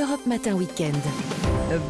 Europe 0.00 0.24
Matin 0.24 0.54
Weekend. 0.54 0.96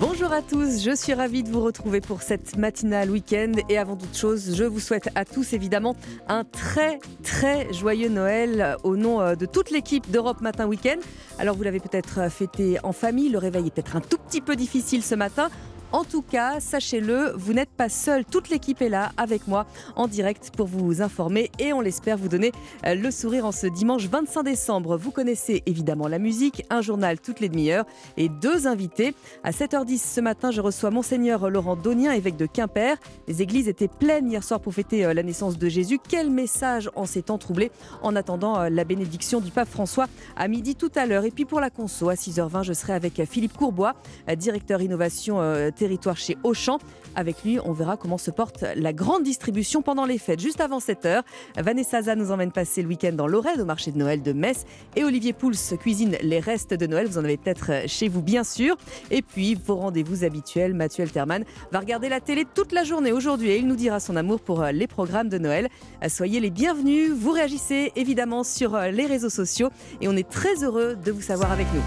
Bonjour 0.00 0.32
à 0.32 0.42
tous, 0.42 0.82
je 0.82 0.94
suis 0.94 1.14
ravie 1.14 1.44
de 1.44 1.50
vous 1.50 1.62
retrouver 1.62 2.00
pour 2.00 2.22
cette 2.22 2.56
matinale 2.56 3.08
week-end 3.08 3.52
et 3.68 3.78
avant 3.78 3.96
toute 3.96 4.16
chose, 4.16 4.56
je 4.56 4.64
vous 4.64 4.80
souhaite 4.80 5.10
à 5.14 5.24
tous 5.24 5.52
évidemment 5.52 5.94
un 6.26 6.42
très 6.44 6.98
très 7.22 7.72
joyeux 7.72 8.08
Noël 8.08 8.76
au 8.82 8.96
nom 8.96 9.20
euh, 9.20 9.36
de 9.36 9.46
toute 9.46 9.70
l'équipe 9.70 10.10
d'Europe 10.10 10.40
Matin 10.40 10.66
Week-end. 10.66 10.96
Alors 11.38 11.56
vous 11.56 11.62
l'avez 11.62 11.78
peut-être 11.78 12.20
euh, 12.20 12.30
fêté 12.30 12.78
en 12.82 12.92
famille, 12.92 13.28
le 13.28 13.38
réveil 13.38 13.68
est 13.68 13.70
peut-être 13.70 13.96
un 13.96 14.00
tout 14.00 14.18
petit 14.18 14.40
peu 14.40 14.56
difficile 14.56 15.04
ce 15.04 15.14
matin. 15.14 15.48
En 15.92 16.04
tout 16.04 16.22
cas, 16.22 16.60
sachez-le, 16.60 17.32
vous 17.34 17.52
n'êtes 17.52 17.70
pas 17.70 17.88
seul. 17.88 18.24
Toute 18.24 18.48
l'équipe 18.48 18.80
est 18.80 18.88
là 18.88 19.10
avec 19.16 19.48
moi 19.48 19.66
en 19.96 20.06
direct 20.06 20.52
pour 20.56 20.68
vous 20.68 21.02
informer 21.02 21.50
et 21.58 21.72
on 21.72 21.80
l'espère 21.80 22.16
vous 22.16 22.28
donner 22.28 22.52
euh, 22.86 22.94
le 22.94 23.10
sourire 23.10 23.44
en 23.44 23.50
ce 23.50 23.66
dimanche 23.66 24.06
25 24.06 24.44
décembre. 24.44 24.96
Vous 24.96 25.10
connaissez 25.10 25.64
évidemment 25.66 26.06
la 26.06 26.20
musique, 26.20 26.64
un 26.70 26.80
journal 26.80 27.18
toutes 27.18 27.40
les 27.40 27.48
demi-heures 27.48 27.86
et 28.16 28.28
deux 28.28 28.68
invités. 28.68 29.16
À 29.42 29.50
7h10 29.50 30.14
ce 30.14 30.20
matin, 30.20 30.52
je 30.52 30.60
reçois 30.60 30.90
Monseigneur 30.90 31.50
Laurent 31.50 31.74
Donien, 31.74 32.12
évêque 32.12 32.36
de 32.36 32.46
Quimper. 32.46 32.96
Les 33.26 33.42
églises 33.42 33.66
étaient 33.66 33.88
pleines 33.88 34.30
hier 34.30 34.44
soir 34.44 34.60
pour 34.60 34.72
fêter 34.72 35.04
euh, 35.04 35.12
la 35.12 35.24
naissance 35.24 35.58
de 35.58 35.68
Jésus. 35.68 35.98
Quel 36.08 36.30
message 36.30 36.88
en 36.94 37.04
ces 37.04 37.22
temps 37.22 37.38
troublés 37.38 37.72
en 38.02 38.14
attendant 38.14 38.60
euh, 38.60 38.68
la 38.68 38.84
bénédiction 38.84 39.40
du 39.40 39.50
pape 39.50 39.68
François 39.68 40.06
à 40.36 40.46
midi 40.46 40.76
tout 40.76 40.92
à 40.94 41.04
l'heure. 41.04 41.24
Et 41.24 41.32
puis 41.32 41.46
pour 41.46 41.58
la 41.58 41.68
conso, 41.70 42.10
à 42.10 42.14
6h20, 42.14 42.62
je 42.62 42.74
serai 42.74 42.92
avec 42.92 43.20
Philippe 43.24 43.56
Courbois, 43.56 43.94
directeur 44.36 44.82
innovation 44.82 45.40
territoire 45.80 46.18
chez 46.18 46.36
Auchan. 46.44 46.78
Avec 47.16 47.42
lui, 47.42 47.58
on 47.64 47.72
verra 47.72 47.96
comment 47.96 48.18
se 48.18 48.30
porte 48.30 48.64
la 48.76 48.92
grande 48.92 49.22
distribution 49.22 49.80
pendant 49.80 50.04
les 50.04 50.18
fêtes. 50.18 50.40
Juste 50.40 50.60
avant 50.60 50.78
7h, 50.78 51.22
Vanessa 51.56 52.02
Zah 52.02 52.14
nous 52.14 52.30
emmène 52.30 52.52
passer 52.52 52.82
le 52.82 52.88
week-end 52.88 53.12
dans 53.12 53.26
l'Orède 53.26 53.60
au 53.60 53.64
marché 53.64 53.90
de 53.90 53.98
Noël 53.98 54.22
de 54.22 54.32
Metz. 54.32 54.64
Et 54.94 55.04
Olivier 55.04 55.32
Pouls 55.32 55.54
cuisine 55.80 56.16
les 56.20 56.38
restes 56.38 56.74
de 56.74 56.86
Noël. 56.86 57.06
Vous 57.06 57.18
en 57.18 57.24
avez 57.24 57.38
peut-être 57.38 57.88
chez 57.88 58.08
vous, 58.08 58.22
bien 58.22 58.44
sûr. 58.44 58.76
Et 59.10 59.22
puis, 59.22 59.54
vos 59.54 59.76
rendez-vous 59.76 60.22
habituels, 60.22 60.74
Mathieu 60.74 61.02
Alterman 61.02 61.44
va 61.72 61.80
regarder 61.80 62.10
la 62.10 62.20
télé 62.20 62.44
toute 62.54 62.72
la 62.72 62.84
journée 62.84 63.12
aujourd'hui 63.12 63.50
et 63.50 63.56
il 63.56 63.66
nous 63.66 63.76
dira 63.76 64.00
son 64.00 64.16
amour 64.16 64.40
pour 64.40 64.62
les 64.64 64.86
programmes 64.86 65.30
de 65.30 65.38
Noël. 65.38 65.68
Soyez 66.08 66.40
les 66.40 66.50
bienvenus. 66.50 67.10
Vous 67.10 67.30
réagissez 67.32 67.92
évidemment 67.96 68.44
sur 68.44 68.78
les 68.78 69.06
réseaux 69.06 69.30
sociaux 69.30 69.70
et 70.02 70.08
on 70.08 70.16
est 70.16 70.28
très 70.28 70.62
heureux 70.62 70.94
de 71.02 71.10
vous 71.10 71.22
savoir 71.22 71.50
avec 71.50 71.66
nous. 71.72 71.82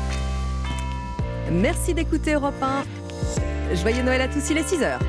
Merci 1.52 1.94
d'écouter 1.94 2.34
Europe 2.34 2.62
1. 2.62 3.03
Joyeux 3.74 4.04
Noël 4.04 4.22
à 4.22 4.28
tous, 4.28 4.50
il 4.50 4.58
est 4.58 4.62
6h. 4.62 5.00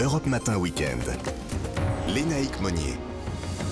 Europe 0.00 0.26
Matin 0.26 0.56
Weekend. 0.56 1.02
Lénaïque 2.08 2.60
Monnier. 2.60 2.98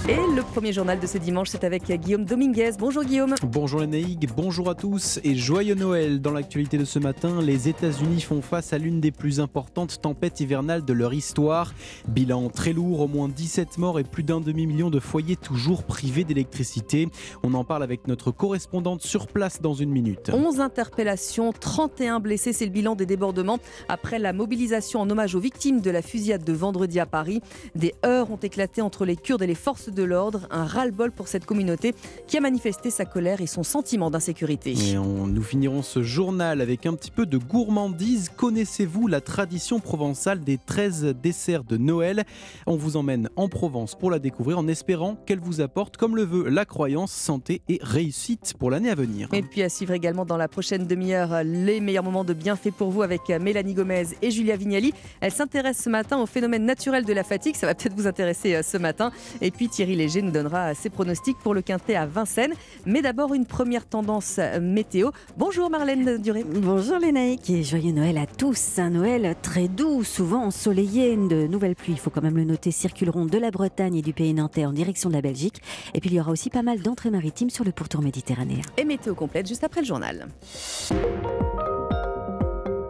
Et 0.09 0.17
le 0.17 0.43
premier 0.43 0.73
journal 0.73 0.99
de 0.99 1.07
ce 1.07 1.17
dimanche, 1.17 1.51
c'est 1.51 1.63
avec 1.63 1.85
Guillaume 1.85 2.25
Dominguez. 2.25 2.73
Bonjour 2.77 3.05
Guillaume. 3.05 3.37
Bonjour 3.45 3.79
Lénaïque, 3.79 4.27
bonjour 4.35 4.69
à 4.69 4.75
tous 4.75 5.21
et 5.23 5.37
joyeux 5.37 5.77
Noël. 5.77 6.21
Dans 6.21 6.33
l'actualité 6.33 6.77
de 6.77 6.85
ce 6.85 6.99
matin, 6.99 7.41
les 7.41 7.69
États-Unis 7.69 8.21
font 8.21 8.43
face 8.43 8.73
à 8.73 8.79
l'une 8.79 9.01
des 9.01 9.13
plus 9.13 9.39
importantes 9.39 10.01
tempêtes 10.03 10.41
hivernales 10.41 10.85
de 10.85 10.93
leur 10.93 11.15
histoire. 11.15 11.73
Bilan 12.09 12.49
très 12.51 12.73
lourd, 12.73 13.01
au 13.03 13.07
moins 13.07 13.29
17 13.29 13.79
morts 13.79 14.01
et 14.01 14.03
plus 14.03 14.25
d'un 14.25 14.41
demi-million 14.41 14.91
de 14.91 14.99
foyers 14.99 15.37
toujours 15.37 15.85
privés 15.85 16.25
d'électricité. 16.25 17.09
On 17.45 17.55
en 17.55 17.63
parle 17.63 17.85
avec 17.85 18.09
notre 18.09 18.33
correspondante 18.33 19.03
sur 19.03 19.29
place 19.29 19.61
dans 19.63 19.75
une 19.75 19.91
minute. 19.91 20.33
11 20.35 20.59
interpellations, 20.59 21.53
31 21.53 22.19
blessés, 22.19 22.53
c'est 22.53 22.67
le 22.67 22.73
bilan 22.73 22.97
des 22.97 23.07
débordements 23.07 23.61
après 23.89 24.19
la 24.19 24.33
mobilisation 24.33 25.01
en 25.01 25.09
hommage 25.09 25.37
aux 25.37 25.41
victimes 25.41 25.81
de 25.81 25.91
la 25.93 26.03
fusillade 26.03 26.43
de 26.43 26.53
vendredi 26.53 26.99
à 26.99 27.07
Paris. 27.07 27.41
Des 27.77 27.95
heurts 28.05 28.33
ont 28.33 28.37
éclaté 28.37 28.83
entre 28.83 29.05
les 29.05 29.15
Kurdes 29.15 29.43
et 29.43 29.47
les 29.47 29.55
forces 29.55 29.92
de 29.93 30.03
l'ordre, 30.03 30.47
un 30.51 30.65
ras-le-bol 30.65 31.13
pour 31.13 31.29
cette 31.29 31.47
communauté 31.47 31.95
qui 32.27 32.37
a 32.37 32.41
manifesté 32.41 32.91
sa 32.91 33.05
colère 33.05 33.41
et 33.41 33.47
son 33.47 33.63
sentiment 33.63 34.11
d'insécurité. 34.11 34.73
Et 34.73 34.95
nous 34.95 35.43
finirons 35.43 35.83
ce 35.83 36.03
journal 36.03 36.61
avec 36.61 36.87
un 36.87 36.95
petit 36.95 37.11
peu 37.11 37.27
de 37.27 37.39
gourmandise. 37.39 38.31
Connaissez-vous 38.31 39.07
la 39.07 39.21
tradition 39.21 39.81
provençale 39.81 40.41
des 40.41 40.59
13 40.59 41.15
desserts 41.23 41.65
de 41.65 41.77
Noël? 41.77 42.25
On 42.67 42.77
vous 42.77 42.97
emmène 42.97 43.29
en 43.37 43.49
Provence 43.49 43.95
pour 43.95 44.11
la 44.11 44.19
découvrir 44.19 44.59
en 44.59 44.69
espérant 44.69 45.17
qu'elle 45.27 45.41
vous 45.41 45.61
apporte, 45.61 45.97
comme 45.97 46.17
le 46.17 46.25
veut 46.25 46.49
la 46.49 46.65
croyance, 46.65 47.13
santé 47.13 47.63
et 47.69 47.79
réussite 47.83 48.55
pour 48.59 48.71
l'année 48.71 48.91
à 48.91 48.95
venir. 48.95 49.29
Et 49.33 49.43
puis 49.43 49.63
à 49.63 49.69
suivre 49.69 49.93
également 49.93 50.25
dans 50.25 50.37
la 50.37 50.49
prochaine 50.49 50.87
demi-heure 50.87 51.43
les 51.45 51.81
meilleurs 51.81 52.05
moments 52.05 52.25
de 52.25 52.35
bienfait 52.35 52.71
pour 52.71 52.91
vous 52.91 53.03
avec 53.03 53.29
Mélanie 53.29 53.75
Gomez 53.75 54.09
et 54.23 54.31
Julia 54.31 54.57
Vignali. 54.57 54.93
Elle 55.21 55.33
s'intéresse 55.33 55.79
ce 55.83 55.91
matin 55.91 56.19
au 56.19 56.27
phénomène 56.27 56.65
naturel 56.65 57.05
de 57.05 57.13
la 57.13 57.25
fatigue. 57.25 57.57
Ça 57.57 57.67
va 57.67 57.75
peut-être 57.75 57.95
vous 57.95 58.07
intéresser 58.07 58.55
euh, 58.55 58.63
ce 58.63 58.77
matin. 58.77 59.13
Et 59.41 59.51
puis 59.51 59.69
Thierry 59.83 59.97
Léger 59.97 60.23
nous 60.23 60.31
donnera 60.31 60.75
ses 60.75 60.91
pronostics 60.91 61.39
pour 61.39 61.55
le 61.55 61.61
Quintet 61.61 61.97
à 61.97 62.07
Vincennes. 62.07 62.55
Mais 62.87 63.03
d'abord, 63.03 63.35
une 63.35 63.47
première 63.47 63.85
tendance 63.85 64.39
météo. 64.61 65.11
Bonjour 65.37 65.71
Marlène 65.71 66.19
Duré. 66.19 66.45
Bonjour 66.45 67.01
Lénaïque 67.01 67.51
et 67.51 67.65
joyeux 67.65 67.91
Noël 67.91 68.17
à 68.17 68.27
tous. 68.27 68.79
Un 68.79 68.91
Noël 68.91 69.35
très 69.43 69.67
doux, 69.67 70.05
souvent 70.05 70.45
ensoleillé. 70.45 71.17
De 71.17 71.49
nouvelles 71.49 71.75
pluies, 71.75 71.95
il 71.95 71.99
faut 71.99 72.11
quand 72.11 72.23
même 72.23 72.37
le 72.37 72.45
noter, 72.45 72.71
circuleront 72.71 73.25
de 73.25 73.39
la 73.39 73.51
Bretagne 73.51 73.97
et 73.97 74.03
du 74.03 74.13
pays 74.13 74.33
nantais 74.35 74.67
en 74.67 74.73
direction 74.73 75.09
de 75.09 75.17
la 75.17 75.21
Belgique. 75.21 75.61
Et 75.95 76.01
puis 76.01 76.11
il 76.11 76.15
y 76.15 76.21
aura 76.21 76.31
aussi 76.31 76.49
pas 76.49 76.63
mal 76.63 76.81
d'entrées 76.81 77.11
maritimes 77.11 77.51
sur 77.51 77.65
le 77.65 77.73
pourtour 77.73 78.03
méditerranéen. 78.03 78.63
Et 78.77 78.85
météo 78.85 79.17
complète 79.17 79.49
juste 79.49 79.65
après 79.65 79.81
le 79.81 79.87
journal. 79.89 80.29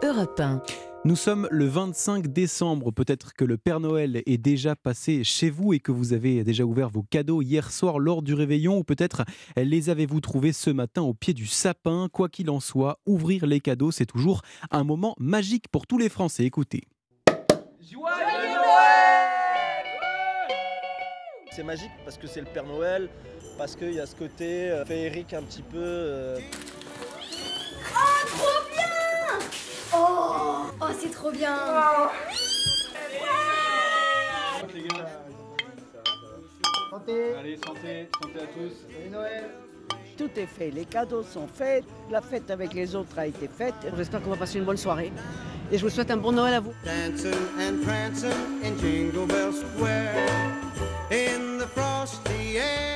Europe 0.03 0.39
1. 0.39 0.61
Nous 1.05 1.17
sommes 1.17 1.49
le 1.51 1.67
25 1.67 2.27
décembre. 2.27 2.91
Peut-être 2.91 3.33
que 3.33 3.43
le 3.43 3.57
Père 3.57 3.81
Noël 3.81 4.23
est 4.25 4.37
déjà 4.37 4.73
passé 4.77 5.25
chez 5.25 5.49
vous 5.49 5.73
et 5.73 5.79
que 5.81 5.91
vous 5.91 6.13
avez 6.13 6.45
déjà 6.45 6.63
ouvert 6.63 6.89
vos 6.89 7.03
cadeaux 7.03 7.41
hier 7.41 7.71
soir 7.73 7.99
lors 7.99 8.21
du 8.21 8.33
réveillon 8.33 8.77
ou 8.77 8.83
peut-être 8.85 9.25
les 9.57 9.89
avez-vous 9.89 10.21
trouvés 10.21 10.53
ce 10.53 10.69
matin 10.69 11.01
au 11.01 11.13
pied 11.13 11.33
du 11.33 11.45
sapin. 11.45 12.07
Quoi 12.09 12.29
qu'il 12.29 12.49
en 12.49 12.61
soit, 12.61 12.99
ouvrir 13.05 13.45
les 13.45 13.59
cadeaux, 13.59 13.91
c'est 13.91 14.05
toujours 14.05 14.43
un 14.71 14.85
moment 14.85 15.13
magique 15.19 15.67
pour 15.67 15.87
tous 15.87 15.97
les 15.97 16.07
Français. 16.07 16.45
Écoutez. 16.45 16.83
Joyeux 17.81 18.15
Noël 18.55 19.29
C'est 21.51 21.63
magique 21.63 21.91
parce 22.05 22.17
que 22.17 22.27
c'est 22.27 22.39
le 22.39 22.47
Père 22.47 22.65
Noël, 22.65 23.09
parce 23.57 23.75
qu'il 23.75 23.91
y 23.93 23.99
a 23.99 24.05
ce 24.05 24.15
côté 24.15 24.71
euh, 24.71 24.85
féerique 24.85 25.33
un 25.33 25.43
petit 25.43 25.63
peu. 25.63 25.79
euh, 25.79 26.39
Oh, 29.95 30.65
oh 30.81 30.85
c'est 30.99 31.11
trop 31.11 31.31
bien. 31.31 31.55
Allez, 37.37 37.57
santé, 37.57 38.09
santé 38.21 38.39
à 38.39 38.47
tous. 38.47 38.85
Tout 40.17 40.29
est 40.37 40.45
fait, 40.45 40.69
les 40.71 40.85
cadeaux 40.85 41.23
sont 41.23 41.47
faits, 41.47 41.83
la 42.09 42.21
fête 42.21 42.49
avec 42.51 42.73
les 42.73 42.95
autres 42.95 43.17
a 43.17 43.27
été 43.27 43.47
faite. 43.47 43.73
J'espère 43.97 44.21
qu'on 44.21 44.29
va 44.29 44.37
passer 44.37 44.59
une 44.59 44.65
bonne 44.65 44.77
soirée. 44.77 45.11
Et 45.71 45.77
je 45.77 45.83
vous 45.83 45.89
souhaite 45.89 46.11
un 46.11 46.17
bon 46.17 46.31
Noël 46.31 46.53
à 46.53 46.59
vous. 46.59 46.73
Dancing 46.85 47.33
and 47.59 47.83
prancing 47.83 48.31
in 48.63 48.77
Jingle 48.77 49.25
Bell 49.25 49.51
Square 49.51 50.13
in 51.11 51.57
the 51.57 51.67
frosty 51.67 52.57
air. 52.57 52.92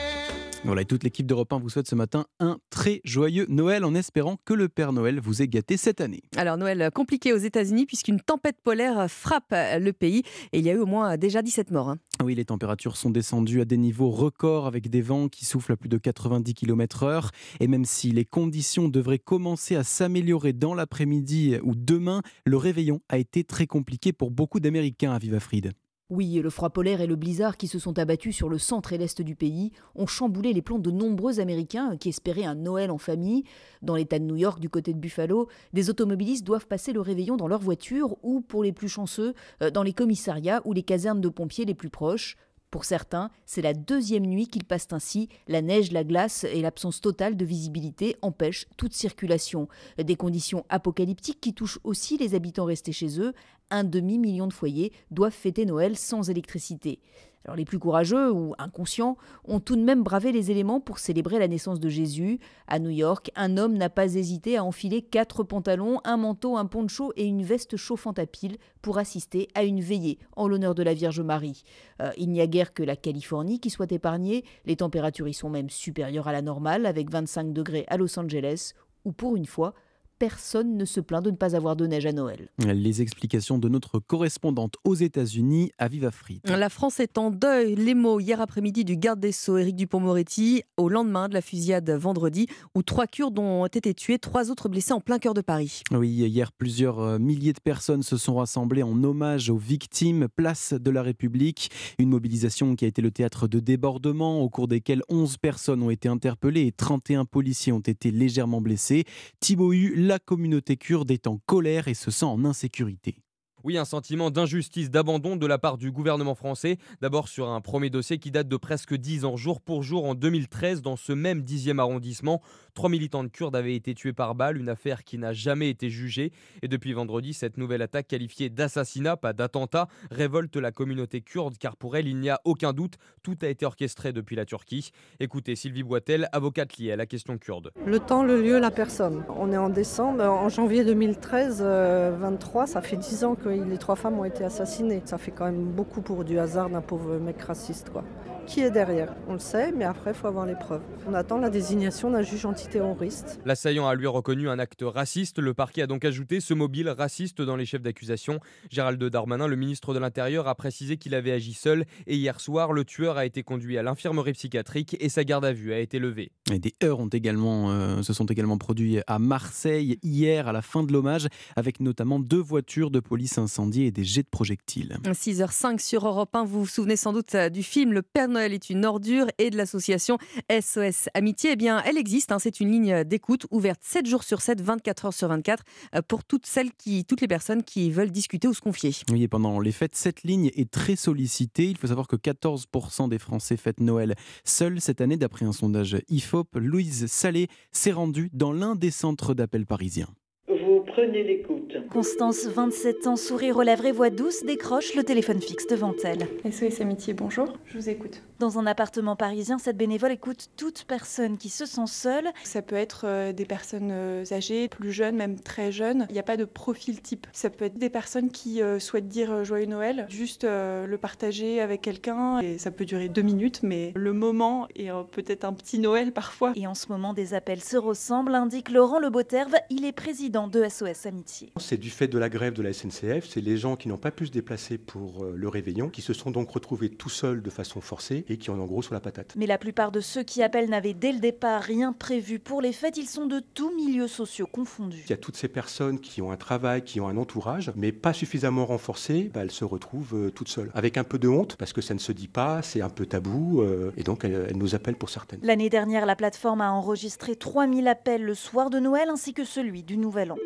Voilà, 0.67 0.81
et 0.81 0.85
toute 0.85 1.05
l'équipe 1.05 1.25
d'Europe 1.25 1.53
1 1.53 1.59
vous 1.59 1.69
souhaite 1.69 1.87
ce 1.87 1.95
matin 1.95 2.25
un 2.41 2.57
très 2.69 2.99
joyeux 3.05 3.45
Noël 3.47 3.85
en 3.85 3.95
espérant 3.95 4.35
que 4.43 4.53
le 4.53 4.67
Père 4.67 4.91
Noël 4.91 5.21
vous 5.21 5.41
ait 5.41 5.47
gâté 5.47 5.77
cette 5.77 6.01
année. 6.01 6.21
Alors 6.35 6.57
Noël 6.57 6.91
compliqué 6.93 7.31
aux 7.31 7.37
États-Unis 7.37 7.85
puisqu'une 7.85 8.19
tempête 8.19 8.57
polaire 8.61 9.09
frappe 9.09 9.53
le 9.53 9.91
pays 9.91 10.23
et 10.51 10.59
il 10.59 10.65
y 10.65 10.69
a 10.69 10.73
eu 10.73 10.79
au 10.79 10.85
moins 10.85 11.15
déjà 11.15 11.41
17 11.41 11.71
morts. 11.71 11.87
hein. 11.91 11.99
Oui, 12.21 12.35
les 12.35 12.43
températures 12.43 12.97
sont 12.97 13.11
descendues 13.11 13.61
à 13.61 13.65
des 13.65 13.77
niveaux 13.77 14.09
records 14.09 14.67
avec 14.67 14.89
des 14.89 15.01
vents 15.01 15.29
qui 15.29 15.45
soufflent 15.45 15.71
à 15.71 15.77
plus 15.77 15.87
de 15.87 15.97
90 15.97 16.53
km/h. 16.53 17.29
Et 17.61 17.67
même 17.67 17.85
si 17.85 18.11
les 18.11 18.25
conditions 18.25 18.89
devraient 18.89 19.19
commencer 19.19 19.77
à 19.77 19.85
s'améliorer 19.85 20.51
dans 20.51 20.73
l'après-midi 20.73 21.55
ou 21.63 21.75
demain, 21.75 22.21
le 22.43 22.57
réveillon 22.57 22.99
a 23.07 23.17
été 23.19 23.45
très 23.45 23.67
compliqué 23.67 24.11
pour 24.11 24.31
beaucoup 24.31 24.59
d'Américains 24.59 25.13
à 25.13 25.17
Vivafrid. 25.17 25.71
Oui, 26.09 26.39
le 26.41 26.49
froid 26.49 26.69
polaire 26.69 27.01
et 27.01 27.07
le 27.07 27.17
blizzard 27.17 27.57
qui 27.57 27.67
se 27.67 27.79
sont 27.79 27.99
abattus 27.99 28.33
sur 28.33 28.47
le 28.47 28.57
centre 28.57 28.93
et 28.93 28.97
l'est 28.97 29.21
du 29.21 29.35
pays 29.35 29.73
ont 29.93 30.07
chamboulé 30.07 30.53
les 30.53 30.61
plans 30.61 30.79
de 30.79 30.89
nombreux 30.89 31.41
Américains 31.41 31.97
qui 31.97 32.07
espéraient 32.07 32.45
un 32.45 32.55
Noël 32.55 32.91
en 32.91 32.97
famille. 32.97 33.43
Dans 33.81 33.97
l'État 33.97 34.17
de 34.17 34.23
New 34.23 34.37
York, 34.37 34.61
du 34.61 34.69
côté 34.69 34.93
de 34.93 34.99
Buffalo, 34.99 35.49
des 35.73 35.89
automobilistes 35.89 36.45
doivent 36.45 36.67
passer 36.67 36.93
le 36.93 37.01
réveillon 37.01 37.35
dans 37.35 37.49
leur 37.49 37.59
voiture 37.59 38.15
ou, 38.23 38.39
pour 38.39 38.63
les 38.63 38.71
plus 38.71 38.87
chanceux, 38.87 39.33
euh, 39.61 39.69
dans 39.69 39.83
les 39.83 39.91
commissariats 39.91 40.61
ou 40.63 40.71
les 40.71 40.83
casernes 40.83 41.19
de 41.19 41.27
pompiers 41.27 41.65
les 41.65 41.75
plus 41.75 41.89
proches. 41.89 42.37
Pour 42.69 42.83
certains, 42.83 43.31
c'est 43.45 43.61
la 43.61 43.73
deuxième 43.73 44.25
nuit 44.25 44.47
qu'ils 44.47 44.65
passent 44.65 44.89
ainsi. 44.91 45.29
La 45.47 45.61
neige, 45.61 45.93
la 45.93 46.03
glace 46.03 46.43
et 46.43 46.61
l'absence 46.61 46.99
totale 46.99 47.37
de 47.37 47.45
visibilité 47.45 48.17
empêchent 48.21 48.67
toute 48.75 48.93
circulation. 48.93 49.69
Des 49.97 50.17
conditions 50.17 50.65
apocalyptiques 50.67 51.39
qui 51.39 51.53
touchent 51.53 51.79
aussi 51.85 52.17
les 52.17 52.35
habitants 52.35 52.65
restés 52.65 52.91
chez 52.91 53.21
eux. 53.21 53.33
Un 53.69 53.85
demi-million 53.85 54.47
de 54.47 54.53
foyers 54.53 54.91
doivent 55.11 55.31
fêter 55.31 55.65
Noël 55.65 55.95
sans 55.95 56.29
électricité. 56.29 56.99
Alors 57.47 57.55
les 57.55 57.63
plus 57.63 57.79
courageux 57.79 58.29
ou 58.29 58.55
inconscients 58.57 59.15
ont 59.45 59.61
tout 59.61 59.77
de 59.77 59.81
même 59.81 60.03
bravé 60.03 60.33
les 60.33 60.51
éléments 60.51 60.81
pour 60.81 60.99
célébrer 60.99 61.39
la 61.39 61.47
naissance 61.47 61.79
de 61.79 61.87
Jésus. 61.87 62.39
À 62.67 62.77
New 62.77 62.89
York, 62.89 63.31
un 63.37 63.55
homme 63.55 63.77
n'a 63.77 63.89
pas 63.89 64.15
hésité 64.15 64.57
à 64.57 64.65
enfiler 64.65 65.01
quatre 65.01 65.43
pantalons, 65.43 66.01
un 66.03 66.17
manteau, 66.17 66.57
un 66.57 66.65
poncho 66.65 67.13
et 67.15 67.23
une 67.23 67.43
veste 67.43 67.77
chauffante 67.77 68.19
à 68.19 68.25
pile 68.25 68.57
pour 68.81 68.97
assister 68.97 69.47
à 69.55 69.63
une 69.63 69.79
veillée 69.79 70.19
en 70.35 70.49
l'honneur 70.49 70.75
de 70.75 70.83
la 70.83 70.93
Vierge 70.93 71.21
Marie. 71.21 71.63
Euh, 72.01 72.11
il 72.17 72.31
n'y 72.31 72.41
a 72.41 72.47
guère 72.47 72.73
que 72.73 72.83
la 72.83 72.97
Californie 72.97 73.61
qui 73.61 73.69
soit 73.69 73.93
épargnée, 73.93 74.43
les 74.65 74.75
températures 74.75 75.29
y 75.29 75.33
sont 75.33 75.49
même 75.49 75.69
supérieures 75.69 76.27
à 76.27 76.33
la 76.33 76.41
normale 76.41 76.85
avec 76.85 77.09
25 77.09 77.53
degrés 77.53 77.85
à 77.87 77.95
Los 77.95 78.19
Angeles 78.19 78.73
où 79.05 79.13
pour 79.13 79.37
une 79.37 79.45
fois 79.45 79.73
personne 80.19 80.77
ne 80.77 80.85
se 80.85 80.99
plaint 80.99 81.23
de 81.23 81.31
ne 81.31 81.35
pas 81.35 81.55
avoir 81.55 81.75
de 81.75 81.85
neige 81.85 82.05
à 82.05 82.11
Noël. 82.11 82.49
Les 82.59 83.01
explications 83.01 83.57
de 83.57 83.69
notre 83.69 83.99
correspondante 83.99 84.75
aux 84.83 84.95
États-Unis, 84.95 85.71
Aviva 85.77 86.11
Fried. 86.11 86.41
La 86.45 86.69
France 86.69 86.99
est 86.99 87.17
en 87.17 87.31
deuil. 87.31 87.75
Les 87.75 87.93
mots 87.93 88.19
hier 88.19 88.41
après-midi 88.41 88.83
du 88.83 88.97
garde 88.97 89.19
des 89.19 89.31
Sceaux, 89.31 89.57
Éric 89.57 89.75
Dupont-Moretti, 89.75 90.63
au 90.77 90.89
lendemain 90.89 91.29
de 91.29 91.33
la 91.33 91.41
fusillade 91.41 91.89
vendredi, 91.89 92.47
où 92.75 92.83
trois 92.83 93.07
Kurdes 93.07 93.39
ont 93.39 93.65
été 93.65 93.93
tués, 93.93 94.19
trois 94.19 94.51
autres 94.51 94.69
blessés 94.69 94.93
en 94.93 95.01
plein 95.01 95.19
cœur 95.19 95.33
de 95.33 95.41
Paris. 95.41 95.81
Oui, 95.91 96.09
hier, 96.09 96.51
plusieurs 96.51 96.99
euh, 96.99 97.19
milliers 97.19 97.53
de 97.53 97.59
personnes 97.59 98.03
se 98.03 98.17
sont 98.17 98.35
rassemblées 98.35 98.83
en 98.83 99.03
hommage 99.03 99.49
aux 99.49 99.57
victimes, 99.57 100.27
place 100.35 100.73
de 100.73 100.91
la 100.91 101.01
République. 101.01 101.69
Une 101.99 102.09
mobilisation 102.09 102.75
qui 102.75 102.85
a 102.85 102.87
été 102.87 103.01
le 103.01 103.11
théâtre 103.11 103.47
de 103.47 103.59
débordements, 103.59 104.41
au 104.41 104.49
cours 104.49 104.67
desquels 104.67 105.01
11 105.09 105.37
personnes 105.37 105.83
ont 105.83 105.89
été 105.89 106.09
interpellées 106.09 106.67
et 106.67 106.71
31 106.71 107.25
policiers 107.25 107.71
ont 107.73 107.79
été 107.79 108.11
légèrement 108.11 108.61
blessés. 108.61 109.05
Thibaut 109.39 109.73
la 110.07 110.19
communauté 110.19 110.77
kurde 110.77 111.11
est 111.11 111.27
en 111.27 111.37
colère 111.45 111.89
et 111.89 111.93
se 111.93 112.11
sent 112.11 112.25
en 112.25 112.45
insécurité. 112.45 113.17
Oui, 113.63 113.77
un 113.77 113.83
sentiment 113.83 114.31
d'injustice, 114.31 114.89
d'abandon 114.89 115.35
de 115.35 115.45
la 115.45 115.57
part 115.57 115.77
du 115.77 115.91
gouvernement 115.91 116.35
français. 116.35 116.77
D'abord 117.01 117.27
sur 117.27 117.49
un 117.49 117.59
premier 117.59 117.89
dossier 117.89 118.17
qui 118.17 118.31
date 118.31 118.47
de 118.47 118.55
presque 118.55 118.95
10 118.95 119.25
ans, 119.25 119.35
jour 119.35 119.59
pour 119.59 119.83
jour, 119.83 120.05
en 120.05 120.15
2013, 120.15 120.81
dans 120.81 120.95
ce 120.95 121.11
même 121.11 121.41
10e 121.41 121.79
arrondissement. 121.79 122.41
Trois 122.77 122.91
militants 122.91 123.23
de 123.23 123.29
Kurdes 123.29 123.55
avaient 123.55 123.73
été 123.73 123.95
tués 123.95 124.13
par 124.13 124.35
balle, 124.35 124.55
une 124.55 124.69
affaire 124.69 125.03
qui 125.03 125.17
n'a 125.17 125.33
jamais 125.33 125.67
été 125.71 125.89
jugée. 125.89 126.31
Et 126.61 126.67
depuis 126.67 126.93
vendredi, 126.93 127.33
cette 127.33 127.57
nouvelle 127.57 127.81
attaque 127.81 128.07
qualifiée 128.07 128.51
d'assassinat, 128.51 129.17
pas 129.17 129.33
d'attentat, 129.33 129.87
révolte 130.11 130.55
la 130.57 130.71
communauté 130.71 131.21
kurde, 131.21 131.57
car 131.57 131.75
pour 131.75 131.97
elle, 131.97 132.07
il 132.07 132.19
n'y 132.19 132.29
a 132.29 132.39
aucun 132.45 132.73
doute, 132.73 132.97
tout 133.23 133.35
a 133.41 133.47
été 133.47 133.65
orchestré 133.65 134.13
depuis 134.13 134.35
la 134.35 134.45
Turquie. 134.45 134.91
Écoutez 135.19 135.55
Sylvie 135.55 135.81
Boitel, 135.81 136.29
avocate 136.31 136.77
liée 136.77 136.91
à 136.91 136.95
la 136.95 137.07
question 137.07 137.39
kurde. 137.39 137.71
Le 137.83 137.97
temps, 137.97 138.21
le 138.21 138.43
lieu, 138.43 138.59
la 138.59 138.69
personne. 138.69 139.23
On 139.27 139.51
est 139.51 139.57
en 139.57 139.69
décembre, 139.69 140.23
en 140.23 140.47
janvier 140.47 140.85
2013, 140.85 141.63
23, 141.63 142.67
ça 142.67 142.83
fait 142.83 142.97
10 142.97 143.23
ans 143.23 143.33
que 143.33 143.49
les 143.49 143.79
trois 143.79 143.95
femmes 143.95 144.19
ont 144.19 144.23
été 144.23 144.43
assassinées. 144.43 145.01
Ça 145.05 145.17
fait 145.17 145.31
quand 145.31 145.45
même 145.45 145.63
beaucoup 145.63 146.01
pour 146.01 146.23
du 146.23 146.37
hasard 146.37 146.69
d'un 146.69 146.81
pauvre 146.81 147.17
mec 147.17 147.41
raciste. 147.41 147.89
Quoi. 147.89 148.03
Qui 148.45 148.61
est 148.61 148.71
derrière? 148.71 149.13
On 149.27 149.33
le 149.33 149.39
sait, 149.39 149.73
mais 149.73 149.83
après, 149.83 150.11
il 150.11 150.13
faut 150.13 150.27
avoir 150.27 150.45
les 150.45 150.55
preuves. 150.55 150.83
On 151.05 151.13
attend 151.13 151.37
la 151.37 151.49
désignation 151.49 152.11
d'un 152.11 152.21
juge 152.21 152.45
antiterroriste. 152.67 153.39
L'assaillant 153.45 153.87
a 153.87 153.95
lui 153.95 154.07
reconnu 154.07 154.49
un 154.49 154.59
acte 154.59 154.83
raciste. 154.83 155.39
Le 155.39 155.53
parquet 155.53 155.83
a 155.83 155.87
donc 155.87 156.05
ajouté 156.05 156.39
ce 156.39 156.53
mobile 156.53 156.89
raciste 156.89 157.41
dans 157.41 157.55
les 157.55 157.65
chefs 157.65 157.81
d'accusation. 157.81 158.39
Gérald 158.69 159.01
Darmanin, 159.03 159.47
le 159.47 159.55
ministre 159.55 159.93
de 159.93 159.99
l'Intérieur, 159.99 160.47
a 160.47 160.55
précisé 160.55 160.97
qu'il 160.97 161.15
avait 161.15 161.31
agi 161.31 161.53
seul. 161.53 161.85
Et 162.05 162.15
hier 162.15 162.39
soir, 162.39 162.73
le 162.73 162.83
tueur 162.83 163.17
a 163.17 163.25
été 163.25 163.43
conduit 163.43 163.77
à 163.77 163.83
l'infirmerie 163.83 164.33
psychiatrique 164.33 164.97
et 164.99 165.09
sa 165.09 165.23
garde 165.23 165.45
à 165.45 165.53
vue 165.53 165.73
a 165.73 165.79
été 165.79 165.99
levée. 165.99 166.31
Et 166.51 166.59
des 166.59 166.75
heurts 166.83 166.99
ont 166.99 167.07
également, 167.07 167.71
euh, 167.71 168.01
se 168.01 168.13
sont 168.13 168.25
également 168.25 168.57
produits 168.57 168.99
à 169.07 169.19
Marseille 169.19 169.97
hier 170.03 170.47
à 170.47 170.51
la 170.51 170.61
fin 170.61 170.83
de 170.83 170.91
l'hommage, 170.91 171.27
avec 171.55 171.79
notamment 171.79 172.19
deux 172.19 172.41
voitures 172.41 172.91
de 172.91 172.99
police 172.99 173.37
incendiées 173.37 173.87
et 173.87 173.91
des 173.91 174.03
jets 174.03 174.23
de 174.23 174.29
projectiles. 174.29 174.97
6h05 175.03 175.79
sur 175.79 176.05
Europe 176.07 176.35
1. 176.35 176.43
Vous 176.43 176.61
vous 176.61 176.67
souvenez 176.67 176.95
sans 176.95 177.13
doute 177.13 177.33
euh, 177.35 177.49
du 177.49 177.63
film 177.63 177.93
Le 177.93 178.01
Père 178.01 178.27
Noël 178.27 178.53
est 178.53 178.69
une 178.69 178.85
ordure 178.85 179.27
et 179.37 179.49
de 179.49 179.57
l'association 179.57 180.17
SOS 180.49 181.09
Amitié. 181.13 181.51
Eh 181.53 181.55
bien, 181.55 181.81
elle 181.85 181.97
existe. 181.97 182.31
Hein. 182.31 182.39
c'est 182.39 182.56
une 182.59 182.71
ligne 182.71 183.03
d'écoute 183.03 183.45
ouverte 183.51 183.79
7 183.83 184.05
jours 184.05 184.23
sur 184.23 184.41
7, 184.41 184.61
24 184.61 185.05
heures 185.05 185.13
sur 185.13 185.27
24 185.27 185.63
euh, 185.95 186.01
pour 186.07 186.23
toutes 186.23 186.45
celles 186.45 186.71
qui, 186.71 187.05
toutes 187.05 187.21
les 187.21 187.27
personnes 187.27 187.63
qui 187.63 187.89
veulent 187.91 188.11
discuter 188.11 188.47
ou 188.47 188.53
se 188.53 188.61
confier. 188.61 188.91
Oui, 189.11 189.23
et 189.23 189.27
pendant 189.27 189.59
les 189.59 189.71
fêtes, 189.71 189.95
cette 189.95 190.23
ligne 190.23 190.51
est 190.55 190.69
très 190.69 190.95
sollicitée. 190.95 191.65
Il 191.65 191.77
faut 191.77 191.87
savoir 191.87 192.07
que 192.07 192.15
14% 192.15 193.09
des 193.09 193.19
Français 193.19 193.57
fêtent 193.57 193.79
Noël 193.79 194.15
seuls 194.43 194.81
cette 194.81 195.01
année, 195.01 195.17
d'après 195.17 195.45
un 195.45 195.51
sondage 195.51 195.97
IFOP. 196.09 196.55
Louise 196.55 197.07
Salé 197.07 197.47
s'est 197.71 197.91
rendue 197.91 198.29
dans 198.33 198.51
l'un 198.51 198.75
des 198.75 198.91
centres 198.91 199.33
d'appel 199.33 199.65
parisiens. 199.65 200.09
Vous 200.47 200.83
prenez 200.87 201.23
l'écoute. 201.23 201.66
Constance, 201.89 202.45
27 202.45 203.07
ans, 203.07 203.15
sourire 203.15 203.57
aux 203.57 203.61
lèvres 203.61 203.85
et 203.85 203.91
voix 203.91 204.09
douce, 204.09 204.43
décroche 204.43 204.95
le 204.95 205.03
téléphone 205.03 205.41
fixe 205.41 205.67
devant 205.67 205.93
elle. 206.03 206.27
SOS 206.49 206.81
Amitié, 206.81 207.13
bonjour, 207.13 207.53
je 207.65 207.77
vous 207.77 207.89
écoute. 207.89 208.21
Dans 208.39 208.59
un 208.59 208.67
appartement 208.67 209.15
parisien, 209.15 209.57
cette 209.57 209.77
bénévole 209.77 210.11
écoute 210.11 210.49
toute 210.57 210.83
personne 210.83 211.37
qui 211.37 211.49
se 211.49 211.65
sent 211.65 211.87
seule. 211.87 212.29
Ça 212.43 212.61
peut 212.61 212.75
être 212.75 213.05
euh, 213.05 213.33
des 213.33 213.45
personnes 213.45 213.89
euh, 213.91 214.23
âgées, 214.31 214.67
plus 214.67 214.91
jeunes, 214.91 215.15
même 215.15 215.39
très 215.39 215.71
jeunes. 215.71 216.05
Il 216.09 216.13
n'y 216.13 216.19
a 216.19 216.23
pas 216.23 216.37
de 216.37 216.45
profil 216.45 217.01
type. 217.01 217.25
Ça 217.31 217.49
peut 217.49 217.65
être 217.65 217.79
des 217.79 217.89
personnes 217.89 218.29
qui 218.29 218.61
euh, 218.61 218.77
souhaitent 218.77 219.07
dire 219.07 219.43
Joyeux 219.43 219.65
Noël, 219.65 220.05
juste 220.09 220.43
le 220.43 220.97
partager 220.97 221.61
avec 221.61 221.81
quelqu'un. 221.81 222.39
Et 222.39 222.57
ça 222.59 222.69
peut 222.69 222.85
durer 222.85 223.09
deux 223.09 223.23
minutes, 223.23 223.61
mais 223.63 223.91
le 223.95 224.13
moment 224.13 224.67
est 224.75 224.89
peut-être 225.11 225.43
un 225.43 225.53
petit 225.53 225.79
Noël 225.79 226.11
parfois. 226.11 226.53
Et 226.55 226.67
en 226.67 226.75
ce 226.75 226.87
moment, 226.89 227.13
des 227.13 227.33
appels 227.33 227.63
se 227.63 227.77
ressemblent, 227.77 228.35
indique 228.35 228.69
Laurent 228.69 228.99
Leboterve. 228.99 229.55
Il 229.69 229.85
est 229.85 229.93
président 229.93 230.47
de 230.47 230.63
SOS 230.67 231.07
Amitié. 231.07 231.51
C'est 231.67 231.75
du 231.75 231.89
fait 231.89 232.07
de 232.07 232.17
la 232.17 232.29
grève 232.29 232.53
de 232.53 232.61
la 232.61 232.71
SNCF. 232.71 233.27
C'est 233.27 233.41
les 233.41 233.57
gens 233.57 233.75
qui 233.75 233.89
n'ont 233.89 233.97
pas 233.97 234.11
pu 234.11 234.27
se 234.27 234.31
déplacer 234.31 234.77
pour 234.77 235.25
le 235.25 235.49
réveillon, 235.49 235.89
qui 235.89 236.01
se 236.01 236.13
sont 236.13 236.31
donc 236.31 236.49
retrouvés 236.49 236.89
tout 236.89 237.09
seuls 237.09 237.41
de 237.41 237.49
façon 237.49 237.81
forcée 237.81 238.23
et 238.29 238.37
qui 238.37 238.49
ont 238.49 238.61
en 238.61 238.65
gros 238.65 238.81
sur 238.81 238.93
la 238.93 239.01
patate. 239.01 239.33
Mais 239.35 239.47
la 239.47 239.57
plupart 239.57 239.91
de 239.91 239.99
ceux 239.99 240.23
qui 240.23 240.41
appellent 240.41 240.69
n'avaient 240.69 240.93
dès 240.93 241.11
le 241.11 241.19
départ 241.19 241.61
rien 241.61 241.91
prévu 241.91 242.39
pour 242.39 242.61
les 242.61 242.71
fêtes. 242.71 242.95
Ils 242.95 243.09
sont 243.09 243.25
de 243.25 243.41
tous 243.53 243.75
milieux 243.75 244.07
sociaux 244.07 244.47
confondus. 244.49 245.03
Il 245.07 245.09
y 245.09 245.13
a 245.13 245.17
toutes 245.17 245.35
ces 245.35 245.49
personnes 245.49 245.99
qui 245.99 246.21
ont 246.21 246.31
un 246.31 246.37
travail, 246.37 246.83
qui 246.85 247.01
ont 247.01 247.09
un 247.09 247.17
entourage, 247.17 247.73
mais 247.75 247.91
pas 247.91 248.13
suffisamment 248.13 248.65
renforcé, 248.65 249.29
bah, 249.33 249.41
elles 249.41 249.51
se 249.51 249.65
retrouvent 249.65 250.15
euh, 250.15 250.31
toutes 250.31 250.47
seules. 250.47 250.71
Avec 250.73 250.97
un 250.97 251.03
peu 251.03 251.19
de 251.19 251.27
honte, 251.27 251.57
parce 251.57 251.73
que 251.73 251.81
ça 251.81 251.93
ne 251.93 251.99
se 251.99 252.13
dit 252.13 252.29
pas, 252.29 252.61
c'est 252.61 252.79
un 252.79 252.89
peu 252.89 253.05
tabou, 253.05 253.61
euh, 253.61 253.91
et 253.97 254.03
donc 254.03 254.23
elles, 254.23 254.47
elles, 254.49 254.57
nous 254.57 254.73
appellent 254.73 254.95
pour 254.95 255.09
certaines. 255.09 255.41
L'année 255.43 255.69
dernière, 255.69 256.05
la 256.05 256.15
plateforme 256.15 256.61
a 256.61 256.71
enregistré 256.71 257.35
3000 257.35 257.89
appels 257.89 258.23
le 258.23 258.35
soir 258.35 258.69
de 258.69 258.79
Noël 258.79 259.09
ainsi 259.09 259.33
que 259.33 259.43
celui 259.43 259.83
du 259.83 259.97
Nouvel 259.97 260.31
An. 260.31 260.37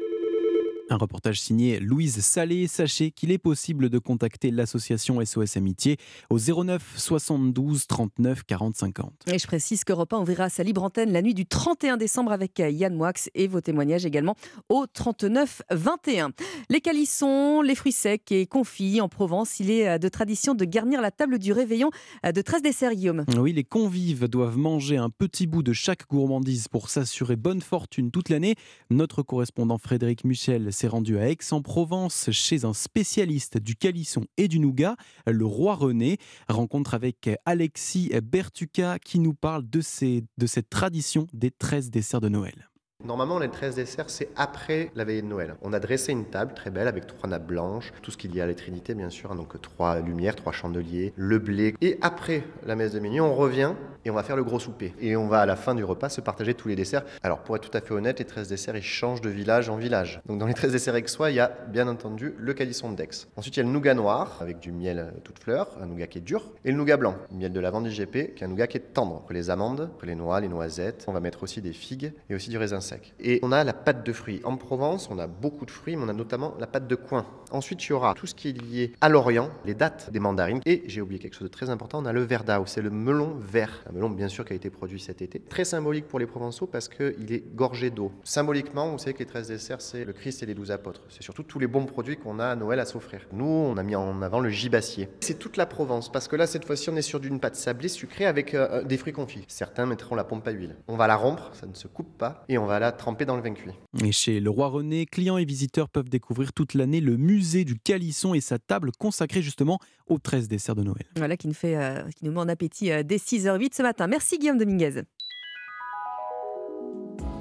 Un 0.91 0.97
reportage 0.97 1.39
signé 1.39 1.79
Louise 1.79 2.19
Salé. 2.19 2.67
Sachez 2.67 3.11
qu'il 3.11 3.31
est 3.31 3.37
possible 3.37 3.87
de 3.87 3.97
contacter 3.97 4.51
l'association 4.51 5.23
SOS 5.23 5.55
Amitié 5.55 5.95
au 6.29 6.37
09 6.37 6.83
72 6.97 7.87
39 7.87 8.43
40 8.43 8.75
50. 8.75 9.13
Et 9.31 9.39
je 9.39 9.47
précise 9.47 9.85
que 9.85 9.93
1 9.93 10.19
ouvrira 10.19 10.49
sa 10.49 10.63
libre 10.63 10.83
antenne 10.83 11.13
la 11.13 11.21
nuit 11.21 11.33
du 11.33 11.45
31 11.45 11.95
décembre 11.95 12.33
avec 12.33 12.59
Yann 12.59 12.93
Moix 12.93 13.13
et 13.35 13.47
vos 13.47 13.61
témoignages 13.61 14.05
également 14.05 14.35
au 14.67 14.85
39 14.85 15.61
21. 15.71 16.31
Les 16.69 16.81
calissons, 16.81 17.61
les 17.61 17.75
fruits 17.75 17.93
secs 17.93 18.29
et 18.33 18.45
confits 18.45 18.99
en 18.99 19.07
Provence, 19.07 19.61
il 19.61 19.71
est 19.71 19.97
de 19.97 20.09
tradition 20.09 20.55
de 20.55 20.65
garnir 20.65 20.99
la 20.99 21.11
table 21.11 21.39
du 21.39 21.53
réveillon 21.53 21.89
de 22.25 22.41
13 22.41 22.63
desserts, 22.63 22.95
Guillaume. 22.95 23.23
Oui, 23.37 23.53
les 23.53 23.63
convives 23.63 24.27
doivent 24.27 24.57
manger 24.57 24.97
un 24.97 25.09
petit 25.09 25.47
bout 25.47 25.63
de 25.63 25.71
chaque 25.71 26.09
gourmandise 26.09 26.67
pour 26.67 26.89
s'assurer 26.89 27.37
bonne 27.37 27.61
fortune 27.61 28.11
toute 28.11 28.27
l'année. 28.27 28.55
Notre 28.89 29.23
correspondant 29.23 29.77
Frédéric 29.77 30.25
Michel 30.25 30.73
s'est 30.81 30.87
rendu 30.87 31.19
à 31.19 31.29
Aix-en-Provence 31.29 32.31
chez 32.31 32.65
un 32.65 32.73
spécialiste 32.73 33.59
du 33.59 33.75
calisson 33.75 34.25
et 34.37 34.47
du 34.47 34.59
nougat, 34.59 34.95
le 35.27 35.45
roi 35.45 35.75
René. 35.75 36.17
Rencontre 36.49 36.95
avec 36.95 37.29
Alexis 37.45 38.09
Bertuca 38.23 38.97
qui 38.97 39.19
nous 39.19 39.35
parle 39.35 39.69
de, 39.69 39.79
ces, 39.79 40.23
de 40.39 40.47
cette 40.47 40.71
tradition 40.71 41.27
des 41.33 41.51
13 41.51 41.91
desserts 41.91 42.21
de 42.21 42.29
Noël. 42.29 42.70
Normalement, 43.03 43.39
les 43.39 43.49
13 43.49 43.75
desserts, 43.75 44.09
c'est 44.09 44.29
après 44.35 44.91
la 44.95 45.03
veillée 45.03 45.21
de 45.21 45.27
Noël. 45.27 45.55
On 45.61 45.73
a 45.73 45.79
dressé 45.79 46.11
une 46.11 46.25
table 46.25 46.53
très 46.53 46.69
belle 46.69 46.87
avec 46.87 47.07
trois 47.07 47.29
nappes 47.29 47.47
blanches, 47.47 47.91
tout 48.01 48.11
ce 48.11 48.17
qu'il 48.17 48.35
y 48.35 48.41
a 48.41 48.43
à 48.43 48.47
la 48.47 48.53
Trinité, 48.53 48.93
bien 48.93 49.09
sûr, 49.09 49.31
hein, 49.31 49.35
donc 49.35 49.59
trois 49.61 49.99
lumières, 49.99 50.35
trois 50.35 50.51
chandeliers, 50.51 51.13
le 51.15 51.39
blé. 51.39 51.75
Et 51.81 51.97
après 52.01 52.43
la 52.65 52.75
messe 52.75 52.93
de 52.93 52.99
minuit, 52.99 53.21
on 53.21 53.33
revient 53.33 53.73
et 54.05 54.09
on 54.09 54.13
va 54.13 54.23
faire 54.23 54.35
le 54.35 54.43
gros 54.43 54.59
souper. 54.59 54.93
Et 54.99 55.15
on 55.15 55.27
va 55.27 55.41
à 55.41 55.45
la 55.45 55.55
fin 55.55 55.75
du 55.75 55.83
repas 55.83 56.09
se 56.09 56.21
partager 56.21 56.53
tous 56.53 56.67
les 56.67 56.75
desserts. 56.75 57.03
Alors, 57.23 57.39
pour 57.39 57.55
être 57.55 57.69
tout 57.69 57.77
à 57.77 57.81
fait 57.81 57.93
honnête, 57.93 58.19
les 58.19 58.25
13 58.25 58.47
desserts, 58.47 58.75
ils 58.75 58.83
changent 58.83 59.21
de 59.21 59.29
village 59.29 59.69
en 59.69 59.77
village. 59.77 60.21
Donc, 60.25 60.39
dans 60.39 60.47
les 60.47 60.53
13 60.53 60.71
desserts 60.71 60.95
aixois, 60.95 61.29
il 61.29 61.35
y 61.35 61.39
a 61.39 61.51
bien 61.69 61.87
entendu 61.87 62.33
le 62.37 62.53
calisson 62.53 62.91
d'Aix. 62.91 63.27
Ensuite, 63.35 63.57
il 63.57 63.59
y 63.59 63.63
a 63.63 63.65
le 63.65 63.71
nougat 63.71 63.93
noir 63.93 64.37
avec 64.41 64.59
du 64.59 64.71
miel 64.71 65.13
toute 65.23 65.39
fleur, 65.39 65.77
un 65.81 65.85
nougat 65.85 66.07
qui 66.07 66.17
est 66.17 66.21
dur, 66.21 66.51
et 66.65 66.71
le 66.71 66.77
nougat 66.77 66.97
blanc, 66.97 67.15
le 67.31 67.37
miel 67.37 67.53
de 67.53 67.59
lavande 67.59 67.87
IGP, 67.87 68.35
qui 68.35 68.43
est 68.43 68.45
un 68.45 68.47
nougat 68.47 68.67
qui 68.67 68.77
est 68.77 68.93
tendre. 68.93 69.21
Après 69.23 69.33
les 69.33 69.49
amandes, 69.49 69.89
après 69.95 70.07
les 70.07 70.15
noix, 70.15 70.39
les 70.39 70.49
noisettes. 70.49 71.05
On 71.07 71.13
va 71.13 71.19
mettre 71.19 71.43
aussi 71.43 71.61
des 71.61 71.73
figues 71.73 72.13
et 72.29 72.35
aussi 72.35 72.49
du 72.49 72.57
raisin 72.57 72.81
Et 73.19 73.39
on 73.43 73.51
a 73.51 73.63
la 73.63 73.73
pâte 73.73 74.05
de 74.05 74.13
fruits. 74.13 74.41
En 74.43 74.57
Provence, 74.57 75.09
on 75.11 75.19
a 75.19 75.27
beaucoup 75.27 75.65
de 75.65 75.71
fruits, 75.71 75.95
mais 75.95 76.03
on 76.03 76.09
a 76.09 76.13
notamment 76.13 76.55
la 76.59 76.67
pâte 76.67 76.87
de 76.87 76.95
coin. 76.95 77.25
Ensuite, 77.51 77.83
il 77.85 77.89
y 77.89 77.93
aura 77.93 78.13
tout 78.13 78.27
ce 78.27 78.35
qui 78.35 78.49
est 78.49 78.61
lié 78.61 78.93
à 79.01 79.09
l'Orient, 79.09 79.49
les 79.65 79.73
dates 79.73 80.09
des 80.11 80.19
mandarines. 80.19 80.61
Et 80.65 80.83
j'ai 80.87 81.01
oublié 81.01 81.19
quelque 81.19 81.33
chose 81.33 81.43
de 81.43 81.53
très 81.53 81.69
important, 81.69 82.01
on 82.01 82.05
a 82.05 82.13
le 82.13 82.21
verdao, 82.21 82.65
c'est 82.65 82.81
le 82.81 82.89
melon 82.89 83.35
vert. 83.37 83.83
Un 83.89 83.93
melon, 83.93 84.09
bien 84.09 84.29
sûr, 84.29 84.45
qui 84.45 84.53
a 84.53 84.55
été 84.55 84.69
produit 84.69 84.99
cet 84.99 85.21
été. 85.21 85.39
Très 85.39 85.65
symbolique 85.65 86.07
pour 86.07 86.19
les 86.19 86.25
Provençaux 86.25 86.67
parce 86.67 86.87
qu'il 86.87 87.31
est 87.33 87.43
gorgé 87.55 87.89
d'eau. 87.89 88.11
Symboliquement, 88.23 88.91
vous 88.91 88.97
savez 88.97 89.13
que 89.13 89.19
les 89.19 89.25
13 89.25 89.49
desserts, 89.49 89.81
c'est 89.81 90.05
le 90.05 90.13
Christ 90.13 90.43
et 90.43 90.45
les 90.45 90.53
12 90.53 90.71
apôtres. 90.71 91.01
C'est 91.09 91.23
surtout 91.23 91.43
tous 91.43 91.59
les 91.59 91.67
bons 91.67 91.85
produits 91.85 92.15
qu'on 92.15 92.39
a 92.39 92.47
à 92.47 92.55
Noël 92.55 92.79
à 92.79 92.85
s'offrir. 92.85 93.27
Nous, 93.33 93.45
on 93.45 93.75
a 93.77 93.83
mis 93.83 93.95
en 93.95 94.21
avant 94.21 94.39
le 94.39 94.49
gibassier. 94.49 95.09
C'est 95.19 95.37
toute 95.37 95.57
la 95.57 95.65
Provence 95.65 96.11
parce 96.11 96.27
que 96.27 96.35
là, 96.35 96.47
cette 96.47 96.65
fois-ci, 96.65 96.89
on 96.89 96.95
est 96.95 97.01
sur 97.01 97.19
d'une 97.19 97.39
pâte 97.39 97.55
sablée 97.55 97.89
sucrée 97.89 98.25
avec 98.25 98.53
euh, 98.53 98.83
des 98.83 98.97
fruits 98.97 99.13
confits. 99.13 99.43
Certains 99.47 99.85
mettront 99.85 100.15
la 100.15 100.23
pompe 100.23 100.47
à 100.47 100.51
huile. 100.51 100.75
On 100.87 100.95
va 100.95 101.07
la 101.07 101.15
rompre, 101.15 101.51
ça 101.53 101.67
ne 101.67 101.73
se 101.73 101.87
coupe 101.87 102.17
pas, 102.17 102.45
et 102.47 102.57
on 102.57 102.65
va 102.65 102.79
la 102.81 102.91
tremper 102.91 103.25
dans 103.25 103.37
le 103.37 103.43
vin 103.43 103.53
cuit. 103.53 103.71
Et 104.03 104.11
chez 104.11 104.39
le 104.39 104.49
Roi 104.49 104.67
René, 104.67 105.05
clients 105.05 105.37
et 105.37 105.45
visiteurs 105.45 105.87
peuvent 105.87 106.09
découvrir 106.09 106.51
toute 106.51 106.73
l'année 106.73 106.99
le 106.99 107.15
musée 107.15 107.63
du 107.63 107.79
Calisson 107.79 108.33
et 108.33 108.41
sa 108.41 108.59
table 108.59 108.91
consacrée 108.97 109.41
justement 109.41 109.79
aux 110.07 110.17
13 110.17 110.47
desserts 110.47 110.75
de 110.75 110.83
Noël. 110.83 111.05
Voilà 111.15 111.37
qui 111.37 111.47
nous, 111.47 111.53
fait, 111.53 111.77
euh, 111.77 112.01
qui 112.17 112.25
nous 112.25 112.31
met 112.31 112.39
en 112.39 112.49
appétit 112.49 112.91
euh, 112.91 113.03
dès 113.03 113.17
6h08 113.17 113.75
ce 113.75 113.83
matin. 113.83 114.07
Merci 114.07 114.39
Guillaume 114.39 114.57
Dominguez. 114.57 115.03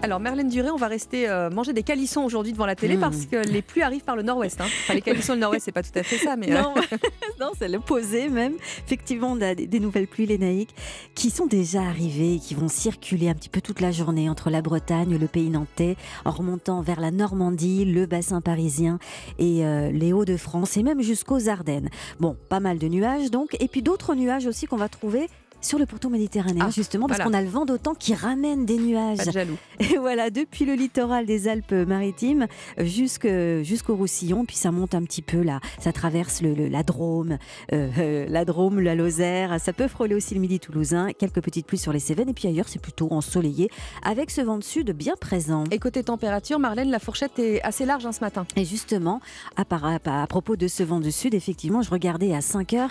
Alors 0.03 0.19
Merlène 0.19 0.49
Duré, 0.49 0.71
on 0.71 0.77
va 0.77 0.87
rester 0.89 1.29
euh, 1.29 1.51
manger 1.51 1.75
des 1.75 1.83
calissons 1.83 2.23
aujourd'hui 2.23 2.53
devant 2.55 2.65
la 2.65 2.75
télé 2.75 2.97
Mmh. 2.97 3.01
parce 3.01 3.27
que 3.27 3.37
les 3.37 3.61
pluies 3.61 3.83
arrivent 3.83 4.03
par 4.03 4.17
le 4.17 4.23
nord-ouest. 4.23 4.59
hein. 4.61 4.65
Enfin 4.65 4.95
les 4.95 5.03
calissons 5.03 5.35
du 5.35 5.41
nord-ouest, 5.41 5.67
c'est 5.67 5.73
pas 5.73 5.83
tout 5.83 5.91
à 5.95 6.03
fait 6.03 6.17
ça, 6.17 6.37
mais 6.37 6.51
euh, 6.51 6.61
Non, 6.63 6.75
non 7.41 7.51
c'est 7.59 7.69
l'opposé 7.69 8.31
même. 8.31 8.55
Effectivement, 8.87 9.31
on 9.33 9.41
a 9.43 9.55
des, 9.55 9.67
des 9.67 9.79
nouvelles 9.79 10.07
pluies 10.09 10.25
lénaïques 10.25 10.75
qui 11.15 11.29
sont 11.29 11.45
déjà 11.45 11.83
arrivées 11.83 12.37
et 12.37 12.39
qui 12.39 12.55
vont 12.55 12.69
circuler 12.69 13.29
un 13.29 13.35
petit 13.35 13.51
peu 13.51 13.61
toute 13.61 13.81
la 13.83 13.91
journée 13.93 14.31
entre 14.31 14.49
la 14.49 14.63
Bretagne, 14.63 15.19
le 15.19 15.27
pays 15.27 15.51
nantais, 15.51 15.97
en 16.25 16.31
remontant 16.31 16.81
vers 16.81 16.99
la 17.01 17.11
Normandie, 17.11 17.85
le 17.85 18.07
bassin 18.07 18.41
parisien 18.41 18.99
et 19.39 19.67
euh, 19.67 19.91
les 19.93 20.15
Hauts-de-France 20.15 20.79
et 20.79 20.83
même 20.83 21.03
jusqu'aux 21.03 21.49
Ardennes. 21.51 21.91
Bon, 22.21 22.39
pas 22.49 22.61
mal 22.61 22.79
de 22.79 22.89
nuages 22.89 23.31
donc, 23.31 23.55
et 23.61 23.69
puis 23.69 23.83
d'autres 23.83 24.15
nuages 24.15 24.47
aussi 24.47 24.67
qu'on 24.67 24.77
va 24.79 24.89
trouver 24.89 25.29
sur 25.61 25.79
le 25.79 25.87
pourtour 25.87 26.11
méditerranéen, 26.11 26.67
Ah, 26.69 26.71
justement, 26.71 27.07
parce 27.07 27.21
voilà. 27.21 27.31
qu'on 27.31 27.37
a 27.39 27.43
le 27.43 27.49
vent 27.51 27.65
d'autant 27.67 27.95
qui 27.95 28.15
ramène 28.15 28.65
des 28.67 28.79
nuages. 28.79 29.19
pas 29.19 29.27
de 29.27 29.31
jaloux. 29.33 29.57
Et 29.81 29.99
voilà, 29.99 30.31
depuis 30.31 30.65
le 30.65 30.75
littoral 30.75 31.27
des 31.27 31.49
Alpes-Maritimes 31.49 32.47
jusqu'au 32.79 33.95
Roussillon, 33.97 34.45
puis 34.45 34.57
ça 34.57 34.71
monte 34.71 34.95
un 34.95 35.03
petit 35.03 35.23
peu 35.23 35.43
là, 35.43 35.61
ça 35.79 35.93
traverse 35.93 36.43
le, 36.43 36.55
le- 36.55 36.69
la 36.69 36.83
Drôme, 36.83 37.39
euh, 37.73 37.89
euh, 37.99 38.27
la 38.29 38.45
Drôme, 38.45 38.81
la 38.81 38.95
Lozère, 38.95 39.61
ça 39.61 39.73
peut 39.73 39.89
frôler 39.89 40.15
aussi 40.15 40.35
le 40.35 40.41
midi 40.41 40.61
toulousain, 40.61 41.13
quelques 41.13 41.41
petites 41.43 41.67
pluies 41.67 41.79
sur 41.79 41.93
les 41.93 41.99
Cévennes, 41.99 42.29
et 42.29 42.35
puis 42.35 42.49
ailleurs 42.49 42.69
c'est 42.69 42.81
plutôt 42.81 43.09
ensoleillé, 43.13 43.71
avec 44.03 44.31
ce 44.31 44.41
vent 44.41 44.59
de 44.59 44.65
sud 44.65 44.91
bien 44.93 45.15
présent. 45.21 45.65
Et 45.71 45.79
côté 45.79 46.03
température, 46.03 46.59
Marlène, 46.59 46.91
la 46.91 46.99
fourchette 46.99 47.39
est 47.39 47.63
assez 47.63 47.85
large 47.87 48.07
hein, 48.07 48.13
ce 48.13 48.21
matin. 48.21 48.47
Et 48.57 48.65
justement, 48.65 49.21
à, 49.57 49.63
à- 49.71 50.23
à 50.23 50.27
propos 50.27 50.57
de 50.57 50.69
ce 50.69 50.83
vent 50.83 51.01
du 51.01 51.13
sud, 51.13 51.35
effectivement, 51.35 51.83
je 51.83 51.91
regardais 51.91 52.35
à 52.35 52.41
5 52.41 52.73
heures. 52.75 52.91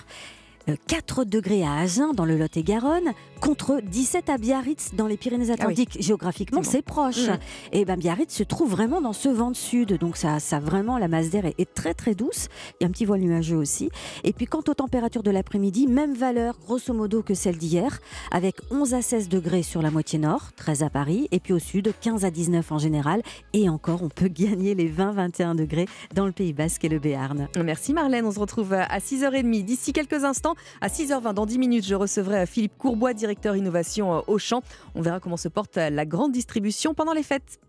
Euh, 0.68 0.76
4 0.88 1.24
degrés 1.24 1.64
à 1.64 1.74
Agen 1.76 2.14
dans 2.14 2.26
le 2.26 2.38
Lot-et-Garonne 2.38 3.14
contre 3.40 3.82
17 3.82 4.30
à 4.30 4.38
Biarritz 4.38 4.96
dans 4.96 5.08
les 5.08 5.16
Pyrénées-Atlantiques. 5.16 5.98
Géographiquement, 6.02 6.64
c'est 6.64 6.82
proche. 6.82 7.28
Mhm. 7.28 7.40
Et 7.72 7.86
ben 7.86 7.98
Biarritz 7.98 8.34
se 8.34 8.44
trouve 8.44 8.70
vraiment 8.70 9.02
dans 9.02 9.14
ce 9.14 9.30
vent 9.30 9.52
de 9.52 9.56
sud, 9.56 9.98
donc 9.98 10.18
ça, 10.18 10.40
ça 10.40 10.60
vraiment 10.60 10.98
la 10.98 11.08
masse 11.08 11.30
d'air 11.30 11.46
est, 11.46 11.56
est 11.58 11.74
très 11.74 11.94
très 11.94 12.16
douce. 12.16 12.48
Il 12.80 12.84
y 12.84 12.86
a 12.86 12.88
un 12.88 12.92
petit 12.92 13.06
voile 13.06 13.22
nuageux 13.22 13.56
aussi. 13.56 13.90
Et 14.24 14.34
puis 14.34 14.46
quant 14.46 14.64
aux 14.68 14.74
températures 14.74 15.24
de 15.24 15.32
l'après-midi, 15.32 15.88
même 15.88 16.14
valeur 16.14 16.58
grosso 16.60 16.94
modo 16.94 17.24
que 17.24 17.34
celle 17.34 17.58
d'hier, 17.58 18.00
avec 18.32 18.58
11 18.72 18.94
à 18.94 19.02
16 19.02 19.30
degrés 19.30 19.64
sur 19.64 19.82
la 19.82 19.92
moitié 19.92 20.20
nord, 20.20 20.52
13 20.58 20.84
à 20.84 20.90
Paris, 20.90 21.28
et 21.32 21.40
puis 21.40 21.54
au 21.54 21.60
sud 21.60 21.94
15 22.02 22.26
à 22.26 22.32
19 22.32 22.72
en 22.72 22.78
général. 22.78 23.22
Et 23.54 23.70
encore, 23.70 24.04
on 24.04 24.10
peut 24.10 24.28
gagner 24.28 24.76
les 24.76 24.90
20-21 24.90 25.56
degrés 25.56 25.88
dans 26.14 26.26
le 26.26 26.32
Pays 26.32 26.54
Basque 26.54 26.84
et 26.84 26.90
le 26.90 27.00
Béarn. 27.00 27.48
Merci 27.64 27.94
Marlène, 27.94 28.26
on 28.26 28.32
se 28.32 28.40
retrouve 28.40 28.74
à 28.74 29.00
6h30. 29.00 29.64
D'ici 29.64 29.94
quelques 29.94 30.24
instants, 30.24 30.49
à 30.82 30.88
6h20, 30.88 31.34
dans 31.34 31.46
10 31.46 31.58
minutes, 31.58 31.86
je 31.86 31.96
recevrai 31.96 32.46
Philippe 32.46 32.78
Courbois, 32.78 33.14
directeur 33.14 33.56
innovation 33.56 34.16
euh, 34.16 34.22
Auchan. 34.28 34.62
On 34.96 35.02
verra 35.02 35.20
comment 35.20 35.38
se 35.38 35.48
porte 35.48 35.78
euh, 35.78 35.90
la 35.90 36.06
grande 36.06 36.32
distribution 36.32 36.94
pendant 36.94 37.14
les 37.14 37.24
fêtes. 37.24 37.60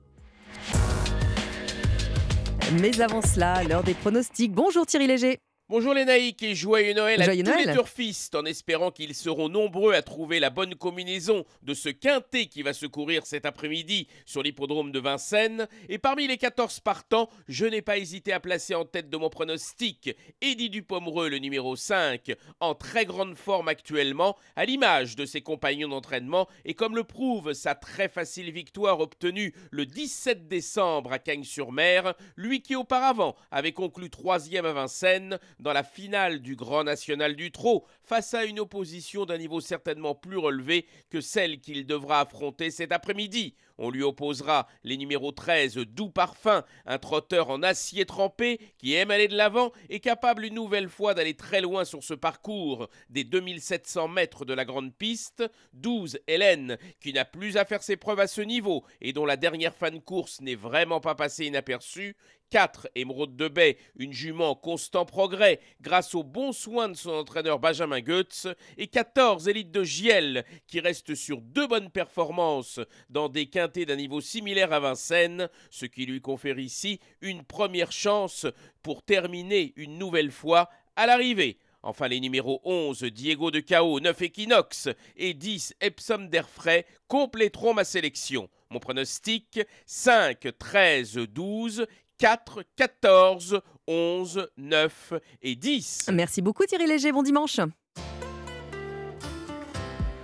Mais 2.80 3.00
avant 3.00 3.22
cela, 3.22 3.64
l'heure 3.64 3.82
des 3.82 3.94
pronostics. 3.94 4.52
Bonjour 4.52 4.86
Thierry 4.86 5.06
Léger. 5.08 5.40
Bonjour 5.70 5.94
les 5.94 6.04
naïcs 6.04 6.42
et 6.42 6.56
joyeux 6.56 6.94
Noël 6.94 7.22
Joyeux 7.22 7.42
à 7.42 7.44
tous 7.44 7.50
Noël. 7.52 7.68
les 7.68 7.72
turfistes 7.72 8.34
en 8.34 8.44
espérant 8.44 8.90
qu'ils 8.90 9.14
seront 9.14 9.48
nombreux 9.48 9.94
à 9.94 10.02
trouver 10.02 10.40
la 10.40 10.50
bonne 10.50 10.74
combinaison 10.74 11.44
de 11.62 11.74
ce 11.74 11.88
quintet 11.88 12.46
qui 12.46 12.64
va 12.64 12.72
se 12.72 12.86
courir 12.86 13.24
cet 13.24 13.46
après-midi 13.46 14.08
sur 14.26 14.42
l'hippodrome 14.42 14.90
de 14.90 14.98
Vincennes. 14.98 15.68
Et 15.88 15.98
parmi 15.98 16.26
les 16.26 16.38
14 16.38 16.80
partants, 16.80 17.30
je 17.46 17.66
n'ai 17.66 17.82
pas 17.82 17.98
hésité 17.98 18.32
à 18.32 18.40
placer 18.40 18.74
en 18.74 18.84
tête 18.84 19.10
de 19.10 19.16
mon 19.16 19.30
pronostic 19.30 20.10
Eddie 20.40 20.70
Dupomereux, 20.70 21.28
le 21.28 21.38
numéro 21.38 21.76
5, 21.76 22.32
en 22.58 22.74
très 22.74 23.04
grande 23.04 23.36
forme 23.36 23.68
actuellement, 23.68 24.36
à 24.56 24.64
l'image 24.64 25.14
de 25.14 25.24
ses 25.24 25.40
compagnons 25.40 25.86
d'entraînement 25.86 26.48
et 26.64 26.74
comme 26.74 26.96
le 26.96 27.04
prouve 27.04 27.52
sa 27.52 27.76
très 27.76 28.08
facile 28.08 28.50
victoire 28.50 28.98
obtenue 28.98 29.54
le 29.70 29.86
17 29.86 30.48
décembre 30.48 31.12
à 31.12 31.20
Cagnes-sur-Mer, 31.20 32.14
lui 32.34 32.60
qui 32.60 32.74
auparavant 32.74 33.36
avait 33.52 33.70
conclu 33.70 34.10
troisième 34.10 34.66
à 34.66 34.72
Vincennes 34.72 35.38
dans 35.60 35.72
la 35.72 35.84
finale 35.84 36.40
du 36.40 36.56
Grand 36.56 36.84
National 36.84 37.36
du 37.36 37.52
Trot 37.52 37.86
face 38.02 38.34
à 38.34 38.44
une 38.44 38.60
opposition 38.60 39.26
d'un 39.26 39.38
niveau 39.38 39.60
certainement 39.60 40.14
plus 40.14 40.38
relevé 40.38 40.86
que 41.10 41.20
celle 41.20 41.60
qu'il 41.60 41.86
devra 41.86 42.20
affronter 42.20 42.70
cet 42.70 42.92
après-midi. 42.92 43.54
On 43.82 43.90
lui 43.90 44.02
opposera 44.02 44.68
les 44.84 44.98
numéros 44.98 45.32
13 45.32 45.76
Doux 45.76 46.10
Parfum, 46.10 46.64
un 46.84 46.98
trotteur 46.98 47.48
en 47.48 47.62
acier 47.62 48.04
trempé 48.04 48.60
qui 48.76 48.92
aime 48.92 49.10
aller 49.10 49.26
de 49.26 49.36
l'avant 49.36 49.72
et 49.88 50.00
capable 50.00 50.44
une 50.44 50.54
nouvelle 50.54 50.90
fois 50.90 51.14
d'aller 51.14 51.32
très 51.32 51.62
loin 51.62 51.86
sur 51.86 52.04
ce 52.04 52.12
parcours 52.12 52.88
des 53.08 53.24
2700 53.24 54.08
mètres 54.08 54.44
de 54.44 54.52
la 54.52 54.66
grande 54.66 54.94
piste. 54.94 55.44
12 55.72 56.18
Hélène, 56.26 56.76
qui 57.00 57.14
n'a 57.14 57.24
plus 57.24 57.56
à 57.56 57.64
faire 57.64 57.82
ses 57.82 57.96
preuves 57.96 58.20
à 58.20 58.26
ce 58.26 58.42
niveau 58.42 58.84
et 59.00 59.14
dont 59.14 59.24
la 59.24 59.38
dernière 59.38 59.74
fan 59.74 60.02
course 60.02 60.42
n'est 60.42 60.56
vraiment 60.56 61.00
pas 61.00 61.14
passée 61.14 61.46
inaperçue. 61.46 62.16
4. 62.50 62.88
Émeraude 62.94 63.36
de 63.36 63.48
Baie, 63.48 63.78
une 63.96 64.12
jument 64.12 64.50
en 64.50 64.54
constant 64.54 65.06
progrès 65.06 65.60
grâce 65.80 66.14
aux 66.14 66.22
bons 66.22 66.52
soins 66.52 66.88
de 66.88 66.96
son 66.96 67.12
entraîneur 67.12 67.58
Benjamin 67.58 68.00
Goetz. 68.00 68.48
Et 68.76 68.88
14. 68.88 69.48
Élite 69.48 69.70
de 69.70 69.84
Giel, 69.84 70.44
qui 70.66 70.80
reste 70.80 71.14
sur 71.14 71.40
deux 71.40 71.66
bonnes 71.66 71.90
performances 71.90 72.80
dans 73.08 73.28
des 73.28 73.46
quintés 73.46 73.86
d'un 73.86 73.96
niveau 73.96 74.20
similaire 74.20 74.72
à 74.72 74.80
Vincennes, 74.80 75.48
ce 75.70 75.86
qui 75.86 76.06
lui 76.06 76.20
confère 76.20 76.58
ici 76.58 77.00
une 77.20 77.44
première 77.44 77.92
chance 77.92 78.46
pour 78.82 79.02
terminer 79.02 79.72
une 79.76 79.98
nouvelle 79.98 80.30
fois 80.30 80.68
à 80.96 81.06
l'arrivée. 81.06 81.58
Enfin, 81.82 82.08
les 82.08 82.20
numéros 82.20 82.60
11, 82.64 83.04
Diego 83.04 83.50
de 83.50 83.60
Cao, 83.60 84.00
9 84.00 84.20
Equinox 84.22 84.88
et 85.16 85.32
10 85.32 85.76
Epsom 85.80 86.28
d'Airfray 86.28 86.84
compléteront 87.08 87.72
ma 87.72 87.84
sélection. 87.84 88.50
Mon 88.68 88.80
pronostic 88.80 89.60
5, 89.86 90.46
13, 90.58 91.14
12, 91.14 91.86
4, 92.20 92.62
14, 92.76 93.60
11, 93.86 94.46
9 94.58 95.12
et 95.40 95.56
10. 95.56 96.08
Merci 96.12 96.42
beaucoup 96.42 96.64
Thierry 96.66 96.86
Léger, 96.86 97.12
bon 97.12 97.22
dimanche. 97.22 97.60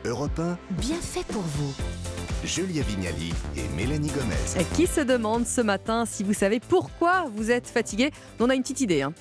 Europe 0.05 0.39
1, 0.39 0.59
Bien 0.73 1.01
fait 1.01 1.25
pour 1.29 1.41
vous. 1.41 1.75
Julia 2.45 2.83
Vignali 2.83 3.33
et 3.57 3.67
Mélanie 3.75 4.11
Gomez. 4.11 4.65
Qui 4.75 4.87
se 4.87 5.01
demande 5.01 5.47
ce 5.47 5.63
matin 5.63 6.05
si 6.05 6.23
vous 6.23 6.35
savez 6.35 6.61
pourquoi 6.61 7.25
vous 7.35 7.51
êtes 7.51 7.67
fatigué? 7.67 8.11
On 8.41 8.51
a 8.51 8.55
une 8.55 8.61
petite 8.63 8.83
idée. 8.83 9.01
hein. 9.01 9.15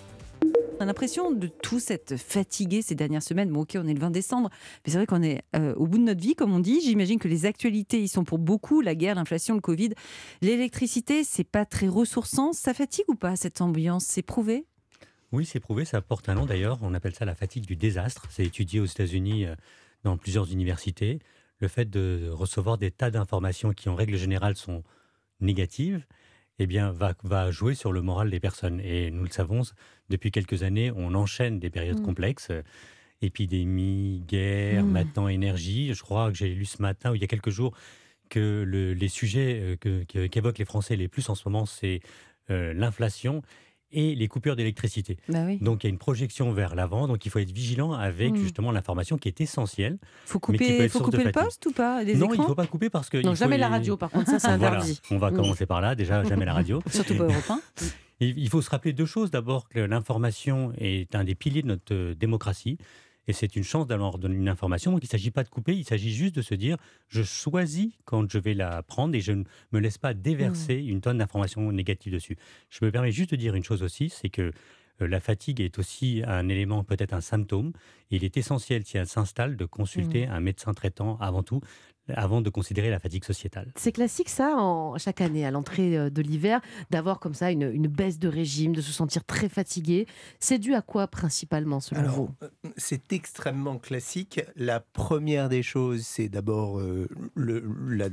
On 0.78 0.82
a 0.82 0.86
l'impression 0.86 1.32
de 1.32 1.48
tous 1.48 1.90
être 1.90 2.18
fatigués 2.18 2.82
ces 2.82 2.96
dernières 2.96 3.24
semaines. 3.24 3.50
Bon, 3.50 3.62
ok, 3.62 3.78
on 3.78 3.88
est 3.88 3.94
le 3.94 4.00
20 4.00 4.12
décembre, 4.12 4.50
mais 4.86 4.92
c'est 4.92 4.98
vrai 4.98 5.06
qu'on 5.06 5.24
est 5.24 5.42
euh, 5.56 5.74
au 5.76 5.88
bout 5.88 5.98
de 5.98 6.04
notre 6.04 6.20
vie, 6.20 6.36
comme 6.36 6.54
on 6.54 6.60
dit. 6.60 6.82
J'imagine 6.82 7.18
que 7.18 7.30
les 7.30 7.46
actualités 7.46 8.02
y 8.02 8.10
sont 8.10 8.26
pour 8.26 8.40
beaucoup 8.40 8.82
la 8.82 8.94
guerre, 8.94 9.16
l'inflation, 9.16 9.56
le 9.56 9.62
Covid. 9.62 9.92
L'électricité, 10.42 11.24
c'est 11.24 11.46
pas 11.46 11.64
très 11.64 11.88
ressourçant. 11.88 12.52
Ça 12.52 12.74
fatigue 12.74 13.06
ou 13.08 13.16
pas 13.16 13.38
cette 13.38 13.62
ambiance? 13.62 14.04
C'est 14.04 14.22
prouvé? 14.22 14.66
Oui, 15.32 15.46
c'est 15.46 15.62
prouvé, 15.62 15.86
ça 15.86 16.02
porte 16.02 16.28
un 16.28 16.36
nom 16.36 16.46
d'ailleurs. 16.46 16.78
On 16.82 16.94
appelle 16.94 17.16
ça 17.16 17.24
la 17.24 17.36
fatigue 17.36 17.66
du 17.66 17.78
désastre. 17.78 18.28
C'est 18.30 18.44
étudié 18.44 18.82
aux 18.82 18.86
États-Unis 18.86 19.46
euh, 19.46 19.56
dans 20.04 20.18
plusieurs 20.18 20.52
universités. 20.52 21.20
Le 21.60 21.70
fait 21.70 21.90
de 21.90 22.30
recevoir 22.34 22.78
des 22.78 22.92
tas 22.92 23.12
d'informations 23.12 23.72
qui, 23.72 23.88
en 23.88 23.96
règle 23.96 24.18
générale, 24.18 24.58
sont 24.58 24.84
négatives, 25.40 26.06
eh 26.60 26.68
bien, 26.68 26.92
va, 26.92 27.14
va 27.24 27.52
jouer 27.52 27.76
sur 27.76 27.92
le 27.92 28.02
moral 28.02 28.30
des 28.30 28.40
personnes. 28.40 28.80
Et 28.82 29.12
nous 29.12 29.24
le 29.24 29.30
savons, 29.30 29.62
depuis 30.10 30.32
quelques 30.32 30.64
années, 30.64 30.92
on 30.96 31.14
enchaîne 31.16 31.60
des 31.60 31.70
périodes 31.70 32.00
Mm. 32.00 32.06
complexes. 32.06 32.52
Épidémie, 33.22 34.24
guerre, 34.28 34.84
Mm. 34.84 34.92
maintenant 34.92 35.28
énergie. 35.28 35.94
Je 35.94 36.02
crois 36.02 36.32
que 36.32 36.38
j'ai 36.38 36.54
lu 36.54 36.66
ce 36.66 36.82
matin 36.82 37.12
ou 37.12 37.16
il 37.16 37.22
y 37.22 37.24
a 37.24 37.28
quelques 37.28 37.50
jours 37.50 37.76
que 38.30 38.64
le- 38.68 38.94
les 38.94 39.08
sujets 39.08 39.60
euh, 39.62 39.76
que- 39.78 40.04
que- 40.04 40.28
qu'évoquent 40.28 40.58
les 40.58 40.66
Français 40.66 40.96
les 40.96 41.08
plus 41.08 41.30
en 41.30 41.36
ce 41.36 41.48
moment, 41.48 41.66
c'est 41.66 42.02
euh, 42.52 42.74
l'inflation 42.74 43.42
et 43.92 44.16
les 44.16 44.28
coupures 44.28 44.56
d'électricité. 44.56 45.18
Bah 45.30 45.44
oui. 45.46 45.58
Donc 45.62 45.84
il 45.84 45.88
y 45.88 45.90
a 45.90 45.92
une 45.92 45.98
projection 45.98 46.52
vers 46.52 46.76
l'avant, 46.76 47.08
donc 47.08 47.26
il 47.26 47.30
faut 47.32 47.40
être 47.40 47.52
vigilant 47.52 47.94
avec 47.94 48.34
Mm. 48.34 48.38
justement 48.38 48.72
l'information 48.72 49.18
qui 49.18 49.28
est 49.28 49.40
essentielle. 49.42 49.98
Faut 50.26 50.40
mais 50.50 50.58
qui 50.58 50.64
peut 50.66 50.72
couper, 50.74 50.84
être 50.86 50.92
faut 50.92 51.00
couper 51.02 51.24
le 51.24 51.32
poste 51.32 51.66
ou 51.66 51.72
pas 51.72 52.04
Les 52.04 52.16
non, 52.16 52.26
écrans 52.26 52.36
il 52.36 52.42
ne 52.42 52.46
faut 52.48 52.56
pas 52.56 52.68
couper 52.68 52.90
parce 52.90 53.10
que. 53.10 53.18
Non, 53.18 53.24
il 53.24 53.28
faut 53.30 53.36
jamais 53.36 53.58
la 53.58 53.70
radio, 53.70 53.96
par 53.98 54.10
contre, 54.10 54.30
ça, 54.30 54.40
c'est 54.40 54.48
Voilà, 54.58 54.78
interdit. 54.78 55.00
On 55.12 55.18
va 55.18 55.32
Mm. 55.32 55.36
commencer 55.36 55.66
par 55.66 55.82
là, 55.82 55.96
déjà, 55.96 56.24
jamais 56.24 56.46
la 56.46 56.54
radio. 56.54 56.82
Surtout 56.92 57.16
pas 57.16 57.24
Europe 57.26 57.50
1. 57.50 57.60
Et 58.22 58.30
Il 58.38 58.50
faut 58.50 58.62
se 58.62 58.70
rappeler 58.70 58.94
deux 58.94 59.06
choses. 59.06 59.30
D'abord, 59.32 59.68
que 59.70 59.80
l'information 59.80 60.72
est 60.78 61.14
un 61.16 61.24
des 61.24 61.36
piliers 61.36 61.62
de 61.62 61.68
notre 61.68 61.94
euh, 61.94 62.16
démocratie. 62.16 62.78
Et 63.28 63.34
c'est 63.34 63.56
une 63.56 63.64
chance 63.64 63.88
d'avoir 63.88 64.18
donné 64.18 64.36
une 64.36 64.50
information. 64.50 64.92
Donc, 64.92 65.02
il 65.04 65.08
ne 65.08 65.10
s'agit 65.10 65.32
pas 65.32 65.44
de 65.44 65.50
couper, 65.50 65.76
il 65.76 65.84
s'agit 65.84 66.14
juste 66.14 66.36
de 66.36 66.42
se 66.42 66.56
dire 66.56 66.78
je 67.08 67.24
choisis 67.24 67.92
quand 68.06 68.30
je 68.30 68.38
vais 68.38 68.54
la 68.54 68.84
prendre 68.84 69.16
et 69.16 69.22
je 69.22 69.32
ne 69.32 69.44
me 69.72 69.80
laisse 69.80 69.98
pas 69.98 70.14
déverser 70.14 70.76
une 70.76 71.02
tonne 71.02 71.18
d'informations 71.18 71.72
négatives 71.72 72.14
dessus. 72.14 72.38
Je 72.70 72.86
me 72.86 72.92
permets 72.92 73.12
juste 73.12 73.32
de 73.32 73.36
dire 73.36 73.56
une 73.56 73.64
chose 73.64 73.84
aussi 73.84 74.10
c'est 74.10 74.30
que 74.30 74.52
euh, 75.02 75.08
la 75.08 75.20
fatigue 75.20 75.62
est 75.62 75.78
aussi 75.80 76.24
un 76.26 76.48
élément, 76.50 76.84
peut-être 76.84 77.14
un 77.14 77.22
symptôme. 77.22 77.74
Il 78.12 78.24
est 78.24 78.38
essentiel, 78.38 78.86
si 78.86 78.98
elle 78.98 79.08
s'installe, 79.08 79.58
de 79.58 79.66
consulter 79.66 80.28
un 80.28 80.40
médecin 80.40 80.74
traitant 80.74 81.18
avant 81.18 81.44
tout, 81.44 81.62
avant 82.14 82.42
de 82.42 82.50
considérer 82.50 82.90
la 82.90 83.00
fatigue 83.00 83.24
sociétale. 83.24 83.72
C'est 83.76 83.92
classique 83.92 84.30
ça, 84.30 84.56
en, 84.58 84.98
chaque 84.98 85.22
année, 85.22 85.46
à 85.46 85.52
l'entrée 85.52 85.98
euh, 85.98 86.10
de 86.10 86.22
l'hiver, 86.22 86.62
d'avoir 86.92 87.20
comme 87.20 87.34
ça 87.34 87.52
une, 87.52 87.64
une 87.72 87.88
baisse 87.88 88.20
de 88.20 88.28
régime, 88.28 88.74
de 88.76 88.82
se 88.82 88.92
sentir 88.92 89.24
très 89.24 89.50
fatigué. 89.50 90.06
C'est 90.40 90.60
dû 90.60 90.74
à 90.76 90.82
quoi 90.82 91.08
principalement 91.08 91.80
selon 91.80 92.02
Alors, 92.02 92.16
vous? 92.16 92.30
euh, 92.44 92.50
c'est 92.78 93.12
extrêmement 93.14 93.78
classique. 93.78 94.42
La 94.56 94.80
première 94.80 95.50
des 95.50 95.64
choses, 95.64 96.02
c'est 96.06 96.30
d'abord 96.30 96.80
euh, 96.80 97.08
la, 97.36 98.10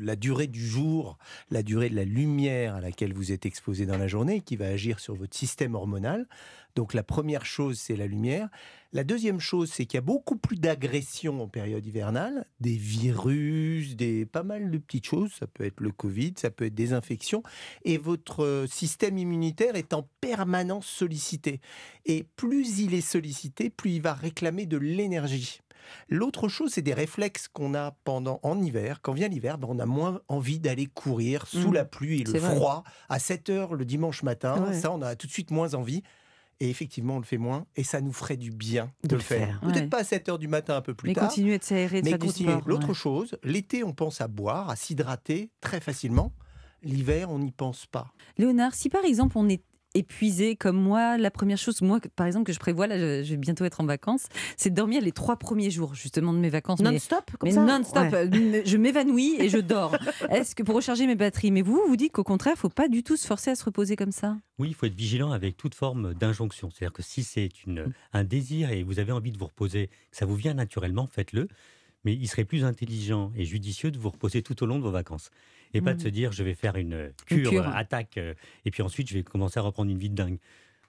la 0.00 0.16
durée 0.16 0.46
du 0.46 0.64
jour, 0.66 1.18
la 1.50 1.62
durée 1.62 1.90
de 1.90 1.96
la 1.96 2.04
lumière 2.04 2.74
à 2.76 2.80
laquelle 2.80 3.12
vous 3.14 3.32
êtes 3.32 3.46
exposé 3.46 3.86
dans 3.86 3.98
la 3.98 4.08
journée, 4.08 4.40
qui 4.40 4.56
va 4.56 4.66
agir 4.66 4.98
sur 5.00 5.14
votre 5.14 5.36
système 5.36 5.74
hormonal. 5.74 6.26
Donc 6.76 6.94
la 6.94 7.02
première 7.02 7.44
chose, 7.46 7.78
c'est 7.80 7.96
la 7.96 8.06
lumière. 8.06 8.48
La 8.92 9.02
deuxième 9.02 9.40
chose, 9.40 9.70
c'est 9.72 9.86
qu'il 9.86 9.96
y 9.96 9.98
a 9.98 10.02
beaucoup 10.02 10.36
plus 10.36 10.56
d'agressions 10.58 11.42
en 11.42 11.48
période 11.48 11.84
hivernale, 11.84 12.46
des 12.60 12.76
virus, 12.76 13.96
des 13.96 14.26
pas 14.26 14.42
mal 14.42 14.70
de 14.70 14.78
petites 14.78 15.06
choses. 15.06 15.32
Ça 15.32 15.46
peut 15.46 15.64
être 15.64 15.80
le 15.80 15.90
Covid, 15.90 16.34
ça 16.36 16.50
peut 16.50 16.66
être 16.66 16.74
des 16.74 16.92
infections, 16.92 17.42
et 17.84 17.98
votre 17.98 18.44
euh, 18.44 18.66
système 18.66 19.18
immunitaire 19.18 19.74
est 19.74 19.94
en 19.94 20.08
permanence 20.20 20.86
sollicité. 20.86 21.60
Et 22.04 22.24
plus 22.36 22.78
il 22.78 22.94
est 22.94 23.00
sollicité, 23.00 23.70
plus 23.70 23.92
il 23.92 24.02
va 24.02 24.12
réclamer 24.14 24.66
de 24.66 24.76
l'énergie. 24.76 25.60
L'autre 26.08 26.48
chose, 26.48 26.72
c'est 26.72 26.82
des 26.82 26.94
réflexes 26.94 27.48
qu'on 27.48 27.74
a 27.74 27.92
pendant 28.04 28.40
en 28.42 28.60
hiver. 28.60 29.00
Quand 29.02 29.12
vient 29.12 29.28
l'hiver, 29.28 29.56
ben, 29.56 29.68
on 29.70 29.78
a 29.78 29.86
moins 29.86 30.20
envie 30.28 30.58
d'aller 30.58 30.86
courir 30.86 31.46
sous 31.46 31.70
Mmh. 31.70 31.74
la 31.74 31.84
pluie 31.84 32.20
et 32.20 32.24
le 32.24 32.38
vrai. 32.38 32.54
froid 32.54 32.84
à 33.08 33.18
7 33.18 33.50
heures 33.50 33.74
le 33.74 33.84
dimanche 33.84 34.22
matin. 34.22 34.62
Ouais. 34.62 34.78
Ça, 34.78 34.90
on 34.90 35.00
a 35.00 35.16
tout 35.16 35.26
de 35.26 35.32
suite 35.32 35.50
moins 35.50 35.74
envie. 35.74 36.02
Et 36.60 36.70
effectivement, 36.70 37.16
on 37.16 37.18
le 37.18 37.24
fait 37.24 37.36
moins. 37.38 37.66
Et 37.76 37.84
ça 37.84 38.00
nous 38.00 38.12
ferait 38.12 38.36
du 38.38 38.50
bien 38.50 38.90
de, 39.02 39.08
De 39.08 39.14
le 39.16 39.20
faire. 39.22 39.46
faire, 39.48 39.60
Peut-être 39.60 39.76
ouais. 39.82 39.86
pas 39.88 39.98
à 39.98 40.04
7 40.04 40.28
heures 40.30 40.38
du 40.38 40.48
matin, 40.48 40.76
un 40.76 40.80
peu 40.80 40.94
plus 40.94 41.08
Mais 41.08 41.14
tard. 41.14 41.28
continuer 41.28 41.58
de 41.58 41.64
s'aérer, 41.64 42.00
de 42.00 42.04
mais 42.04 42.10
faire 42.12 42.18
du 42.18 42.28
sport, 42.28 42.62
L'autre 42.66 42.88
ouais. 42.88 42.94
chose, 42.94 43.36
l'été, 43.42 43.84
on 43.84 43.92
pense 43.92 44.20
à 44.20 44.28
boire, 44.28 44.70
à 44.70 44.76
s'hydrater 44.76 45.50
très 45.60 45.80
facilement. 45.80 46.32
L'hiver, 46.82 47.30
on 47.30 47.38
n'y 47.38 47.52
pense 47.52 47.86
pas. 47.86 48.12
Léonard, 48.38 48.74
si 48.74 48.88
par 48.88 49.04
exemple 49.04 49.36
on 49.38 49.48
est 49.48 49.62
épuisé 49.96 50.56
comme 50.56 50.76
moi, 50.80 51.16
la 51.18 51.30
première 51.30 51.58
chose, 51.58 51.80
moi 51.82 51.98
par 52.16 52.26
exemple 52.26 52.44
que 52.46 52.52
je 52.52 52.58
prévois, 52.58 52.86
là 52.86 52.98
je, 52.98 53.22
je 53.24 53.30
vais 53.30 53.36
bientôt 53.36 53.64
être 53.64 53.80
en 53.80 53.84
vacances, 53.86 54.26
c'est 54.56 54.70
de 54.70 54.74
dormir 54.74 55.02
les 55.02 55.12
trois 55.12 55.36
premiers 55.36 55.70
jours 55.70 55.94
justement 55.94 56.32
de 56.32 56.38
mes 56.38 56.50
vacances. 56.50 56.80
mais- 56.80 56.92
Non-stop, 56.92 57.30
comme 57.38 57.48
mais 57.48 57.54
ça 57.54 57.64
non-stop, 57.64 58.12
Ouais. 58.12 58.28
euh, 58.32 58.62
je 58.64 58.76
m'évanouis 58.76 59.36
et 59.40 59.48
je 59.48 59.58
dors. 59.58 59.96
Est-ce 60.30 60.54
que 60.54 60.62
pour 60.62 60.74
recharger 60.76 61.06
mes 61.06 61.14
batteries 61.16 61.50
Mais 61.50 61.62
vous, 61.62 61.82
vous 61.88 61.96
dites 61.96 62.12
qu'au 62.12 62.24
contraire, 62.24 62.54
il 62.56 62.60
faut 62.60 62.68
pas 62.68 62.88
du 62.88 63.02
tout 63.02 63.16
se 63.16 63.26
forcer 63.26 63.50
à 63.50 63.54
se 63.56 63.64
reposer 63.64 63.96
comme 63.96 64.12
ça? 64.12 64.36
Oui, 64.58 64.68
il 64.68 64.74
faut 64.74 64.86
être 64.86 64.94
vigilant 64.94 65.32
avec 65.32 65.56
toute 65.56 65.74
forme 65.74 66.14
d'injonction. 66.14 66.70
C'est-à-dire 66.70 66.92
que 66.92 67.02
si 67.02 67.22
c'est 67.22 67.48
une, 67.66 67.92
un 68.12 68.24
désir 68.24 68.70
et 68.70 68.82
vous 68.82 68.98
avez 68.98 69.12
envie 69.12 69.32
de 69.32 69.38
vous 69.38 69.46
reposer, 69.46 69.88
que 70.10 70.16
ça 70.16 70.26
vous 70.26 70.36
vient 70.36 70.54
naturellement, 70.54 71.06
faites-le. 71.06 71.48
Mais 72.04 72.12
il 72.14 72.28
serait 72.28 72.44
plus 72.44 72.64
intelligent 72.64 73.32
et 73.36 73.44
judicieux 73.44 73.90
de 73.90 73.98
vous 73.98 74.10
reposer 74.10 74.40
tout 74.40 74.62
au 74.62 74.66
long 74.66 74.78
de 74.78 74.82
vos 74.84 74.92
vacances. 74.92 75.30
Et 75.74 75.80
pas 75.80 75.92
de 75.94 75.98
Mhm. 75.98 76.04
se 76.04 76.08
dire, 76.08 76.32
je 76.32 76.42
vais 76.42 76.54
faire 76.54 76.76
une 76.76 77.12
cure, 77.26 77.50
cure. 77.50 77.66
euh, 77.68 77.72
attaque, 77.72 78.16
euh, 78.18 78.34
et 78.64 78.70
puis 78.70 78.82
ensuite 78.82 79.08
je 79.08 79.14
vais 79.14 79.22
commencer 79.24 79.58
à 79.58 79.62
reprendre 79.62 79.90
une 79.90 79.98
vie 79.98 80.10
de 80.10 80.14
dingue. 80.14 80.38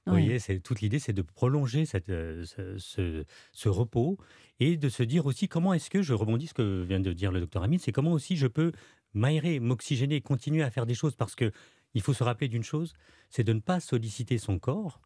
Vous 0.06 0.14
voyez, 0.14 0.40
c'est, 0.40 0.60
toute 0.62 0.80
l'idée, 0.80 1.00
c'est 1.00 1.12
de 1.12 1.22
prolonger 1.22 1.86
cette, 1.86 2.08
euh, 2.08 2.46
ce, 2.46 2.78
ce- 2.78 3.26
ce 3.52 3.68
repos 3.68 4.18
et 4.62 4.78
de 4.78 4.88
se 4.88 5.04
dire 5.04 5.26
aussi 5.26 5.50
comment 5.50 5.74
est-ce 5.74 5.90
que, 5.90 6.02
je 6.02 6.14
rebondis 6.14 6.48
ce 6.48 6.54
que 6.54 6.82
vient 6.84 7.02
de 7.02 7.12
dire 7.12 7.34
le 7.34 7.42
docteur 7.42 7.62
Amine, 7.64 7.80
c'est 7.80 7.92
comment 7.92 8.14
aussi 8.14 8.38
je 8.38 8.48
peux 8.48 8.72
m'aérer, 9.14 9.60
m'oxygéner, 9.60 10.22
continuer 10.22 10.64
à 10.64 10.72
faire 10.72 10.86
des 10.86 10.96
choses 10.96 11.16
parce 11.18 11.36
que 11.36 11.52
il 11.94 12.02
faut 12.02 12.14
se 12.14 12.24
rappeler 12.24 12.48
d'une 12.48 12.64
chose, 12.64 12.94
c'est 13.30 13.44
de 13.44 13.52
ne 13.52 13.60
pas 13.60 13.80
solliciter 13.82 14.38
son 14.38 14.60
corps. 14.60 15.02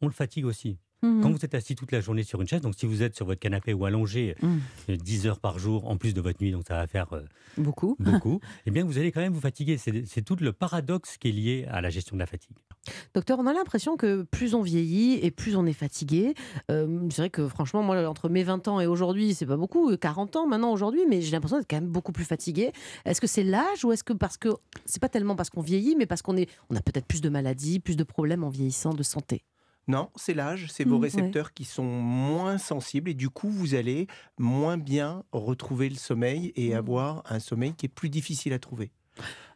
On 0.00 0.06
le 0.06 0.12
fatigue 0.12 0.46
aussi. 0.46 0.78
Mhm. 1.02 1.22
Quand 1.22 1.30
vous 1.30 1.44
êtes 1.44 1.54
assis 1.54 1.74
toute 1.76 1.92
la 1.92 2.00
journée 2.00 2.24
sur 2.24 2.40
une 2.40 2.48
chaise, 2.48 2.60
donc 2.60 2.74
si 2.76 2.86
vous 2.86 3.02
êtes 3.02 3.14
sur 3.14 3.26
votre 3.26 3.40
canapé 3.40 3.72
ou 3.72 3.84
allongé 3.84 4.34
euh, 4.42 4.96
10 4.96 5.26
heures 5.26 5.38
par 5.38 5.58
jour, 5.58 5.88
en 5.88 5.96
plus 5.96 6.14
de 6.14 6.20
votre 6.20 6.42
nuit, 6.42 6.50
donc 6.50 6.64
ça 6.66 6.74
va 6.74 6.86
faire 6.86 7.12
euh, 7.12 7.22
Beaucoup. 7.56 7.96
beaucoup, 8.00 8.40
eh 8.66 8.70
bien 8.70 8.84
vous 8.84 8.98
allez 8.98 9.12
quand 9.12 9.20
même 9.20 9.32
vous 9.32 9.40
fatiguer. 9.40 9.78
C'est 9.78 10.06
c'est 10.06 10.22
tout 10.22 10.36
le 10.40 10.52
paradoxe 10.52 11.16
qui 11.18 11.28
est 11.28 11.32
lié 11.32 11.66
à 11.70 11.80
la 11.80 11.90
gestion 11.90 12.16
de 12.16 12.20
la 12.20 12.26
fatigue. 12.26 12.56
Docteur, 13.14 13.38
on 13.38 13.46
a 13.46 13.52
l'impression 13.52 13.96
que 13.96 14.22
plus 14.22 14.54
on 14.54 14.62
vieillit 14.62 15.18
et 15.22 15.30
plus 15.30 15.56
on 15.56 15.66
est 15.66 15.72
fatigué. 15.72 16.34
Euh, 16.70 17.06
c'est 17.10 17.22
vrai 17.22 17.30
que 17.30 17.46
franchement, 17.48 17.82
moi, 17.82 18.08
entre 18.08 18.28
mes 18.28 18.42
20 18.42 18.68
ans 18.68 18.80
et 18.80 18.86
aujourd'hui, 18.86 19.34
c'est 19.34 19.46
pas 19.46 19.56
beaucoup, 19.56 19.94
40 19.96 20.36
ans 20.36 20.46
maintenant 20.46 20.72
aujourd'hui, 20.72 21.02
mais 21.08 21.20
j'ai 21.20 21.32
l'impression 21.32 21.58
d'être 21.58 21.68
quand 21.68 21.76
même 21.76 21.90
beaucoup 21.90 22.12
plus 22.12 22.24
fatigué. 22.24 22.72
Est-ce 23.04 23.20
que 23.20 23.26
c'est 23.26 23.44
l'âge 23.44 23.84
ou 23.84 23.92
est-ce 23.92 24.04
que 24.04 24.12
parce 24.12 24.36
que 24.36 24.48
c'est 24.84 25.00
pas 25.00 25.08
tellement 25.08 25.36
parce 25.36 25.50
qu'on 25.50 25.60
vieillit, 25.60 25.96
mais 25.96 26.06
parce 26.06 26.22
qu'on 26.22 26.36
est, 26.36 26.48
on 26.70 26.76
a 26.76 26.80
peut-être 26.80 27.06
plus 27.06 27.20
de 27.20 27.28
maladies, 27.28 27.80
plus 27.80 27.96
de 27.96 28.04
problèmes 28.04 28.44
en 28.44 28.50
vieillissant 28.50 28.94
de 28.94 29.02
santé? 29.02 29.44
Non, 29.88 30.10
c'est 30.16 30.34
l'âge, 30.34 30.66
c'est 30.70 30.84
vos 30.84 30.98
Mmh, 30.98 31.04
ouais. 31.12 31.32
récepteurs 31.32 31.52
qui 31.54 31.64
sont 31.64 31.82
moins 31.84 32.58
sensibles 32.58 33.10
et 33.10 33.14
du 33.14 33.30
coup, 33.30 33.48
vous 33.48 33.74
allez 33.74 34.06
moins 34.38 34.76
bien 34.76 35.24
retrouver 35.32 35.88
le 35.88 35.96
sommeil 35.96 36.52
et 36.56 36.74
Mmh. 36.74 36.74
avoir 36.74 37.22
un 37.26 37.40
sommeil 37.40 37.74
qui 37.74 37.86
est 37.86 37.88
plus 37.88 38.10
difficile 38.10 38.52
à 38.52 38.58
trouver. 38.58 38.92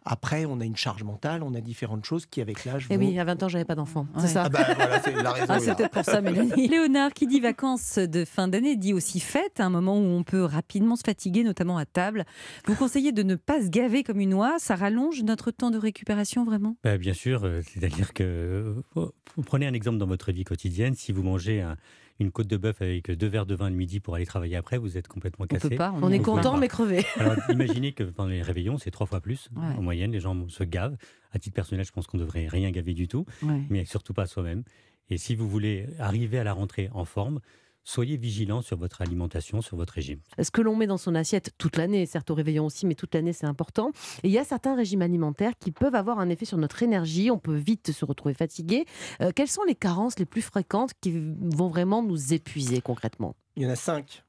Après, 0.05 0.45
on 0.47 0.61
a 0.61 0.65
une 0.65 0.77
charge 0.77 1.05
mentale, 1.05 1.43
on 1.45 1.55
a 1.55 1.61
différentes 1.61 2.05
choses 2.05 2.27
qui, 2.27 2.41
avec 2.41 2.65
l'âge, 2.65 2.89
Eh 2.91 2.97
vont... 2.97 3.05
oui, 3.07 3.19
à 3.21 3.25
20 3.25 3.43
ans, 3.45 3.49
j'avais 3.49 3.65
pas 3.65 3.77
d'enfant. 3.77 4.07
Ouais. 4.15 4.23
C'est 4.23 4.29
ça. 4.29 4.45
Ah 4.47 4.49
bah 4.49 4.67
voilà, 4.75 5.01
c'est 5.01 5.13
la 5.23 5.31
raison. 5.33 5.47
Ah, 5.49 5.57
est 5.57 5.61
c'est 5.61 5.75
peut-être 5.77 5.93
pour 5.93 6.05
ça, 6.05 6.21
Mélanie. 6.21 6.67
Léonard, 6.69 7.13
qui 7.13 7.27
dit 7.29 7.39
vacances 7.41 7.99
de 7.99 8.25
fin 8.25 8.49
d'année, 8.49 8.75
dit 8.77 8.93
aussi 8.95 9.21
fête, 9.21 9.61
un 9.61 9.71
moment 9.71 9.97
où 9.97 10.03
on 10.05 10.25
peut 10.25 10.43
rapidement 10.43 10.97
se 10.97 11.03
fatiguer, 11.07 11.45
notamment 11.45 11.79
à 11.79 11.87
table. 11.87 12.25
Vous 12.67 12.75
conseillez 12.75 13.13
de 13.13 13.23
ne 13.23 13.37
pas 13.37 13.63
se 13.63 13.69
gaver 13.69 14.03
comme 14.03 14.19
une 14.21 14.35
oie, 14.35 14.57
ça 14.59 14.75
rallonge 14.75 15.23
notre 15.23 15.51
temps 15.53 15.71
de 15.71 15.79
récupération 15.79 16.45
vraiment? 16.45 16.77
Bah, 16.83 16.99
bien 16.99 17.15
sûr, 17.15 17.45
euh, 17.45 17.61
c'est-à-dire 17.63 18.13
que 18.13 18.25
euh, 18.25 18.83
vous 18.95 19.11
vous 19.37 19.43
prenez 19.43 19.67
un 19.67 19.73
exemple 19.73 19.99
dans 19.99 20.07
votre 20.07 20.33
vie 20.33 20.45
quotidienne. 20.45 20.95
Si 20.95 21.13
vous 21.13 21.23
mangez 21.23 21.61
un- 21.63 21.77
une 22.21 22.31
côte 22.31 22.47
de 22.47 22.57
bœuf 22.57 22.81
avec 22.83 23.11
deux 23.11 23.27
verres 23.27 23.47
de 23.47 23.55
vin 23.55 23.69
le 23.71 23.77
midi 23.77 24.01
pour 24.01 24.15
aller 24.15 24.27
travailler 24.27 24.57
après, 24.57 24.79
vous 24.79 24.97
êtes 24.97 25.09
complètement 25.09 25.45
On 25.45 25.49
cassé. 25.49 25.71
peut 25.71 25.77
pas, 25.77 25.93
on 26.03 26.11
est 26.13 26.21
content, 26.21 26.57
mais 26.57 26.69
crevé. 26.69 27.05
Alors 27.19 27.37
imaginez 27.49 27.93
que 27.93 28.05
pendant 28.05 28.29
les 28.31 28.43
réveillons, 28.43 28.79
c'est 28.79 28.91
trois 28.91 29.07
fois 29.07 29.21
plus 29.21 29.49
Ouais. 29.57 29.63
en 29.79 29.83
moyenne. 29.83 30.13
Les 30.13 30.21
gens 30.21 30.49
se 30.49 30.65
gavent. 30.65 30.97
À 31.33 31.39
titre 31.39 31.55
personnel, 31.55 31.85
je 31.85 31.93
pense 31.93 32.07
qu'on 32.07 32.19
devrait 32.19 32.47
rien 32.47 32.71
gaver 32.71 32.95
du 32.95 33.09
tout, 33.09 33.25
Ouais. 33.43 33.63
mais 33.71 33.85
surtout 33.85 34.13
pas 34.15 34.27
soi-même. 34.27 34.63
Et 35.11 35.17
si 35.19 35.35
vous 35.35 35.49
voulez 35.49 35.87
arriver 35.99 36.39
à 36.39 36.45
la 36.45 36.53
rentrée 36.53 36.89
en 36.93 37.05
forme, 37.05 37.41
soyez 37.85 38.17
vigilant 38.17 38.63
sur 38.63 38.77
votre 38.77 39.03
alimentation, 39.03 39.61
sur 39.61 39.77
votre 39.77 39.95
régime. 39.95 40.21
Ce 40.41 40.51
que 40.51 40.61
l'on 40.61 40.77
met 40.77 40.87
dans 40.87 40.99
son 40.99 41.15
assiette 41.15 41.53
toute 41.59 41.77
l'année, 41.77 42.07
certes 42.07 42.31
au 42.31 42.35
réveillon 42.35 42.67
aussi, 42.67 42.87
mais 42.87 42.95
toute 42.95 43.15
l'année 43.15 43.33
c'est 43.33 43.47
important. 43.47 43.91
Et 44.23 44.29
il 44.29 44.33
y 44.33 44.39
a 44.39 44.45
certains 44.45 44.77
régimes 44.77 45.03
alimentaires 45.03 45.53
qui 45.59 45.73
peuvent 45.73 45.95
avoir 45.95 46.19
un 46.19 46.29
effet 46.29 46.45
sur 46.45 46.59
notre 46.59 46.83
énergie, 46.83 47.31
on 47.31 47.39
peut 47.39 47.57
vite 47.57 47.93
se 47.93 48.05
retrouver 48.05 48.35
fatigué. 48.35 48.87
Euh, 49.21 49.33
quelles 49.35 49.49
sont 49.49 49.65
les 49.65 49.75
carences 49.75 50.19
les 50.19 50.27
plus 50.27 50.43
fréquentes 50.43 50.93
qui 51.01 51.13
vont 51.13 51.69
vraiment 51.69 52.03
nous 52.03 52.33
épuiser 52.33 52.81
concrètement? 52.81 53.35
Il 53.57 53.63
y 53.63 53.67
en 53.67 53.71
a 53.71 53.77
cinq. 53.77 54.25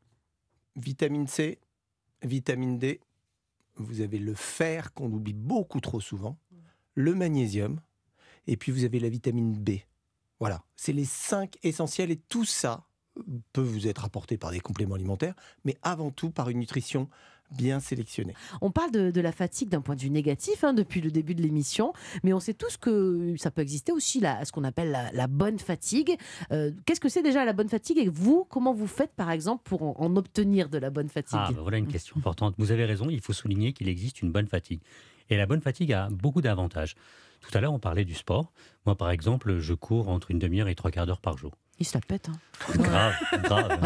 Vitamine 0.76 1.28
C, 1.28 1.60
vitamine 2.24 2.80
D, 2.80 3.00
vous 3.76 4.02
avez 4.02 4.18
le 4.18 4.34
fer 4.34 4.94
qu'on 4.94 5.12
oublie 5.12 5.34
beaucoup 5.34 5.80
trop 5.80 6.00
souvent, 6.00 6.38
le 6.96 7.14
magnésium, 7.14 7.80
et 8.48 8.58
puis 8.58 8.72
vous 8.72 8.84
avez 8.84 9.00
la 9.00 9.10
vitamine 9.10 9.54
B. 9.54 9.80
Voilà, 10.40 10.64
c'est 10.76 10.94
les 10.94 11.06
cinq 11.06 11.58
essentiels 11.64 12.12
et 12.12 12.18
tout 12.18 12.46
ça 12.46 12.86
peut 13.54 13.62
vous 13.62 13.88
être 13.88 14.06
apporté 14.06 14.38
par 14.38 14.52
des 14.52 14.60
compléments 14.60 14.96
alimentaires, 14.96 15.36
mais 15.66 15.78
avant 15.84 16.12
tout 16.12 16.30
par 16.30 16.50
une 16.50 16.60
nutrition 16.60 17.10
bien 17.52 17.80
sélectionnée. 17.80 18.34
On 18.62 18.72
parle 18.72 18.90
de, 18.92 19.12
de 19.12 19.22
la 19.22 19.32
fatigue 19.32 19.70
d'un 19.70 19.82
point 19.82 19.96
de 19.96 20.02
vue 20.02 20.10
négatif 20.10 20.64
hein, 20.64 20.74
depuis 20.74 21.02
le 21.02 21.12
début 21.12 21.36
de 21.36 21.42
l'émission, 21.44 21.94
mais 22.24 22.34
on 22.34 22.40
sait 22.40 22.56
tous 22.56 22.78
que 22.78 23.36
ça 23.38 23.52
peut 23.52 23.62
exister 23.62 23.92
aussi 23.92 24.20
là, 24.20 24.44
ce 24.44 24.52
qu'on 24.52 24.64
appelle 24.64 24.90
la, 24.90 25.12
la 25.12 25.28
bonne 25.28 25.60
fatigue. 25.60 26.18
Euh, 26.52 26.72
Qu'est-ce 26.86 27.00
que 27.00 27.10
c'est 27.10 27.22
déjà 27.22 27.46
la 27.46 27.54
bonne 27.54 27.70
fatigue 27.70 28.00
et 28.00 28.10
vous, 28.10 28.48
comment 28.50 28.74
vous 28.74 28.88
faites 28.88 29.14
par 29.14 29.30
exemple 29.30 29.62
pour 29.66 29.84
en, 29.84 29.96
en 30.00 30.16
obtenir 30.16 30.68
de 30.70 30.80
la 30.80 30.90
bonne 30.90 31.10
fatigue? 31.10 31.40
Ah, 31.40 31.52
bah 31.52 31.62
voilà 31.62 31.78
une 31.78 31.88
question 31.88 32.16
importante. 32.18 32.56
Vous 32.58 32.72
avez 32.72 32.86
raison, 32.86 33.10
il 33.12 33.22
faut 33.22 33.34
souligner 33.34 33.74
qu'il 33.74 33.88
existe 33.88 34.24
une 34.24 34.32
bonne 34.32 34.48
fatigue. 34.48 34.82
Et 35.30 35.38
la 35.38 35.46
bonne 35.46 35.62
fatigue 35.62 35.94
a 35.94 36.10
beaucoup 36.10 36.42
d'avantages. 36.42 36.96
Tout 37.42 37.56
à 37.56 37.62
l'heure, 37.62 37.74
on 37.74 37.80
parlait 37.80 38.06
du 38.06 38.16
sport. 38.16 38.52
Moi, 38.86 38.96
par 38.96 39.12
exemple, 39.12 39.60
je 39.60 39.74
cours 39.74 40.10
entre 40.10 40.32
une 40.32 40.40
demi-heure 40.40 40.70
et 40.70 40.76
trois 40.76 40.92
quarts 40.92 41.06
d'heure 41.06 41.22
par 41.22 41.38
jour. 41.38 41.52
Il 41.80 41.86
se 41.88 41.96
la 41.98 42.02
pète. 42.02 42.30
hein. 42.30 42.34
Grave, 42.78 43.14
grave. 43.44 43.80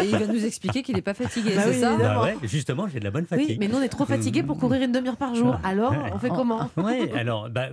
Et 0.00 0.04
il 0.06 0.10
va 0.16 0.26
nous 0.26 0.44
expliquer 0.44 0.82
qu'il 0.82 0.96
n'est 0.96 1.02
pas 1.02 1.12
fatigué, 1.14 1.52
Bah 1.54 1.62
c'est 1.64 1.70
oui, 1.74 1.80
ça 1.80 1.94
Bah 1.96 2.22
ouais, 2.22 2.36
justement, 2.42 2.88
j'ai 2.88 2.98
de 2.98 3.04
la 3.04 3.10
bonne 3.10 3.26
fatigue. 3.26 3.50
Oui, 3.50 3.56
mais 3.60 3.68
nous 3.68 3.76
on 3.76 3.82
est 3.82 3.88
trop 3.90 4.06
fatigués 4.06 4.42
pour 4.42 4.58
courir 4.58 4.82
une 4.82 4.92
demi-heure 4.92 5.18
par 5.18 5.34
jour. 5.34 5.56
Alors, 5.62 5.94
on 6.12 6.18
fait 6.18 6.30
comment 6.30 6.68
Ouais, 6.76 7.12
alors, 7.12 7.50
bah, 7.50 7.68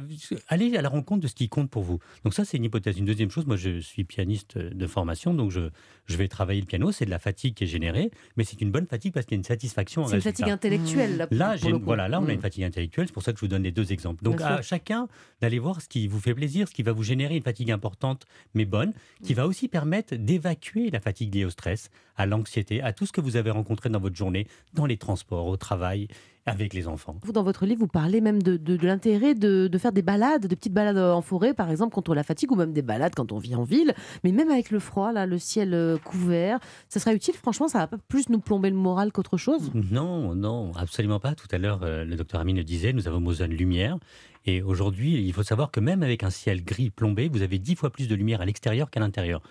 allez 0.50 0.76
à 0.76 0.82
la 0.82 0.90
rencontre 0.90 1.22
de 1.22 1.28
ce 1.28 1.34
qui 1.34 1.48
compte 1.50 1.70
pour 1.70 1.84
vous. 1.84 2.00
Donc 2.26 2.34
ça, 2.34 2.44
c'est 2.46 2.58
une 2.58 2.66
hypothèse. 2.66 2.98
Une 2.98 3.06
deuxième 3.06 3.32
chose, 3.32 3.46
moi, 3.48 3.56
je 3.56 3.80
suis 3.80 4.04
pianiste 4.04 4.58
de 4.58 4.88
formation, 4.88 5.34
donc 5.34 5.52
je, 5.52 5.70
je 6.06 6.18
vais 6.18 6.28
travailler 6.28 6.60
le 6.60 6.68
piano. 6.68 6.92
C'est 6.92 7.06
de 7.06 7.10
la 7.10 7.20
fatigue 7.20 7.54
qui 7.56 7.64
est 7.64 7.68
générée, 7.68 8.12
mais 8.36 8.44
c'est 8.44 8.60
une 8.62 8.72
bonne 8.72 8.86
fatigue 8.88 9.14
parce 9.14 9.26
qu'il 9.26 9.36
y 9.36 9.38
a 9.38 9.40
une 9.40 9.44
satisfaction. 9.46 10.04
C'est 10.06 10.10
une 10.12 10.16
résultat. 10.18 10.32
fatigue 10.38 10.52
intellectuelle. 10.52 11.18
Là, 11.18 11.28
pour- 11.28 11.38
Là, 11.38 11.56
pour 11.60 11.70
le 11.72 11.78
coup. 11.80 11.86
voilà, 11.86 12.08
là, 12.10 12.20
on 12.20 12.26
a 12.26 12.28
Mm. 12.28 12.32
une 12.32 12.42
fatigue 12.42 12.64
intellectuelle. 12.66 13.08
C'est 13.08 13.14
pour 13.14 13.24
ça 13.24 13.32
que 13.32 13.40
je 13.40 13.46
vous 13.46 13.48
donne 13.50 13.64
les 13.64 13.72
deux 13.72 13.92
exemples. 13.94 14.22
Donc, 14.24 14.38
Bien 14.38 14.48
à 14.48 14.56
sûr. 14.58 14.64
chacun 14.66 15.08
d'aller 15.42 15.60
voir 15.60 15.82
ce 15.82 15.88
qui 15.88 16.08
vous 16.08 16.20
fait 16.20 16.36
plaisir, 16.36 16.68
ce 16.68 16.74
qui 16.74 16.84
va 16.84 16.92
vous 16.92 17.04
générer 17.04 17.36
une 17.38 17.44
fatigue 17.44 17.72
importante, 17.72 18.26
mais 18.54 18.66
bonne, 18.66 18.92
qui 19.24 19.34
va 19.34 19.48
aussi 19.48 19.61
permettre 19.68 20.16
d'évacuer 20.16 20.90
la 20.90 21.00
fatigue 21.00 21.36
liée 21.36 21.46
au 21.46 21.50
stress, 21.50 21.90
à 22.16 22.26
l'anxiété, 22.26 22.82
à 22.82 22.94
tout 22.94 23.06
ce 23.06 23.12
que 23.12 23.22
vous 23.22 23.36
avez 23.36 23.52
rencontré 23.52 23.90
dans 23.90 24.00
votre 24.00 24.16
journée, 24.16 24.48
dans 24.74 24.86
les 24.86 24.98
transports, 24.98 25.48
au 25.48 25.58
travail, 25.58 26.08
avec 26.46 26.74
les 26.74 26.88
enfants. 26.88 27.16
Vous, 27.24 27.32
dans 27.32 27.44
votre 27.44 27.66
livre, 27.66 27.80
vous 27.82 27.88
parlez 27.88 28.20
même 28.22 28.42
de, 28.42 28.58
de- 28.58 28.76
de 28.78 28.88
l'intérêt 28.88 29.36
de, 29.36 29.68
de 29.68 29.78
faire 29.78 29.92
des 29.92 30.02
balades, 30.02 30.48
de 30.48 30.56
petites 30.56 30.74
balades 30.74 30.98
en 30.98 31.22
forêt, 31.22 31.54
par 31.54 31.70
exemple, 31.70 31.94
contre 31.94 32.16
la 32.16 32.24
fatigue, 32.24 32.52
ou 32.52 32.56
même 32.56 32.74
des 32.74 32.82
balades 32.82 33.14
quand 33.16 33.32
on 33.32 33.38
vit 33.38 33.56
en 33.56 33.64
ville. 33.64 33.94
Mais 34.24 34.32
même 34.32 34.50
avec 34.50 34.72
le 34.72 34.80
froid, 34.80 35.12
là, 35.12 35.26
le 35.26 35.38
ciel 35.38 35.74
euh, 35.74 35.98
couvert, 35.98 36.60
ça 36.90 37.00
serait 37.00 37.16
utile. 37.16 37.36
Franchement, 37.36 37.68
ça 37.68 37.80
va 37.80 37.88
pas 37.88 37.98
plus 38.08 38.30
nous 38.30 38.40
plomber 38.40 38.70
le 38.70 38.76
moral 38.76 39.12
qu'autre 39.12 39.38
chose? 39.38 39.72
Non, 39.74 40.34
non, 40.36 40.72
absolument 40.76 41.20
pas. 41.20 41.36
Tout 41.36 41.48
à 41.52 41.58
l'heure, 41.58 41.82
euh, 41.84 42.04
le 42.04 42.16
docteur 42.16 42.42
Amine 42.42 42.58
le 42.58 42.64
disait, 42.64 42.94
nous 42.94 43.08
avons 43.08 43.22
besoin 43.22 43.48
de 43.48 43.54
lumière. 43.54 43.98
Et 44.46 44.64
aujourd'hui, 44.64 45.24
il 45.24 45.34
faut 45.34 45.44
savoir 45.44 45.70
que 45.70 45.80
même 45.80 46.02
avec 46.02 46.24
un 46.24 46.32
ciel 46.32 46.64
gris 46.64 46.90
plombé, 46.90 47.30
vous 47.30 47.44
avez 47.44 47.60
dix 47.60 47.76
fois 47.76 47.92
plus 47.92 48.08
de 48.08 48.16
lumière 48.16 48.42
à 48.42 48.46
l'extérieur 48.46 48.90
qu'à 48.90 49.00
l'intérieur. 49.00 49.42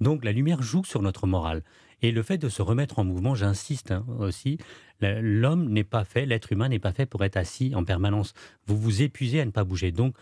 Donc 0.00 0.24
la 0.24 0.32
lumière 0.32 0.62
joue 0.62 0.84
sur 0.84 1.02
notre 1.02 1.26
morale. 1.26 1.62
Et 2.00 2.12
le 2.12 2.22
fait 2.22 2.38
de 2.38 2.48
se 2.48 2.62
remettre 2.62 3.00
en 3.00 3.04
mouvement, 3.04 3.34
j'insiste 3.34 3.90
hein, 3.90 4.06
aussi, 4.20 4.56
l'homme 5.00 5.68
n'est 5.68 5.84
pas 5.84 6.04
fait, 6.04 6.26
l'être 6.26 6.52
humain 6.52 6.68
n'est 6.68 6.78
pas 6.78 6.92
fait 6.92 7.06
pour 7.06 7.24
être 7.24 7.36
assis 7.36 7.74
en 7.74 7.84
permanence. 7.84 8.34
Vous 8.66 8.76
vous 8.76 9.02
épuisez 9.02 9.40
à 9.40 9.44
ne 9.44 9.50
pas 9.50 9.64
bouger. 9.64 9.92
Donc 9.92 10.14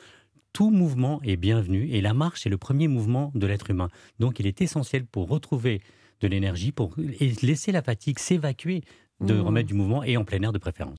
tout 0.52 0.70
mouvement 0.70 1.20
est 1.22 1.36
bienvenu 1.36 1.88
et 1.90 2.00
la 2.00 2.14
marche 2.14 2.46
est 2.46 2.50
le 2.50 2.58
premier 2.58 2.88
mouvement 2.88 3.32
de 3.34 3.46
l'être 3.46 3.70
humain. 3.70 3.88
Donc 4.18 4.40
il 4.40 4.46
est 4.46 4.60
essentiel 4.60 5.04
pour 5.04 5.28
retrouver 5.28 5.80
de 6.20 6.28
l'énergie, 6.28 6.72
pour 6.72 6.94
laisser 7.42 7.72
la 7.72 7.82
fatigue 7.82 8.18
s'évacuer, 8.18 8.82
de 9.20 9.34
Mmh. 9.34 9.40
remettre 9.40 9.68
du 9.68 9.74
mouvement 9.74 10.04
et 10.04 10.16
en 10.16 10.24
plein 10.24 10.42
air 10.42 10.52
de 10.52 10.58
préférence. 10.58 10.96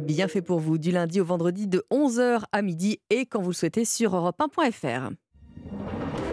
Bien 0.00 0.28
fait 0.28 0.42
pour 0.42 0.58
vous, 0.58 0.78
du 0.78 0.90
lundi 0.90 1.20
au 1.20 1.24
vendredi 1.24 1.68
de 1.68 1.84
11h 1.90 2.42
à 2.52 2.62
midi 2.62 2.98
et 3.08 3.24
quand 3.24 3.40
vous 3.40 3.50
le 3.50 3.54
souhaitez 3.54 3.84
sur 3.84 4.14
europe1.fr. 4.14 5.10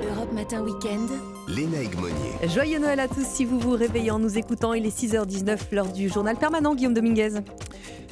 Europe 0.10 0.34
Matin 0.34 0.64
Week-end. 0.64 1.08
Léna 1.48 1.82
Egmonier. 1.82 2.48
Joyeux 2.48 2.80
Noël 2.80 3.02
à 3.02 3.10
tous 3.10 3.26
si 3.26 3.44
vous 3.44 3.60
vous 3.60 3.72
réveillez 3.72 4.12
en 4.12 4.20
nous 4.20 4.38
écoutant. 4.38 4.74
Il 4.74 4.86
est 4.86 4.98
6h19, 4.98 5.60
l'heure 5.74 5.92
du 5.92 6.08
journal 6.08 6.38
permanent, 6.38 6.74
Guillaume 6.74 6.94
Dominguez. 6.94 7.42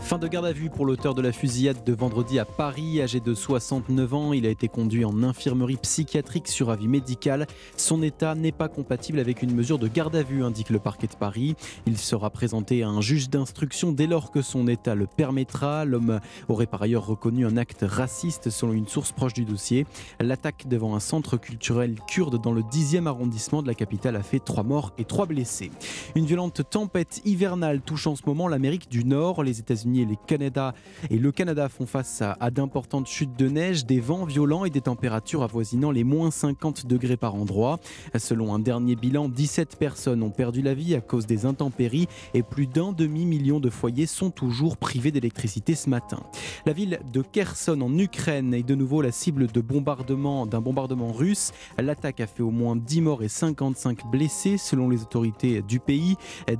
Fin 0.01 0.17
de 0.17 0.27
garde 0.27 0.47
à 0.47 0.51
vue 0.51 0.69
pour 0.69 0.85
l'auteur 0.85 1.13
de 1.13 1.21
la 1.21 1.31
fusillade 1.31 1.85
de 1.85 1.93
vendredi 1.93 2.39
à 2.39 2.43
Paris, 2.43 3.01
âgé 3.01 3.19
de 3.21 3.33
69 3.33 4.13
ans. 4.13 4.33
Il 4.33 4.45
a 4.45 4.49
été 4.49 4.67
conduit 4.67 5.05
en 5.05 5.23
infirmerie 5.23 5.77
psychiatrique 5.77 6.49
sur 6.49 6.71
avis 6.71 6.87
médical. 6.87 7.47
Son 7.77 8.01
état 8.01 8.35
n'est 8.35 8.51
pas 8.51 8.67
compatible 8.67 9.19
avec 9.19 9.41
une 9.41 9.53
mesure 9.53 9.79
de 9.79 9.87
garde 9.87 10.15
à 10.15 10.23
vue, 10.23 10.43
indique 10.43 10.69
le 10.69 10.79
parquet 10.79 11.07
de 11.07 11.15
Paris. 11.15 11.55
Il 11.85 11.97
sera 11.97 12.31
présenté 12.31 12.83
à 12.83 12.89
un 12.89 12.99
juge 12.99 13.29
d'instruction 13.29 13.93
dès 13.93 14.07
lors 14.07 14.31
que 14.31 14.41
son 14.41 14.67
état 14.67 14.95
le 14.95 15.07
permettra. 15.07 15.85
L'homme 15.85 16.19
aurait 16.49 16.65
par 16.65 16.81
ailleurs 16.81 17.05
reconnu 17.05 17.45
un 17.45 17.55
acte 17.55 17.85
raciste 17.87 18.49
selon 18.49 18.73
une 18.73 18.87
source 18.87 19.13
proche 19.13 19.33
du 19.33 19.45
dossier. 19.45 19.85
L'attaque 20.19 20.67
devant 20.67 20.95
un 20.95 20.99
centre 20.99 21.37
culturel 21.37 21.95
kurde 22.07 22.41
dans 22.41 22.51
le 22.51 22.63
10e 22.63 23.05
arrondissement 23.05 23.20
de 23.27 23.67
la 23.67 23.73
capitale 23.73 24.15
a 24.15 24.23
fait 24.23 24.39
trois 24.39 24.63
morts 24.63 24.91
et 24.97 25.05
trois 25.05 25.25
blessés. 25.25 25.71
Une 26.15 26.25
violente 26.25 26.61
tempête 26.69 27.21
hivernale 27.25 27.81
touche 27.81 28.07
en 28.07 28.15
ce 28.15 28.23
moment 28.25 28.47
l'Amérique 28.47 28.89
du 28.89 29.05
Nord. 29.05 29.43
Les 29.43 29.59
États-Unis 29.59 30.01
et, 30.01 30.17
Canada, 30.27 30.73
et 31.09 31.17
le 31.17 31.31
Canada 31.31 31.69
font 31.69 31.85
face 31.85 32.21
à, 32.21 32.37
à 32.39 32.51
d'importantes 32.51 33.07
chutes 33.07 33.37
de 33.37 33.47
neige, 33.47 33.85
des 33.85 33.99
vents 33.99 34.25
violents 34.25 34.65
et 34.65 34.69
des 34.69 34.81
températures 34.81 35.43
avoisinant 35.43 35.91
les 35.91 36.03
moins 36.03 36.31
50 36.31 36.85
degrés 36.87 37.17
par 37.17 37.35
endroit. 37.35 37.79
Selon 38.17 38.53
un 38.53 38.59
dernier 38.59 38.95
bilan, 38.95 39.29
17 39.29 39.77
personnes 39.77 40.23
ont 40.23 40.31
perdu 40.31 40.61
la 40.61 40.73
vie 40.73 40.95
à 40.95 41.01
cause 41.01 41.25
des 41.25 41.45
intempéries 41.45 42.07
et 42.33 42.43
plus 42.43 42.67
d'un 42.67 42.91
demi-million 42.91 43.59
de 43.59 43.69
foyers 43.69 44.05
sont 44.05 44.31
toujours 44.31 44.77
privés 44.77 45.11
d'électricité 45.11 45.75
ce 45.75 45.89
matin. 45.89 46.23
La 46.65 46.73
ville 46.73 46.99
de 47.11 47.21
Kherson 47.21 47.79
en 47.81 47.97
Ukraine 47.97 48.53
est 48.53 48.63
de 48.63 48.75
nouveau 48.75 49.01
la 49.01 49.11
cible 49.11 49.47
de 49.47 49.61
bombardement 49.61 50.45
d'un 50.45 50.61
bombardement 50.61 51.11
russe. 51.11 51.51
L'attaque 51.77 52.19
a 52.19 52.27
fait 52.27 52.43
au 52.43 52.51
moins 52.51 52.75
10 52.75 53.01
morts 53.01 53.10
et 53.19 53.27
55 53.27 54.09
blessés 54.09 54.57
selon 54.57 54.89
les 54.89 55.01
autorités 55.01 55.61
du 55.61 55.79
pays. 55.79 56.15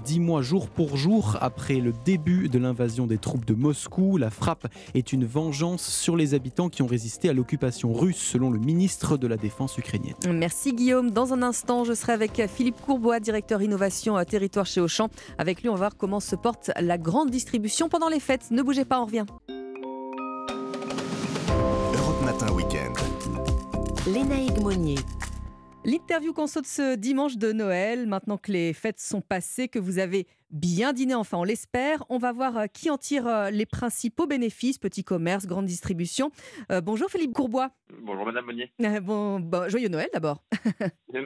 10 0.05 0.19
mois 0.19 0.41
jour 0.41 0.69
pour 0.69 0.97
jour 0.97 1.37
après 1.39 1.75
le 1.75 1.93
début 2.03 2.49
de 2.49 2.59
l'invasion 2.59 3.07
des 3.07 3.17
troupes 3.17 3.45
de 3.45 3.53
Moscou, 3.53 4.17
la 4.17 4.29
frappe 4.29 4.67
est 4.93 5.13
une 5.13 5.25
vengeance 5.25 5.87
sur 5.87 6.17
les 6.17 6.33
habitants 6.33 6.69
qui 6.69 6.81
ont 6.81 6.87
résisté 6.87 7.29
à 7.29 7.33
l'occupation 7.33 7.93
russe 7.93 8.17
selon 8.17 8.51
le 8.51 8.59
ministre 8.59 9.17
de 9.17 9.27
la 9.27 9.37
Défense 9.37 9.77
ukrainienne. 9.77 10.15
Merci 10.29 10.73
Guillaume. 10.73 11.11
Dans 11.11 11.33
un 11.33 11.41
instant, 11.43 11.83
je 11.85 11.93
serai 11.93 12.11
avec 12.11 12.41
Philippe 12.53 12.81
Courbois, 12.81 13.19
directeur 13.19 13.61
innovation 13.61 14.15
à 14.15 14.25
territoire 14.25 14.65
chez 14.65 14.81
Auchan. 14.81 15.09
Avec 15.37 15.61
lui, 15.61 15.69
on 15.69 15.73
va 15.73 15.79
voir 15.79 15.97
comment 15.97 16.19
se 16.19 16.35
porte 16.35 16.71
la 16.79 16.97
grande 16.97 17.29
distribution 17.29 17.87
pendant 17.87 18.09
les 18.09 18.19
fêtes. 18.19 18.51
Ne 18.51 18.61
bougez 18.61 18.85
pas, 18.85 18.99
on 18.99 19.05
revient. 19.05 19.25
Europe 21.93 22.21
Matin 22.25 22.51
Week-end. 22.53 22.93
Léna 24.11 24.41
Egmonier. 24.41 24.95
L'interview 25.83 26.31
qu'on 26.31 26.45
saute 26.45 26.67
ce 26.67 26.95
dimanche 26.95 27.37
de 27.37 27.51
Noël, 27.51 28.05
maintenant 28.05 28.37
que 28.37 28.51
les 28.51 28.71
fêtes 28.71 28.99
sont 28.99 29.19
passées, 29.19 29.67
que 29.67 29.79
vous 29.79 29.97
avez 29.97 30.27
bien 30.51 30.93
dîné, 30.93 31.15
enfin 31.15 31.39
on 31.39 31.43
l'espère, 31.43 32.03
on 32.09 32.19
va 32.19 32.31
voir 32.31 32.55
euh, 32.55 32.65
qui 32.67 32.91
en 32.91 32.97
tire 32.97 33.25
euh, 33.25 33.49
les 33.49 33.65
principaux 33.65 34.27
bénéfices, 34.27 34.77
petit 34.77 35.03
commerce, 35.03 35.47
grande 35.47 35.65
distribution. 35.65 36.29
Euh, 36.71 36.81
bonjour 36.81 37.09
Philippe 37.09 37.33
Courbois. 37.33 37.71
Bonjour 37.99 38.27
Madame 38.27 38.45
Monnier. 38.45 38.71
Euh, 38.79 38.99
bon, 39.01 39.39
bon, 39.39 39.69
joyeux 39.69 39.89
Noël 39.89 40.07
d'abord. 40.13 40.43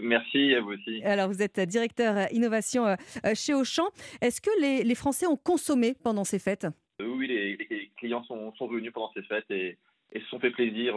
Merci 0.01 0.55
à 0.55 0.61
vous 0.61 0.71
aussi. 0.71 1.01
Alors 1.03 1.27
vous 1.27 1.41
êtes 1.41 1.59
directeur 1.59 2.31
innovation 2.31 2.95
chez 3.33 3.53
Auchan. 3.53 3.89
Est-ce 4.21 4.39
que 4.39 4.61
les, 4.61 4.85
les 4.85 4.95
Français 4.95 5.27
ont 5.27 5.35
consommé 5.37 5.95
pendant 6.01 6.23
ces 6.23 6.39
fêtes? 6.39 6.65
Oui, 7.01 7.27
les, 7.27 7.57
les 7.57 7.91
clients 7.97 8.23
sont, 8.23 8.53
sont 8.55 8.67
venus 8.67 8.93
pendant 8.93 9.11
ces 9.13 9.23
fêtes 9.23 9.51
et, 9.51 9.77
et 10.13 10.21
se 10.21 10.25
sont 10.27 10.39
fait 10.39 10.51
plaisir 10.51 10.95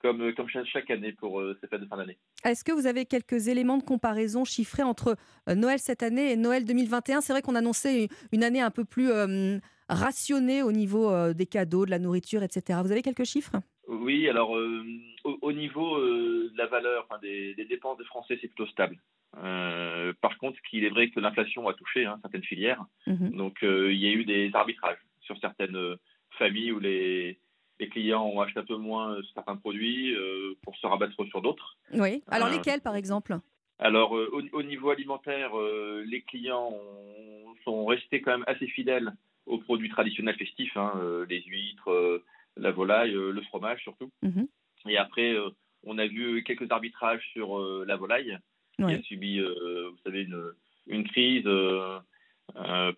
comme, 0.00 0.32
comme 0.34 0.48
chaque 0.48 0.90
année 0.90 1.12
pour 1.12 1.40
euh, 1.40 1.56
ces 1.60 1.68
fêtes 1.68 1.80
de 1.80 1.86
fin 1.86 1.96
d'année. 1.96 2.18
Est-ce 2.44 2.64
que 2.64 2.72
vous 2.72 2.86
avez 2.86 3.04
quelques 3.04 3.48
éléments 3.48 3.78
de 3.78 3.82
comparaison 3.82 4.44
chiffrés 4.44 4.82
entre 4.82 5.16
euh, 5.48 5.54
Noël 5.54 5.78
cette 5.78 6.02
année 6.02 6.32
et 6.32 6.36
Noël 6.36 6.64
2021 6.64 7.20
C'est 7.20 7.32
vrai 7.32 7.42
qu'on 7.42 7.54
annonçait 7.54 8.08
une 8.32 8.44
année 8.44 8.60
un 8.60 8.70
peu 8.70 8.84
plus 8.84 9.10
euh, 9.10 9.58
rationnée 9.88 10.62
au 10.62 10.72
niveau 10.72 11.10
euh, 11.10 11.34
des 11.34 11.46
cadeaux, 11.46 11.84
de 11.86 11.90
la 11.90 11.98
nourriture, 11.98 12.42
etc. 12.42 12.80
Vous 12.82 12.92
avez 12.92 13.02
quelques 13.02 13.24
chiffres? 13.24 13.56
Oui, 13.88 14.28
alors 14.28 14.56
euh, 14.56 14.84
au, 15.24 15.38
au 15.40 15.52
niveau 15.52 15.96
euh, 15.96 16.50
de 16.52 16.58
la 16.58 16.66
valeur 16.66 17.06
enfin, 17.08 17.18
des, 17.20 17.54
des 17.54 17.64
dépenses 17.64 17.98
des 17.98 18.04
Français, 18.04 18.38
c'est 18.40 18.48
plutôt 18.48 18.66
stable. 18.66 18.98
Euh, 19.36 20.12
par 20.20 20.36
contre, 20.38 20.58
il 20.72 20.84
est 20.84 20.90
vrai 20.90 21.10
que 21.10 21.20
l'inflation 21.20 21.68
a 21.68 21.74
touché 21.74 22.04
hein, 22.04 22.18
certaines 22.22 22.44
filières. 22.44 22.84
Mhm. 23.06 23.30
Donc 23.36 23.62
euh, 23.62 23.92
il 23.92 23.98
y 23.98 24.06
a 24.08 24.12
eu 24.12 24.24
des 24.24 24.50
arbitrages 24.54 24.98
sur 25.20 25.38
certaines 25.38 25.76
euh, 25.76 25.96
familles 26.38 26.72
où 26.72 26.80
les, 26.80 27.38
les 27.80 27.88
clients 27.88 28.24
ont 28.26 28.40
acheté 28.40 28.60
un 28.60 28.64
peu 28.64 28.76
moins 28.76 29.14
euh, 29.14 29.22
certains 29.34 29.56
produits 29.56 30.14
euh, 30.14 30.54
pour 30.62 30.76
se 30.76 30.86
rabattre 30.86 31.24
sur 31.26 31.40
d'autres. 31.42 31.76
Oui. 31.94 32.22
Alors 32.28 32.48
Euh, 32.48 32.52
lesquels 32.52 32.80
par 32.80 32.96
exemple? 32.96 33.38
Alors, 33.78 34.16
euh, 34.16 34.28
au, 34.32 34.42
au 34.58 34.62
niveau 34.62 34.90
alimentaire, 34.90 35.56
euh, 35.58 36.02
les 36.06 36.22
clients 36.22 36.70
ont- 36.72 37.54
sont 37.64 37.86
restés 37.86 38.20
quand 38.20 38.32
même 38.32 38.44
assez 38.48 38.66
fidèles 38.66 39.12
aux 39.46 39.58
produits 39.58 39.88
traditionnels 39.88 40.36
festifs, 40.36 40.76
hein, 40.76 40.92
euh, 40.96 41.24
les 41.28 41.42
huîtres, 41.42 42.22
la 42.56 42.70
volaille, 42.72 43.12
le 43.12 43.40
fromage 43.42 43.80
surtout. 43.82 44.10
Mhm. 44.22 44.48
Et 44.88 44.96
après, 44.98 45.36
on 45.84 45.96
a 45.98 46.06
vu 46.06 46.42
quelques 46.44 46.70
arbitrages 46.70 47.24
sur 47.32 47.58
la 47.86 47.96
volaille, 47.96 48.36
qui 48.76 48.82
a 48.82 49.02
subi, 49.02 49.40
vous 49.40 49.98
savez, 50.04 50.22
une, 50.22 50.52
une 50.88 51.04
crise, 51.04 51.48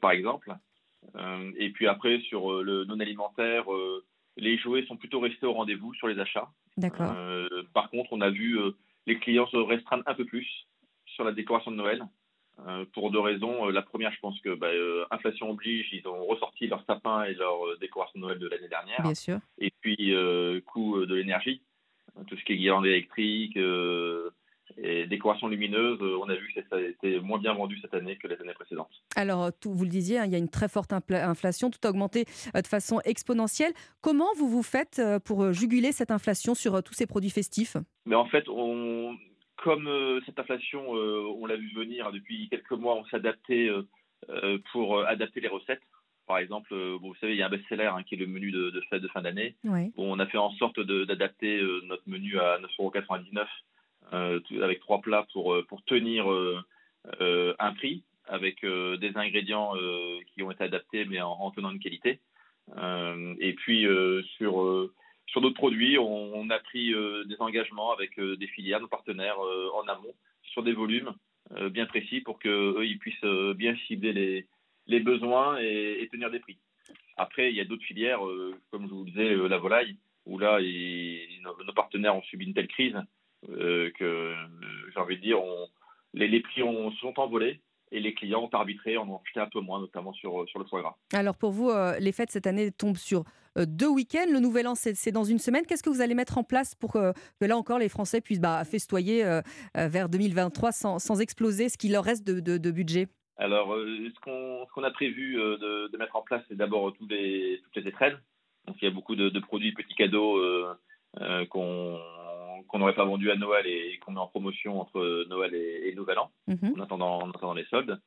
par 0.00 0.10
exemple. 0.12 0.54
Et 1.58 1.70
puis 1.70 1.86
après, 1.86 2.20
sur 2.20 2.62
le 2.62 2.84
non 2.84 2.98
alimentaire, 3.00 3.64
les 4.40 4.58
jouets 4.58 4.84
sont 4.86 4.96
plutôt 4.96 5.20
restés 5.20 5.46
au 5.46 5.52
rendez-vous 5.52 5.94
sur 5.94 6.08
les 6.08 6.18
achats. 6.18 6.48
D'accord. 6.76 7.12
Euh, 7.16 7.48
par 7.74 7.90
contre, 7.90 8.12
on 8.12 8.20
a 8.20 8.30
vu 8.30 8.58
euh, 8.58 8.72
les 9.06 9.18
clients 9.18 9.46
se 9.46 9.56
restreindre 9.56 10.02
un 10.06 10.14
peu 10.14 10.24
plus 10.24 10.66
sur 11.06 11.24
la 11.24 11.32
décoration 11.32 11.70
de 11.70 11.76
Noël. 11.76 12.02
euh, 12.66 12.84
pour 12.92 13.10
deux 13.10 13.20
raisons. 13.20 13.68
La 13.68 13.82
première, 13.82 14.12
je 14.12 14.20
pense 14.20 14.38
que 14.40 14.54
bah, 14.54 14.68
inflation 15.10 15.50
oblige, 15.50 15.88
ils 15.92 16.06
ont 16.06 16.24
ressorti 16.26 16.66
leur 16.66 16.84
sapin 16.84 17.24
et 17.24 17.34
leur 17.34 17.78
décoration 17.78 18.20
de 18.20 18.26
Noël 18.26 18.38
de 18.38 18.48
l'année 18.48 18.68
dernière. 18.68 19.02
Bien 19.02 19.14
sûr. 19.14 19.38
Et 19.58 19.72
puis, 19.80 20.12
coût 20.66 21.06
de 21.06 21.14
l'énergie, 21.14 21.62
tout 22.26 22.36
ce 22.36 22.44
qui 22.44 22.52
est 22.52 22.56
guirlande 22.56 22.86
électrique 22.86 23.56
et 24.78 25.06
décoration 25.06 25.48
lumineuse, 25.48 25.98
euh, 26.00 26.18
on 26.22 26.28
a 26.28 26.34
vu 26.34 26.52
que 26.54 26.60
ça 26.68 26.76
a 26.76 26.80
été 26.80 27.20
moins 27.20 27.38
bien 27.38 27.54
vendu 27.54 27.78
cette 27.80 27.94
année 27.94 28.16
que 28.16 28.26
les 28.28 28.36
années 28.40 28.54
précédentes. 28.54 28.90
Alors, 29.16 29.44
euh, 29.44 29.50
tout, 29.60 29.72
vous 29.72 29.84
le 29.84 29.90
disiez, 29.90 30.18
hein, 30.18 30.24
il 30.26 30.32
y 30.32 30.34
a 30.34 30.38
une 30.38 30.48
très 30.48 30.68
forte 30.68 30.92
inflation, 30.92 31.70
tout 31.70 31.78
a 31.84 31.90
augmenté 31.90 32.24
euh, 32.56 32.62
de 32.62 32.66
façon 32.66 33.00
exponentielle. 33.04 33.72
Comment 34.00 34.28
vous 34.36 34.48
vous 34.48 34.62
faites 34.62 35.00
pour 35.24 35.52
juguler 35.52 35.92
cette 35.92 36.10
inflation 36.10 36.54
sur 36.54 36.82
tous 36.82 36.94
ces 36.94 37.06
produits 37.06 37.30
festifs? 37.30 37.76
Mais 38.06 38.16
en 38.16 38.26
fait, 38.26 38.48
on, 38.48 39.16
comme 39.62 39.86
euh, 39.88 40.20
cette 40.26 40.38
inflation, 40.38 40.96
euh, 40.96 41.24
on 41.36 41.46
l'a 41.46 41.56
vu 41.56 41.72
venir 41.74 42.06
hein, 42.06 42.10
depuis 42.12 42.48
quelques 42.48 42.70
mois, 42.72 42.96
on 42.96 43.04
s'est 43.06 43.16
adapté 43.16 43.68
euh, 44.28 44.58
pour 44.72 45.00
adapter 45.06 45.40
les 45.40 45.48
recettes. 45.48 45.82
Par 46.26 46.38
exemple, 46.38 46.68
bon, 46.72 47.08
vous 47.08 47.14
savez, 47.16 47.32
il 47.32 47.38
y 47.38 47.42
a 47.42 47.46
un 47.46 47.50
best-seller 47.50 47.86
hein, 47.92 48.02
qui 48.04 48.14
est 48.14 48.18
le 48.18 48.26
menu 48.28 48.52
de, 48.52 48.70
de 48.70 48.80
fête 48.88 49.02
de 49.02 49.08
fin 49.08 49.20
d'année. 49.20 49.56
Ouais. 49.64 49.90
Bon, 49.96 50.14
on 50.14 50.18
a 50.20 50.26
fait 50.26 50.38
en 50.38 50.52
sorte 50.52 50.78
de- 50.78 51.04
d'adapter 51.04 51.60
notre 51.84 52.04
menu 52.06 52.38
à 52.38 52.58
9,99€ 52.60 53.40
euh, 53.40 53.44
tout- 53.44 53.46
avec 54.12 54.80
trois 54.80 55.00
plats 55.00 55.26
pour, 55.32 55.54
euh, 55.54 55.66
tenir 55.86 56.30
euh, 56.30 56.60
euh, 57.20 57.54
un 57.58 57.72
prix 57.74 58.02
avec 58.26 58.62
euh, 58.64 58.96
des 58.96 59.16
ingrédients 59.16 59.74
euh, 59.76 60.18
qui 60.32 60.42
ont 60.42 60.50
été 60.50 60.64
adaptés 60.64 61.04
mais 61.04 61.20
en, 61.20 61.32
en 61.32 61.50
tenant 61.50 61.70
une 61.70 61.80
qualité. 61.80 62.20
Euh, 62.76 63.34
et 63.40 63.54
puis 63.54 63.86
euh, 63.86 64.22
sur, 64.36 64.62
euh, 64.62 64.92
d'autres 65.36 65.54
produits, 65.54 65.98
on, 65.98 66.48
a 66.50 66.58
pris 66.58 66.92
euh, 66.94 67.24
des 67.24 67.36
engagements 67.40 67.92
avec 67.92 68.18
euh, 68.18 68.36
des 68.36 68.46
filières, 68.48 68.80
nos 68.80 68.88
partenaires 68.88 69.40
euh, 69.44 69.70
en 69.74 69.86
amont 69.88 70.14
sur 70.42 70.62
des 70.62 70.72
volumes 70.72 71.12
euh, 71.56 71.68
bien 71.68 71.86
précis 71.86 72.20
pour 72.20 72.38
qu'eux 72.38 72.84
ils 72.84 72.98
puissent 72.98 73.24
euh, 73.24 73.54
bien 73.54 73.74
cibler 73.86 74.46
les, 74.86 75.00
besoins 75.00 75.58
et, 75.58 76.08
tenir 76.12 76.30
des 76.30 76.40
prix. 76.40 76.58
Après, 77.16 77.50
il 77.50 77.56
y 77.56 77.60
a 77.60 77.64
d'autres 77.64 77.84
filières, 77.84 78.24
euh, 78.26 78.54
comme 78.70 78.86
je 78.86 78.92
vous 78.92 79.04
le 79.04 79.10
disais, 79.10 79.34
euh, 79.34 79.48
la 79.48 79.58
volaille, 79.58 79.96
où 80.26 80.38
là, 80.38 80.58
nos 80.60 81.72
partenaires 81.72 82.16
ont 82.16 82.22
subi 82.22 82.46
une 82.46 82.54
telle 82.54 82.68
crise 82.68 82.96
euh, 83.48 83.90
que, 83.98 84.04
euh, 84.04 84.34
j'ai 84.92 85.00
envie 85.00 85.16
de 85.16 85.22
dire, 85.22 85.42
on- 85.42 85.68
les, 86.12 86.28
les 86.28 86.40
prix 86.40 86.62
ont, 86.62 86.90
sont 86.92 87.18
envolés 87.20 87.60
et 87.92 88.00
les 88.00 88.14
clients 88.14 88.42
ont 88.42 88.56
arbitré, 88.56 88.96
en 88.96 89.08
ont 89.08 89.20
acheté 89.24 89.40
un 89.40 89.48
peu 89.48 89.60
moins, 89.60 89.80
notamment 89.80 90.12
sur, 90.12 90.48
sur 90.48 90.58
le 90.58 90.64
foie 90.66 90.80
gras. 90.82 90.96
Alors 91.12 91.36
pour 91.36 91.50
vous, 91.52 91.70
euh, 91.70 91.98
les 91.98 92.12
fêtes 92.12 92.30
cette 92.30 92.46
année 92.46 92.70
tombent 92.70 92.96
sur 92.96 93.24
euh, 93.58 93.64
deux 93.66 93.88
week-ends. 93.88 94.26
Le 94.32 94.38
Nouvel 94.40 94.66
An, 94.68 94.74
c'est 94.76 95.10
dans 95.12 95.24
une 95.24 95.38
semaine. 95.38 95.64
Qu'est-ce 95.66 95.82
que 95.82 95.90
vous 95.90 96.00
allez 96.00 96.14
mettre 96.14 96.38
en 96.38 96.44
place 96.44 96.74
pour 96.74 96.92
que, 96.92 97.12
que 97.40 97.44
là 97.44 97.56
encore 97.56 97.78
les 97.78 97.88
Français 97.88 98.20
puissent 98.20 98.40
bah, 98.40 98.62
festoyer 98.64 99.24
euh, 99.24 99.40
euh, 99.76 99.88
vers 99.88 100.08
2023 100.08 100.70
sans, 100.72 100.98
sans 100.98 101.20
exploser 101.20 101.68
ce 101.68 101.76
qu'il 101.78 101.92
leur 101.92 102.04
reste 102.04 102.24
de, 102.26 102.38
de- 102.40 102.58
de 102.58 102.70
budget? 102.70 103.08
Alors, 103.38 103.72
euh, 103.74 104.08
ce 104.14 104.20
qu'on 104.20 104.66
qu'on 104.74 104.84
a 104.84 104.90
prévu 104.90 105.40
euh, 105.40 105.56
de, 105.56 105.88
de 105.92 105.96
mettre 105.96 106.14
en 106.14 106.22
place, 106.22 106.42
c'est 106.48 106.56
d'abord 106.56 106.92
tous 106.92 107.06
les, 107.08 107.60
toutes 107.64 107.82
les 107.82 107.88
étrennes. 107.88 108.18
Donc, 108.66 108.76
il 108.82 108.84
y 108.84 108.88
a 108.88 108.90
beaucoup 108.94 109.16
de, 109.16 109.30
de 109.30 109.40
produits 109.40 109.72
petits 109.72 109.94
cadeaux 109.94 110.36
euh, 110.36 110.74
euh, 111.20 111.46
qu'on 111.46 111.98
qu'on 112.68 112.78
n'aurait 112.78 112.94
pas 112.94 113.04
vendus 113.04 113.30
à 113.30 113.36
Noël 113.36 113.66
et 113.66 113.98
qu'on 113.98 114.12
met 114.12 114.20
en 114.20 114.26
promotion 114.26 114.80
entre 114.80 115.26
Noël 115.28 115.54
et, 115.54 115.88
et 115.88 115.94
Nouvel 115.94 116.18
An, 116.18 116.30
Mhm. 116.48 116.74
en, 116.76 116.80
attendant, 116.82 117.18
en 117.22 117.30
attendant 117.30 117.54
les 117.54 117.64
soldes. 117.66 118.00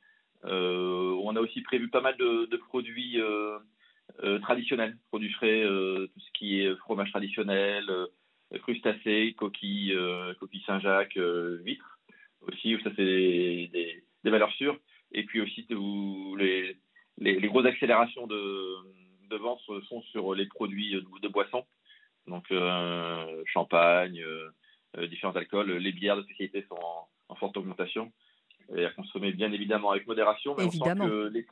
Euh, 0.46 1.18
on 1.24 1.36
a 1.36 1.42
aussi 1.42 1.62
prévu 1.62 1.90
pas 1.90 2.02
mal 2.02 2.18
de, 2.18 2.46
de 2.46 2.58
produits 2.58 3.20
euh, 3.22 3.58
euh, 4.24 4.40
traditionnels, 4.40 4.98
produits 5.10 5.32
frais, 5.32 5.64
tout 5.64 6.20
ce 6.20 6.32
qui 6.34 6.60
est 6.60 6.76
fromage 6.78 7.12
traditionnel, 7.12 7.86
crustacés, 8.62 9.34
coquilles, 9.38 9.98
coquilles 10.40 10.64
Saint-Jacques, 10.68 11.18
huîtres 11.18 12.00
aussi, 12.42 12.76
ça 12.84 12.92
c'est 12.96 13.06
des, 13.06 13.70
des- 13.74 14.04
des 14.24 14.30
valeurs 14.32 14.52
sûres. 14.54 14.78
Et 15.14 15.24
puis 15.24 15.42
aussi 15.42 15.66
tout- 15.68 16.36
les, 16.38 16.76
les, 17.18 17.40
les 17.40 17.48
grosses 17.48 17.66
accélérations 17.66 18.28
de, 18.28 18.76
de 19.30 19.36
vente 19.38 19.62
sont 19.88 20.02
sur 20.12 20.34
les 20.36 20.46
produits 20.48 20.92
de, 20.92 21.04
de 21.22 21.28
boissons, 21.30 21.66
donc 22.28 22.46
euh, 22.52 23.44
champagne, 23.46 24.22
euh, 24.22 24.50
euh, 24.98 25.08
différents 25.08 25.36
alcools. 25.36 25.72
Les 25.72 25.92
bières 25.92 26.18
de 26.18 26.24
spécialité 26.24 26.66
sont 26.70 26.80
en, 26.82 27.08
en 27.30 27.36
forte 27.36 27.58
augmentation 27.58 28.12
et 28.76 28.86
à 28.86 28.90
consommer 28.92 29.32
bien 29.32 29.52
évidemment 29.52 29.92
avec 29.92 30.08
modération. 30.08 30.56
Mais 30.58 30.66
Évidemment. 30.66 31.06
on 31.06 31.08
sent 31.08 31.14
que 31.14 31.28
les, 31.34 31.46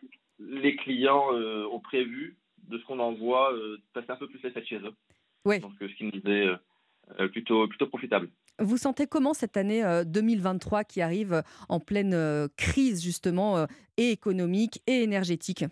les 0.62 0.76
clients 0.78 1.34
ont 1.34 1.80
prévu, 1.80 2.38
de 2.70 2.78
ce 2.78 2.86
qu'on 2.86 3.00
en 3.00 3.14
voit, 3.14 3.54
euh, 3.54 3.78
passer 3.94 4.12
un 4.12 4.16
peu 4.16 4.28
plus 4.28 4.42
les 4.44 4.52
fêtes 4.52 4.68
chez 4.68 4.78
eux. 4.80 5.60
Donc 5.60 5.74
ce 5.80 5.86
qui 5.96 6.06
nous 6.06 6.32
est 6.32 7.28
plutôt, 7.30 7.68
plutôt 7.68 7.88
profitable. 7.88 8.30
Vous 8.60 8.78
sentez 8.78 9.08
comment 9.08 9.34
cette 9.34 9.58
année 9.58 9.84
euh, 9.84 10.04
2023 10.06 10.84
qui 10.84 11.02
arrive 11.02 11.44
en 11.68 11.80
pleine 11.80 12.48
crise 12.56 13.04
justement 13.04 13.66
et 13.98 14.12
économique 14.12 14.82
et 14.88 15.04
énergétique? 15.04 15.66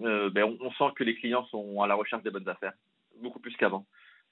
Euh, 0.00 0.30
ben, 0.30 0.44
on, 0.44 0.66
on 0.66 0.72
sent 0.72 0.94
que 0.96 1.04
les 1.04 1.16
clients 1.16 1.44
sont 1.46 1.80
à 1.80 1.86
la 1.86 1.94
recherche 1.94 2.22
des 2.22 2.30
bonnes 2.30 2.48
affaires, 2.48 2.74
beaucoup 3.20 3.40
plus 3.40 3.54
qu'avant. 3.56 3.86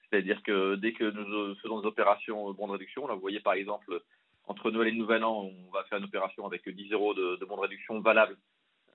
C'est-à-dire 0.09 0.41
que 0.43 0.75
dès 0.75 0.93
que 0.93 1.03
nous 1.03 1.33
euh, 1.33 1.55
faisons 1.61 1.81
des 1.81 1.87
opérations 1.87 2.49
euh, 2.49 2.53
bons 2.53 2.67
de 2.67 2.73
réduction, 2.73 3.07
là, 3.07 3.13
vous 3.13 3.21
voyez 3.21 3.39
par 3.39 3.53
exemple, 3.53 4.01
entre 4.45 4.71
Noël 4.71 4.87
et 4.89 4.91
le 4.91 4.97
Nouvel 4.97 5.23
An, 5.23 5.51
on 5.51 5.71
va 5.71 5.83
faire 5.85 5.97
une 5.97 6.05
opération 6.05 6.45
avec 6.45 6.67
10 6.67 6.91
euros 6.91 7.13
de, 7.13 7.35
de 7.35 7.45
de 7.45 7.59
réduction 7.59 7.99
valable 7.99 8.37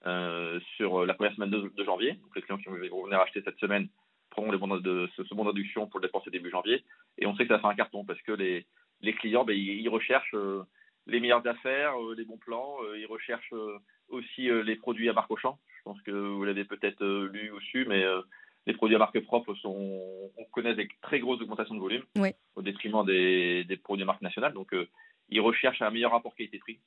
euh, 0.06 0.58
sur 0.76 1.04
la 1.04 1.14
première 1.14 1.34
semaine 1.34 1.50
de, 1.50 1.84
janvier. 1.84 2.14
Donc 2.14 2.34
les 2.34 2.42
clients 2.42 2.58
qui 2.58 2.68
vont 2.68 3.04
venir 3.04 3.20
acheter 3.20 3.42
cette 3.42 3.58
semaine 3.58 3.88
prendront 4.30 4.78
de, 4.78 5.08
ce, 5.14 5.24
ce 5.24 5.34
bon 5.34 5.44
de 5.44 5.50
réduction 5.50 5.86
pour 5.86 6.00
le 6.00 6.06
dépenser 6.06 6.30
début 6.30 6.50
janvier. 6.50 6.82
Et 7.18 7.26
on 7.26 7.36
sait 7.36 7.46
que 7.46 7.52
ça 7.52 7.58
faire 7.58 7.68
un 7.68 7.74
carton 7.74 8.04
parce 8.04 8.20
que 8.22 8.32
les, 8.32 8.66
clients, 9.14 9.44
ben, 9.44 9.54
ils, 9.54 9.88
recherchent 9.90 10.34
les 11.06 11.20
meilleures 11.20 11.46
affaires, 11.46 11.92
les 12.16 12.24
bons 12.24 12.38
plans, 12.38 12.78
ils 12.96 13.04
recherchent 13.04 13.52
aussi 14.08 14.48
les 14.48 14.76
produits 14.76 15.10
à 15.10 15.12
marque 15.12 15.30
Auchan. 15.30 15.58
Je 15.76 15.82
pense 15.84 16.00
que 16.00 16.12
vous 16.12 16.44
l'avez 16.44 16.64
peut-être 16.64 17.04
lu 17.04 17.50
ou 17.50 17.60
su, 17.60 17.84
mais 17.86 18.02
les 18.66 18.74
produits 18.74 18.96
à 18.96 18.98
marque 18.98 19.20
propre 19.24 19.54
sont, 19.54 20.30
on 20.36 20.44
connaît 20.52 20.74
des 20.74 20.88
très 21.00 21.18
grosses 21.18 21.40
augmentations 21.40 21.74
de 21.74 21.80
volume 21.80 22.04
Oui. 22.16 22.30
au 22.54 22.62
détriment 22.62 23.04
des, 23.04 23.64
des 23.64 23.76
produits 23.76 24.04
à 24.04 24.06
marque 24.06 24.22
nationale. 24.22 24.52
Donc, 24.52 24.72
euh, 24.72 24.88
ils 25.28 25.40
recherchent 25.40 25.82
un 25.82 25.90
meilleur 25.90 26.12
rapport 26.12 26.34
qualité-prix. 26.34 26.78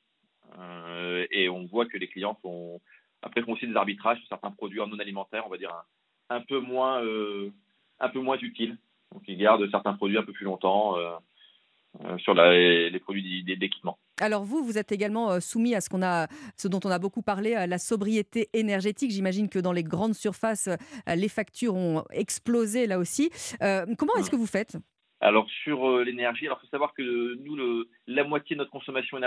Euh, 0.58 1.26
et 1.32 1.50
on 1.50 1.66
voit 1.66 1.86
que 1.86 1.98
les 1.98 2.08
clients 2.08 2.38
font, 2.42 2.80
après, 3.22 3.42
font 3.42 3.54
aussi 3.54 3.68
des 3.68 3.76
arbitrages 3.76 4.20
sur 4.20 4.28
certains 4.28 4.52
produits 4.52 4.80
en 4.80 4.88
non 4.88 5.00
alimentaire, 5.00 5.46
on 5.46 5.50
va 5.50 5.58
dire 5.58 5.74
un, 6.30 6.38
un 6.38 6.42
peu 6.42 6.60
moins, 6.60 7.04
euh, 7.04 7.52
un 8.00 8.10
peu 8.10 8.20
moins 8.20 8.38
utiles. 8.38 8.78
Donc, 9.12 9.24
ils 9.28 9.38
gardent 9.38 9.70
certains 9.72 9.94
produits 9.94 10.18
un 10.18 10.24
peu 10.24 10.34
plus 10.34 10.46
longtemps 10.46 10.96
sur 12.18 12.34
la- 12.34 12.90
les 12.90 13.00
produits 13.00 13.44
d'équipement. 13.44 13.98
Alors 14.22 14.44
vous, 14.44 14.64
vous 14.64 14.78
êtes 14.78 14.92
également 14.92 15.32
euh, 15.32 15.40
soumis 15.40 15.76
à 15.76 15.82
ce, 15.82 15.90
qu'on 15.90 16.02
a, 16.02 16.28
ce 16.56 16.68
dont 16.68 16.80
on 16.86 16.90
a 16.90 17.00
beaucoup 17.00 17.22
parlé, 17.22 17.56
euh, 17.56 17.68
la 17.68 17.78
sobriété 17.78 18.48
énergétique. 18.54 19.12
J'imagine 19.12 19.50
que 19.50 19.60
dans 19.60 19.74
les 19.74 19.84
grandes 19.84 20.14
surfaces, 20.14 20.68
euh, 20.70 21.16
les 21.16 21.30
factures 21.30 21.76
ont 21.76 22.04
explosé 22.12 22.88
là 22.88 22.98
aussi. 22.98 23.30
Euh, 23.62 23.86
comment 23.98 24.16
est-ce 24.18 24.32
que 24.32 24.38
vous 24.38 24.46
faites? 24.48 24.78
Alors 25.22 25.48
sur 25.64 25.90
euh, 25.90 26.04
l'énergie, 26.04 26.46
alors 26.46 26.60
faut 26.62 26.68
savoir 26.68 26.94
que 26.94 27.36
nous, 27.44 27.56
le, 27.56 27.90
la 28.08 28.24
moitié 28.24 28.56
de 28.56 28.60
notre 28.60 28.72
consommation 28.72 29.18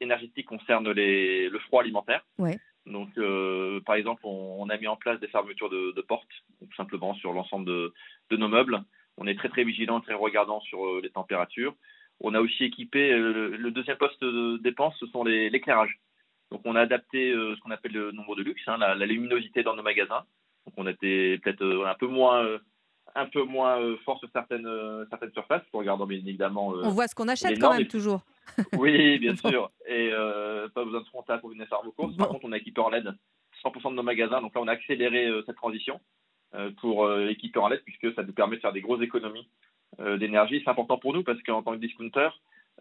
énergétique 0.00 0.46
concerne 0.46 0.90
les, 0.90 1.48
le 1.48 1.58
froid 1.60 1.82
alimentaire. 1.82 2.24
Ouais. 2.38 2.58
Donc, 2.86 3.08
euh, 3.16 3.80
par 3.86 3.94
exemple, 3.94 4.22
on, 4.24 4.56
on 4.60 4.68
a 4.68 4.76
mis 4.76 4.88
en 4.88 4.96
place 4.96 5.18
des 5.20 5.28
fermetures 5.28 5.70
de, 5.70 5.92
de 5.92 6.02
portes, 6.02 6.28
tout 6.60 6.76
simplement 6.76 7.14
sur 7.14 7.32
l'ensemble 7.32 7.66
de, 7.66 7.94
de 8.30 8.36
nos 8.36 8.48
meubles. 8.48 8.82
On 9.16 9.26
est 9.26 9.36
très 9.36 9.48
très 9.48 9.64
vigilant, 9.64 10.00
très 10.00 10.14
regardant 10.14 10.60
sur 10.60 10.84
euh, 10.84 11.00
les 11.02 11.10
températures. 11.10 11.74
On 12.20 12.34
a 12.34 12.40
aussi 12.40 12.64
équipé 12.64 13.12
euh, 13.12 13.56
le, 13.56 13.70
deuxième 13.70 13.96
poste 13.96 14.22
de 14.22 14.58
dépense, 14.58 14.94
ce 14.98 15.06
sont 15.06 15.24
les- 15.24 15.50
l'éclairage. 15.50 15.98
Donc, 16.50 16.60
on 16.64 16.76
a 16.76 16.80
adapté 16.82 17.32
euh, 17.32 17.54
ce 17.56 17.60
qu'on 17.60 17.70
appelle 17.72 17.92
le 17.92 18.12
nombre 18.12 18.36
de 18.36 18.42
luxe, 18.42 18.62
hein, 18.66 18.76
la, 18.78 18.94
la 18.94 19.06
luminosité 19.06 19.62
dans 19.62 19.74
nos 19.74 19.82
magasins. 19.82 20.24
Donc, 20.66 20.74
on 20.76 20.86
était 20.86 21.38
peut-être 21.42 21.62
euh, 21.62 21.86
un 21.86 21.94
peu 21.94 22.06
moins 22.06 22.46
un 23.16 23.26
peu 23.26 23.42
moins 23.44 23.78
fort 24.04 24.18
sur 24.18 24.28
certaines 24.32 24.68
certaines 25.10 25.32
surfaces, 25.32 25.62
en 25.72 25.78
regardant 25.78 26.06
bien 26.06 26.18
évidemment. 26.18 26.68
On 26.68 26.88
voit 26.88 27.06
ce 27.06 27.14
qu'on 27.14 27.28
achète 27.28 27.60
quand 27.60 27.72
même 27.72 27.82
et- 27.82 27.88
toujours. 27.88 28.22
oui, 28.78 29.18
bien 29.18 29.36
sûr. 29.36 29.70
Et 29.86 30.10
pas 30.74 30.84
besoin 30.84 31.00
de 31.00 31.06
frontal 31.06 31.40
pour 31.40 31.50
venir 31.50 31.66
faire 31.68 31.82
vos 31.84 31.92
courses. 31.92 32.16
Par 32.16 32.28
contre, 32.28 32.44
on 32.44 32.52
a 32.52 32.56
équipé 32.56 32.80
en 32.80 32.88
LED 32.90 33.12
100% 33.62 33.90
de 33.90 33.94
nos 33.96 34.02
magasins. 34.02 34.40
Donc 34.40 34.54
là, 34.54 34.60
on 34.62 34.68
a 34.68 34.72
accéléré 34.72 35.30
cette 35.46 35.54
transition 35.56 36.00
pour 36.80 37.12
équiper 37.20 37.58
en 37.60 37.68
LED 37.68 37.82
puisque 37.84 38.12
ça 38.14 38.22
nous 38.24 38.32
permet 38.32 38.56
de 38.56 38.60
faire 38.62 38.72
des 38.72 38.80
grosses 38.80 39.02
économies 39.02 39.48
d'énergie. 39.98 40.60
C'est 40.64 40.70
important 40.70 40.98
pour 40.98 41.12
nous 41.14 41.22
parce 41.22 41.40
qu'en 41.42 41.62
tant 41.62 41.72
que 41.72 41.78
discounter, 41.78 42.28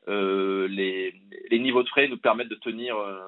euh, 0.08 0.67
les, 0.67 1.13
les 1.49 1.60
niveaux 1.60 1.84
de 1.84 1.89
frais 1.89 2.08
nous 2.08 2.17
permettent 2.17 2.49
de 2.49 2.56
tenir 2.56 2.95
euh, 2.97 3.19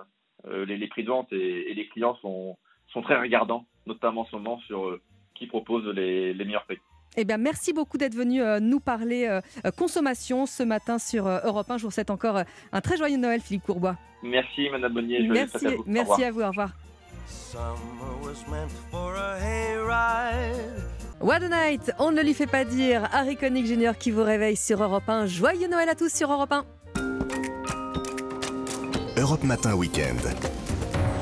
euh, 0.47 0.65
les, 0.65 0.77
les 0.77 0.87
prix 0.87 1.03
de 1.03 1.09
vente 1.09 1.31
et, 1.31 1.71
et 1.71 1.73
les 1.73 1.87
clients 1.87 2.15
sont, 2.21 2.57
sont 2.91 3.01
très 3.01 3.19
regardants, 3.19 3.65
notamment 3.85 4.21
en 4.21 4.25
ce 4.25 4.35
moment 4.35 4.59
sur 4.67 4.85
euh, 4.85 5.01
qui 5.35 5.47
propose 5.47 5.85
les, 5.87 6.33
les 6.33 6.45
meilleurs 6.45 6.65
prix. 6.65 6.77
Eh 7.17 7.23
bien, 7.23 7.37
merci 7.37 7.71
beaucoup 7.71 7.97
d'être 7.97 8.15
venu 8.15 8.41
euh, 8.41 8.59
nous 8.59 8.81
parler 8.81 9.25
euh, 9.25 9.39
euh, 9.65 9.71
consommation 9.71 10.45
ce 10.45 10.63
matin 10.63 10.99
sur 10.99 11.27
euh, 11.27 11.39
Europe 11.45 11.69
1. 11.69 11.77
Je 11.77 11.85
vous 11.85 11.91
souhaite 11.91 12.09
encore 12.09 12.37
euh, 12.37 12.43
un 12.73 12.81
très 12.81 12.97
joyeux 12.97 13.17
Noël, 13.17 13.39
Philippe 13.39 13.63
Courbois. 13.63 13.95
Merci, 14.21 14.69
Madame 14.69 14.93
Bonnier. 14.93 15.25
Merci, 15.27 15.65
à 15.67 15.69
vous. 15.69 15.81
Au 15.81 15.83
merci 15.87 16.11
revoir. 16.25 16.27
à 16.27 16.31
vous. 16.31 16.41
Au 16.41 16.47
revoir. 16.47 16.69
What 21.21 21.43
a 21.43 21.47
night, 21.49 21.91
on 21.97 22.11
ne 22.11 22.21
lui 22.21 22.33
fait 22.33 22.47
pas 22.47 22.65
dire. 22.65 23.07
Harry 23.11 23.37
Connick 23.37 23.65
Jr. 23.65 23.91
qui 23.97 24.11
vous 24.11 24.23
réveille 24.23 24.57
sur 24.57 24.83
Europe 24.83 25.07
1. 25.07 25.27
Joyeux 25.27 25.67
Noël 25.67 25.89
à 25.89 25.95
tous 25.95 26.13
sur 26.13 26.31
Europe 26.31 26.51
1. 26.51 26.65
Europe 29.17 29.43
Matin 29.43 29.75
Weekend. 29.75 30.19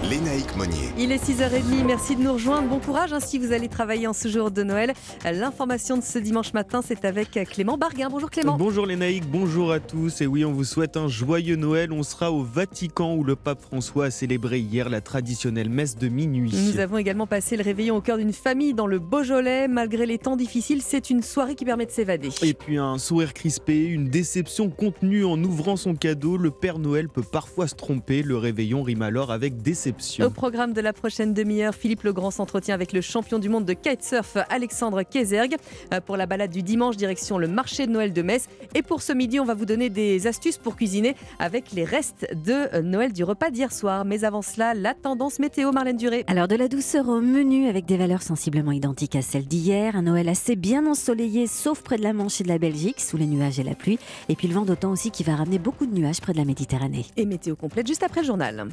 Lénaïque 0.09 0.55
Monnier. 0.57 0.89
Il 0.97 1.13
est 1.13 1.23
6h30, 1.23 1.85
merci 1.85 2.17
de 2.17 2.21
nous 2.21 2.33
rejoindre. 2.33 2.67
Bon 2.67 2.79
courage 2.79 3.13
hein, 3.13 3.21
si 3.21 3.39
vous 3.39 3.53
allez 3.53 3.69
travailler 3.69 4.05
en 4.05 4.11
ce 4.13 4.27
jour 4.27 4.51
de 4.51 4.61
Noël. 4.61 4.93
L'information 5.23 5.97
de 5.97 6.03
ce 6.03 6.19
dimanche 6.19 6.51
matin, 6.53 6.81
c'est 6.85 7.05
avec 7.05 7.31
Clément 7.49 7.77
Barguin. 7.77 8.09
Bonjour 8.09 8.29
Clément. 8.29 8.57
Bonjour 8.57 8.85
Lénaïque, 8.85 9.23
bonjour 9.31 9.71
à 9.71 9.79
tous. 9.79 10.19
Et 10.19 10.27
oui, 10.27 10.43
on 10.43 10.51
vous 10.51 10.65
souhaite 10.65 10.97
un 10.97 11.07
joyeux 11.07 11.55
Noël. 11.55 11.93
On 11.93 12.03
sera 12.03 12.33
au 12.33 12.43
Vatican 12.43 13.15
où 13.15 13.23
le 13.23 13.37
pape 13.37 13.61
François 13.61 14.05
a 14.05 14.11
célébré 14.11 14.59
hier 14.59 14.89
la 14.89 14.99
traditionnelle 14.99 15.69
messe 15.69 15.95
de 15.95 16.09
minuit. 16.09 16.51
Nous 16.53 16.79
avons 16.79 16.97
également 16.97 17.27
passé 17.27 17.55
le 17.55 17.63
réveillon 17.63 17.95
au 17.95 18.01
cœur 18.01 18.17
d'une 18.17 18.33
famille 18.33 18.73
dans 18.73 18.87
le 18.87 18.99
Beaujolais. 18.99 19.69
Malgré 19.69 20.05
les 20.05 20.17
temps 20.17 20.35
difficiles, 20.35 20.81
c'est 20.81 21.11
une 21.11 21.23
soirée 21.23 21.55
qui 21.55 21.63
permet 21.63 21.85
de 21.85 21.91
s'évader. 21.91 22.29
Et 22.41 22.53
puis 22.53 22.77
un 22.77 22.97
sourire 22.97 23.33
crispé, 23.33 23.85
une 23.85 24.09
déception 24.09 24.69
contenue 24.69 25.23
en 25.23 25.41
ouvrant 25.41 25.77
son 25.77 25.95
cadeau. 25.95 26.35
Le 26.35 26.51
Père 26.51 26.79
Noël 26.79 27.07
peut 27.07 27.23
parfois 27.23 27.69
se 27.69 27.75
tromper. 27.75 28.21
Le 28.21 28.35
réveillon 28.35 28.83
rime 28.83 29.01
alors 29.01 29.31
avec 29.31 29.61
déception. 29.61 29.92
Au 30.21 30.29
programme 30.29 30.73
de 30.73 30.82
la 30.82 30.93
prochaine 30.93 31.34
demi-heure, 31.34 31.75
Philippe 31.75 32.03
Legrand 32.03 32.32
s'entretient 32.32 32.75
avec 32.75 32.93
le 32.93 33.01
champion 33.01 33.39
du 33.39 33.49
monde 33.49 33.65
de 33.65 33.73
kitesurf 33.73 34.38
Alexandre 34.49 35.03
Kézerg. 35.03 35.56
Euh, 35.93 35.99
Pour 36.01 36.17
la 36.17 36.25
balade 36.25 36.51
du 36.51 36.63
dimanche, 36.63 36.97
direction 36.97 37.38
le 37.38 37.47
marché 37.47 37.88
de 37.88 37.91
Noël 37.91 38.13
de 38.13 38.21
Metz. 38.21 38.47
Et 38.75 38.82
pour 38.82 39.01
ce 39.01 39.13
midi, 39.13 39.39
on 39.39 39.45
va 39.45 39.53
vous 39.53 39.65
donner 39.65 39.89
des 39.89 40.27
astuces 40.27 40.58
pour 40.58 40.75
cuisiner 40.75 41.15
avec 41.39 41.71
les 41.71 41.84
restes 41.84 42.27
de 42.34 42.75
euh, 42.75 42.82
Noël 42.82 43.13
du 43.13 43.23
repas 43.23 43.49
d'hier 43.49 43.71
soir. 43.71 44.06
Mais 44.06 44.23
avant 44.23 44.41
cela, 44.41 44.73
la 44.73 44.93
tendance 44.93 45.39
météo, 45.39 45.71
Marlène 45.71 45.97
Duré. 45.97 46.23
Alors 46.27 46.47
de 46.47 46.56
la 46.56 46.67
douceur 46.67 47.10
au 47.10 47.21
menu 47.21 47.67
avec 47.67 47.86
des 47.86 47.97
valeurs 47.97 48.21
sensiblement 48.21 48.71
identiques 48.71 49.15
à 49.15 49.21
celles 49.21 49.45
d'hier. 49.45 49.95
Un 49.95 50.03
Noël 50.03 50.29
assez 50.29 50.56
bien 50.56 50.86
ensoleillé, 50.86 51.47
sauf 51.47 51.82
près 51.82 51.97
de 51.97 52.03
la 52.03 52.13
Manche 52.13 52.41
et 52.41 52.43
de 52.43 52.49
la 52.49 52.58
Belgique, 52.58 52.99
sous 52.99 53.17
les 53.17 53.27
nuages 53.27 53.60
et 53.60 53.63
la 53.63 53.75
pluie. 53.75 53.99
Et 54.29 54.36
puis 54.36 54.47
le 54.47 54.56
vent 54.56 54.65
d'automne 54.65 54.91
aussi 54.91 55.12
qui 55.12 55.23
va 55.23 55.36
ramener 55.36 55.60
beaucoup 55.60 55.86
de 55.86 55.93
nuages 55.93 56.21
près 56.21 56.34
de 56.34 56.38
la 56.38 56.45
Méditerranée. 56.45 57.06
Et 57.17 57.25
météo 57.25 57.56
complète 57.56 57.88
juste 57.88 58.03
après 58.03 58.21
le 58.21 58.27
journal. 58.27 58.67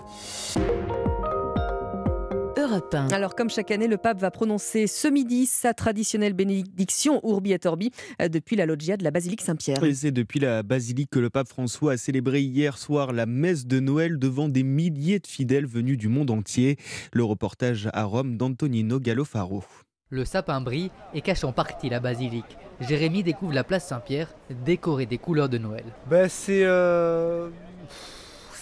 Europe 2.60 2.94
1. 2.94 3.08
Alors, 3.08 3.34
comme 3.34 3.50
chaque 3.50 3.70
année, 3.70 3.88
le 3.88 3.96
pape 3.96 4.18
va 4.18 4.30
prononcer 4.30 4.86
ce 4.86 5.08
midi 5.08 5.46
sa 5.46 5.72
traditionnelle 5.74 6.34
bénédiction 6.34 7.20
Urbi 7.24 7.52
et 7.52 7.58
Orbi 7.64 7.90
euh, 8.20 8.28
depuis 8.28 8.54
la 8.54 8.66
loggia 8.66 8.96
de 8.96 9.04
la 9.04 9.10
basilique 9.10 9.40
Saint-Pierre. 9.40 9.82
Et 9.82 9.94
c'est 9.94 10.10
depuis 10.10 10.40
la 10.40 10.62
basilique 10.62 11.10
que 11.10 11.18
le 11.18 11.30
pape 11.30 11.48
François 11.48 11.92
a 11.92 11.96
célébré 11.96 12.42
hier 12.42 12.76
soir 12.76 13.12
la 13.12 13.26
messe 13.26 13.66
de 13.66 13.80
Noël 13.80 14.18
devant 14.18 14.48
des 14.48 14.62
milliers 14.62 15.18
de 15.18 15.26
fidèles 15.26 15.66
venus 15.66 15.96
du 15.96 16.08
monde 16.08 16.30
entier. 16.30 16.76
Le 17.12 17.24
reportage 17.24 17.88
à 17.92 18.04
Rome 18.04 18.36
d'Antonino 18.36 19.00
Gallofaro. 19.00 19.64
Le 20.10 20.24
sapin 20.24 20.60
brille 20.60 20.90
et 21.14 21.22
cache 21.22 21.44
en 21.44 21.52
partie 21.52 21.88
la 21.88 22.00
basilique. 22.00 22.58
Jérémy 22.80 23.22
découvre 23.22 23.52
la 23.52 23.64
place 23.64 23.86
Saint-Pierre, 23.86 24.34
décorée 24.64 25.06
des 25.06 25.18
couleurs 25.18 25.48
de 25.48 25.58
Noël. 25.58 25.84
Ben, 26.08 26.28
c'est 26.28 26.64
euh, 26.64 27.48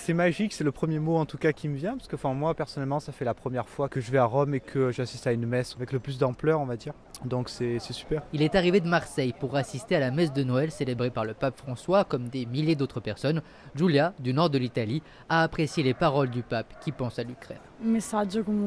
c'est 0.08 0.14
magique, 0.14 0.54
c'est 0.54 0.64
le 0.64 0.72
premier 0.72 0.98
mot 1.00 1.16
en 1.18 1.26
tout 1.26 1.36
cas 1.36 1.52
qui 1.52 1.68
me 1.68 1.76
vient, 1.76 1.94
parce 1.94 2.08
que 2.08 2.16
enfin, 2.16 2.32
moi 2.32 2.54
personnellement 2.54 2.98
ça 2.98 3.12
fait 3.12 3.26
la 3.26 3.34
première 3.34 3.68
fois 3.68 3.90
que 3.90 4.00
je 4.00 4.10
vais 4.10 4.16
à 4.16 4.24
Rome 4.24 4.54
et 4.54 4.60
que 4.60 4.90
j'assiste 4.90 5.26
à 5.26 5.32
une 5.32 5.44
messe 5.44 5.74
avec 5.76 5.92
le 5.92 5.98
plus 5.98 6.16
d'ampleur 6.16 6.60
on 6.60 6.64
va 6.64 6.76
dire, 6.76 6.94
donc 7.26 7.50
c'est 7.50 7.78
super. 7.78 8.22
Il 8.32 8.40
est 8.40 8.54
arrivé 8.54 8.80
de 8.80 8.88
Marseille 8.88 9.34
pour 9.38 9.54
assister 9.54 9.96
à 9.96 10.00
la 10.00 10.10
messe 10.10 10.32
de 10.32 10.42
Noël 10.44 10.70
célébrée 10.70 11.10
par 11.10 11.26
le 11.26 11.34
pape 11.34 11.58
François 11.58 12.04
comme 12.04 12.30
des 12.30 12.46
milliers 12.46 12.74
d'autres 12.74 13.00
personnes. 13.00 13.42
Julia, 13.74 14.14
du 14.18 14.32
nord 14.32 14.48
de 14.48 14.56
l'Italie, 14.56 15.02
a 15.28 15.42
apprécié 15.42 15.82
les 15.82 15.92
paroles 15.92 16.30
du 16.30 16.42
pape 16.42 16.80
qui 16.82 16.90
pense 16.90 17.18
à 17.18 17.22
l'Ukraine. 17.22 17.58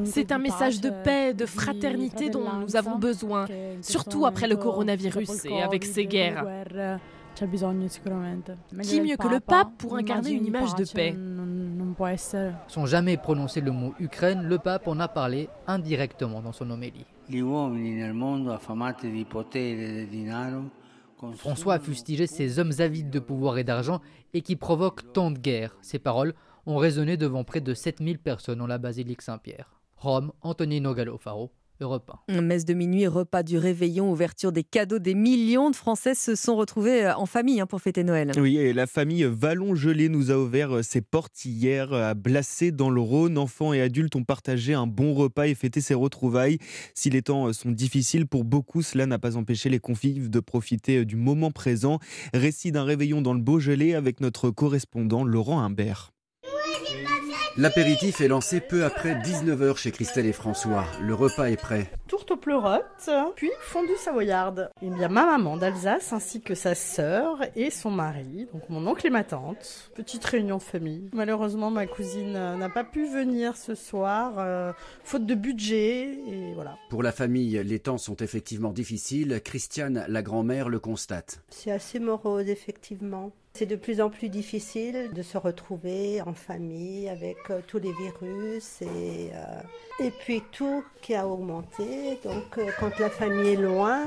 C'est 0.04 0.32
un 0.32 0.38
message 0.38 0.80
de 0.80 0.92
paix, 1.04 1.34
de 1.34 1.48
fraternité 1.48 2.30
dont 2.30 2.46
nous 2.60 2.76
avons 2.76 3.00
besoin, 3.00 3.48
surtout 3.82 4.28
après 4.28 4.48
le 4.48 4.58
coronavirus 4.58 5.46
et 5.46 5.64
avec 5.64 5.86
ces 5.86 6.06
guerres. 6.06 6.46
Qui 7.36 9.02
mieux 9.02 9.18
que 9.18 9.28
le 9.28 9.40
pape 9.40 9.72
pour 9.78 9.96
incarner 9.96 10.32
une 10.32 10.46
image 10.46 10.76
de 10.76 10.86
paix 10.86 11.16
Sans 12.68 12.86
jamais 12.86 13.18
prononcer 13.18 13.62
le 13.62 13.72
mot 13.72 13.94
Ukraine, 14.00 14.44
le 14.44 14.58
pape 14.58 14.88
en 14.88 15.00
a 15.00 15.08
parlé 15.08 15.50
indirectement 15.68 16.42
dans 16.42 16.52
son 16.52 16.70
homélie. 16.70 17.06
François 21.36 21.76
a 21.76 21.80
fustigé 21.80 22.28
ces 22.28 22.60
hommes 22.60 22.72
avides 22.80 23.10
de 23.10 23.20
pouvoir 23.20 23.58
et 23.58 23.64
d'argent 23.64 24.02
et 24.34 24.42
qui 24.42 24.56
provoquent 24.56 25.14
tant 25.14 25.32
de 25.32 25.38
guerres. 25.38 25.78
Ces 25.82 26.00
paroles 26.00 26.34
ont 26.66 26.78
résonné 26.78 27.18
devant 27.18 27.44
près 27.44 27.62
de 27.62 27.74
7000 27.74 28.20
personnes 28.20 28.60
dans 28.60 28.68
la 28.68 28.78
basilique 28.78 29.22
Saint-Pierre. 29.22 29.82
Rome, 29.98 30.32
Antonino 30.42 30.96
Gallofaro, 30.96 31.52
Europe 31.82 32.12
1. 32.28 32.42
Messe 32.42 32.66
de 32.66 32.74
minuit, 32.74 33.08
repas 33.08 33.44
du 33.44 33.58
réveillon, 33.58 34.12
ouverture 34.12 34.52
des 34.52 34.64
cadeaux. 34.64 35.00
Des 35.00 35.16
millions 35.16 35.70
de 35.70 35.76
Français 35.76 36.14
se 36.14 36.36
sont 36.36 36.56
retrouvés 36.56 37.06
euh, 37.06 37.16
en 37.16 37.26
famille 37.26 37.60
hein, 37.60 37.66
pour 37.66 37.82
fêter 37.82 38.04
Noël. 38.04 38.32
Oui, 38.38 38.58
et 38.58 38.74
la 38.74 38.88
famille 38.88 39.24
Vallon-Gelé 39.24 40.10
nous 40.10 40.32
a 40.32 40.36
ouvert 40.36 40.78
euh, 40.78 40.84
ses 40.84 41.02
portes 41.02 41.44
hier 41.46 41.92
à 41.94 42.14
Blacé 42.14 42.72
dans 42.72 42.90
le 42.90 43.02
Rhône. 43.02 43.38
Enfants 43.38 43.74
et 43.74 43.82
adultes 43.82 44.16
ont 44.16 44.24
partagé 44.24 44.74
un 44.74 44.88
bon 44.88 45.14
repas 45.14 45.48
et 45.48 45.56
fêté 45.56 45.82
ces 45.82 45.94
retrouvailles. 45.94 46.60
Si 46.94 47.10
les 47.10 47.24
temps 47.24 47.48
euh, 47.48 47.54
sont 47.54 47.72
difficiles 47.72 48.28
pour 48.28 48.44
beaucoup, 48.44 48.82
cela 48.82 49.06
n'a 49.06 49.20
pas 49.20 49.36
empêché 49.36 49.70
les 49.70 49.80
convives 49.80 50.30
de 50.30 50.40
profiter 50.40 51.06
du 51.06 51.16
moment 51.16 51.52
présent. 51.52 52.00
Récit 52.34 52.72
d'un 52.72 52.84
réveillon 52.84 53.22
dans 53.22 53.34
le 53.34 53.42
Beaujolais 53.42 53.96
avec 53.96 54.22
notre 54.22 54.52
correspondant 54.52 55.24
Laurent 55.24 55.62
Humbert. 55.62 56.12
L'apéritif 57.58 58.22
est 58.22 58.30
lancé 58.30 58.62
peu 58.62 58.86
après 58.86 59.14
19h 59.16 59.76
chez 59.76 59.92
Christelle 59.92 60.26
et 60.26 60.32
François. 60.32 60.86
Le 61.02 61.14
repas 61.14 61.50
est 61.50 61.58
prêt. 61.58 61.92
Tourte 62.08 62.32
aux 62.32 62.38
pleurotes, 62.38 63.10
puis 63.36 63.52
fondue 63.60 63.98
savoyarde. 63.98 64.70
Et 64.82 64.90
bien 64.90 65.10
ma 65.10 65.26
maman 65.26 65.58
d'Alsace 65.58 66.14
ainsi 66.14 66.42
que 66.42 66.56
sa 66.56 66.76
sœur 66.76 67.40
et 67.58 67.70
son 67.70 67.92
mari, 67.92 68.48
donc 68.54 68.70
mon 68.70 68.88
oncle 68.88 69.06
et 69.06 69.10
ma 69.10 69.26
tante. 69.26 69.92
Petite 69.96 70.24
réunion 70.24 70.58
de 70.58 70.64
famille. 70.64 71.10
Malheureusement 71.14 71.72
ma 71.72 71.88
cousine 71.88 72.38
euh, 72.38 72.56
n'a 72.56 72.70
pas 72.70 72.86
pu 72.86 73.06
venir 73.06 73.58
ce 73.58 73.76
soir, 73.76 74.36
euh, 74.38 74.72
faute 75.04 75.26
de 75.26 75.36
budget, 75.36 76.20
et 76.28 76.54
voilà. 76.54 76.78
Pour 76.90 77.04
la 77.04 77.12
famille, 77.12 77.62
les 77.66 77.80
temps 77.80 77.98
sont 77.98 78.16
effectivement 78.16 78.72
difficiles. 78.72 79.42
Christiane, 79.44 80.06
la 80.08 80.22
grand-mère, 80.22 80.70
le 80.70 80.80
constate. 80.80 81.44
C'est 81.50 81.72
assez 81.72 82.00
morose, 82.00 82.48
effectivement. 82.48 83.34
C'est 83.54 83.66
de 83.66 83.76
plus 83.76 84.00
en 84.00 84.10
plus 84.10 84.30
difficile 84.30 85.12
de 85.14 85.22
se 85.22 85.38
retrouver 85.38 86.22
en 86.22 86.34
famille 86.34 87.10
avec 87.10 87.38
euh, 87.50 87.60
tous 87.68 87.80
les 87.80 87.92
virus 87.92 88.82
et, 88.82 89.32
euh, 89.34 89.62
et 90.06 90.10
puis 90.10 90.42
tout 90.54 90.86
qui 91.02 91.16
a 91.16 91.28
augmenté. 91.28 92.18
Donc 92.24 92.58
euh, 92.58 92.70
quand 92.80 92.98
la 92.98 93.10
famille 93.10 93.54
est 93.54 93.58
loin, 93.58 94.06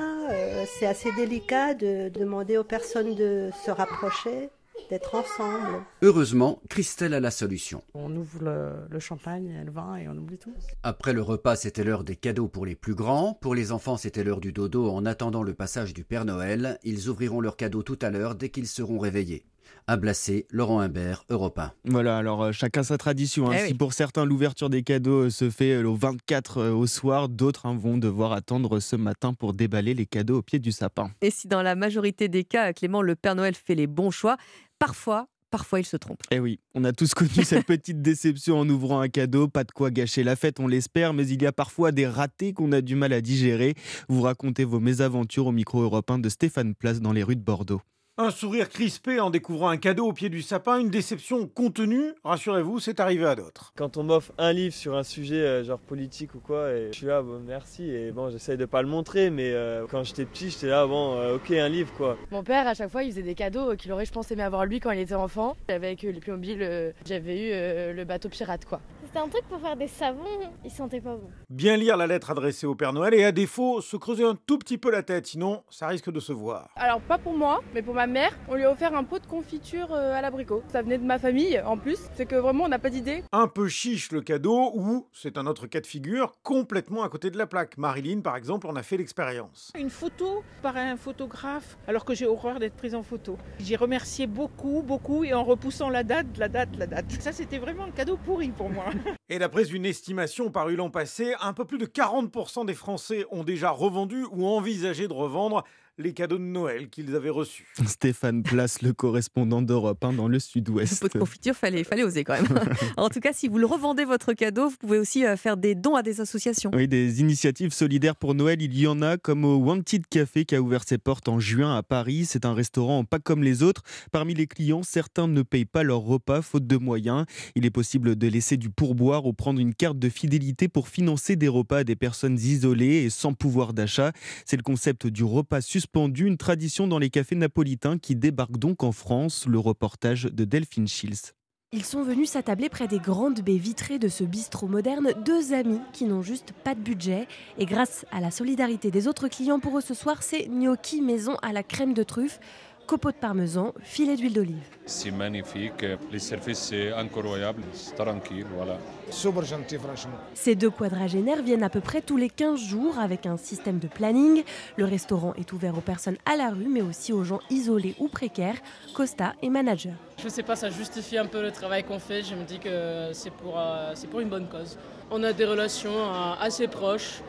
c'est 0.78 0.87
assez 0.87 1.12
délicat 1.12 1.74
de 1.74 2.09
demander 2.09 2.57
aux 2.57 2.64
personnes 2.64 3.14
de 3.14 3.50
se 3.64 3.70
rapprocher, 3.70 4.48
d'être 4.91 5.15
ensemble. 5.15 5.83
Heureusement, 6.03 6.61
Christelle 6.69 7.15
a 7.15 7.21
la 7.21 7.31
solution. 7.31 7.83
On 7.95 8.15
ouvre 8.17 8.43
le, 8.43 8.73
le 8.91 9.01
champagne 9.01 9.47
et 9.61 9.65
le 9.65 9.71
vin 9.71 9.97
et 9.97 10.09
on 10.09 10.13
oublie 10.17 10.39
tout. 10.39 10.53
Après 10.83 11.13
le 11.13 11.23
repas, 11.23 11.57
c'était 11.57 11.85
l'heure 11.85 12.05
des 12.05 12.17
cadeaux 12.17 12.49
pour 12.49 12.67
les 12.67 12.75
plus 12.75 12.95
grands. 12.95 13.35
Pour 13.41 13.55
les 13.55 13.73
enfants, 13.73 13.97
c'était 13.97 14.25
l'heure 14.25 14.41
du 14.41 14.53
dodo 14.53 14.91
en 14.91 15.07
attendant 15.07 15.43
le 15.43 15.55
passage 15.55 15.95
du 15.95 16.05
Père 16.05 16.25
Noël. 16.25 16.79
Ils 16.85 17.09
ouvriront 17.09 17.41
leurs 17.41 17.57
cadeaux 17.57 17.83
tout 17.83 17.99
à 18.03 18.11
l'heure 18.11 18.35
dès 18.35 18.51
qu'ils 18.51 18.69
seront 18.69 18.99
réveillés. 18.99 19.45
À 19.87 19.99
Blacé, 19.99 20.47
Laurent 20.51 20.81
Humbert, 20.81 21.25
Europe 21.29 21.59
1. 21.59 21.73
Voilà, 21.87 22.17
alors 22.17 22.43
euh, 22.45 22.53
chacun 22.53 22.83
sa 22.83 22.97
tradition. 22.97 23.51
hein. 23.51 23.55
Eh 23.57 23.67
si 23.67 23.73
oui. 23.73 23.75
pour 23.75 23.93
certains 23.93 24.25
l'ouverture 24.25 24.71
des 24.71 24.83
cadeaux 24.83 25.25
euh, 25.27 25.31
se 25.31 25.51
fait 25.51 25.73
euh, 25.75 25.83
le 25.83 25.91
24 25.91 26.59
euh, 26.59 26.71
au 26.73 26.87
soir, 26.87 27.29
d'autres 27.29 27.67
hein, 27.67 27.77
vont 27.77 27.99
devoir 27.99 28.33
attendre 28.33 28.81
ce 28.81 28.97
matin 28.97 29.35
pour 29.35 29.53
déballer 29.53 29.93
les 29.93 30.07
cadeaux 30.07 30.39
au 30.39 30.43
pied 30.43 30.59
du 30.59 30.73
sapin. 30.73 31.11
Et 31.21 31.31
si 31.31 31.49
dans 31.49 31.61
la 31.61 31.75
majorité 31.75 32.29
des 32.29 32.45
cas, 32.45 32.73
Clément, 32.73 33.03
le 33.03 33.15
Père 33.15 33.35
Noël 33.35 33.55
fait 33.55 33.75
les 33.75 33.87
bons 33.87 34.11
choix, 34.11 34.39
parfois, 34.79 35.29
parfois 35.51 35.81
il 35.81 35.85
se 35.85 35.97
trompe. 35.97 36.21
Eh 36.31 36.41
oui, 36.41 36.61
on 36.75 36.85
a 36.85 36.93
tous 36.93 37.15
connu 37.15 37.45
cette 37.45 37.67
petite 37.67 38.03
déception 38.03 38.59
en 38.59 38.69
ouvrant 38.69 39.01
un 39.01 39.09
cadeau, 39.09 39.49
pas 39.49 39.65
de 39.65 39.73
quoi 39.73 39.91
gâcher 39.91 40.25
la 40.25 40.37
fête, 40.37 40.61
on 40.61 40.67
l'espère, 40.67 41.15
mais 41.15 41.27
il 41.29 41.43
y 41.43 41.47
a 41.47 41.53
parfois 41.53 41.93
des 41.93 42.07
ratés 42.07 42.53
qu'on 42.53 42.73
a 42.73 42.81
du 42.81 42.97
mal 42.97 43.13
à 43.13 43.21
digérer. 43.21 43.75
Vous 44.09 44.23
racontez 44.23 44.65
vos 44.65 44.81
mésaventures 44.81 45.47
au 45.47 45.53
micro 45.53 45.83
européen 45.83 46.19
de 46.19 46.29
Stéphane 46.29 46.75
Place 46.75 47.01
dans 47.01 47.13
les 47.13 47.23
rues 47.23 47.37
de 47.37 47.43
Bordeaux. 47.43 47.83
Un 48.16 48.31
sourire 48.31 48.68
crispé 48.68 49.18
en 49.18 49.29
découvrant 49.29 49.70
un 49.70 49.77
cadeau 49.77 50.07
au 50.07 50.12
pied 50.12 50.29
du 50.29 50.40
sapin, 50.40 50.79
une 50.79 50.88
déception 50.88 51.48
contenue, 51.48 52.12
rassurez-vous, 52.22 52.79
c'est 52.79 53.00
arrivé 53.00 53.27
à 53.27 53.35
d'autres. 53.35 53.72
Quand 53.77 53.96
on 53.96 54.05
m'offre 54.05 54.31
un 54.38 54.53
livre 54.53 54.72
sur 54.72 54.94
un 54.94 55.03
sujet 55.03 55.40
euh, 55.40 55.64
genre 55.64 55.81
politique 55.81 56.33
ou 56.37 56.38
quoi, 56.38 56.70
et 56.70 56.92
je 56.92 56.98
suis 56.98 57.07
là, 57.07 57.22
bon, 57.22 57.40
merci, 57.44 57.90
et 57.90 58.12
bon, 58.12 58.31
j'essaye 58.31 58.57
de 58.57 58.66
pas 58.66 58.83
le 58.83 58.88
montrer, 58.88 59.31
mais 59.31 59.50
euh, 59.53 59.87
quand 59.90 60.05
j'étais 60.05 60.27
petit, 60.27 60.50
j'étais 60.50 60.68
là, 60.68 60.87
bon, 60.87 61.18
euh, 61.18 61.35
ok, 61.35 61.50
un 61.50 61.68
livre 61.68 61.92
quoi. 61.96 62.16
Mon 62.31 62.44
père, 62.44 62.68
à 62.68 62.74
chaque 62.74 62.92
fois, 62.92 63.03
il 63.03 63.11
faisait 63.11 63.22
des 63.22 63.35
cadeaux 63.35 63.74
qu'il 63.74 63.90
aurait, 63.90 64.07
je 64.07 64.12
pense, 64.12 64.31
aimé 64.31 64.44
avoir 64.44 64.64
lui 64.64 64.79
quand 64.79 64.92
il 64.92 65.00
était 65.00 65.14
enfant. 65.14 65.57
Avec 65.66 66.05
euh, 66.05 66.12
les 66.12 66.20
Playmobil, 66.20 66.59
euh, 66.62 66.92
j'avais 67.05 67.48
eu 67.48 67.50
euh, 67.53 67.92
le 67.92 68.05
bateau 68.05 68.29
pirate, 68.29 68.64
quoi. 68.64 68.81
C'était 69.14 69.27
un 69.27 69.29
truc 69.29 69.44
pour 69.48 69.61
faire 69.61 69.77
des 69.77 69.87
savons, 69.87 70.24
il 70.64 70.70
sentait 70.72 71.00
pas 71.00 71.14
bon. 71.14 71.31
Bien 71.48 71.77
lire 71.77 71.96
la 71.96 72.09
lettre 72.09 72.33
adressée 72.33 72.66
au 72.66 72.74
Père 72.74 72.92
Noël 72.92 73.14
et 73.14 73.22
à 73.22 73.31
défaut, 73.31 73.81
se 73.81 73.96
creuser 73.96 74.24
un 74.24 74.35
tout 74.35 74.59
petit 74.59 74.77
peu 74.77 74.90
la 74.90 75.05
tête, 75.05 75.29
sinon 75.29 75.62
ça 75.70 75.87
risque 75.87 76.11
de 76.11 76.18
se 76.18 76.33
voir. 76.33 76.70
Alors, 76.74 77.00
pas 77.00 77.16
pour 77.16 77.33
moi, 77.33 77.62
mais 77.72 77.83
pour 77.83 77.94
ma 77.94 78.09
mère, 78.09 78.37
on 78.48 78.57
lui 78.57 78.64
a 78.64 78.72
offert 78.72 78.92
un 78.92 79.05
pot 79.05 79.20
de 79.20 79.27
confiture 79.29 79.92
euh, 79.92 80.18
à 80.18 80.20
l'abricot. 80.20 80.64
Ça 80.66 80.83
venait 80.83 80.98
de 80.98 81.05
ma 81.05 81.20
famille, 81.20 81.61
en 81.61 81.79
plus. 81.79 82.00
C'est 82.14 82.27
que 82.27 82.35
vraiment, 82.35 82.64
on 82.64 82.68
n'a 82.68 82.81
pas 82.81 82.90
d'idée. 82.90 83.22
Un 83.31 83.46
peu 83.46 83.68
chiche 83.68 84.11
le 84.11 84.20
cadeau, 84.20 84.72
ou, 84.74 85.07
c'est 85.12 85.38
un 85.38 85.46
autre 85.46 85.68
cas 85.68 85.81
de 85.81 85.87
figure, 85.87 86.33
complètement 86.42 87.05
à 87.05 87.09
côté 87.09 87.31
de 87.31 87.38
la 87.38 87.46
plaque. 87.46 87.79
Marilyn, 87.79 88.20
par 88.20 88.35
exemple, 88.35 88.66
en 88.66 88.74
a 88.74 88.83
fait 88.83 88.96
l'expérience. 88.96 89.70
Une 89.79 89.90
photo 89.90 90.42
par 90.61 90.77
un 90.77 90.96
photographe, 90.96 91.79
alors 91.87 92.05
que 92.05 92.14
j'ai 92.14 92.27
horreur 92.27 92.59
d'être 92.59 92.74
prise 92.74 92.96
en 92.96 93.05
photo. 93.05 93.38
J'ai 93.61 93.77
remercié 93.77 94.27
beaucoup, 94.27 94.83
beaucoup, 94.85 95.22
et 95.22 95.33
en 95.35 95.44
repoussant 95.44 95.88
la 95.88 96.03
date, 96.03 96.37
la 96.37 96.48
date, 96.48 96.70
la 96.77 96.88
date. 96.88 97.12
Ça, 97.20 97.31
c'était 97.31 97.59
vraiment 97.59 97.85
un 97.85 97.92
cadeau 97.92 98.16
pourri 98.16 98.48
pour 98.48 98.70
moi. 98.70 98.87
Et 99.29 99.38
d'après 99.38 99.64
une 99.64 99.87
estimation 99.87 100.51
parue 100.51 100.77
l'an 100.77 100.90
passé, 100.90 101.35
un 101.40 101.53
peu 101.53 101.64
plus 101.64 101.79
de 101.79 101.87
40% 101.87 102.67
des 102.67 102.75
Français 102.75 103.25
ont 103.31 103.45
déjà 103.45 103.71
revendu 103.71 104.25
ou 104.31 104.47
envisagé 104.47 105.09
de 105.09 105.12
revendre 105.12 105.64
les 105.96 106.12
cadeaux 106.12 106.38
de 106.38 106.42
Noël 106.42 106.88
qu'ils 106.88 107.14
avaient 107.14 107.30
reçus. 107.30 107.66
Stéphane 107.87 108.42
Place, 108.42 108.83
le 108.83 108.92
correspondant 108.92 109.62
d'Europe 109.62 110.04
1 110.04 110.14
dans 110.14 110.26
le 110.26 110.40
sud-ouest. 110.40 111.00
Pot 111.00 111.12
de 111.12 111.18
confiture, 111.20 111.54
fallait, 111.54 111.85
fallait 111.85 112.02
oser 112.02 112.24
quand 112.24 112.35
même. 112.35 112.48
en 112.96 113.09
tout 113.09 113.20
cas, 113.20 113.33
si 113.33 113.46
vous 113.46 113.59
le 113.59 113.66
revendez 113.66 114.04
votre 114.04 114.33
cadeau, 114.33 114.70
vous 114.70 114.76
pouvez 114.76 114.98
aussi 114.98 115.24
euh, 115.24 115.37
faire 115.37 115.57
des 115.57 115.76
dons 115.76 115.94
à 115.94 116.02
des 116.02 116.20
associations. 116.20 116.72
Oui, 116.74 116.88
des 116.88 117.20
initiatives 117.20 117.72
solidaires 117.72 118.16
pour 118.16 118.35
Noël, 118.35 118.61
il 118.61 118.76
y 118.76 118.88
en 118.88 119.02
a, 119.02 119.16
comme 119.18 119.44
au 119.44 119.57
Wanted 119.57 120.07
Café 120.09 120.44
qui 120.44 120.57
a 120.57 120.61
ouvert 120.61 120.83
ses 120.85 120.98
portes 120.98 121.28
en 121.28 121.38
juin 121.38 121.76
à 121.76 121.83
Paris. 121.85 122.24
C'est 122.24 122.44
un 122.44 122.54
restaurant 122.54 123.04
pas 123.04 123.20
comme 123.20 123.44
les 123.44 123.62
autres. 123.62 123.83
Parmi 124.11 124.35
les 124.35 124.48
clients, 124.48 124.83
certains 124.83 125.28
ne 125.28 125.42
payent 125.42 125.64
pas 125.64 125.85
leur 125.85 126.00
repas 126.00 126.42
faute 126.42 126.66
de 126.66 126.76
moyens. 126.76 127.24
Il 127.54 127.64
est 127.64 127.70
possible 127.70 128.16
de 128.16 128.26
laisser 128.26 128.57
du 128.57 128.68
pourboire 128.68 129.26
ou 129.26 129.33
prendre 129.33 129.61
une 129.61 129.74
carte 129.74 129.98
de 129.98 130.09
fidélité 130.09 130.66
pour 130.66 130.88
financer 130.88 131.37
des 131.37 131.48
repas 131.48 131.78
à 131.78 131.85
des 131.85 131.96
personnes 131.96 132.37
isolées 132.37 133.04
et 133.04 133.11
sans 133.11 133.33
pouvoir 133.33 133.74
d'achat. 133.74 134.12
C'est 134.44 134.57
le 134.57 134.62
concept 134.62 135.07
du 135.07 135.22
repas 135.22 135.61
suspendu 135.61 135.84
une 136.16 136.37
tradition 136.37 136.87
dans 136.87 136.99
les 136.99 137.11
cafés 137.11 137.35
napolitains 137.35 137.99
qui 137.99 138.16
débarquent 138.16 138.59
donc 138.59 138.83
en 138.83 138.92
France. 138.92 139.47
Le 139.47 139.59
reportage 139.59 140.25
de 140.25 140.44
Delphine 140.44 140.88
Schills. 140.88 141.33
Ils 141.73 141.85
sont 141.85 142.05
venus 142.05 142.31
s'attabler 142.31 142.68
près 142.68 142.87
des 142.87 143.01
grandes 143.01 143.40
baies 143.40 143.57
vitrées 143.57 143.99
de 143.99 144.07
ce 144.07 144.23
bistrot 144.23 144.68
moderne, 144.68 145.12
deux 145.25 145.53
amis 145.53 145.80
qui 145.93 146.05
n'ont 146.05 146.22
juste 146.22 146.53
pas 146.53 146.76
de 146.76 146.80
budget. 146.80 147.26
Et 147.59 147.66
grâce 147.66 148.07
à 148.12 148.20
la 148.20 148.30
solidarité 148.30 148.93
des 148.93 149.09
autres 149.09 149.26
clients, 149.26 149.59
pour 149.59 149.76
eux 149.76 149.80
ce 149.80 149.93
soir, 149.93 150.22
c'est 150.22 150.47
gnocchi 150.47 151.01
maison 151.01 151.35
à 151.43 151.53
la 151.53 151.64
crème 151.64 151.93
de 151.93 152.05
truffe 152.05 152.39
copeaux 152.87 153.11
de 153.11 153.16
parmesan, 153.16 153.72
filet 153.82 154.16
d'huile 154.16 154.32
d'olive. 154.32 154.62
C'est 154.87 155.11
magnifique, 155.11 155.85
les 156.12 156.18
services 156.18 156.59
c'est 156.59 156.93
incroyable, 156.93 157.62
c'est 157.72 157.95
tranquille, 157.95 158.47
voilà. 158.55 158.78
Super 159.11 159.45
gentil 159.45 159.78
franchement. 159.78 160.18
Ces 160.35 160.55
deux 160.55 160.70
quadragénaires 160.70 161.43
viennent 161.43 161.62
à 161.62 161.70
peu 161.70 161.80
près 161.80 162.03
tous 162.03 162.16
les 162.16 162.28
15 162.28 162.61
jours 162.61 162.99
avec 162.99 163.26
un 163.26 163.37
système 163.37 163.78
de 163.78 163.89
planning. 163.89 164.43
Le 164.76 164.85
restaurant 164.85 165.35
est 165.35 165.53
ouvert 165.53 165.76
aux 165.76 165.82
personnes 165.82 166.16
à 166.26 166.37
la 166.37 166.51
rue 166.51 166.68
mais 166.68 166.82
aussi 166.82 167.12
aux 167.12 167.24
gens 167.24 167.41
isolés 167.51 167.95
ou 167.99 168.09
précaires, 168.09 168.59
Costa 168.95 169.35
et 169.43 169.51
manager. 169.51 169.95
Je 170.23 170.29
sais 170.29 170.43
pas, 170.43 170.57
ça 170.57 170.71
justifie 170.71 171.19
un 171.19 171.27
peu 171.27 171.43
le 171.43 171.51
travail 171.51 171.85
qu'on 171.85 171.99
fait, 171.99 172.23
je 172.23 172.35
me 172.35 172.45
dis 172.45 172.59
que 172.59 173.11
c'est 173.12 173.31
pour, 173.31 173.59
euh, 173.59 173.93
c'est 173.95 174.07
pour 174.09 174.21
une 174.21 174.29
bonne 174.29 174.49
cause. 174.49 174.79
On 175.11 175.23
a 175.23 175.33
des 175.33 175.45
relations 175.45 175.93
euh, 175.93 176.33
assez 176.41 176.67
proches, 176.67 177.21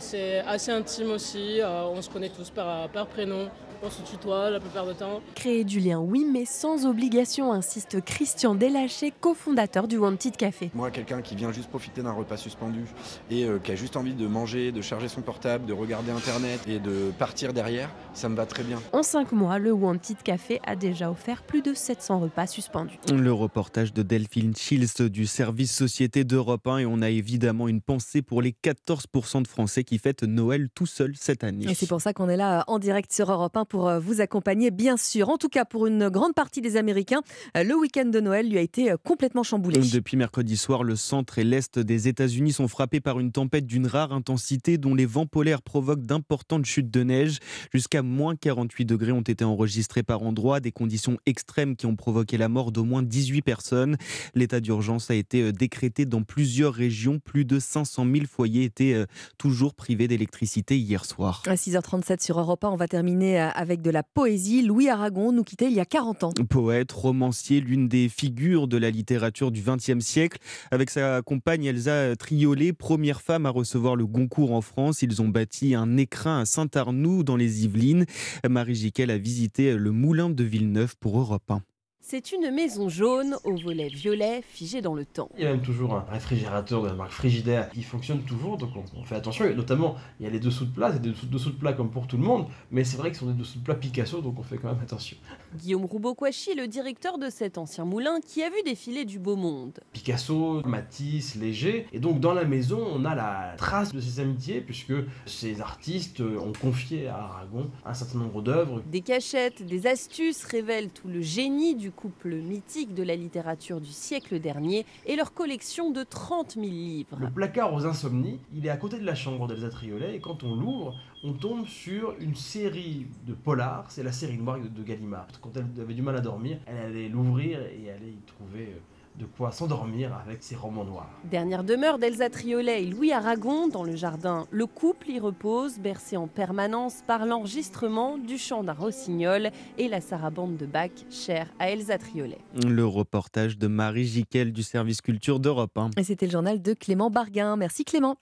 c'est 0.00 0.40
assez 0.40 0.70
intime 0.70 1.10
aussi, 1.10 1.60
euh, 1.60 1.84
on 1.86 2.00
se 2.00 2.08
connaît 2.10 2.30
tous 2.30 2.50
par, 2.50 2.88
par 2.88 3.06
prénom. 3.06 3.48
On 3.82 3.90
se 3.90 4.00
tutoie 4.00 4.48
la 4.48 4.58
plupart 4.58 4.86
du 4.86 4.94
temps. 4.94 5.20
Créer 5.34 5.62
du 5.62 5.80
lien, 5.80 5.98
oui, 5.98 6.26
mais 6.30 6.46
sans 6.46 6.86
obligation, 6.86 7.52
insiste 7.52 8.02
Christian 8.02 8.54
Delaché, 8.54 9.12
cofondateur 9.20 9.86
du 9.86 9.98
Wanted 9.98 10.34
Café. 10.36 10.70
Moi, 10.74 10.90
quelqu'un 10.90 11.20
qui 11.20 11.36
vient 11.36 11.52
juste 11.52 11.68
profiter 11.68 12.00
d'un 12.00 12.12
repas 12.12 12.38
suspendu 12.38 12.86
et 13.30 13.44
euh, 13.44 13.58
qui 13.58 13.72
a 13.72 13.74
juste 13.74 13.98
envie 13.98 14.14
de 14.14 14.26
manger, 14.26 14.72
de 14.72 14.80
charger 14.80 15.08
son 15.08 15.20
portable, 15.20 15.66
de 15.66 15.74
regarder 15.74 16.10
Internet 16.10 16.60
et 16.66 16.78
de 16.78 17.12
partir 17.18 17.52
derrière, 17.52 17.90
ça 18.14 18.30
me 18.30 18.34
va 18.34 18.46
très 18.46 18.62
bien. 18.62 18.80
En 18.94 19.02
cinq 19.02 19.32
mois, 19.32 19.58
le 19.58 19.72
Wanted 19.72 20.22
Café 20.22 20.58
a 20.66 20.74
déjà 20.74 21.10
offert 21.10 21.42
plus 21.42 21.60
de 21.60 21.74
700 21.74 22.20
repas 22.20 22.25
suspendus. 22.46 22.98
Le 23.12 23.32
reportage 23.32 23.92
de 23.92 24.02
Delphine 24.02 24.54
Chills 24.54 25.08
du 25.10 25.26
service 25.26 25.72
Société 25.72 26.24
d'Europe 26.24 26.66
1 26.66 26.78
et 26.78 26.86
on 26.86 27.00
a 27.02 27.08
évidemment 27.08 27.68
une 27.68 27.80
pensée 27.80 28.22
pour 28.22 28.42
les 28.42 28.52
14% 28.52 29.42
de 29.42 29.48
Français 29.48 29.84
qui 29.84 29.98
fêtent 29.98 30.22
Noël 30.22 30.68
tout 30.74 30.86
seuls 30.86 31.14
cette 31.16 31.44
année. 31.44 31.70
Et 31.70 31.74
c'est 31.74 31.86
pour 31.86 32.00
ça 32.00 32.12
qu'on 32.12 32.28
est 32.28 32.36
là 32.36 32.64
en 32.66 32.78
direct 32.78 33.12
sur 33.12 33.30
Europe 33.30 33.56
1 33.56 33.64
pour 33.64 33.88
euh, 33.88 33.98
vous 33.98 34.20
accompagner, 34.20 34.70
bien 34.70 34.96
sûr. 34.96 35.28
En 35.30 35.38
tout 35.38 35.48
cas, 35.48 35.64
pour 35.64 35.86
une 35.86 36.08
grande 36.08 36.34
partie 36.34 36.60
des 36.60 36.76
Américains, 36.76 37.22
euh, 37.56 37.62
le 37.62 37.74
week-end 37.74 38.06
de 38.06 38.20
Noël 38.20 38.48
lui 38.48 38.58
a 38.58 38.60
été 38.60 38.90
euh, 38.90 38.96
complètement 39.02 39.42
chamboulé. 39.42 39.80
Depuis 39.80 40.16
mercredi 40.16 40.56
soir, 40.56 40.82
le 40.82 40.96
centre 40.96 41.38
et 41.38 41.44
l'est 41.44 41.78
des 41.78 42.08
États-Unis 42.08 42.52
sont 42.52 42.68
frappés 42.68 43.00
par 43.00 43.20
une 43.20 43.32
tempête 43.32 43.66
d'une 43.66 43.86
rare 43.86 44.12
intensité 44.12 44.78
dont 44.78 44.94
les 44.94 45.06
vents 45.06 45.26
polaires 45.26 45.62
provoquent 45.62 46.06
d'importantes 46.06 46.66
chutes 46.66 46.90
de 46.90 47.02
neige. 47.02 47.38
Jusqu'à 47.72 48.02
moins 48.02 48.36
48 48.36 48.84
degrés 48.84 49.12
ont 49.12 49.22
été 49.22 49.44
enregistrés 49.44 50.02
par 50.02 50.22
endroits, 50.22 50.60
des 50.60 50.72
conditions 50.72 51.18
extrêmes 51.26 51.76
qui 51.76 51.86
ont 51.86 51.96
provoqué 51.96 52.15
la 52.32 52.48
mort 52.48 52.72
d'au 52.72 52.84
moins 52.84 53.02
18 53.02 53.42
personnes. 53.42 53.96
L'état 54.34 54.60
d'urgence 54.60 55.10
a 55.10 55.14
été 55.14 55.52
décrété 55.52 56.04
dans 56.04 56.22
plusieurs 56.22 56.74
régions. 56.74 57.18
Plus 57.18 57.44
de 57.44 57.58
500 57.58 58.06
000 58.12 58.26
foyers 58.26 58.64
étaient 58.64 59.04
toujours 59.38 59.74
privés 59.74 60.08
d'électricité 60.08 60.78
hier 60.78 61.04
soir. 61.04 61.42
À 61.46 61.54
6h37 61.54 62.22
sur 62.22 62.38
Europe 62.38 62.64
1, 62.64 62.68
on 62.68 62.76
va 62.76 62.88
terminer 62.88 63.38
avec 63.38 63.82
de 63.82 63.90
la 63.90 64.02
poésie. 64.02 64.62
Louis 64.62 64.88
Aragon 64.88 65.32
nous 65.32 65.44
quittait 65.44 65.66
il 65.66 65.74
y 65.74 65.80
a 65.80 65.84
40 65.84 66.24
ans. 66.24 66.32
Poète, 66.48 66.92
romancier, 66.92 67.60
l'une 67.60 67.88
des 67.88 68.08
figures 68.08 68.68
de 68.68 68.76
la 68.76 68.90
littérature 68.90 69.50
du 69.50 69.62
XXe 69.62 70.04
siècle. 70.04 70.38
Avec 70.70 70.90
sa 70.90 71.22
compagne 71.22 71.64
Elsa 71.64 72.16
Triolet, 72.16 72.72
première 72.72 73.20
femme 73.20 73.46
à 73.46 73.50
recevoir 73.50 73.96
le 73.96 74.06
Goncourt 74.06 74.52
en 74.52 74.60
France, 74.60 75.02
ils 75.02 75.22
ont 75.22 75.28
bâti 75.28 75.74
un 75.74 75.96
écrin 75.96 76.40
à 76.40 76.44
Saint-Arnoux 76.44 77.22
dans 77.22 77.36
les 77.36 77.64
Yvelines. 77.64 78.06
Marie 78.48 78.74
Jiquel 78.74 79.10
a 79.10 79.18
visité 79.18 79.74
le 79.76 79.90
moulin 79.90 80.30
de 80.30 80.44
Villeneuve 80.44 80.96
pour 80.98 81.18
Europe 81.18 81.50
1. 81.50 81.62
C'est 82.08 82.30
une 82.30 82.52
maison 82.52 82.88
jaune 82.88 83.36
au 83.42 83.56
volet 83.56 83.88
violet 83.88 84.40
figé 84.40 84.80
dans 84.80 84.94
le 84.94 85.04
temps. 85.04 85.28
Il 85.36 85.42
y 85.42 85.46
a 85.48 85.50
même 85.50 85.60
toujours 85.60 85.92
un 85.92 86.04
réfrigérateur 86.08 86.80
de 86.80 86.86
la 86.86 86.94
marque 86.94 87.10
Frigidaire 87.10 87.68
qui 87.68 87.82
fonctionne 87.82 88.22
toujours, 88.22 88.56
donc 88.58 88.70
on, 88.96 89.02
fait 89.02 89.16
attention. 89.16 89.44
Et 89.44 89.54
notamment, 89.56 89.96
il 90.20 90.24
y 90.24 90.28
a 90.28 90.30
les 90.30 90.38
dessous 90.38 90.66
de 90.66 90.70
plat, 90.70 90.92
c'est 90.92 91.02
des 91.02 91.10
dessous, 91.10 91.50
de 91.50 91.56
plat 91.56 91.72
comme 91.72 91.90
pour 91.90 92.06
tout 92.06 92.16
le 92.16 92.22
monde, 92.22 92.46
mais 92.70 92.84
c'est 92.84 92.96
vrai 92.96 93.10
que 93.10 93.16
ce 93.16 93.24
sont 93.24 93.32
des 93.32 93.36
dessous 93.36 93.58
de 93.58 93.64
plat 93.64 93.74
Picasso, 93.74 94.20
donc 94.20 94.38
on 94.38 94.44
fait 94.44 94.56
quand 94.56 94.68
même 94.68 94.80
attention. 94.80 95.16
Guillaume 95.56 95.84
Roubaud-Kouachi, 95.84 96.54
le 96.54 96.68
directeur 96.68 97.18
de 97.18 97.28
cet 97.28 97.58
ancien 97.58 97.84
moulin 97.84 98.20
qui 98.24 98.44
a 98.44 98.50
vu 98.50 98.62
défiler 98.64 99.04
du 99.04 99.18
beau 99.18 99.34
monde. 99.34 99.80
Picasso, 99.92 100.62
Matisse, 100.64 101.34
Léger, 101.34 101.88
et 101.92 101.98
donc 101.98 102.20
dans 102.20 102.34
la 102.34 102.44
maison, 102.44 102.86
on 102.88 103.04
a 103.04 103.16
la 103.16 103.54
trace 103.58 103.92
de 103.92 103.98
ces 103.98 104.20
amitiés, 104.20 104.60
puisque 104.60 104.94
ces 105.24 105.60
artistes 105.60 106.20
ont 106.20 106.52
confié 106.52 107.08
à 107.08 107.16
Aragon 107.16 107.68
un 107.84 107.94
certain 107.94 108.18
nombre 108.18 108.42
d'œuvres. 108.42 108.80
Des 108.92 109.00
cachettes, 109.00 109.66
des 109.66 109.88
astuces 109.88 110.44
révèlent 110.44 110.90
tout 110.90 111.08
le 111.08 111.20
génie 111.20 111.74
du 111.74 111.90
couple 111.96 112.36
mythique 112.36 112.94
de 112.94 113.02
la 113.02 113.16
littérature 113.16 113.80
du 113.80 113.90
siècle 113.90 114.38
dernier 114.38 114.84
et 115.06 115.16
leur 115.16 115.32
collection 115.32 115.90
de 115.90 116.04
30 116.04 116.52
000 116.52 116.66
livres. 116.66 117.16
Le 117.18 117.30
placard 117.30 117.72
aux 117.74 117.86
insomnies, 117.86 118.38
il 118.54 118.66
est 118.66 118.70
à 118.70 118.76
côté 118.76 118.98
de 118.98 119.04
la 119.04 119.14
chambre 119.14 119.48
d'Elsa 119.48 119.70
Triolet 119.70 120.14
et 120.14 120.20
quand 120.20 120.44
on 120.44 120.54
l'ouvre, 120.54 120.94
on 121.24 121.32
tombe 121.32 121.66
sur 121.66 122.14
une 122.20 122.34
série 122.34 123.06
de 123.26 123.32
polars, 123.32 123.86
c'est 123.88 124.02
la 124.02 124.12
série 124.12 124.36
noire 124.36 124.58
de 124.60 124.82
Gallimard. 124.82 125.26
Quand 125.40 125.50
elle 125.56 125.66
avait 125.80 125.94
du 125.94 126.02
mal 126.02 126.16
à 126.16 126.20
dormir, 126.20 126.58
elle 126.66 126.76
allait 126.76 127.08
l'ouvrir 127.08 127.60
et 127.60 127.90
allait 127.90 128.12
y 128.12 128.22
trouver 128.26 128.74
euh, 128.74 128.80
de 129.18 129.24
quoi 129.24 129.52
s'endormir 129.52 130.14
avec 130.14 130.42
ses 130.42 130.56
romans 130.56 130.84
noirs. 130.84 131.10
Dernière 131.24 131.64
demeure 131.64 131.98
d'Elsa 131.98 132.28
Triolet 132.28 132.82
et 132.82 132.86
Louis 132.86 133.12
Aragon 133.12 133.68
dans 133.68 133.82
le 133.82 133.96
jardin. 133.96 134.46
Le 134.50 134.66
couple 134.66 135.10
y 135.10 135.18
repose, 135.18 135.78
bercé 135.78 136.16
en 136.16 136.26
permanence 136.26 137.02
par 137.06 137.24
l'enregistrement 137.24 138.18
du 138.18 138.38
chant 138.38 138.62
d'un 138.62 138.74
rossignol 138.74 139.50
et 139.78 139.88
la 139.88 140.00
sarabande 140.00 140.56
de 140.56 140.66
Bach, 140.66 140.90
chère 141.10 141.48
à 141.58 141.70
Elsa 141.70 141.98
Triolet. 141.98 142.38
Le 142.66 142.84
reportage 142.84 143.58
de 143.58 143.66
Marie 143.66 144.06
Jiquel 144.06 144.52
du 144.52 144.62
service 144.62 145.00
culture 145.00 145.40
d'Europe 145.40 145.76
1. 145.76 145.90
Et 145.96 146.04
c'était 146.04 146.26
le 146.26 146.32
journal 146.32 146.60
de 146.60 146.74
Clément 146.74 147.10
Barguin. 147.10 147.56
Merci 147.56 147.84
Clément. 147.84 148.16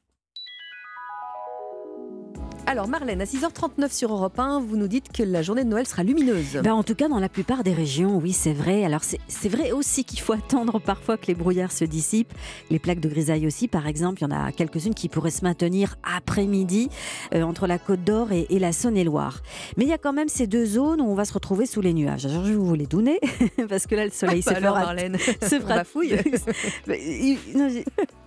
Alors 2.66 2.88
Marlène, 2.88 3.20
à 3.20 3.24
6h39 3.24 3.94
sur 3.94 4.10
Europe 4.12 4.38
1, 4.38 4.60
vous 4.60 4.76
nous 4.76 4.88
dites 4.88 5.12
que 5.12 5.22
la 5.22 5.42
journée 5.42 5.64
de 5.64 5.68
Noël 5.68 5.86
sera 5.86 6.02
lumineuse. 6.02 6.60
Ben, 6.62 6.72
en 6.72 6.82
tout 6.82 6.94
cas, 6.94 7.08
dans 7.08 7.18
la 7.18 7.28
plupart 7.28 7.62
des 7.62 7.74
régions, 7.74 8.16
oui, 8.16 8.32
c'est 8.32 8.54
vrai. 8.54 8.84
Alors 8.84 9.02
c'est 9.04 9.48
vrai 9.48 9.72
aussi 9.72 10.04
qu'il 10.04 10.20
faut 10.20 10.32
attendre 10.34 10.80
parfois 10.80 11.18
que 11.18 11.26
les 11.26 11.34
brouillards 11.34 11.72
se 11.72 11.84
dissipent. 11.84 12.32
Les 12.70 12.78
plaques 12.78 13.00
de 13.00 13.08
grisaille 13.08 13.46
aussi, 13.46 13.68
par 13.68 13.86
exemple, 13.86 14.22
il 14.22 14.24
y 14.24 14.26
en 14.26 14.30
a 14.30 14.50
quelques-unes 14.50 14.94
qui 14.94 15.08
pourraient 15.08 15.30
se 15.30 15.44
maintenir 15.44 15.96
après-midi 16.16 16.88
euh, 17.34 17.42
entre 17.42 17.66
la 17.66 17.78
Côte 17.78 18.02
d'Or 18.02 18.32
et, 18.32 18.46
la 18.58 18.72
Saône-et-Loire. 18.72 19.42
Mais 19.76 19.84
il 19.84 19.90
y 19.90 19.94
a 19.94 19.98
quand 19.98 20.14
même 20.14 20.28
ces 20.28 20.46
deux 20.46 20.64
zones 20.64 21.02
où 21.02 21.04
on 21.04 21.14
va 21.14 21.26
se 21.26 21.34
retrouver 21.34 21.66
sous 21.66 21.82
les 21.82 21.92
nuages. 21.92 22.24
Alors 22.24 22.44
je 22.44 22.50
vais 22.50 22.56
vous 22.56 22.74
les 22.74 22.86
donner, 22.86 23.20
parce 23.68 23.86
que 23.86 23.94
là, 23.94 24.06
le 24.06 24.10
soleil 24.10 24.42
ah, 24.46 24.50
se, 24.50 24.54
fera, 24.54 24.72
Marlène. 24.72 25.18
se 25.42 25.60
fera... 25.60 25.84
fouille. 25.84 26.16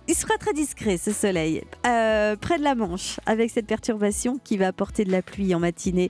Il 0.08 0.14
sera 0.14 0.38
très 0.38 0.54
discret 0.54 0.96
ce 0.96 1.12
soleil, 1.12 1.62
euh, 1.86 2.34
près 2.34 2.58
de 2.58 2.64
la 2.64 2.74
Manche, 2.74 3.20
avec 3.26 3.50
cette 3.50 3.66
perturbation 3.66 4.40
qui 4.42 4.56
va 4.56 4.68
apporter 4.68 5.04
de 5.04 5.12
la 5.12 5.20
pluie 5.20 5.54
en 5.54 5.60
matinée 5.60 6.08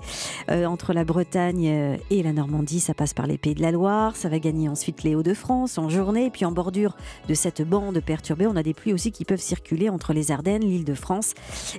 euh, 0.53 0.67
entre 0.67 0.93
la 0.93 1.03
Bretagne 1.03 1.69
euh, 1.69 1.97
et 2.09 2.23
la 2.23 2.33
Normandie. 2.33 2.79
Ça 2.79 2.95
passe 2.95 3.13
par 3.13 3.27
les 3.27 3.39
Pays 3.39 3.57
de 3.57 3.61
la 3.61 3.73
Loire, 3.73 4.15
ça 4.15 4.29
va 4.29 4.39
gagner 4.39 4.69
ensuite 4.69 5.03
les 5.03 5.17
Hauts-de-France 5.17 5.79
en 5.79 5.89
journée. 5.89 6.27
Et 6.27 6.31
puis 6.31 6.45
en 6.45 6.53
bordure 6.53 6.97
de 7.29 7.35
cette 7.35 7.61
bande 7.63 7.99
perturbée, 7.99 8.47
on 8.47 8.55
a 8.55 8.63
des 8.63 8.73
pluies 8.73 8.93
aussi 8.93 9.11
qui 9.11 9.25
peuvent 9.25 9.41
circuler 9.41 9.89
entre 9.89 10.13
les 10.13 10.31
Ardennes, 10.31 10.63
l'île 10.63 10.85
de 10.85 10.95
France 10.95 11.35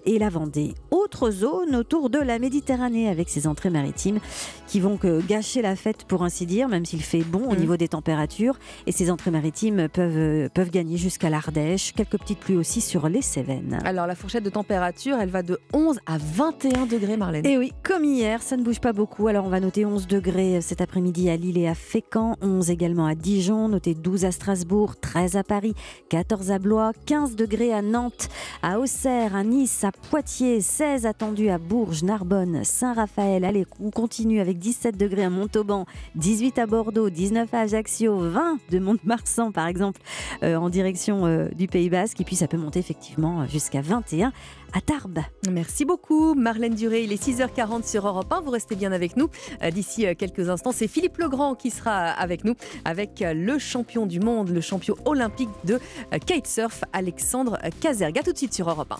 et 0.06 0.20
la 0.20 0.28
Vendée. 0.28 0.74
Autre 0.92 1.32
zone 1.32 1.74
autour 1.74 2.10
de 2.10 2.20
la 2.20 2.38
Méditerranée 2.38 3.08
avec 3.08 3.30
ses 3.30 3.48
entrées 3.48 3.70
maritimes 3.70 4.20
qui 4.68 4.82
vont 4.82 5.00
gâcher 5.28 5.62
la 5.62 5.78
fête 5.78 6.04
pour 6.04 6.24
ainsi 6.24 6.46
dire, 6.46 6.68
même 6.68 6.86
s'il 6.86 7.02
fait 7.02 7.24
bon 7.24 7.50
au 7.50 7.54
mmh. 7.54 7.60
niveau 7.60 7.78
des 7.78 7.88
températures. 7.88 8.60
Et 8.88 8.92
ces 8.92 9.10
entrées 9.10 9.32
maritimes 9.32 9.88
peuvent, 9.88 10.50
peuvent 10.50 10.70
gagner 10.70 10.98
jusqu'à 10.98 11.30
l'Ardèche 11.30 11.94
quelques 12.10 12.22
petites 12.22 12.40
pluies 12.40 12.58
aussi 12.58 12.82
sur 12.82 13.08
les 13.08 13.22
Cévennes. 13.22 13.80
Alors 13.86 14.08
la 14.08 14.16
fourchette 14.16 14.44
de 14.44 14.50
température, 14.50 15.18
elle 15.20 15.30
va 15.30 15.44
de 15.44 15.60
11 15.74 16.00
à 16.06 16.18
21 16.18 16.86
degrés, 16.86 17.18
Marlène. 17.18 17.46
Et 17.46 17.58
oui, 17.58 17.72
comme 17.84 18.04
hier, 18.04 18.42
ça 18.42 18.58
ne 18.58 18.64
bouge 18.64 18.80
pas 18.80 18.94
beaucoup. 18.94 19.28
Alors 19.28 19.46
on 19.46 19.50
va 19.50 19.60
noter 19.60 19.86
11 19.86 20.08
degrés 20.08 20.62
cet 20.62 20.82
après-midi 20.82 21.30
à 21.30 21.36
Lille 21.36 21.58
et 21.58 21.68
à 21.68 21.76
Fécamp, 21.76 22.36
11 22.42 22.70
également 22.72 23.06
à 23.06 23.16
Dijon, 23.16 23.68
noter 23.68 23.94
12 23.94 24.26
à 24.26 24.32
Strasbourg, 24.32 24.96
13 25.00 25.36
à 25.36 25.44
Paris, 25.44 25.74
14 26.10 26.52
à 26.52 26.60
Blois, 26.60 26.92
15 27.06 27.36
degrés 27.36 27.74
à 27.74 27.82
Nantes, 27.82 28.30
à 28.64 28.80
Auxerre, 28.80 29.36
à 29.36 29.44
Nice, 29.44 29.84
à 29.84 29.92
Poitiers, 29.92 30.62
16 30.62 31.06
attendus 31.06 31.50
à 31.50 31.58
Bourges, 31.58 32.04
Narbonne, 32.04 32.64
Saint-Raphaël. 32.64 33.46
Allez, 33.46 33.66
on 33.80 33.92
continue 33.92 34.40
avec 34.40 34.58
17 34.58 34.98
degrés 34.98 35.26
à 35.26 35.30
Montauban, 35.30 35.86
18 36.16 36.60
à 36.60 36.66
Bordeaux, 36.66 37.10
19 37.10 37.54
à 37.54 37.60
Ajaccio, 37.62 38.18
20 38.18 38.58
de 38.72 38.80
Mont-de-Marsan 38.80 39.52
par 39.52 39.68
exemple 39.68 40.02
euh, 40.44 40.56
en 40.56 40.70
direction 40.70 41.26
euh, 41.26 41.50
du 41.50 41.68
Pays 41.68 41.90
Basque. 42.00 42.22
Et 42.22 42.24
puis 42.24 42.38
ça 42.38 42.48
peut 42.48 42.58
monter 42.58 42.80
effectivement 42.80 43.46
jusqu'à 43.48 43.82
21 43.82 44.32
à 44.74 44.82
Tarbes. 44.82 45.20
Merci 45.52 45.84
beaucoup 45.84 46.34
Marlène 46.34 46.76
Duré, 46.76 47.04
il 47.04 47.12
est 47.12 47.22
6h40 47.22 47.86
sur 47.86 48.08
Europe 48.08 48.32
1, 48.32 48.42
vous 48.42 48.52
restez 48.52 48.76
bien 48.76 48.92
avec 48.92 49.18
nous. 49.18 49.28
Euh, 49.64 49.72
D'ici 49.72 50.06
euh, 50.06 50.14
quelques 50.18 50.48
instants, 50.50 50.72
c'est 50.72 50.88
Philippe 50.88 51.18
Legrand 51.18 51.56
qui 51.56 51.72
sera 51.72 51.92
avec 52.12 52.46
nous 52.46 52.56
avec 52.86 53.22
euh, 53.22 53.34
le 53.34 53.60
champion 53.60 54.06
du 54.06 54.20
monde, 54.20 54.50
le 54.50 54.62
champion 54.62 54.96
olympique 55.06 55.50
de 55.66 55.80
kitesurf, 56.26 56.84
Alexandre 56.94 57.58
Kazerga. 57.82 58.24
Tout 58.24 58.32
de 58.32 58.38
suite 58.38 58.54
sur 58.54 58.70
Europe 58.70 58.94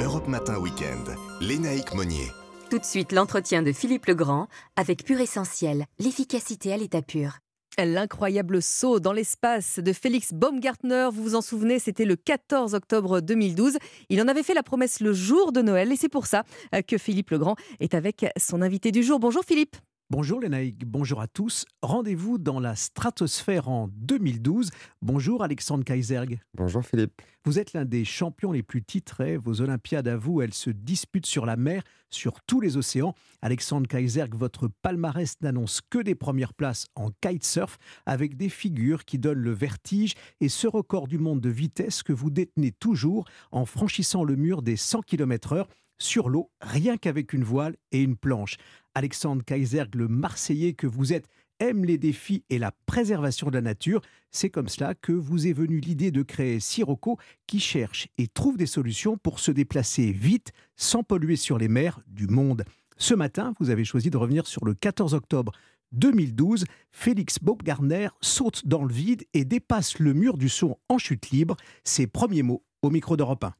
1. 0.00 0.04
Europe 0.04 0.28
Matin 0.28 0.58
Week-end, 0.58 1.04
Lénaïque 1.40 1.94
Monnier. 1.94 2.30
Tout 2.70 2.78
de 2.78 2.84
suite, 2.84 3.12
l'entretien 3.12 3.62
de 3.62 3.72
Philippe 3.72 4.06
Legrand 4.06 4.48
avec 4.76 5.04
Pure 5.04 5.20
Essentiel, 5.20 5.86
l'efficacité 5.98 6.72
à 6.72 6.76
l'état 6.76 7.02
pur. 7.02 7.38
L'incroyable 7.78 8.62
saut 8.62 9.00
dans 9.00 9.12
l'espace 9.12 9.80
de 9.80 9.92
Félix 9.92 10.32
Baumgartner, 10.32 11.10
vous 11.12 11.22
vous 11.22 11.34
en 11.34 11.42
souvenez, 11.42 11.78
c'était 11.78 12.06
le 12.06 12.16
14 12.16 12.74
octobre 12.74 13.20
2012. 13.20 13.76
Il 14.08 14.22
en 14.22 14.28
avait 14.28 14.42
fait 14.42 14.54
la 14.54 14.62
promesse 14.62 15.00
le 15.00 15.12
jour 15.12 15.52
de 15.52 15.60
Noël 15.60 15.92
et 15.92 15.96
c'est 15.96 16.08
pour 16.08 16.26
ça 16.26 16.44
que 16.86 16.96
Philippe 16.96 17.30
Legrand 17.30 17.54
est 17.80 17.92
avec 17.92 18.24
son 18.38 18.62
invité 18.62 18.92
du 18.92 19.02
jour. 19.02 19.18
Bonjour 19.18 19.44
Philippe. 19.44 19.76
Bonjour 20.08 20.38
Lénaïque, 20.38 20.86
bonjour 20.86 21.20
à 21.20 21.26
tous. 21.26 21.66
Rendez-vous 21.82 22.38
dans 22.38 22.60
la 22.60 22.76
stratosphère 22.76 23.68
en 23.68 23.88
2012. 23.88 24.70
Bonjour 25.02 25.42
Alexandre 25.42 25.82
Kaiserg. 25.82 26.38
Bonjour 26.54 26.84
Philippe. 26.84 27.20
Vous 27.44 27.58
êtes 27.58 27.72
l'un 27.72 27.84
des 27.84 28.04
champions 28.04 28.52
les 28.52 28.62
plus 28.62 28.84
titrés. 28.84 29.36
Vos 29.36 29.62
Olympiades 29.62 30.06
à 30.06 30.16
vous, 30.16 30.42
elles 30.42 30.54
se 30.54 30.70
disputent 30.70 31.26
sur 31.26 31.44
la 31.44 31.56
mer, 31.56 31.82
sur 32.08 32.40
tous 32.42 32.60
les 32.60 32.76
océans. 32.76 33.16
Alexandre 33.42 33.88
Kaiserg, 33.88 34.36
votre 34.36 34.68
palmarès 34.80 35.34
n'annonce 35.40 35.80
que 35.80 35.98
des 35.98 36.14
premières 36.14 36.54
places 36.54 36.86
en 36.94 37.10
kitesurf 37.20 37.76
avec 38.06 38.36
des 38.36 38.48
figures 38.48 39.06
qui 39.06 39.18
donnent 39.18 39.42
le 39.42 39.52
vertige 39.52 40.14
et 40.40 40.48
ce 40.48 40.68
record 40.68 41.08
du 41.08 41.18
monde 41.18 41.40
de 41.40 41.50
vitesse 41.50 42.04
que 42.04 42.12
vous 42.12 42.30
détenez 42.30 42.70
toujours 42.70 43.24
en 43.50 43.64
franchissant 43.64 44.22
le 44.22 44.36
mur 44.36 44.62
des 44.62 44.76
100 44.76 45.02
km/h 45.02 45.66
sur 45.98 46.28
l'eau, 46.28 46.50
rien 46.60 46.96
qu'avec 46.96 47.32
une 47.32 47.44
voile 47.44 47.76
et 47.92 48.02
une 48.02 48.16
planche. 48.16 48.56
Alexandre 48.94 49.44
Kaiserg, 49.44 49.94
le 49.94 50.08
Marseillais 50.08 50.72
que 50.72 50.86
vous 50.86 51.12
êtes, 51.12 51.28
aime 51.60 51.84
les 51.84 51.98
défis 51.98 52.44
et 52.50 52.58
la 52.58 52.72
préservation 52.86 53.48
de 53.48 53.54
la 53.54 53.62
nature. 53.62 54.00
C'est 54.30 54.50
comme 54.50 54.68
cela 54.68 54.94
que 54.94 55.12
vous 55.12 55.46
est 55.46 55.52
venue 55.52 55.80
l'idée 55.80 56.10
de 56.10 56.22
créer 56.22 56.60
Sirocco 56.60 57.18
qui 57.46 57.60
cherche 57.60 58.08
et 58.18 58.28
trouve 58.28 58.56
des 58.56 58.66
solutions 58.66 59.16
pour 59.16 59.40
se 59.40 59.50
déplacer 59.50 60.12
vite 60.12 60.52
sans 60.76 61.02
polluer 61.02 61.36
sur 61.36 61.58
les 61.58 61.68
mers 61.68 62.00
du 62.06 62.26
monde. 62.26 62.64
Ce 62.98 63.14
matin, 63.14 63.54
vous 63.60 63.70
avez 63.70 63.84
choisi 63.84 64.10
de 64.10 64.16
revenir 64.16 64.46
sur 64.46 64.64
le 64.64 64.74
14 64.74 65.14
octobre 65.14 65.52
2012. 65.92 66.64
Félix 66.90 67.38
Baumgartner 67.40 68.08
saute 68.20 68.66
dans 68.66 68.84
le 68.84 68.92
vide 68.92 69.24
et 69.34 69.44
dépasse 69.44 69.98
le 69.98 70.14
mur 70.14 70.38
du 70.38 70.48
son 70.48 70.78
en 70.88 70.98
chute 70.98 71.30
libre. 71.30 71.56
Ses 71.84 72.06
premiers 72.06 72.42
mots 72.42 72.64
au 72.82 72.90
micro 72.90 73.16
d'Europe 73.16 73.44
1. 73.44 73.54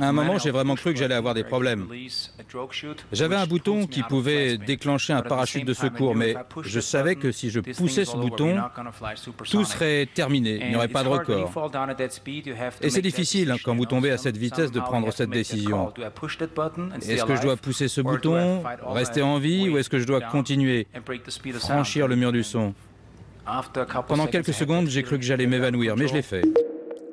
À 0.00 0.08
un 0.08 0.12
moment, 0.12 0.38
j'ai 0.38 0.50
vraiment 0.50 0.74
cru 0.74 0.92
que 0.92 0.98
j'allais 0.98 1.14
avoir 1.14 1.34
des 1.34 1.44
problèmes. 1.44 1.86
J'avais 3.12 3.36
un 3.36 3.46
bouton 3.46 3.86
qui 3.86 4.02
pouvait 4.02 4.58
déclencher 4.58 5.12
un 5.12 5.22
parachute 5.22 5.64
de 5.64 5.72
secours, 5.72 6.14
mais 6.14 6.34
je 6.62 6.80
savais 6.80 7.16
que 7.16 7.32
si 7.32 7.50
je 7.50 7.60
poussais 7.60 8.04
ce 8.04 8.16
bouton, 8.16 8.56
tout 9.50 9.64
serait 9.64 10.06
terminé, 10.12 10.60
il 10.62 10.70
n'y 10.70 10.76
aurait 10.76 10.88
pas 10.88 11.04
de 11.04 11.08
record. 11.08 11.50
Et 12.82 12.90
c'est 12.90 13.02
difficile 13.02 13.50
hein, 13.50 13.56
quand 13.64 13.74
vous 13.74 13.86
tombez 13.86 14.10
à 14.10 14.18
cette 14.18 14.36
vitesse 14.36 14.72
de 14.72 14.80
prendre 14.80 15.12
cette 15.12 15.30
décision. 15.30 15.92
Est-ce 17.02 17.24
que 17.24 17.36
je 17.36 17.42
dois 17.42 17.56
pousser 17.56 17.88
ce 17.88 18.00
bouton, 18.00 18.62
rester 18.88 19.22
en 19.22 19.38
vie, 19.38 19.68
ou 19.68 19.78
est-ce 19.78 19.90
que 19.90 19.98
je 19.98 20.06
dois 20.06 20.20
continuer, 20.20 20.86
franchir 21.58 22.08
le 22.08 22.16
mur 22.16 22.32
du 22.32 22.42
son 22.42 22.74
pendant 24.06 24.26
quelques 24.26 24.54
secondes, 24.54 24.88
j'ai 24.88 25.02
cru 25.02 25.18
que 25.18 25.24
j'allais 25.24 25.46
m'évanouir, 25.46 25.96
mais 25.96 26.08
je 26.08 26.14
l'ai 26.14 26.22
fait. 26.22 26.42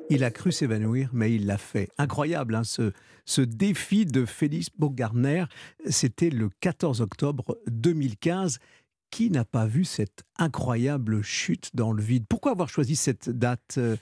Il 0.08 0.22
a 0.22 0.30
cru 0.30 0.52
s'évanouir, 0.52 1.10
mais 1.12 1.32
il 1.34 1.46
l'a 1.46 1.58
fait. 1.58 1.88
Incroyable, 1.98 2.54
hein, 2.54 2.64
ce, 2.64 2.92
ce, 3.24 3.40
défi 3.40 4.06
de 4.06 4.24
Félix 4.24 4.68
Baumgartner. 4.78 5.44
C'était 5.88 6.30
le 6.30 6.48
14 6.60 7.00
octobre 7.00 7.58
2015. 7.68 8.58
Qui 9.10 9.30
n'a 9.30 9.44
pas 9.44 9.66
vu 9.66 9.84
cette 9.84 10.24
incroyable 10.36 11.22
chute 11.22 11.70
dans 11.74 11.92
le 11.92 12.02
vide? 12.02 12.24
Pourquoi 12.28 12.52
avoir 12.52 12.68
choisi 12.68 12.96
cette 12.96 13.30
date, 13.30 13.76
euh, 13.78 13.96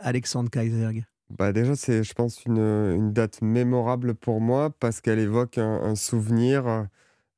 Alexandre 0.00 0.50
Kaiserg? 0.50 1.04
Bah 1.38 1.52
déjà, 1.52 1.76
c'est, 1.76 2.02
je 2.02 2.14
pense, 2.14 2.44
une, 2.46 2.58
une, 2.58 3.12
date 3.12 3.42
mémorable 3.42 4.14
pour 4.14 4.40
moi 4.40 4.70
parce 4.80 5.02
qu'elle 5.02 5.18
évoque 5.18 5.58
un, 5.58 5.82
un 5.82 5.94
souvenir, 5.94 6.86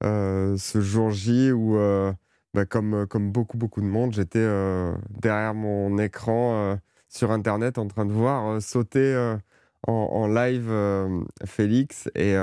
euh, 0.03 0.57
ce 0.57 0.81
jour 0.81 1.11
J 1.11 1.53
où 1.53 1.77
euh, 1.77 2.13
bah, 2.55 2.67
comme, 2.67 2.95
euh, 2.95 3.07
comme 3.07 3.33
beaucoup, 3.33 3.57
beaucoup 3.57 3.81
de 3.81 3.87
monde, 3.87 4.13
j'étais 4.13 4.39
euh, 4.39 4.95
derrière 5.09 5.55
mon 5.55 5.97
écran 5.99 6.55
euh, 6.73 6.77
sur 7.09 7.31
Internet 7.31 7.79
en 7.79 7.89
train 7.89 8.05
de 8.05 8.13
voir 8.13 8.61
sauter 8.61 9.37
en, 9.87 10.27
live 10.29 10.71
Félix. 11.47 12.09
Et, 12.15 12.35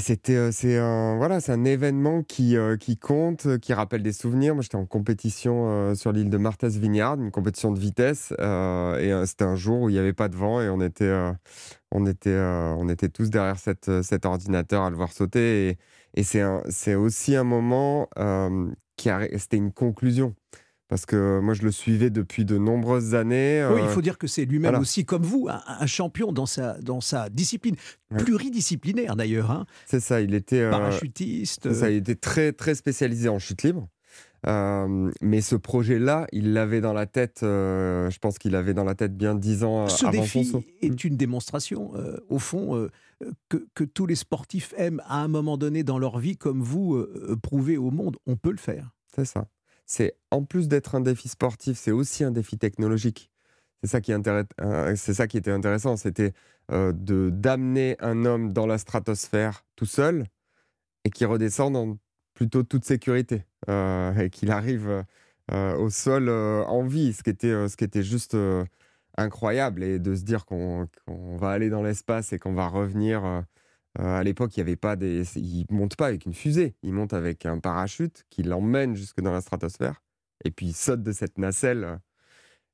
c'était 0.00 0.52
c'est 0.52 0.78
un, 0.78 1.16
voilà, 1.16 1.38
un 1.48 1.64
événement 1.64 2.22
qui, 2.22 2.56
compte, 3.00 3.58
qui 3.58 3.72
rappelle 3.72 4.02
des 4.02 4.12
souvenirs. 4.12 4.54
Moi, 4.54 4.62
j'étais 4.62 4.76
en 4.76 4.86
compétition 4.86 5.94
sur 5.94 6.12
l'île 6.12 6.30
de 6.30 6.36
Martha's 6.38 6.76
Vineyard, 6.76 7.14
une 7.16 7.30
compétition 7.30 7.72
de 7.72 7.78
vitesse. 7.78 8.32
et 8.32 9.22
c'était 9.26 9.44
un 9.44 9.56
jour 9.56 9.82
où 9.82 9.88
il 9.88 9.94
n'y 9.94 9.98
avait 9.98 10.12
pas 10.12 10.28
de 10.28 10.36
vent 10.36 10.60
et 10.60 10.68
on 10.68 10.80
était, 10.80 11.14
on 11.90 12.06
était, 12.06 12.38
on 12.38 12.88
était 12.88 13.08
tous 13.08 13.30
derrière 13.30 13.58
cet 13.58 14.26
ordinateur 14.26 14.82
à 14.82 14.90
le 14.90 14.96
voir 14.96 15.12
sauter. 15.12 15.78
Et 16.14 16.22
c'est 16.22 16.94
aussi 16.94 17.36
un 17.36 17.44
moment 17.44 18.08
euh, 18.18 18.68
qui 18.96 19.10
a, 19.10 19.20
c'était 19.38 19.56
une 19.56 19.72
conclusion. 19.72 20.34
Parce 20.88 21.04
que 21.04 21.38
moi, 21.40 21.52
je 21.52 21.62
le 21.62 21.70
suivais 21.70 22.08
depuis 22.08 22.46
de 22.46 22.56
nombreuses 22.56 23.14
années. 23.14 23.66
Oui, 23.70 23.80
il 23.82 23.84
euh, 23.84 23.88
faut 23.88 24.00
dire 24.00 24.16
que 24.16 24.26
c'est 24.26 24.46
lui-même 24.46 24.76
aussi, 24.76 25.04
comme 25.04 25.22
vous, 25.22 25.46
un, 25.50 25.86
champion 25.86 26.32
dans 26.32 26.46
sa, 26.46 26.78
dans 26.80 27.02
sa 27.02 27.28
discipline, 27.28 27.76
pluridisciplinaire 28.16 29.14
d'ailleurs. 29.14 29.50
Hein. 29.50 29.66
C'est 29.84 30.00
ça, 30.00 30.22
il 30.22 30.32
était. 30.32 30.62
Euh, 30.62 30.70
Parachutiste. 30.70 31.74
Ça, 31.74 31.90
il 31.90 31.98
était 31.98 32.14
très, 32.14 32.52
très 32.52 32.74
spécialisé 32.74 33.28
en 33.28 33.38
chute 33.38 33.64
libre. 33.64 33.86
mais 34.46 35.42
ce 35.42 35.56
projet-là, 35.56 36.26
il 36.32 36.54
l'avait 36.54 36.80
dans 36.80 36.94
la 36.94 37.04
tête, 37.04 37.40
je 37.42 38.18
pense 38.18 38.38
qu'il 38.38 38.56
avait 38.56 38.72
dans 38.72 38.84
la 38.84 38.94
tête 38.94 39.14
bien 39.14 39.34
dix 39.34 39.64
ans 39.64 39.88
ce 39.88 40.06
avant 40.06 40.22
défi 40.22 40.50
est 40.80 40.88
mmh. 40.88 41.06
une 41.06 41.16
démonstration, 41.18 41.92
au 42.30 42.38
fond, 42.38 42.88
que, 43.48 43.84
tous 43.84 44.06
les 44.06 44.14
sportifs 44.14 44.74
aiment 44.76 45.02
à 45.06 45.22
un 45.22 45.28
moment 45.28 45.56
donné 45.56 45.82
dans 45.82 45.98
leur 45.98 46.18
vie, 46.18 46.36
comme 46.36 46.62
vous, 46.62 47.04
prouver 47.42 47.76
au 47.76 47.90
monde. 47.90 48.16
On 48.26 48.36
peut 48.36 48.50
le 48.50 48.58
faire. 48.58 48.90
C'est 49.14 49.24
ça. 49.24 49.48
C'est 49.86 50.16
en 50.30 50.44
plus 50.44 50.68
d'être 50.68 50.94
un 50.94 51.00
défi 51.00 51.28
sportif, 51.28 51.78
c'est 51.78 51.90
aussi 51.90 52.22
un 52.22 52.30
défi 52.30 52.58
technologique. 52.58 53.30
C'est 53.82 53.90
ça 53.90 54.00
qui, 54.00 54.12
qui 54.12 55.38
était 55.38 55.50
intéressant, 55.50 55.96
c'était 55.96 56.32
de 56.70 57.30
d'amener 57.30 57.96
un 58.00 58.24
homme 58.24 58.52
dans 58.52 58.66
la 58.66 58.76
stratosphère 58.76 59.64
tout 59.76 59.86
seul 59.86 60.26
et 61.04 61.10
qui 61.10 61.24
redescende 61.24 61.76
en 61.76 61.96
plutôt 62.34 62.62
toute 62.62 62.84
sécurité 62.84 63.44
et 63.68 64.28
qu'il 64.30 64.50
arrive 64.50 65.04
au 65.50 65.88
sol 65.90 66.28
en 66.28 66.84
vie, 66.84 67.14
ce 67.14 67.22
qui 67.22 67.30
était, 67.30 67.68
ce 67.68 67.76
qui 67.76 67.84
était 67.84 68.02
juste 68.02 68.36
incroyable 69.18 69.82
et 69.82 69.98
de 69.98 70.14
se 70.14 70.22
dire 70.22 70.46
qu'on 70.46 70.88
va 71.36 71.50
aller 71.50 71.68
dans 71.70 71.82
l'espace 71.82 72.32
et 72.32 72.38
qu'on 72.38 72.54
va 72.54 72.68
revenir. 72.68 73.24
Euh, 73.24 73.40
euh, 74.00 74.18
à 74.18 74.22
l'époque, 74.22 74.56
il 74.56 74.60
y 74.60 74.62
avait 74.62 74.76
pas 74.76 74.96
des, 74.96 75.24
il 75.36 75.66
monte 75.70 75.96
pas 75.96 76.06
avec 76.06 76.24
une 76.26 76.34
fusée, 76.34 76.76
il 76.82 76.92
monte 76.92 77.12
avec 77.12 77.46
un 77.46 77.58
parachute 77.58 78.24
qui 78.30 78.42
l'emmène 78.42 78.94
jusque 78.94 79.20
dans 79.20 79.32
la 79.32 79.40
stratosphère 79.40 80.02
et 80.44 80.50
puis 80.50 80.66
il 80.66 80.74
saute 80.74 81.02
de 81.02 81.12
cette 81.12 81.38
nacelle. 81.38 81.98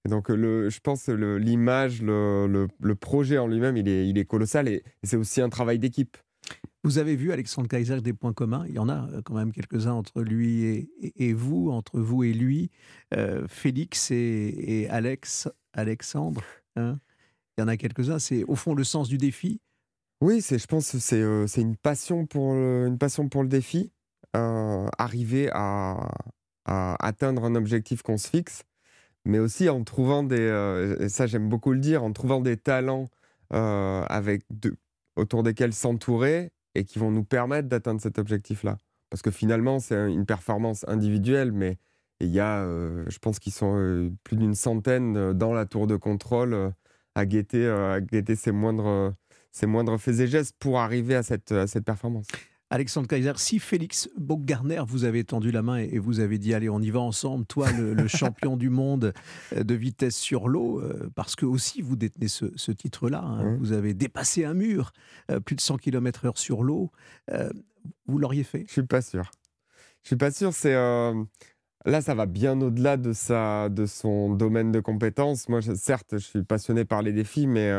Et 0.05 0.11
donc, 0.11 0.28
le, 0.28 0.68
je 0.68 0.80
pense 0.80 1.09
l'image, 1.09 2.03
le, 2.03 2.68
projet 2.95 3.38
en 3.38 3.47
lui-même, 3.47 3.76
il 3.76 3.88
est 4.18 4.24
colossal 4.26 4.68
et, 4.68 4.84
c'est 5.03 5.16
aussi 5.16 5.40
un 5.40 5.49
travail 5.49 5.78
d'équipe. 5.78 6.18
Vous 6.85 6.99
avez 6.99 7.16
vu, 7.16 7.32
Alexandre 7.32 7.66
Kaiser, 7.66 8.01
des 8.01 8.12
points 8.12 8.32
communs? 8.32 8.64
Il 8.68 8.74
y 8.74 8.78
en 8.78 8.89
a 8.89 9.09
euh, 9.09 9.22
quand 9.22 9.35
même 9.35 9.53
quelques-uns 9.53 9.93
entre 9.93 10.22
lui 10.22 10.89
et, 11.16 11.32
vous, 11.32 11.70
entre 11.70 11.99
vous 11.99 12.24
et 12.24 12.32
lui. 12.32 12.70
Félix 13.49 14.11
et, 14.11 14.87
Alex 14.91 15.49
Alexandre. 15.72 16.43
Hein? 16.76 16.99
Il 17.57 17.62
y 17.62 17.64
en 17.64 17.68
a 17.68 17.76
quelques-uns. 17.76 18.18
C'est 18.18 18.45
au 18.45 18.55
fond 18.55 18.74
le 18.74 18.85
sens 18.85 19.09
du 19.09 19.18
défi? 19.18 19.61
Oui, 20.20 20.41
c'est, 20.41 20.59
je 20.59 20.66
pense 20.66 20.97
c'est, 20.99 21.20
euh, 21.20 21.47
c'est 21.47 21.61
une, 21.61 21.76
passion 21.76 22.26
pour 22.26 22.55
le, 22.55 22.87
une 22.87 22.99
passion 22.99 23.28
pour 23.28 23.43
le 23.43 23.49
défi. 23.49 23.93
Euh, 24.37 24.89
arriver 24.99 25.49
à, 25.53 26.09
atteindre 26.66 27.45
un 27.45 27.55
objectif 27.55 28.03
qu'on 28.03 28.16
se 28.16 28.28
fixe, 28.28 28.64
mais 29.24 29.39
aussi 29.39 29.68
en 29.68 29.85
trouvant 29.85 30.24
des, 30.24 30.41
euh, 30.41 31.09
ça 31.09 31.26
j'aime 31.26 31.49
beaucoup 31.49 31.72
le 31.72 31.78
dire, 31.78 32.03
en 32.03 32.12
trouvant 32.12 32.41
des 32.41 32.57
talents 32.57 33.09
euh, 33.53 34.03
avec 34.09 34.43
autour 35.16 35.43
desquels 35.43 35.74
s'entourer 35.74 36.51
et 36.75 36.85
qui 36.85 36.99
vont 36.99 37.11
nous 37.11 37.25
permettre 37.25 37.68
d'atteindre 37.68 38.01
cet 38.01 38.18
objectif-là. 38.18 38.79
Parce 39.11 39.22
que 39.22 39.31
finalement, 39.31 39.79
c'est 39.79 40.12
une 40.12 40.27
performance 40.27 40.85
individuelle, 40.89 41.53
mais 41.53 41.79
il 42.20 42.29
y 42.29 42.41
a, 42.41 42.62
euh, 42.62 43.05
je 43.09 43.18
pense 43.18 43.39
qu'ils 43.39 43.53
sont 43.53 44.11
plus 44.25 44.37
d'une 44.37 44.55
centaine 44.55 45.33
dans 45.33 45.53
la 45.53 45.66
tour 45.66 45.87
de 45.87 45.97
contrôle 45.97 46.72
à 47.14 47.27
guetter, 47.27 47.68
à 47.68 48.01
guetter 48.01 48.35
ces, 48.35 48.53
moindres, 48.53 49.14
ces 49.53 49.66
moindres 49.66 49.99
faits 50.01 50.20
et 50.20 50.27
gestes 50.27 50.57
pour 50.59 50.81
arriver 50.81 51.14
à 51.14 51.22
cette, 51.22 51.53
à 51.53 51.66
cette 51.66 51.85
performance. 51.85 52.27
Alexandre 52.75 53.07
Kaiser, 53.07 53.35
si 53.37 53.61
Félix 53.61 54.11
Boggarner 54.18 54.83
vous 54.85 55.05
avait 55.05 55.22
tendu 55.22 55.53
la 55.53 55.62
main 55.62 55.77
et 55.77 56.01
vous 56.01 56.18
avez 56.18 56.39
dit 56.39 56.55
allez 56.55 56.68
on 56.68 56.81
y 56.81 56.91
va 56.91 56.99
ensemble, 56.99 57.47
toi 57.47 57.70
le, 57.70 58.09
champion 58.09 58.57
du 58.57 58.68
monde 58.68 59.14
euh, 59.53 59.62
de 59.62 59.75
vitesse 59.77 60.16
sur 60.16 60.49
l'eau, 60.49 60.81
euh, 60.81 61.09
parce 61.14 61.37
que 61.37 61.47
aussi 61.47 61.83
vous 61.83 61.95
détenez 61.95 62.27
ce, 62.27 62.72
titre-là, 62.72 63.20
hein, 63.22 63.57
vous 63.61 63.70
avez 63.70 63.95
dépassé 63.95 64.45
un 64.45 64.55
mur, 64.55 64.93
euh, 65.31 65.39
plus 65.39 65.55
de 65.55 65.61
100 65.61 65.77
km/h 65.77 66.37
sur 66.37 66.64
l'eau, 66.64 66.91
vous 68.07 68.18
l'auriez 68.18 68.43
fait? 68.43 68.64
Je 68.66 68.72
suis 68.72 68.83
pas 68.83 69.03
sûr. 69.03 69.31
Je 70.03 70.09
suis 70.09 70.16
pas 70.16 70.33
sûr. 70.33 70.53
C'est 70.53 70.75
là 70.75 72.01
ça 72.01 72.14
va 72.16 72.27
bien 72.27 72.61
au-delà 72.61 72.97
de 72.97 73.12
sa 73.12 73.68
de 73.68 73.87
son 73.87 74.35
domaine 74.35 74.72
de 74.72 74.81
compétences. 74.81 75.49
Moi 75.49 75.61
certes 75.62 76.14
je 76.14 76.25
suis 76.25 76.43
passionné 76.43 76.85
par 76.85 77.03
les 77.03 77.12
défis, 77.12 77.47
mais 77.47 77.72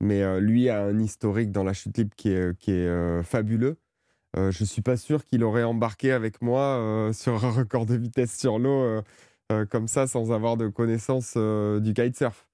mais 0.00 0.40
lui 0.40 0.70
a 0.70 0.84
un 0.84 0.98
historique 1.00 1.52
dans 1.52 1.64
la 1.64 1.74
chute 1.74 1.98
libre 1.98 2.16
qui 2.16 2.30
est 2.30 2.56
qui 2.56 2.70
est 2.70 3.22
fabuleux. 3.24 3.76
Euh, 4.36 4.50
je 4.50 4.64
suis 4.64 4.82
pas 4.82 4.96
sûr 4.96 5.24
qu'il 5.24 5.44
aurait 5.44 5.62
embarqué 5.62 6.12
avec 6.12 6.40
moi 6.40 6.78
euh, 6.78 7.12
sur 7.12 7.44
un 7.44 7.50
record 7.50 7.86
de 7.86 7.94
vitesse 7.94 8.36
sur 8.36 8.58
l'eau 8.58 9.02
euh, 9.50 9.66
comme 9.66 9.88
ça 9.88 10.06
sans 10.06 10.32
avoir 10.32 10.56
de 10.56 10.68
connaissance 10.68 11.36
du 11.36 11.92
kitesurf. 11.92 12.46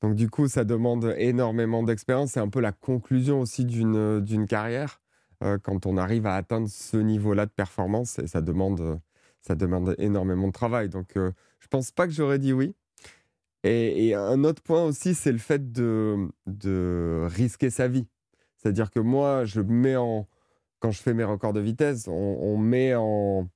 Donc 0.00 0.14
du 0.14 0.30
coup, 0.30 0.48
ça 0.48 0.64
demande 0.64 1.14
énormément 1.18 1.82
d'expérience. 1.82 2.32
C'est 2.32 2.40
un 2.40 2.48
peu 2.48 2.60
la 2.60 2.72
conclusion 2.72 3.40
aussi 3.40 3.66
d'une 3.66 4.46
carrière 4.48 5.00
quand 5.62 5.84
on 5.84 5.96
arrive 5.98 6.26
à 6.26 6.34
atteindre 6.34 6.68
ce 6.68 6.96
niveau-là 6.96 7.44
de 7.44 7.50
performance 7.50 8.18
et 8.18 8.26
ça 8.26 8.40
demande, 8.40 8.98
ça 9.42 9.56
demande 9.56 9.94
énormément 9.98 10.46
de 10.46 10.52
travail. 10.52 10.88
Donc 10.88 11.10
je 11.16 11.20
ne 11.20 11.68
pense 11.68 11.90
pas 11.90 12.06
que 12.06 12.12
j'aurais 12.14 12.38
dit 12.38 12.54
oui. 12.54 12.74
Et, 13.64 14.14
un 14.14 14.42
autre 14.44 14.62
point 14.62 14.84
aussi, 14.84 15.14
c'est 15.14 15.32
le 15.32 15.38
fait 15.38 15.70
de, 15.72 16.28
de 16.46 17.26
risquer 17.28 17.68
sa 17.68 17.88
vie. 17.88 18.06
C'est-à-dire 18.56 18.90
que 18.90 19.00
moi, 19.00 19.44
je 19.44 19.60
mets 19.60 19.96
en, 19.96 20.26
quand 20.80 20.90
je 20.90 21.02
fais 21.02 21.14
mes 21.14 21.24
records 21.24 21.52
de 21.52 21.60
vitesse, 21.60 22.08
on, 22.08 22.56
met 22.56 22.94
en, 22.94 23.48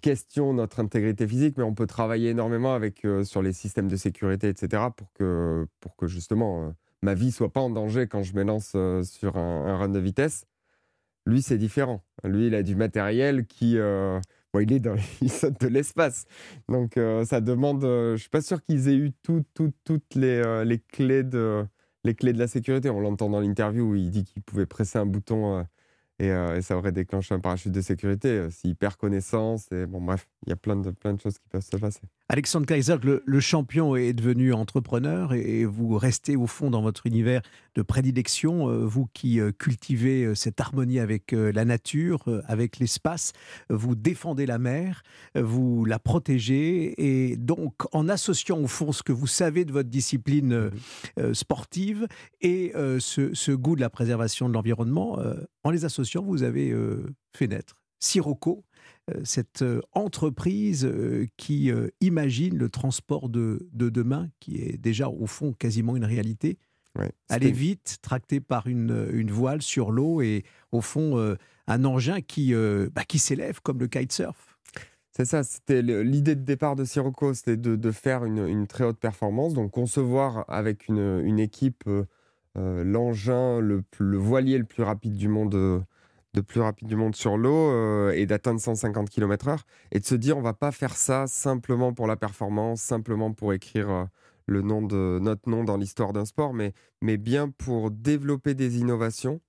question 0.00 0.54
notre 0.54 0.80
intégrité 0.80 1.26
physique, 1.26 1.56
mais 1.58 1.64
on 1.64 1.74
peut 1.74 1.86
travailler 1.86 2.30
énormément 2.30 2.74
avec, 2.74 3.04
euh, 3.04 3.22
sur 3.22 3.42
les 3.42 3.52
systèmes 3.52 3.88
de 3.88 3.96
sécurité, 3.96 4.48
etc., 4.48 4.84
pour 4.96 5.12
que, 5.12 5.66
pour 5.80 5.94
que 5.96 6.06
justement 6.06 6.64
euh, 6.64 6.70
ma 7.02 7.14
vie 7.14 7.30
soit 7.30 7.52
pas 7.52 7.60
en 7.60 7.70
danger 7.70 8.06
quand 8.06 8.22
je 8.22 8.34
me 8.34 8.42
lance 8.44 8.72
euh, 8.76 9.02
sur 9.02 9.36
un, 9.36 9.76
run 9.76 9.90
de 9.90 9.98
vitesse. 9.98 10.46
Lui, 11.26 11.42
c'est 11.42 11.58
différent. 11.58 12.02
Lui, 12.22 12.48
il 12.48 12.54
a 12.54 12.62
du 12.62 12.76
matériel 12.76 13.46
qui. 13.46 13.72
Il, 13.72 14.72
est 14.72 14.80
dans, 14.80 14.94
il 15.20 15.30
saute 15.30 15.60
de 15.60 15.68
l'espace. 15.68 16.26
Donc, 16.68 16.98
ça 17.24 17.40
demande. 17.40 17.82
je 17.82 18.12
ne 18.12 18.16
suis 18.16 18.28
pas 18.28 18.42
sûr 18.42 18.62
qu'ils 18.62 18.88
aient 18.88 18.96
eu 18.96 19.12
toutes 19.22 20.14
les, 20.14 20.64
les, 20.64 20.78
clés 20.78 21.24
de, 21.24 21.64
les 22.04 22.14
clés 22.14 22.34
de 22.34 22.38
la 22.38 22.46
sécurité. 22.46 22.90
On 22.90 23.00
l'entend 23.00 23.30
dans 23.30 23.40
l'interview 23.40 23.90
où 23.90 23.94
il 23.94 24.10
dit 24.10 24.24
qu'il 24.24 24.42
pouvait 24.42 24.66
presser 24.66 24.98
un 24.98 25.06
bouton 25.06 25.64
euh, 26.22 26.56
et, 26.56 26.62
ça 26.62 26.76
aurait 26.76 26.92
déclenché 26.92 27.34
un 27.34 27.40
parachute 27.40 27.72
de 27.72 27.80
sécurité 27.80 28.28
euh, 28.28 28.50
s'il 28.50 28.76
perd 28.76 28.96
connaissance. 28.96 29.70
Et 29.72 29.86
bon, 29.86 30.00
bref, 30.00 30.26
il 30.46 30.50
y 30.50 30.52
a 30.52 30.56
plein 30.56 30.76
de, 30.76 30.90
plein 30.90 31.14
de 31.14 31.20
choses 31.20 31.38
qui 31.38 31.48
peuvent 31.48 31.64
se 31.64 31.76
passer. 31.76 32.00
Alexandre 32.28 32.66
Kaiser, 32.66 32.96
le, 33.02 33.40
champion 33.40 33.96
est 33.96 34.12
devenu 34.12 34.52
entrepreneur 34.52 35.34
et, 35.34 35.64
vous 35.64 35.96
restez 35.96 36.36
au 36.36 36.46
fond 36.46 36.70
dans 36.70 36.82
votre 36.82 37.06
univers 37.06 37.42
de 37.74 37.82
prédilection, 37.82 38.68
euh, 38.68 38.84
vous 38.84 39.06
qui 39.12 39.40
cultivez 39.58 40.34
cette 40.34 40.60
harmonie 40.60 40.98
avec 40.98 41.32
la 41.32 41.64
nature, 41.64 42.24
avec 42.46 42.78
l'espace, 42.78 43.32
vous 43.68 43.94
défendez 43.94 44.46
la 44.46 44.58
mer, 44.58 45.02
vous 45.34 45.84
la 45.84 45.98
protégez 45.98 46.94
et 47.30 47.36
donc 47.36 47.74
en 47.92 48.08
associant 48.08 48.60
au 48.60 48.66
fond 48.66 48.92
ce 48.92 49.02
que 49.02 49.12
vous 49.12 49.26
savez 49.26 49.64
de 49.64 49.72
votre 49.72 49.88
discipline 49.88 50.70
sportive 51.32 52.06
et 52.40 52.72
ce, 52.98 53.34
ce, 53.34 53.52
goût 53.52 53.76
de 53.76 53.80
la 53.80 53.90
préservation 53.90 54.48
de 54.48 54.54
l'environnement, 54.54 55.18
en 55.64 55.70
les 55.70 55.84
associant 55.84 56.22
vous 56.22 56.42
avez 56.42 56.70
euh, 56.70 57.14
fait 57.36 57.46
naître 57.46 57.76
Sirocco, 58.00 58.58
euh, 58.60 58.73
cette 59.22 59.62
euh, 59.62 59.80
entreprise 59.92 60.90
qui 61.36 61.70
imagine 62.00 62.56
le 62.56 62.68
transport 62.68 63.28
de, 63.28 63.68
demain, 63.72 64.28
qui 64.40 64.56
est 64.56 64.78
déjà 64.78 65.08
au 65.08 65.26
fond 65.26 65.52
quasiment 65.52 65.96
une 65.96 66.04
réalité. 66.04 66.58
Aller 67.28 67.50
vite, 67.50 67.98
tracté 68.02 68.40
par 68.40 68.68
une, 68.68 69.30
voile 69.30 69.62
sur 69.62 69.90
l'eau 69.90 70.22
et 70.22 70.44
au 70.70 70.80
fond 70.80 71.36
un 71.66 71.84
engin 71.84 72.20
qui, 72.20 72.54
bah, 72.94 73.04
qui 73.04 73.18
s'élève 73.18 73.60
comme 73.62 73.80
le 73.80 73.88
kitesurf. 73.88 74.56
C'est 75.10 75.24
ça, 75.24 75.42
c'était 75.42 75.82
l'idée 75.82 76.36
de 76.36 76.42
départ 76.42 76.76
de 76.76 76.84
Sirocco, 76.84 77.34
c'était 77.34 77.56
de, 77.56 77.90
faire 77.90 78.24
une, 78.24 78.66
très 78.68 78.84
haute 78.84 78.98
performance, 78.98 79.54
donc 79.54 79.72
concevoir 79.72 80.44
avec 80.48 80.86
une, 80.86 81.38
équipe 81.40 81.82
l'engin, 82.54 83.58
le, 83.58 83.82
le, 83.98 84.16
voilier 84.16 84.58
le 84.58 84.64
plus 84.64 84.84
rapide 84.84 85.16
du 85.16 85.26
monde 85.26 85.84
de 86.34 86.40
plus 86.40 86.60
rapide 86.60 86.88
du 86.88 86.96
monde 86.96 87.14
sur 87.16 87.38
l'eau 87.38 87.70
euh, 87.70 88.10
et 88.10 88.26
d'atteindre 88.26 88.60
150 88.60 89.08
km/h 89.08 89.60
et 89.92 90.00
de 90.00 90.04
se 90.04 90.14
dire 90.14 90.36
on 90.36 90.42
va 90.42 90.52
pas 90.52 90.72
faire 90.72 90.96
ça 90.96 91.26
simplement 91.26 91.94
pour 91.94 92.06
la 92.06 92.16
performance, 92.16 92.82
simplement 92.82 93.32
pour 93.32 93.52
écrire 93.54 93.90
euh, 93.90 94.04
le 94.46 94.60
nom 94.60 94.82
de 94.82 95.18
notre 95.22 95.48
nom 95.48 95.64
dans 95.64 95.78
l'histoire 95.78 96.12
d'un 96.12 96.26
sport, 96.26 96.52
mais, 96.52 96.74
mais 97.00 97.16
bien 97.16 97.48
pour 97.48 97.90
développer 97.90 98.54
des 98.54 98.78
innovations. 98.78 99.40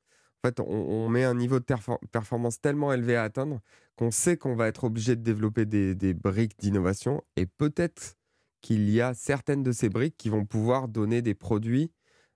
En 0.43 0.47
fait, 0.47 0.59
on, 0.59 1.09
met 1.09 1.23
un 1.23 1.33
niveau 1.33 1.59
de 1.59 1.65
performance 2.11 2.61
tellement 2.61 2.93
élevé 2.93 3.15
à 3.15 3.23
atteindre 3.23 3.61
qu'on 3.97 4.11
sait 4.11 4.37
qu'on 4.37 4.55
va 4.55 4.67
être 4.67 4.83
obligé 4.83 5.15
de 5.15 5.21
développer 5.23 5.65
des, 5.65 5.95
des 5.95 6.13
briques 6.13 6.59
d'innovation 6.59 7.23
et 7.35 7.47
peut-être 7.47 8.15
qu'il 8.61 8.89
y 8.91 9.01
a 9.01 9.15
certaines 9.15 9.63
de 9.63 9.71
ces 9.71 9.89
briques 9.89 10.17
qui 10.17 10.29
vont 10.29 10.45
pouvoir 10.45 10.87
donner 10.87 11.23
des 11.23 11.33
produits 11.33 11.91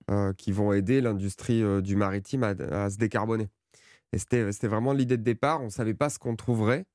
euh, 0.09 0.33
qui 0.33 0.51
vont 0.51 0.73
aider 0.73 1.01
l'industrie 1.01 1.63
du 1.83 1.95
maritime 1.95 2.43
à 2.43 2.89
se 2.89 2.97
décarboner. 2.97 3.47
Et 4.13 4.17
c'était 4.17 4.67
vraiment 4.67 4.93
l'idée 4.93 5.17
de 5.17 5.23
départ. 5.23 5.61
On 5.61 5.65
ne 5.65 5.69
savait 5.69 5.93
pas 5.93 6.09
ce 6.09 6.19
qu'on 6.19 6.35
trouverait, 6.35 6.85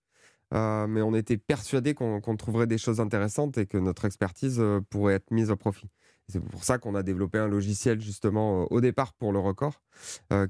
euh, 0.52 0.86
mais 0.86 1.02
on 1.02 1.14
était 1.14 1.36
persuadé 1.36 1.94
qu'on 1.94 2.36
trouverait 2.36 2.66
des 2.66 2.78
choses 2.78 3.00
intéressantes 3.00 3.58
et 3.58 3.66
que 3.66 3.78
notre 3.78 4.04
expertise 4.04 4.58
euh, 4.60 4.80
pourrait 4.90 5.14
être 5.14 5.30
mise 5.30 5.50
au 5.50 5.56
profit. 5.56 5.88
C'est 6.28 6.40
pour 6.40 6.64
ça 6.64 6.78
qu'on 6.78 6.94
a 6.94 7.02
développé 7.02 7.38
un 7.38 7.48
logiciel 7.48 8.00
justement 8.00 8.62
euh, 8.62 8.66
au 8.70 8.80
départ 8.80 9.12
pour 9.14 9.32
le 9.32 9.38
record, 9.38 9.82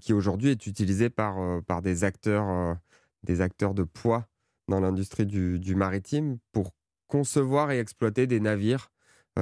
qui 0.00 0.12
aujourd'hui 0.12 0.50
est 0.50 0.66
utilisé 0.66 1.10
par, 1.10 1.62
par 1.64 1.82
des, 1.82 2.04
acteurs, 2.04 2.76
des 3.22 3.40
acteurs 3.40 3.74
de 3.74 3.82
poids 3.82 4.26
dans 4.68 4.80
l'industrie 4.80 5.26
du, 5.26 5.58
du, 5.58 5.74
maritime 5.74 6.38
pour 6.52 6.72
concevoir 7.08 7.70
et 7.70 7.78
exploiter 7.78 8.26
des 8.26 8.40
navires 8.40 8.90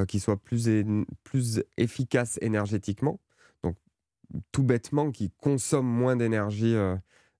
qui 0.09 0.19
soient 0.19 0.39
plus, 0.39 0.69
plus 1.23 1.63
efficaces 1.77 2.39
énergétiquement 2.43 3.21
tout 4.53 4.63
bêtement 4.63 5.11
qui 5.11 5.31
consomment 5.41 5.87
moins 5.87 6.17
d'énergie 6.17 6.75
euh, 6.75 6.97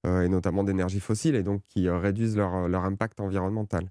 euh, 0.07 0.23
et 0.23 0.29
notamment 0.29 0.65
d'énergie 0.65 1.01
fossile 1.01 1.35
et 1.35 1.43
donc 1.43 1.63
qui 1.69 1.89
euh, 1.89 1.99
réduisent 1.99 2.37
leur, 2.37 2.69
leur 2.69 2.85
impact 2.85 3.21
environnemental. 3.21 3.91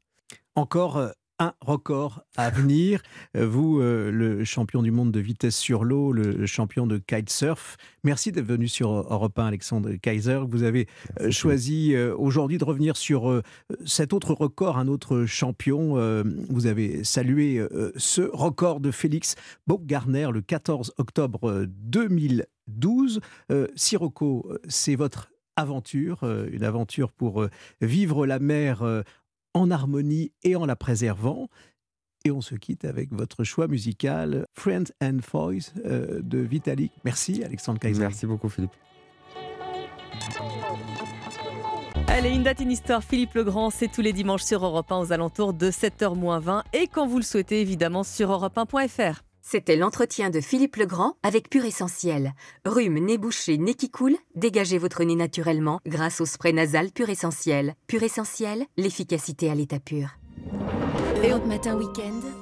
Encore 0.56 1.12
un 1.40 1.54
record 1.62 2.24
à 2.36 2.52
venir. 2.52 3.02
Vous, 3.34 3.80
le 3.80 4.44
champion 4.44 4.84
du 4.84 4.92
monde 4.92 5.12
de 5.12 5.20
vitesse 5.20 5.56
sur 5.56 5.84
l'eau, 5.84 6.12
le 6.12 6.46
champion 6.46 6.86
de 6.86 7.00
kitesurf, 7.00 7.78
merci 8.04 8.32
d'être 8.32 8.46
venu 8.46 8.68
sur 8.68 8.92
Europe 8.92 9.40
1, 9.40 9.48
Alexandre 9.48 9.92
Kaiser. 9.94 10.42
Vous 10.48 10.62
avez 10.62 10.88
choisi 11.32 11.98
aujourd'hui 11.98 12.60
de 12.60 12.66
revenir 12.66 12.96
sur 12.96 13.42
cet 13.86 14.14
autre 14.14 14.34
record, 14.34 14.78
un 14.78 14.88
autre 14.88 15.26
champion. 15.26 16.24
Vous 16.50 16.68
avez 16.68 17.04
salué 17.04 17.66
ce 17.96 18.22
record 18.22 18.80
de 18.80 18.92
Félix 18.92 19.34
Baumgartner 19.66 20.28
le 20.32 20.42
14 20.42 20.94
octobre 20.98 21.66
2000. 21.68 22.46
12. 22.72 23.22
Euh, 23.52 23.68
Sirocco, 23.76 24.48
euh, 24.50 24.58
c'est 24.68 24.96
votre 24.96 25.32
aventure, 25.56 26.24
euh, 26.24 26.50
une 26.52 26.64
aventure 26.64 27.12
pour 27.12 27.46
vivre 27.82 28.26
la 28.26 28.40
mer 28.40 29.04
en 29.54 29.72
harmonie 29.72 30.32
et 30.44 30.56
en 30.56 30.66
la 30.66 30.76
préservant. 30.76 31.50
Et 32.24 32.32
on 32.32 32.42
se 32.42 32.56
quitte 32.56 32.86
avec 32.86 33.12
votre 33.12 33.44
choix 33.44 33.68
musical 33.68 34.46
Friends 34.54 34.92
and 35.02 35.18
Voice 35.32 35.74
de 35.84 36.38
Vitalik. 36.38 36.92
Merci 37.04 37.44
Alexandre 37.44 37.80
Kaiser. 37.80 38.00
Merci 38.00 38.28
beaucoup 38.28 38.48
Philippe. 38.48 38.72
Allez, 42.08 42.32
une 42.32 42.44
date, 42.44 42.60
une 42.60 42.72
histoire, 42.72 43.04
Philippe 43.04 43.34
Legrand, 43.34 43.70
c'est 43.70 43.88
tous 43.88 44.02
les 44.02 44.14
dimanches 44.14 44.44
sur 44.44 44.64
Europe 44.66 44.92
1 44.92 44.98
aux 45.00 45.14
alentours 45.14 45.54
de 45.54 45.72
7h20 45.72 46.64
et 46.74 46.88
quand 46.88 47.08
vous 47.08 47.18
le 47.18 47.24
souhaitez 47.24 47.62
évidemment 47.62 48.04
sur 48.04 48.30
europe1.fr. 48.30 49.24
C'était 49.42 49.76
l'entretien 49.76 50.30
de 50.30 50.40
Philippe 50.40 50.76
Legrand 50.76 51.16
avec 51.24 51.50
Pure 51.50 51.66
Essentiel. 51.66 52.34
Rhume, 52.66 53.00
nez 53.00 53.18
bouché, 53.18 53.58
nez 53.58 53.74
qui 53.74 53.90
coule, 53.90 54.16
dégagez 54.36 54.78
votre 54.78 55.04
nez 55.04 55.16
naturellement 55.16 55.80
grâce 55.86 56.22
au 56.22 56.26
spray 56.26 56.54
nasal 56.54 56.92
Pure 56.92 57.10
Essentiel. 57.10 57.76
Pure 57.88 58.04
Essentiel, 58.04 58.66
l'efficacité 58.78 59.50
à 59.50 59.56
l'état 59.56 59.80
pur. 59.80 60.10
Europe 61.24 61.46
Matin 61.46 61.76
Week-end. 61.78 62.41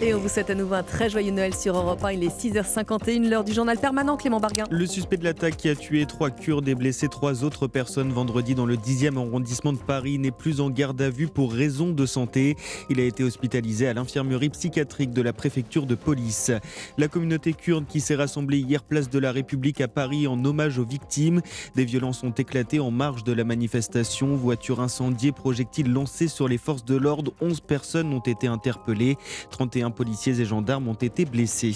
Et 0.00 0.14
on 0.14 0.18
vous 0.18 0.28
souhaite 0.28 0.50
à 0.50 0.54
nouveau 0.56 0.74
un 0.74 0.82
très 0.82 1.08
joyeux 1.08 1.30
Noël 1.30 1.54
sur 1.54 1.76
Europe 1.76 2.04
1. 2.04 2.12
Il 2.12 2.24
est 2.24 2.36
6h51, 2.36 3.28
l'heure 3.28 3.44
du 3.44 3.52
journal 3.52 3.78
permanent. 3.78 4.16
Clément 4.16 4.40
Barguin. 4.40 4.64
Le 4.68 4.84
suspect 4.84 5.16
de 5.16 5.22
l'attaque 5.22 5.56
qui 5.56 5.68
a 5.68 5.76
tué 5.76 6.06
trois 6.06 6.30
Kurdes 6.30 6.66
et 6.66 6.74
blessé 6.74 7.06
trois 7.08 7.44
autres 7.44 7.68
personnes 7.68 8.10
vendredi 8.10 8.56
dans 8.56 8.66
le 8.66 8.76
10e 8.76 9.16
arrondissement 9.16 9.72
de 9.72 9.78
Paris 9.78 10.18
n'est 10.18 10.32
plus 10.32 10.60
en 10.60 10.70
garde 10.70 11.00
à 11.00 11.08
vue 11.08 11.28
pour 11.28 11.52
raison 11.52 11.92
de 11.92 12.04
santé. 12.04 12.56
Il 12.90 12.98
a 12.98 13.04
été 13.04 13.22
hospitalisé 13.22 13.86
à 13.86 13.94
l'infirmerie 13.94 14.48
psychiatrique 14.48 15.12
de 15.12 15.22
la 15.22 15.32
préfecture 15.32 15.86
de 15.86 15.94
police. 15.94 16.50
La 16.96 17.06
communauté 17.06 17.52
kurde 17.52 17.86
qui 17.86 18.00
s'est 18.00 18.16
rassemblée 18.16 18.58
hier 18.58 18.82
place 18.82 19.08
de 19.08 19.20
la 19.20 19.30
République 19.30 19.80
à 19.80 19.86
Paris 19.86 20.26
en 20.26 20.44
hommage 20.44 20.80
aux 20.80 20.84
victimes. 20.84 21.42
Des 21.76 21.84
violences 21.84 22.24
ont 22.24 22.32
éclaté 22.32 22.80
en 22.80 22.90
marge 22.90 23.22
de 23.22 23.32
la 23.32 23.44
manifestation. 23.44 24.34
Voitures 24.34 24.80
incendiées, 24.80 25.30
projectiles 25.30 25.92
lancés 25.92 26.28
sur 26.28 26.48
les 26.48 26.58
forces 26.58 26.84
de 26.84 26.96
l'ordre. 26.96 27.32
11 27.40 27.60
personnes 27.60 28.12
ont 28.12 28.18
été 28.18 28.48
interpellées. 28.48 29.16
31 29.50 29.90
policiers 29.90 30.40
et 30.40 30.44
gendarmes 30.44 30.88
ont 30.88 30.94
été 30.94 31.24
blessés. 31.24 31.74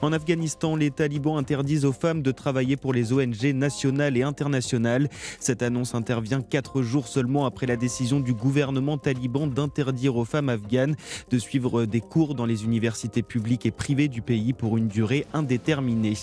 En 0.00 0.12
Afghanistan, 0.12 0.76
les 0.76 0.90
talibans 0.90 1.36
interdisent 1.36 1.84
aux 1.84 1.92
femmes 1.92 2.22
de 2.22 2.30
travailler 2.32 2.76
pour 2.76 2.92
les 2.92 3.12
ONG 3.12 3.44
nationales 3.54 4.16
et 4.16 4.22
internationales. 4.22 5.08
Cette 5.40 5.62
annonce 5.62 5.94
intervient 5.94 6.40
quatre 6.42 6.82
jours 6.82 7.08
seulement 7.08 7.46
après 7.46 7.66
la 7.66 7.76
décision 7.76 8.20
du 8.20 8.34
gouvernement 8.34 8.98
taliban 8.98 9.46
d'interdire 9.46 10.16
aux 10.16 10.24
femmes 10.24 10.48
afghanes 10.48 10.96
de 11.30 11.38
suivre 11.38 11.84
des 11.84 12.00
cours 12.00 12.34
dans 12.34 12.46
les 12.46 12.64
universités 12.64 13.22
publiques 13.22 13.66
et 13.66 13.70
privées 13.70 14.08
du 14.08 14.22
pays 14.22 14.52
pour 14.52 14.76
une 14.76 14.88
durée 14.88 15.26
indéterminée. 15.32 16.14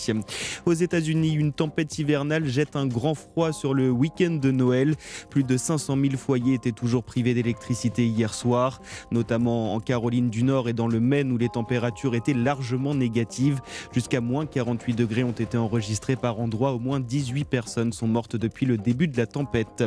Aux 0.65 0.73
États-Unis, 0.73 1.33
une 1.33 1.53
tempête 1.53 1.97
hivernale 1.97 2.45
jette 2.45 2.75
un 2.75 2.87
grand 2.87 3.15
froid 3.15 3.51
sur 3.51 3.73
le 3.73 3.89
week-end 3.89 4.31
de 4.41 4.51
Noël. 4.51 4.95
Plus 5.29 5.43
de 5.43 5.57
500 5.57 5.97
000 6.01 6.17
foyers 6.17 6.53
étaient 6.53 6.71
toujours 6.71 7.03
privés 7.03 7.33
d'électricité 7.33 8.05
hier 8.05 8.33
soir, 8.33 8.81
notamment 9.11 9.73
en 9.73 9.79
Caroline 9.79 10.29
du 10.29 10.43
Nord 10.43 10.58
et 10.67 10.73
dans 10.73 10.87
le 10.87 10.99
Maine 10.99 11.31
où 11.31 11.37
les 11.37 11.49
températures 11.49 12.15
étaient 12.15 12.33
largement 12.33 12.95
négatives. 12.95 13.61
Jusqu'à 13.93 14.21
moins 14.21 14.45
48 14.45 14.93
degrés 14.93 15.23
ont 15.23 15.31
été 15.31 15.57
enregistrés 15.57 16.15
par 16.15 16.39
endroit. 16.39 16.73
Au 16.73 16.79
moins 16.79 16.99
18 16.99 17.45
personnes 17.45 17.93
sont 17.93 18.07
mortes 18.07 18.35
depuis 18.35 18.65
le 18.65 18.77
début 18.77 19.07
de 19.07 19.17
la 19.17 19.27
tempête. 19.27 19.83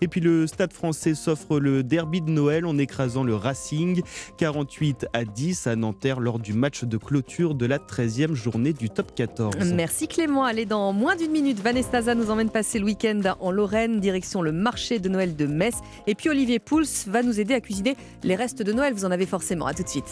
Et 0.00 0.08
puis 0.08 0.20
le 0.20 0.46
Stade 0.46 0.72
français 0.72 1.14
s'offre 1.14 1.60
le 1.60 1.82
derby 1.82 2.20
de 2.20 2.30
Noël 2.30 2.66
en 2.66 2.76
écrasant 2.76 3.24
le 3.24 3.34
Racing 3.34 4.02
48 4.36 5.06
à 5.12 5.24
10 5.24 5.66
à 5.66 5.76
Nanterre 5.76 6.20
lors 6.20 6.38
du 6.38 6.52
match 6.52 6.84
de 6.84 6.96
clôture 6.96 7.54
de 7.54 7.66
la 7.66 7.78
13e 7.78 8.34
journée 8.34 8.72
du 8.72 8.90
top 8.90 9.14
14. 9.14 9.54
Merci 9.74 10.08
Clément. 10.08 10.44
Allez, 10.44 10.66
dans 10.66 10.92
moins 10.92 11.16
d'une 11.16 11.30
minute, 11.30 11.60
Vanessa 11.60 12.00
nous 12.14 12.30
emmène 12.30 12.50
passer 12.50 12.78
le 12.78 12.86
week-end 12.86 13.20
en 13.40 13.50
Lorraine, 13.50 14.00
direction 14.00 14.42
le 14.42 14.52
marché 14.52 14.98
de 14.98 15.08
Noël 15.08 15.36
de 15.36 15.46
Metz. 15.46 15.74
Et 16.06 16.14
puis 16.14 16.28
Olivier 16.28 16.58
Pouls 16.58 16.84
va 17.06 17.22
nous 17.22 17.38
aider 17.38 17.54
à 17.54 17.60
cuisiner 17.60 17.96
les 18.22 18.34
restes 18.34 18.62
de 18.62 18.72
Noël. 18.72 18.94
Vous 18.94 19.04
en 19.04 19.10
avez 19.10 19.26
forcément. 19.26 19.66
À 19.66 19.74
tout 19.74 19.82
de 19.82 19.88
suite. 19.88 20.09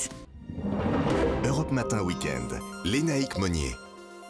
Europe 1.45 1.73
Matin 1.73 2.03
Week-end, 2.03 2.59
Lénaïque 2.85 3.39
Monnier. 3.39 3.75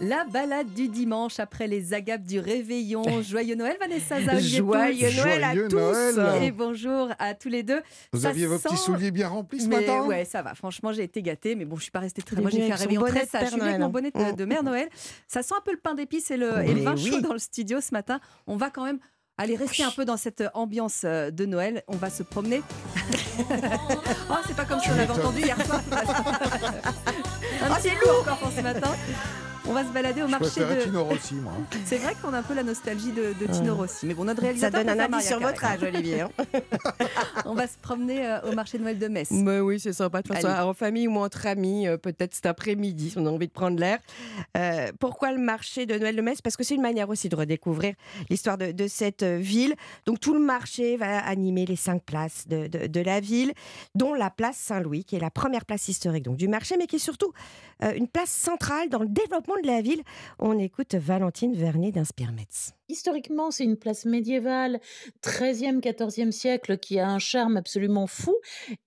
La 0.01 0.25
balade 0.25 0.73
du 0.75 0.89
dimanche 0.89 1.41
après 1.41 1.67
les 1.67 1.93
agapes 1.93 2.23
du 2.23 2.39
réveillon. 2.39 3.03
Joyeux 3.23 3.57
Noël, 3.57 3.77
Vanessa 3.81 4.21
Joyeux 4.21 5.11
Noël 5.17 5.45
à 5.45 5.55
tous. 5.55 6.43
Et 6.43 6.53
bonjour 6.53 7.09
à 7.19 7.35
tous 7.35 7.49
les 7.49 7.65
deux. 7.65 7.81
Vous 8.13 8.25
aviez 8.25 8.47
vos 8.47 8.59
petits 8.59 8.77
souliers 8.77 9.11
bien 9.11 9.29
remplis 9.29 9.61
ce 9.61 9.69
matin? 9.69 10.05
Ouais, 10.05 10.25
ça 10.25 10.43
va. 10.43 10.55
Franchement, 10.55 10.93
j'ai 10.93 11.03
été 11.03 11.21
gâtée, 11.21 11.57
mais 11.57 11.65
bon, 11.65 11.77
je 11.77 11.83
suis 11.83 11.91
pas 11.91 11.99
restée 11.99 12.23
très. 12.23 12.41
Moi, 12.41 12.51
j'ai 12.51 12.61
fait 12.67 12.73
un 12.73 12.77
réveillon 12.77 13.03
très 13.03 13.27
sage. 13.27 13.51
Je 13.51 13.61
avec 13.61 13.81
mon 13.81 13.89
bonnet 13.89 14.13
de, 14.13 14.37
de 14.37 14.45
Mère 14.45 14.63
Noël. 14.63 14.89
Ça 15.27 15.43
sent 15.43 15.55
un 15.59 15.63
peu 15.63 15.73
le 15.73 15.79
pain 15.79 15.95
d'épices 15.95 16.31
et 16.31 16.37
le, 16.37 16.59
et 16.65 16.75
le 16.75 16.83
vin 16.83 16.95
chaud 16.95 17.21
dans 17.21 17.33
le 17.33 17.39
studio 17.41 17.81
ce 17.81 17.93
matin. 17.93 18.21
On 18.47 18.57
va 18.57 18.71
quand 18.71 18.85
même 18.85 19.01
Allez, 19.41 19.55
restez 19.55 19.85
un 19.85 19.93
peu 19.93 20.05
dans 20.05 20.17
cette 20.17 20.43
ambiance 20.53 21.03
euh, 21.05 21.31
de 21.31 21.47
Noël. 21.47 21.85
On 21.87 21.97
va 21.97 22.11
se 22.11 22.25
promener. 22.25 22.61
oh, 24.29 24.35
c'est 24.45 24.57
pas 24.57 24.65
comme 24.65 24.81
si 24.81 24.91
on 24.91 24.97
l'avait 24.97 25.13
entendu 25.13 25.43
hier 25.43 25.57
soir. 25.65 25.81
oh, 27.63 27.75
c'est 27.81 27.95
lourd 28.05 28.23
encore 28.23 28.39
pour 28.39 28.51
ce 28.51 28.61
matin. 28.61 28.97
On 29.69 29.75
va 29.75 29.85
se 29.85 29.93
balader 29.93 30.23
au 30.23 30.29
marché 30.29 30.61
de. 30.61 30.83
Tino 30.83 31.05
Rossi, 31.05 31.35
moi. 31.35 31.53
C'est 31.85 31.99
vrai 31.99 32.15
qu'on 32.23 32.33
a 32.33 32.39
un 32.39 32.43
peu 32.43 32.55
la 32.55 32.63
nostalgie 32.63 33.13
de, 33.13 33.35
Tino 33.53 33.75
Rossi. 33.75 34.07
Mais 34.07 34.15
bon, 34.15 34.25
notre 34.25 34.41
réalisateur. 34.41 34.81
Ça 34.81 34.85
donne 34.85 34.99
un 34.99 35.05
avis 35.05 35.23
sur 35.23 35.39
votre 35.41 35.63
âge, 35.63 35.83
Olivier. 35.83 36.23
Hein. 36.23 36.31
on 37.45 37.53
va 37.53 37.67
se 37.67 37.77
promener 37.77 38.25
euh, 38.25 38.51
au 38.51 38.53
marché 38.53 38.79
de 38.79 38.85
Noël 38.85 38.99
de 38.99 39.09
Metz. 39.09 39.31
Mais 39.31 39.61
oui, 39.61 39.79
c'est 39.79 39.93
sympa 39.93 40.23
de 40.23 40.29
faire 40.29 40.41
ça 40.41 40.67
en 40.67 40.73
famille 40.73 41.07
ou 41.07 41.17
entre 41.17 41.47
amis, 41.47 41.87
euh, 41.87 41.99
peut-être 41.99 42.35
cet 42.35 42.47
après-midi, 42.47 43.11
si 43.11 43.19
on 43.19 43.27
a 43.27 43.31
envie 43.31 43.49
de 43.49 43.53
prendre 43.53 43.79
l'air. 43.79 43.99
Euh, 44.57 44.91
pourquoi 44.99 45.33
le 45.33 45.39
marché 45.39 45.85
de 45.85 45.99
Noël 45.99 46.17
de 46.17 46.23
Metz? 46.23 46.41
Parce 46.41 46.57
que 46.57 46.65
c'est 46.65 46.75
une 46.75 46.83
manière 46.83 47.11
aussi 47.11 47.29
de 47.29 47.37
redécouvrir 47.37 47.95
l'histoire 48.31 48.57
de, 48.57 48.73
de, 48.73 48.87
cette 48.89 49.23
ville. 49.23 49.75
Donc 50.07 50.19
tout 50.19 50.33
le 50.33 50.41
marché 50.41 50.97
va 50.97 51.19
animer 51.19 51.67
les 51.67 51.77
cinq 51.77 52.03
places 52.05 52.49
de, 52.49 52.69
de, 52.69 52.87
de 52.87 53.01
la 53.01 53.21
ville, 53.21 53.53
dont 53.95 54.15
la 54.15 54.31
place 54.31 54.57
Saint-Louis, 54.57 55.05
qui 55.05 55.17
est 55.17 55.21
la 55.21 55.31
première 55.31 55.67
place 55.67 55.89
historique 55.89 56.25
donc, 56.25 56.37
du 56.37 56.49
marché, 56.49 56.77
mais 56.79 56.87
qui 56.87 56.97
est 56.97 57.01
surtout 57.01 57.33
une 57.95 58.09
place 58.09 58.31
centrale 58.31 58.89
dans 58.89 58.99
le 58.99 59.07
développement 59.07 59.55
de 59.55 59.58
la 59.58 59.58
ville. 59.67 60.03
On 60.39 60.59
écoute 60.59 60.95
Valentine 60.95 61.55
Vernier 61.55 61.93
d'Inspire 61.93 62.33
Metz. 62.33 62.73
Historiquement, 62.91 63.51
c'est 63.51 63.65
une 63.65 63.77
place 63.77 64.07
médiévale, 64.07 64.81
13e, 65.23 65.81
14e 65.81 66.31
siècle, 66.31 66.79
qui 66.79 66.99
a 66.99 67.07
un 67.07 67.19
charme 67.19 67.59
absolument 67.59 68.07
fou. 68.07 68.35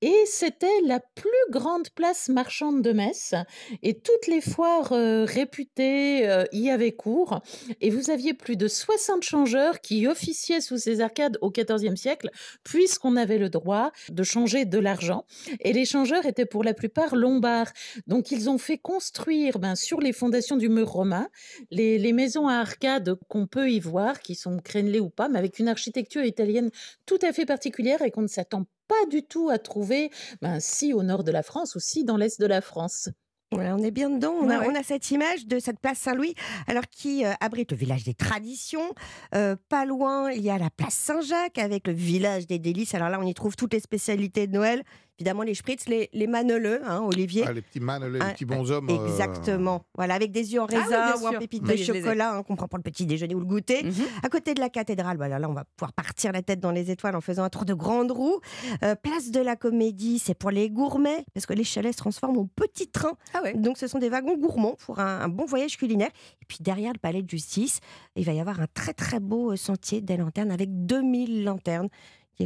Et 0.01 0.15
c'était 0.25 0.65
la 0.85 0.99
plus 0.99 1.29
grande 1.51 1.89
place 1.91 2.27
marchande 2.27 2.81
de 2.81 2.93
Metz. 2.93 3.35
Et 3.83 3.99
toutes 3.99 4.25
les 4.27 4.41
foires 4.41 4.91
euh, 4.91 5.23
réputées 5.23 6.27
euh, 6.27 6.45
y 6.51 6.71
avaient 6.71 6.93
cours. 6.93 7.41
Et 7.79 7.91
vous 7.91 8.09
aviez 8.09 8.33
plus 8.33 8.57
de 8.57 8.67
60 8.67 9.21
changeurs 9.21 9.81
qui 9.81 10.07
officiaient 10.07 10.61
sous 10.61 10.77
ces 10.77 11.01
arcades 11.01 11.37
au 11.41 11.51
14e 11.51 11.95
siècle, 11.95 12.31
puisqu'on 12.63 13.15
avait 13.15 13.37
le 13.37 13.49
droit 13.49 13.91
de 14.09 14.23
changer 14.23 14.65
de 14.65 14.79
l'argent. 14.79 15.25
Et 15.59 15.73
les 15.73 15.85
changeurs 15.85 16.25
étaient 16.25 16.47
pour 16.47 16.63
la 16.63 16.73
plupart 16.73 17.15
lombards. 17.15 17.71
Donc 18.07 18.31
ils 18.31 18.49
ont 18.49 18.57
fait 18.57 18.79
construire 18.79 19.59
ben, 19.59 19.75
sur 19.75 19.99
les 19.99 20.11
fondations 20.11 20.57
du 20.61 20.69
mur 20.69 20.87
romain 20.87 21.27
les, 21.71 21.97
les 21.97 22.13
maisons 22.13 22.47
à 22.47 22.55
arcades 22.55 23.15
qu'on 23.27 23.47
peut 23.47 23.69
y 23.69 23.79
voir 23.79 24.19
qui 24.19 24.35
sont 24.35 24.59
crénelés 24.59 24.99
ou 24.99 25.09
pas, 25.09 25.27
mais 25.27 25.39
avec 25.39 25.59
une 25.59 25.67
architecture 25.67 26.23
italienne 26.23 26.69
tout 27.05 27.19
à 27.23 27.33
fait 27.33 27.45
particulière 27.45 28.01
et 28.01 28.11
qu'on 28.11 28.21
ne 28.21 28.27
s'attend 28.27 28.65
pas 28.87 29.05
du 29.09 29.23
tout 29.23 29.49
à 29.49 29.57
trouver, 29.57 30.11
ben, 30.41 30.59
si 30.59 30.93
au 30.93 31.01
nord 31.01 31.23
de 31.23 31.31
la 31.31 31.43
France 31.43 31.75
ou 31.75 31.79
si 31.79 32.03
dans 32.03 32.17
l'est 32.17 32.39
de 32.39 32.45
la 32.45 32.61
France. 32.61 33.09
On 33.53 33.83
est 33.83 33.91
bien 33.91 34.09
dedans. 34.09 34.33
On, 34.33 34.49
a, 34.49 34.83
cette 34.83 35.11
image 35.11 35.45
de 35.45 35.59
cette 35.59 35.79
place 35.79 35.97
Saint-Louis, 35.97 36.35
alors 36.67 36.85
qui 36.89 37.25
euh, 37.25 37.33
abrite 37.41 37.71
le 37.71 37.77
village 37.77 38.05
des 38.05 38.13
traditions. 38.13 38.93
Euh, 39.35 39.57
pas 39.67 39.83
loin, 39.85 40.31
il 40.31 40.41
y 40.41 40.49
a 40.49 40.57
la 40.57 40.69
place 40.69 40.93
Saint-Jacques 40.93 41.57
avec 41.57 41.87
le 41.87 41.93
village 41.93 42.47
des 42.47 42.59
délices. 42.59 42.95
Alors 42.95 43.09
là, 43.09 43.19
on 43.19 43.27
y 43.27 43.33
trouve 43.33 43.57
toutes 43.57 43.73
les 43.73 43.81
spécialités 43.81 44.47
de 44.47 44.53
Noël 44.53 44.83
évidemment 45.21 45.43
les 45.43 45.53
spritz, 45.53 45.87
les, 45.87 46.09
les 46.13 46.25
maneleux, 46.25 46.81
hein, 46.83 47.01
Olivier. 47.03 47.43
Ah, 47.47 47.53
les 47.53 47.61
petits 47.61 47.79
maneleux, 47.79 48.17
les 48.17 48.33
petits 48.33 48.45
bonshommes. 48.45 48.89
Euh, 48.89 49.05
exactement. 49.05 49.85
Voilà, 49.95 50.15
avec 50.15 50.31
des 50.31 50.53
yeux 50.53 50.61
en 50.61 50.65
ah 50.71 50.75
raisin 50.75 51.13
ou 51.21 51.27
en 51.27 51.37
pépites 51.37 51.63
de 51.63 51.75
chocolat, 51.75 52.33
hein, 52.33 52.43
qu'on 52.43 52.55
prend 52.55 52.67
pour 52.67 52.79
le 52.79 52.83
petit 52.83 53.05
déjeuner 53.05 53.35
ou 53.35 53.39
le 53.39 53.45
goûter. 53.45 53.83
Mhm. 53.83 53.93
À 54.23 54.29
côté 54.29 54.55
de 54.55 54.59
la 54.59 54.69
cathédrale, 54.69 55.17
voilà, 55.17 55.37
là, 55.37 55.47
on 55.47 55.53
va 55.53 55.63
pouvoir 55.77 55.93
partir 55.93 56.31
la 56.31 56.41
tête 56.41 56.59
dans 56.59 56.71
les 56.71 56.89
étoiles 56.89 57.15
en 57.15 57.21
faisant 57.21 57.43
un 57.43 57.49
tour 57.49 57.65
de 57.65 57.75
grande 57.75 58.11
roue. 58.11 58.39
Euh, 58.83 58.95
place 58.95 59.29
de 59.29 59.39
la 59.39 59.55
Comédie, 59.55 60.17
c'est 60.17 60.33
pour 60.33 60.49
les 60.49 60.71
gourmets, 60.71 61.23
parce 61.35 61.45
que 61.45 61.53
les 61.53 61.63
chalets 61.63 61.93
se 61.93 61.97
transforment 61.97 62.39
en 62.39 62.47
petits 62.47 62.89
trains. 62.89 63.15
Ah 63.35 63.41
Donc, 63.53 63.77
ce 63.77 63.85
sont 63.85 63.99
des 63.99 64.09
wagons 64.09 64.37
gourmands 64.37 64.75
pour 64.79 64.99
un, 64.99 65.27
bon 65.29 65.45
voyage 65.45 65.77
culinaire. 65.77 66.09
Et 66.41 66.45
puis, 66.47 66.57
derrière 66.61 66.93
le 66.93 66.99
palais 66.99 67.21
de 67.21 67.29
justice, 67.29 67.79
il 68.15 68.25
va 68.25 68.33
y 68.33 68.39
avoir 68.39 68.59
un 68.59 68.67
très, 68.73 68.93
très 68.93 69.19
beau 69.19 69.51
euh, 69.51 69.55
sentier 69.55 70.01
des 70.01 70.17
lanternes 70.17 70.51
avec 70.51 70.69
2000 70.87 71.43
lanternes 71.43 71.89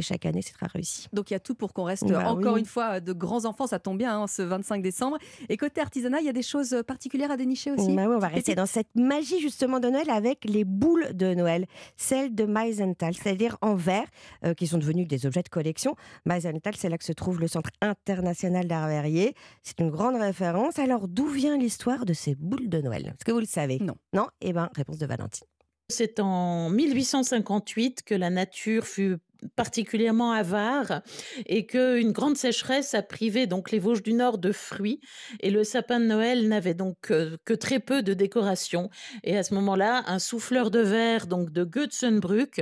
chaque 0.00 0.26
année, 0.26 0.42
c'est 0.42 0.52
très 0.52 0.66
réussi. 0.66 1.08
Donc 1.12 1.30
il 1.30 1.34
y 1.34 1.36
a 1.36 1.40
tout 1.40 1.54
pour 1.54 1.72
qu'on 1.72 1.84
reste 1.84 2.06
bah 2.06 2.30
encore 2.30 2.56
une 2.56 2.66
fois 2.66 3.00
de 3.00 3.12
grands 3.12 3.44
enfants, 3.44 3.66
ça 3.66 3.78
tombe 3.78 3.98
bien 3.98 4.22
hein, 4.22 4.26
ce 4.26 4.42
25 4.42 4.82
décembre. 4.82 5.18
Et 5.48 5.56
côté 5.56 5.80
artisanat, 5.80 6.20
il 6.20 6.26
y 6.26 6.28
a 6.28 6.32
des 6.32 6.42
choses 6.42 6.82
particulières 6.86 7.30
à 7.30 7.36
dénicher 7.36 7.70
aussi? 7.72 7.94
Bah 7.94 8.04
oui, 8.08 8.14
On 8.16 8.18
va 8.18 8.28
rester 8.28 8.54
dans 8.54 8.66
cette 8.66 8.94
magie 8.94 9.40
justement 9.40 9.80
de 9.80 9.88
Noël 9.88 10.10
avec 10.10 10.44
les 10.44 10.64
boules 10.64 11.14
de 11.14 11.34
Noël, 11.34 11.66
celles 11.96 12.34
de 12.34 12.44
Meisenthal, 12.44 13.14
c'est-à-dire 13.14 13.56
en 13.60 13.74
verre, 13.74 14.06
euh, 14.44 14.54
qui 14.54 14.66
sont 14.66 14.78
devenues 14.78 15.06
des 15.06 15.26
objets 15.26 15.42
de 15.42 15.48
collection. 15.48 15.94
Meisenthal, 16.24 16.74
c'est 16.76 16.88
là 16.88 16.98
que 16.98 17.04
se 17.04 17.12
trouve 17.12 17.40
le 17.40 17.48
Centre 17.48 17.70
international 17.80 18.66
d'art 18.66 18.88
verrier. 18.88 19.34
C'est 19.62 19.80
une 19.80 19.90
grande 19.90 20.16
référence. 20.16 20.78
Alors 20.78 21.08
d'où 21.08 21.26
vient 21.26 21.56
l'histoire 21.56 22.04
de 22.04 22.12
ces 22.12 22.34
boules 22.34 22.68
de 22.68 22.80
Noël? 22.80 23.06
Est-ce 23.06 23.24
que 23.24 23.32
vous 23.32 23.40
le 23.40 23.46
savez? 23.46 23.78
Non. 23.80 23.96
Non? 24.12 24.26
Eh 24.40 24.52
bien, 24.52 24.70
réponse 24.74 24.98
de 24.98 25.06
Valentine. 25.06 25.46
C'est 25.88 26.18
en 26.18 26.68
1858 26.70 28.02
que 28.02 28.14
la 28.14 28.28
nature 28.28 28.86
fut 28.86 29.18
particulièrement 29.54 30.32
avare 30.32 31.02
et 31.46 31.66
qu'une 31.66 32.12
grande 32.12 32.36
sécheresse 32.36 32.94
a 32.94 33.02
privé 33.02 33.46
donc 33.46 33.70
les 33.70 33.78
Vosges 33.78 34.02
du 34.02 34.12
Nord 34.12 34.38
de 34.38 34.52
fruits 34.52 35.00
et 35.40 35.50
le 35.50 35.64
sapin 35.64 36.00
de 36.00 36.06
Noël 36.06 36.48
n'avait 36.48 36.74
donc 36.74 36.96
que, 37.00 37.54
très 37.54 37.80
peu 37.80 38.02
de 38.02 38.14
décoration. 38.14 38.90
Et 39.24 39.36
à 39.36 39.42
ce 39.42 39.54
moment-là 39.54 40.04
un 40.06 40.18
souffleur 40.18 40.70
de 40.70 40.80
verre 40.80 41.26
donc 41.26 41.50
de 41.50 41.64
Götzenbrück 41.64 42.60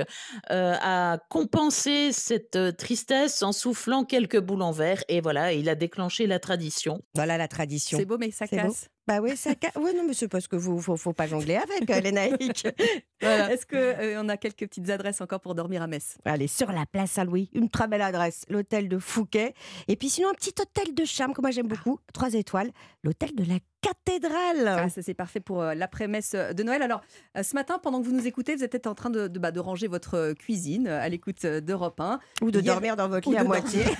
euh, 0.51 0.75
a 0.79 1.19
compensé 1.29 2.11
cette 2.11 2.55
euh, 2.55 2.71
tristesse 2.71 3.43
en 3.43 3.51
soufflant 3.51 4.03
quelques 4.03 4.39
boules 4.39 4.61
en 4.61 4.71
verre 4.71 5.03
et 5.09 5.21
voilà 5.21 5.53
il 5.53 5.69
a 5.69 5.75
déclenché 5.75 6.27
la 6.27 6.39
tradition. 6.39 7.01
Voilà 7.13 7.37
la 7.37 7.47
tradition. 7.47 7.97
C'est 7.97 8.05
beau 8.05 8.17
mais 8.17 8.31
ça 8.31 8.47
casse 8.47 8.89
Bah 9.07 9.19
oui, 9.21 9.37
ça. 9.37 9.51
non, 9.75 10.03
mais 10.07 10.13
c'est 10.13 10.27
parce 10.27 10.47
que 10.47 10.55
vous, 10.55 10.81
faut, 10.81 10.97
faut 10.97 11.13
pas 11.13 11.27
jongler 11.27 11.55
avec 11.55 11.89
euh, 11.89 11.99
les 11.99 12.11
naïcs. 12.11 12.67
Voilà. 13.21 13.51
Est-ce 13.51 13.65
qu'on 13.65 14.29
a 14.29 14.37
quelques 14.37 14.67
petites 14.67 14.89
adresses 14.89 15.21
encore 15.21 15.39
pour 15.39 15.55
dormir 15.55 15.81
à 15.81 15.87
Metz? 15.87 16.17
Allez, 16.25 16.47
sur 16.47 16.71
la 16.71 16.85
place 16.85 17.11
Saint-Louis, 17.11 17.49
une 17.53 17.69
très 17.69 17.87
belle 17.87 18.01
adresse, 18.01 18.43
l'hôtel 18.49 18.87
de 18.89 18.99
Fouquet. 18.99 19.53
Et 19.87 19.95
puis 19.95 20.09
sinon, 20.09 20.29
un 20.29 20.33
petit 20.33 20.53
hôtel 20.59 20.93
de 20.93 21.05
charme 21.05 21.33
que 21.33 21.41
moi 21.41 21.49
j'aime 21.49 21.67
beaucoup, 21.67 21.97
trois 22.13 22.33
étoiles, 22.33 22.71
l'hôtel 23.03 23.33
de 23.33 23.43
la 23.45 23.57
cathédrale. 23.85 24.67
Ah, 24.67 24.89
ça 24.89 25.01
c'est 25.01 25.13
parfait 25.13 25.39
pour 25.39 25.61
euh, 25.61 25.73
l'après-messe 25.73 26.31
de 26.35 26.63
Noël. 26.63 26.81
Alors, 26.81 27.01
euh, 27.37 27.43
ce 27.43 27.55
matin, 27.55 27.79
pendant 27.81 28.01
que 28.01 28.05
vous 28.05 28.13
nous 28.13 28.27
écoutez, 28.27 28.55
vous 28.55 28.63
êtes 28.63 28.71
peut-être 28.71 28.87
en 28.87 28.95
train 28.95 29.09
de, 29.09 29.27
de, 29.27 29.39
bah, 29.39 29.51
de 29.51 29.59
ranger 29.59 29.87
votre 29.87 30.15
euh, 30.15 30.33
cuisine 30.33 30.87
euh, 30.87 31.01
à 31.01 31.09
l'écoute 31.09 31.45
euh, 31.45 31.61
d'Europe 31.61 31.99
1. 31.99 32.19
Ou 32.41 32.51
de 32.51 32.59
Hier- 32.61 32.73
dormir 32.73 32.95
dans 32.95 33.07
votre 33.09 33.29
lit 33.29 33.37
à 33.37 33.43
moitié. 33.43 33.83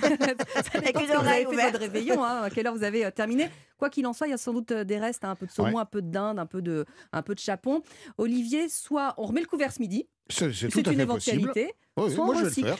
Avec 0.74 0.86
dépend 0.86 1.00
que 1.00 1.06
vous 1.06 1.12
oreilles 1.14 1.28
avez 1.30 1.40
fait 1.44 1.46
ouvertes. 1.46 1.72
votre 1.72 1.84
réveillon, 1.84 2.24
hein, 2.24 2.42
à 2.42 2.50
quelle 2.50 2.66
heure 2.66 2.74
vous 2.74 2.84
avez 2.84 3.04
euh, 3.06 3.10
terminé. 3.10 3.48
Quoi 3.78 3.90
qu'il 3.90 4.06
en 4.06 4.12
soit, 4.12 4.26
il 4.26 4.30
y 4.30 4.34
a 4.34 4.38
sans 4.38 4.52
doute 4.52 4.72
euh, 4.72 4.84
des 4.84 4.98
restes, 4.98 5.24
hein, 5.24 5.30
un 5.30 5.34
peu 5.36 5.46
de 5.46 5.50
saumon, 5.52 5.74
Ouais. 5.76 5.80
un 5.82 5.84
peu 5.86 6.02
de 6.02 6.10
dinde, 6.10 6.38
un 6.38 6.46
peu 6.46 6.62
de, 6.62 6.84
un 7.12 7.22
peu 7.22 7.34
de 7.34 7.40
chapon. 7.40 7.82
Olivier, 8.18 8.68
soit 8.68 9.14
on 9.18 9.26
remet 9.26 9.40
le 9.40 9.46
couvert 9.46 9.72
ce 9.72 9.80
midi. 9.80 10.08
C'est 10.28 10.46
une 10.46 10.70
fait 10.70 10.92
éventualité. 10.92 11.72
Oui, 11.96 12.12
Soit 12.12 12.24
moi, 12.24 12.34
on 12.34 12.38
je 12.38 12.44
vais 12.46 12.62
le 12.62 12.66
faire. 12.68 12.78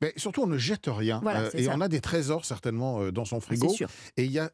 Mais 0.00 0.12
surtout, 0.16 0.42
on 0.42 0.46
ne 0.46 0.58
jette 0.58 0.86
rien. 0.86 1.20
Voilà, 1.22 1.40
Euh, 1.42 1.50
et 1.54 1.64
ça. 1.64 1.72
on 1.74 1.80
a 1.80 1.88
des 1.88 2.00
trésors 2.00 2.44
certainement 2.44 3.00
euh, 3.02 3.10
dans 3.12 3.24
son 3.24 3.40
frigo. 3.40 3.74
Et 4.16 4.24
il 4.24 4.30
y 4.30 4.38
a, 4.38 4.50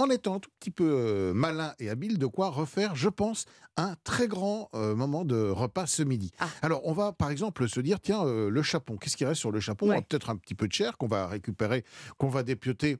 en 0.00 0.10
étant 0.10 0.36
un 0.36 0.38
tout 0.38 0.50
petit 0.58 0.70
peu 0.70 0.88
euh, 0.88 1.32
malin 1.34 1.74
et 1.78 1.90
habile, 1.90 2.18
de 2.18 2.26
quoi 2.26 2.48
refaire, 2.48 2.94
je 2.96 3.08
pense, 3.08 3.44
un 3.76 3.94
très 4.04 4.28
grand 4.28 4.68
euh, 4.74 4.94
moment 4.94 5.24
de 5.24 5.50
repas 5.50 5.86
ce 5.86 6.02
midi. 6.02 6.30
Ah. 6.38 6.48
Alors, 6.62 6.80
on 6.84 6.92
va 6.92 7.12
par 7.12 7.30
exemple 7.30 7.68
se 7.68 7.80
dire, 7.80 8.00
tiens, 8.00 8.24
euh, 8.24 8.50
le 8.50 8.62
chapon, 8.62 8.96
qu'est-ce 8.96 9.16
qui 9.16 9.24
reste 9.24 9.40
sur 9.40 9.52
le 9.52 9.60
chapon? 9.60 9.88
Ouais. 9.88 10.02
Peut-être 10.02 10.30
un 10.30 10.36
petit 10.36 10.54
peu 10.54 10.66
de 10.68 10.72
chair 10.72 10.96
qu'on 10.96 11.06
va 11.06 11.26
récupérer, 11.26 11.84
qu'on 12.18 12.28
va 12.28 12.42
dépioter. 12.42 12.98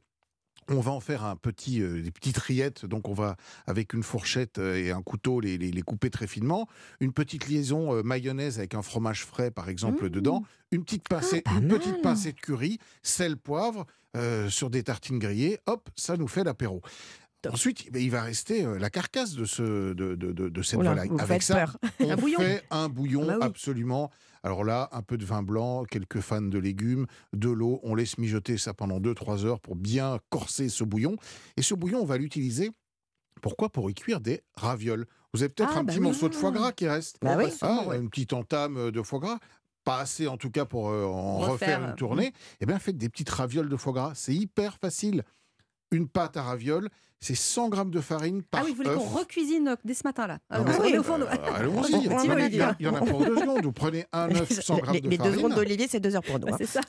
On 0.71 0.81
va 0.81 0.93
en 0.93 1.01
faire 1.01 1.25
un 1.25 1.37
petit, 1.37 1.83
euh, 1.83 2.01
des 2.01 2.11
petites 2.13 2.39
rillettes, 2.39 2.87
donc 2.87 3.09
on 3.09 3.13
va 3.13 3.37
avec 3.67 3.93
une 3.93 4.03
fourchette 4.05 4.59
euh, 4.59 4.77
et 4.77 4.91
un 4.93 5.03
couteau 5.03 5.41
les, 5.41 5.59
les- 5.59 5.73
les 5.73 5.83
couper 5.83 6.11
très 6.11 6.27
finement. 6.29 6.69
Une 7.01 7.13
petite 7.13 7.49
liaison 7.49 7.95
euh, 7.97 8.03
mayonnaise 8.03 8.59
avec 8.59 8.75
un 8.75 8.83
fromage 8.83 9.25
frais, 9.25 9.51
par 9.51 9.69
exemple, 9.69 10.07
Mmh. 10.07 10.11
dedans. 10.11 10.45
Une 10.71 10.85
petite 10.85 11.09
pincée, 11.09 11.43
Ah, 11.47 11.59
une 11.61 11.69
petite 11.69 12.01
pincée 12.03 12.33
de 12.33 12.41
curry, 12.41 12.79
sel, 13.03 13.37
poivre, 13.37 13.85
euh, 14.17 14.49
sur 14.49 14.71
des 14.71 14.83
tartines 14.85 15.19
grillées. 15.19 15.59
Hop, 15.67 15.91
ça 15.97 16.17
nous 16.17 16.29
fait 16.29 16.45
l'apéro. 16.45 16.81
Ensuite, 17.51 17.87
il 17.95 18.11
va 18.11 18.23
rester 18.23 18.67
la 18.79 18.91
carcasse 18.91 19.33
de, 19.35 19.47
ce, 19.47 19.95
de, 19.95 20.15
de, 20.15 20.63
cette 20.63 20.79
Oula, 20.79 20.91
volaille. 20.91 21.11
Avec 21.19 21.43
ça, 21.43 21.55
peur. 21.55 21.77
on 22.01 22.11
Un 22.11 22.17
bouillon. 22.17 22.39
fait 22.39 22.63
un 22.71 22.89
bouillon 22.91 23.23
Ah 23.25 23.27
bah 23.33 23.37
oui. 23.41 23.47
absolument. 23.47 24.11
Alors 24.43 24.65
là, 24.65 24.89
un 24.93 25.03
peu 25.03 25.19
de 25.19 25.25
vin 25.25 25.43
blanc, 25.43 25.85
quelques 25.85 26.21
fans 26.21 26.41
de 26.41 26.59
légumes, 26.59 27.07
de 27.35 27.51
l'eau. 27.51 27.81
On 27.83 27.95
laisse 27.95 28.17
mijoter 28.19 28.57
ça 28.59 28.73
pendant 28.75 28.99
2-3 29.01 29.45
heures 29.45 29.61
pour 29.61 29.77
bien 29.77 30.19
corser 30.31 30.69
ce 30.69 30.83
bouillon. 30.85 31.17
Et 31.57 31.63
ce 31.63 31.75
bouillon, 31.75 32.01
on 32.01 32.05
va 32.07 32.17
l'utiliser. 32.17 32.71
Pourquoi? 33.43 33.69
Pour 33.71 33.91
y 33.91 33.95
cuire 33.95 34.21
des 34.21 34.43
ravioles. 34.55 35.07
Vous 35.33 35.43
avez 35.43 35.51
peut-être 35.51 35.73
Ah, 35.75 35.81
un 35.81 35.85
bah 35.85 35.93
petit 35.93 35.99
oui. 36.01 36.05
morceau 36.07 36.29
de 36.29 36.35
foie 36.35 36.51
gras 36.51 36.73
qui 36.73 36.89
reste. 36.89 37.17
Bah 37.23 37.37
oui. 37.39 37.45
Ah, 37.63 37.85
Une 37.95 38.09
petite 38.11 38.33
entame 38.33 38.91
de 38.91 39.03
foie 39.03 39.19
gras. 39.21 39.39
Pas 39.85 40.01
assez 40.01 40.27
en 40.29 40.37
tout 40.37 40.51
cas 40.51 40.67
pour 40.67 40.91
euh, 40.91 41.05
en 41.05 41.39
Refaire, 41.39 41.53
refaire, 41.53 41.83
euh, 41.83 41.91
une 41.91 41.97
tournée. 41.97 42.33
Eh 42.61 42.67
bien, 42.67 42.79
faites 42.79 42.99
des 42.99 43.09
petites 43.09 43.31
ravioles 43.31 43.69
de 43.69 43.77
foie 43.77 43.93
gras. 43.95 44.13
C'est 44.15 44.35
hyper 44.35 44.77
facile. 44.79 45.23
Une 45.91 46.07
pâte 46.09 46.37
à 46.37 46.43
ravioles, 46.43 46.89
c'est 47.21 47.35
100 47.35 47.69
grammes 47.69 47.91
de 47.91 48.01
farine 48.01 48.43
par 48.43 48.63
Ah 48.63 48.65
oui, 48.65 48.71
vous 48.71 48.77
voulez 48.83 48.95
qu'on 48.95 49.01
recuisine 49.19 49.69
euh, 49.69 49.77
dès 49.85 49.93
ce 49.93 50.03
matin-là 50.05 50.39
mais- 50.51 50.57
on 50.59 50.73
se 50.73 50.79
remet 50.81 50.99
au 50.99 51.03
fourneau. 51.03 51.27
Euh, 51.27 51.53
Allons-y, 51.55 51.93
il 52.51 52.57
y 52.83 52.89
en 52.89 52.95
a- 52.95 53.01
pour 53.01 53.25
deux 53.25 53.37
secondes. 53.39 53.63
Vous 53.63 53.73
prenez 53.73 54.07
un 54.13 54.31
œuf, 54.35 54.51
100 54.51 54.79
grammes 54.83 54.97
de 55.01 55.09
les 55.09 55.17
deux 55.19 55.25
farine. 55.25 55.35
secondes 55.37 55.55
d'Olivier, 55.55 55.87
c'est 55.89 56.01
deux 56.01 56.17
heures 56.17 56.23
pour 56.23 56.39
nous. 56.39 56.47
Bah, 56.47 56.53
hein. 56.55 56.57
c'est 56.59 56.67
ça. 56.67 56.81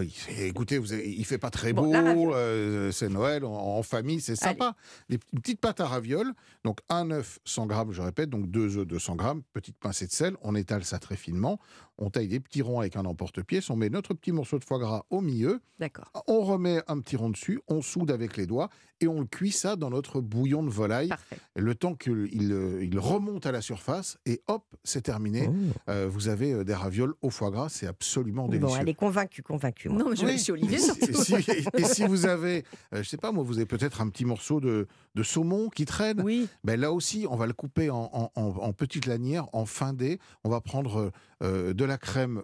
Il 0.00 0.10
fait- 0.10 0.46
écoutez, 0.48 0.78
vous 0.78 0.92
avez- 0.92 1.08
il 1.10 1.24
fait 1.24 1.38
pas 1.38 1.50
très 1.50 1.72
beau, 1.72 1.92
euh, 1.92 2.92
c'est 2.92 3.08
Noël, 3.08 3.44
en, 3.44 3.50
en 3.52 3.82
famille, 3.82 4.20
c'est 4.20 4.36
sympa. 4.36 4.74
Des, 5.08 5.18
une 5.32 5.40
petite 5.40 5.60
pâte 5.60 5.80
à 5.80 5.86
ravioles, 5.86 6.32
donc 6.64 6.78
un 6.88 7.10
œuf 7.10 7.40
100 7.44 7.66
grammes, 7.66 7.90
je 7.92 8.00
répète, 8.02 8.30
donc 8.30 8.48
deux 8.50 8.78
œufs 8.78 8.86
200 8.86 9.16
grammes, 9.16 9.42
petite 9.52 9.76
pincée 9.78 10.06
de 10.06 10.12
sel, 10.12 10.36
on 10.42 10.54
étale 10.54 10.84
ça 10.84 11.00
très 11.00 11.16
finement, 11.16 11.58
on 11.98 12.10
taille 12.10 12.28
des 12.28 12.38
petits 12.38 12.62
ronds 12.62 12.78
avec 12.78 12.94
un 12.94 13.04
emporte-pièce, 13.04 13.70
on 13.70 13.76
met 13.76 13.90
notre 13.90 14.14
petit 14.14 14.30
morceau 14.30 14.58
de 14.60 14.64
foie 14.64 14.78
gras 14.78 15.04
au 15.10 15.20
milieu, 15.20 15.60
D'accord. 15.80 16.12
on 16.28 16.40
remet 16.42 16.80
un 16.86 17.00
petit 17.00 17.16
rond 17.16 17.30
dessus, 17.30 17.60
on 17.66 17.82
soude 17.82 18.12
avec 18.12 18.36
les 18.36 18.46
doigts 18.46 18.68
et 19.00 19.08
on 19.08 19.20
le 19.20 19.26
cuit 19.26 19.52
ça 19.52 19.76
dans 19.76 19.90
notre 19.90 20.20
bouillon 20.20 20.62
de 20.62 20.70
volaille, 20.70 21.08
Parfait. 21.08 21.36
le 21.56 21.74
temps 21.74 21.94
qu'il 21.94 22.52
euh, 22.52 22.82
il 22.84 22.98
remonte 22.98 23.46
à 23.46 23.52
la 23.52 23.60
surface 23.60 24.18
et 24.26 24.40
hop, 24.48 24.64
c'est 24.84 25.02
terminé. 25.02 25.48
Euh, 25.88 26.08
vous 26.10 26.28
avez 26.28 26.52
euh, 26.52 26.64
des 26.64 26.74
ravioles 26.74 27.14
au 27.22 27.30
foie 27.30 27.50
gras, 27.50 27.68
c'est 27.68 27.86
absolument 27.86 28.48
délicieux. 28.48 28.68
Bon, 28.68 28.76
elle 28.82 28.88
est 28.88 28.94
convaincue, 28.94 29.42
convaincue. 29.42 29.88
moi. 29.88 30.02
Non, 30.02 30.10
mais 30.10 30.16
je 30.16 30.24
Oui. 30.26 30.38
suis 30.38 30.52
Olivier 30.52 30.76
Et 30.76 30.80
surtout. 30.80 31.22
si, 31.22 31.34
et 31.74 31.84
si 31.84 32.06
vous 32.06 32.26
avez, 32.26 32.64
euh, 32.94 33.02
je 33.02 33.08
sais 33.08 33.16
pas 33.16 33.30
moi, 33.32 33.44
vous 33.44 33.56
avez 33.56 33.66
peut-être 33.66 34.00
un 34.00 34.08
petit 34.08 34.24
morceau 34.24 34.60
de, 34.60 34.86
de 35.14 35.22
saumon 35.22 35.68
qui 35.68 35.84
traîne. 35.84 36.20
Oui. 36.22 36.48
Ben 36.64 36.78
là 36.80 36.92
aussi, 36.92 37.26
on 37.30 37.36
va 37.36 37.46
le 37.46 37.52
couper 37.52 37.90
en, 37.90 38.10
en- 38.12 38.30
en- 38.34 38.48
en 38.56 38.72
petites 38.72 39.06
lanières, 39.06 39.46
en 39.52 39.64
fin 39.66 39.92
dés. 39.92 40.18
On 40.44 40.50
va 40.50 40.60
prendre 40.60 41.12
euh, 41.42 41.72
de 41.72 41.84
la 41.84 41.98
crème 41.98 42.42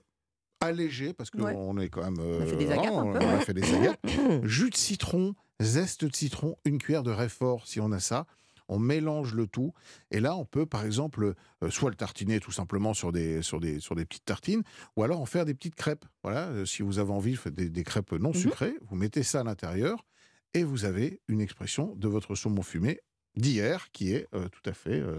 allégée 0.60 1.12
parce 1.12 1.30
qu'on 1.30 1.74
Ouais. 1.76 1.84
est 1.84 1.88
quand 1.88 2.02
même. 2.02 2.18
On 2.18 2.40
a 2.42 2.46
fait 2.46 2.56
des 2.56 2.72
un 2.72 2.78
on, 2.90 3.12
peu, 3.12 3.18
on 3.20 3.28
a 3.28 3.40
fait 3.40 3.54
des 3.54 3.74
agates. 3.74 4.00
Jus 4.44 4.70
de 4.70 4.76
citron, 4.76 5.34
zeste 5.60 6.04
de 6.04 6.14
citron, 6.14 6.56
une 6.64 6.78
cuillère 6.78 7.02
de 7.02 7.10
réfort 7.10 7.66
si 7.66 7.80
on 7.80 7.92
a 7.92 8.00
ça. 8.00 8.26
On 8.66 8.78
mélange 8.78 9.34
le 9.34 9.46
tout 9.46 9.74
et 10.10 10.20
là 10.20 10.36
on 10.36 10.46
peut 10.46 10.64
par 10.64 10.86
exemple 10.86 11.34
euh, 11.62 11.70
soit 11.70 11.90
le 11.90 11.96
tartiner 11.96 12.40
tout 12.40 12.50
simplement 12.50 12.94
sur 12.94 13.12
des, 13.12 13.42
sur, 13.42 13.60
des, 13.60 13.78
sur 13.78 13.94
des 13.94 14.06
petites 14.06 14.24
tartines 14.24 14.62
ou 14.96 15.02
alors 15.02 15.20
en 15.20 15.26
faire 15.26 15.44
des 15.44 15.52
petites 15.52 15.74
crêpes. 15.74 16.06
Voilà, 16.22 16.48
euh, 16.48 16.64
si 16.64 16.82
vous 16.82 16.98
avez 16.98 17.12
envie, 17.12 17.36
faites 17.36 17.54
des, 17.54 17.68
des 17.68 17.84
crêpes 17.84 18.12
non 18.12 18.30
Mhm. 18.30 18.34
sucrées, 18.34 18.74
vous 18.80 18.96
mettez 18.96 19.22
ça 19.22 19.40
à 19.40 19.44
l'intérieur 19.44 20.06
et 20.54 20.64
vous 20.64 20.86
avez 20.86 21.20
une 21.28 21.42
expression 21.42 21.94
de 21.96 22.08
votre 22.08 22.34
saumon 22.34 22.62
fumé 22.62 23.00
d'hier 23.36 23.88
qui 23.92 24.12
est 24.14 24.28
euh, 24.34 24.46
tout 24.48 24.68
à 24.70 24.72
fait 24.72 25.00
euh, 25.00 25.16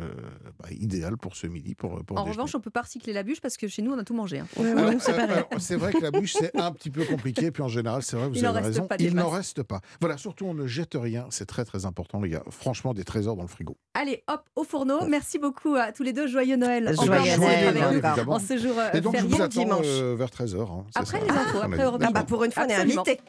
bah, 0.60 0.70
idéal 0.72 1.18
pour 1.18 1.36
ce 1.36 1.48
midi. 1.48 1.76
Pour, 1.76 2.04
pour 2.06 2.18
En 2.18 2.22
déjeuner. 2.24 2.38
revanche, 2.38 2.56
on 2.56 2.60
peut 2.62 2.70
pas 2.70 2.82
recycler 2.84 3.12
la 3.14 3.24
bûche 3.24 3.42
parce 3.42 3.58
que 3.58 3.68
chez 3.68 3.82
nous, 3.82 3.92
on 3.94 3.98
a 3.98 4.04
tout 4.04 4.14
mangé. 4.14 4.40
hein. 4.40 4.48
Euh, 4.60 4.94
euh, 4.94 5.58
c'est 5.60 5.76
vrai 5.76 5.92
que 5.94 6.02
la 6.02 6.12
bûche, 6.12 6.34
c'est 6.34 6.56
un 6.58 6.72
petit 6.72 6.90
peu 6.90 7.04
compliqué. 7.06 7.52
Puis 7.52 7.62
en 7.64 7.68
général, 7.68 8.04
c'est 8.04 8.16
vrai, 8.16 8.30
vous 8.30 8.36
Il 8.36 8.44
n'en 8.44 8.50
avez 8.52 8.68
reste 8.68 8.80
raison. 8.80 8.88
Il 9.00 9.16
n'en 9.16 9.30
reste 9.30 9.64
pas. 9.64 9.82
Voilà, 10.00 10.18
surtout, 10.18 10.46
on 10.46 10.54
ne 10.54 10.66
jette 10.68 10.94
rien. 10.96 11.26
C'est 11.30 11.46
très, 11.46 11.66
très 11.66 11.86
important, 11.86 12.22
les 12.22 12.30
gars. 12.30 12.44
Franchement, 12.50 12.94
des 12.94 13.04
trésors 13.04 13.36
dans 13.36 13.42
le 13.44 13.48
frigo. 13.50 13.76
Allez, 13.94 14.24
hop, 14.28 14.42
au 14.56 14.64
fourneau. 14.64 15.06
Merci 15.08 15.38
beaucoup 15.40 15.76
à 15.76 15.92
tous 15.92 16.04
les 16.04 16.14
deux. 16.14 16.28
Joyeux 16.28 16.56
Noël. 16.58 16.94
Joyeux 16.96 17.38
Noël, 17.38 18.02
en 18.28 18.40
ce 18.40 18.58
jour 18.58 18.74
euh, 18.78 18.92
Et 18.94 19.02
donc, 19.02 19.16
je 19.16 19.22
férié. 19.22 19.36
vous 19.38 19.42
attends 19.42 19.82
euh, 19.84 20.16
vers 20.18 20.30
13h. 20.30 20.84
Après 20.96 21.22
les 21.22 21.30
infos, 21.30 21.60
après 21.62 21.84
Europe 21.84 22.02
Ah 22.06 22.12
bah, 22.12 22.24
pour 22.24 22.44
une 22.44 22.52
fois, 22.52 22.64
on 22.66 22.70
est 22.70 22.76
invité. 22.76 23.20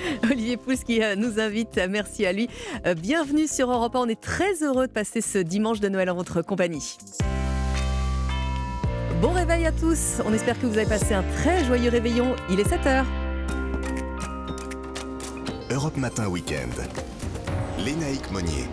Olivier 0.30 0.56
Pouls 0.56 0.74
qui 0.84 1.02
euh, 1.02 1.16
nous 1.16 1.40
invite, 1.40 1.80
merci 1.88 2.26
à 2.26 2.32
lui. 2.32 2.48
Euh, 2.86 2.94
Bienvenue 2.94 3.46
sur 3.46 3.70
Europe 3.70 3.96
1. 3.96 4.00
On 4.00 4.08
est 4.08 4.20
très 4.20 4.62
heureux 4.62 4.86
de 4.86 4.92
passer 4.92 5.20
ce 5.20 5.38
dimanche 5.38 5.80
de 5.80 5.88
Noël 5.88 6.10
en 6.10 6.14
votre 6.14 6.42
compagnie. 6.42 6.96
Bon 9.20 9.30
réveil 9.30 9.66
à 9.66 9.72
tous. 9.72 10.20
On 10.26 10.32
espère 10.32 10.60
que 10.60 10.66
vous 10.66 10.76
avez 10.76 10.88
passé 10.88 11.14
un 11.14 11.24
très 11.38 11.64
joyeux 11.64 11.90
réveillon. 11.90 12.36
Il 12.50 12.60
est 12.60 12.68
7h. 12.68 13.04
Europe 15.70 15.96
Matin 15.96 16.28
Week-end. 16.28 16.82
Lénaïque 17.78 18.30
Monnier. 18.30 18.66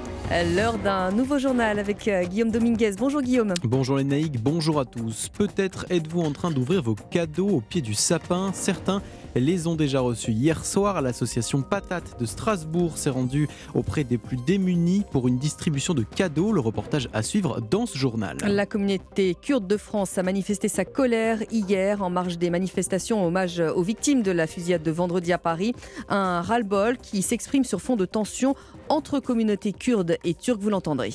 L'heure 0.56 0.80
d'un 0.80 1.12
nouveau 1.12 1.38
journal 1.38 1.78
avec 1.78 2.08
euh, 2.08 2.24
Guillaume 2.24 2.50
Dominguez. 2.50 2.94
Bonjour 2.98 3.22
Guillaume. 3.22 3.54
Bonjour 3.64 3.98
les 3.98 4.04
naïcs, 4.04 4.42
bonjour 4.42 4.80
à 4.80 4.86
tous. 4.86 5.30
Peut-être 5.30 5.86
êtes-vous 5.92 6.22
en 6.22 6.32
train 6.32 6.50
d'ouvrir 6.50 6.82
vos 6.82 6.96
cadeaux 6.96 7.50
au 7.50 7.62
pied 7.62 7.82
du 7.82 7.94
sapin. 7.94 8.52
Certains 8.54 9.02
les 9.40 9.68
ont 9.68 9.76
déjà 9.76 10.00
reçus 10.00 10.32
hier 10.32 10.66
soir. 10.66 11.02
L'association 11.02 11.62
Patate 11.62 12.20
de 12.20 12.26
Strasbourg 12.26 12.98
s'est 12.98 13.10
rendue 13.10 13.48
auprès 13.74 14.04
des 14.04 14.18
plus 14.18 14.38
démunis 14.38 15.04
pour 15.12 15.28
une 15.28 15.38
distribution 15.38 15.94
de 15.94 16.04
cadeaux. 16.04 16.52
Le 16.52 16.60
reportage 16.60 17.10
à 17.14 17.22
suivre 17.22 17.62
dans 17.62 17.86
ce 17.86 17.98
journal. 17.98 18.38
La 18.44 18.66
communauté 18.66 19.36
kurde 19.36 19.68
de 19.68 19.78
France 19.78 20.18
a 20.18 20.24
manifesté 20.24 20.68
sa 20.68 20.86
colère 20.86 21.40
hier 21.52 22.02
en 22.02 22.10
marge 22.10 22.38
des 22.38 22.50
manifestations 22.50 23.26
hommage 23.26 23.60
aux 23.60 23.84
victimes 23.84 24.24
de 24.24 24.32
la 24.32 24.48
fusillade 24.48 24.84
de 24.84 24.92
vendredi 24.92 25.34
à 25.34 25.38
Paris. 25.38 25.74
Un 26.10 26.42
ras-le-bol 26.42 26.98
qui 26.98 27.22
s'exprime 27.22 27.64
sur 27.64 27.82
fond 27.82 27.96
de 27.96 28.06
tensions 28.06 28.56
entre 28.90 29.20
communautés 29.20 29.74
kurdes 29.74 30.18
et 30.24 30.34
turques, 30.34 30.62
vous 30.62 30.70
l'entendrez. 30.70 31.14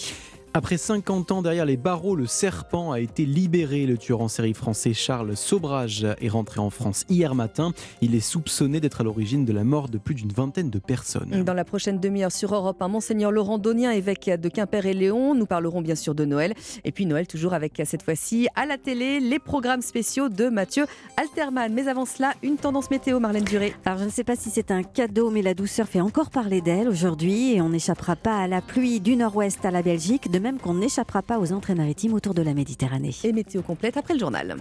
Après 0.55 0.79
50 0.79 1.31
ans 1.31 1.43
derrière 1.43 1.67
les 1.67 1.77
barreaux, 1.77 2.17
le 2.17 2.27
serpent 2.27 2.91
a 2.91 3.01
été 3.01 3.27
libéré. 3.27 3.87
Le 3.87 3.99
tueur 3.99 4.23
en 4.23 4.29
série 4.29 4.55
français 4.55 4.95
Charles 4.95 5.37
Sobrage 5.37 6.07
est 6.21 6.29
rentré 6.29 6.59
en 6.59 6.71
France 6.71 7.05
hier 7.09 7.35
matin. 7.35 7.73
Il 8.01 8.15
est 8.15 8.21
soupçonné 8.21 8.81
d'être 8.81 9.03
à 9.03 9.05
l'origine 9.05 9.45
de 9.45 9.53
la 9.53 9.63
mort 9.63 9.89
de 9.89 9.99
plus 9.99 10.15
d'une 10.15 10.33
vingtaine 10.33 10.71
de 10.71 10.79
personnes. 10.79 11.45
Dans 11.45 11.55
la 11.55 11.65
prochaine 11.65 12.01
demi-heure 12.01 12.33
sur 12.33 12.55
Europe, 12.55 12.81
un 12.81 12.89
monseigneur 12.89 13.31
Laurent 13.31 13.59
Donien, 13.59 13.91
évêque 13.91 14.31
de 14.31 14.49
Quimper 14.49 14.87
et 14.87 14.95
Léon. 14.95 15.35
Nous 15.35 15.47
parlerons 15.47 15.83
bien 15.83 15.95
sûr 15.95 16.15
de 16.15 16.25
Noël. 16.25 16.55
Et 16.85 16.93
puis 16.93 17.07
Noël, 17.07 17.27
toujours 17.27 17.53
avec 17.53 17.81
cette 17.85 18.03
fois-ci 18.03 18.49
à 18.57 18.65
la 18.65 18.79
télé, 18.79 19.21
les 19.21 19.39
programmes 19.39 19.83
spéciaux 19.83 20.29
de 20.29 20.49
Mathieu 20.49 20.87
Alterman. 21.17 21.73
Mais 21.73 21.89
avant 21.89 22.07
cela, 22.07 22.33
une 22.43 22.57
tendance 22.57 22.91
météo, 22.91 23.21
Marlène 23.21 23.45
Duré. 23.45 23.75
Alors 23.85 23.99
je 23.99 24.05
ne 24.05 24.11
sais 24.11 24.25
pas 24.25 24.35
si 24.35 24.51
c'est 24.51 24.71
un 24.71 24.83
cadeau, 24.83 25.31
mais 25.31 25.43
la 25.43 25.55
douceur 25.55 25.89
fait 25.89 26.01
encore 26.01 26.31
parler 26.31 26.63
d'elle 26.63 26.89
aujourd'hui 26.89 27.55
et 27.55 27.61
on 27.61 27.69
n'échappera 27.69 28.17
pas 28.17 28.39
à 28.39 28.49
la 28.49 28.63
pluie 28.63 29.01
du 29.01 29.15
nord-ouest 29.15 29.65
à 29.65 29.71
la 29.71 29.83
Belgique, 29.83 30.31
de 30.31 30.39
même 30.49 30.59
qu'on 30.59 30.75
n'échappera 30.75 31.21
pas 31.21 31.39
aux 31.39 31.53
entrées 31.53 31.75
maritimes 31.75 32.15
autour 32.15 32.33
de 32.33 32.41
la 32.41 32.55
Méditerranée. 32.55 33.15
Et 33.23 33.33
météo 33.33 33.61
complète 33.61 33.99
après 33.99 34.15
le 34.15 34.21
journal. 34.21 34.57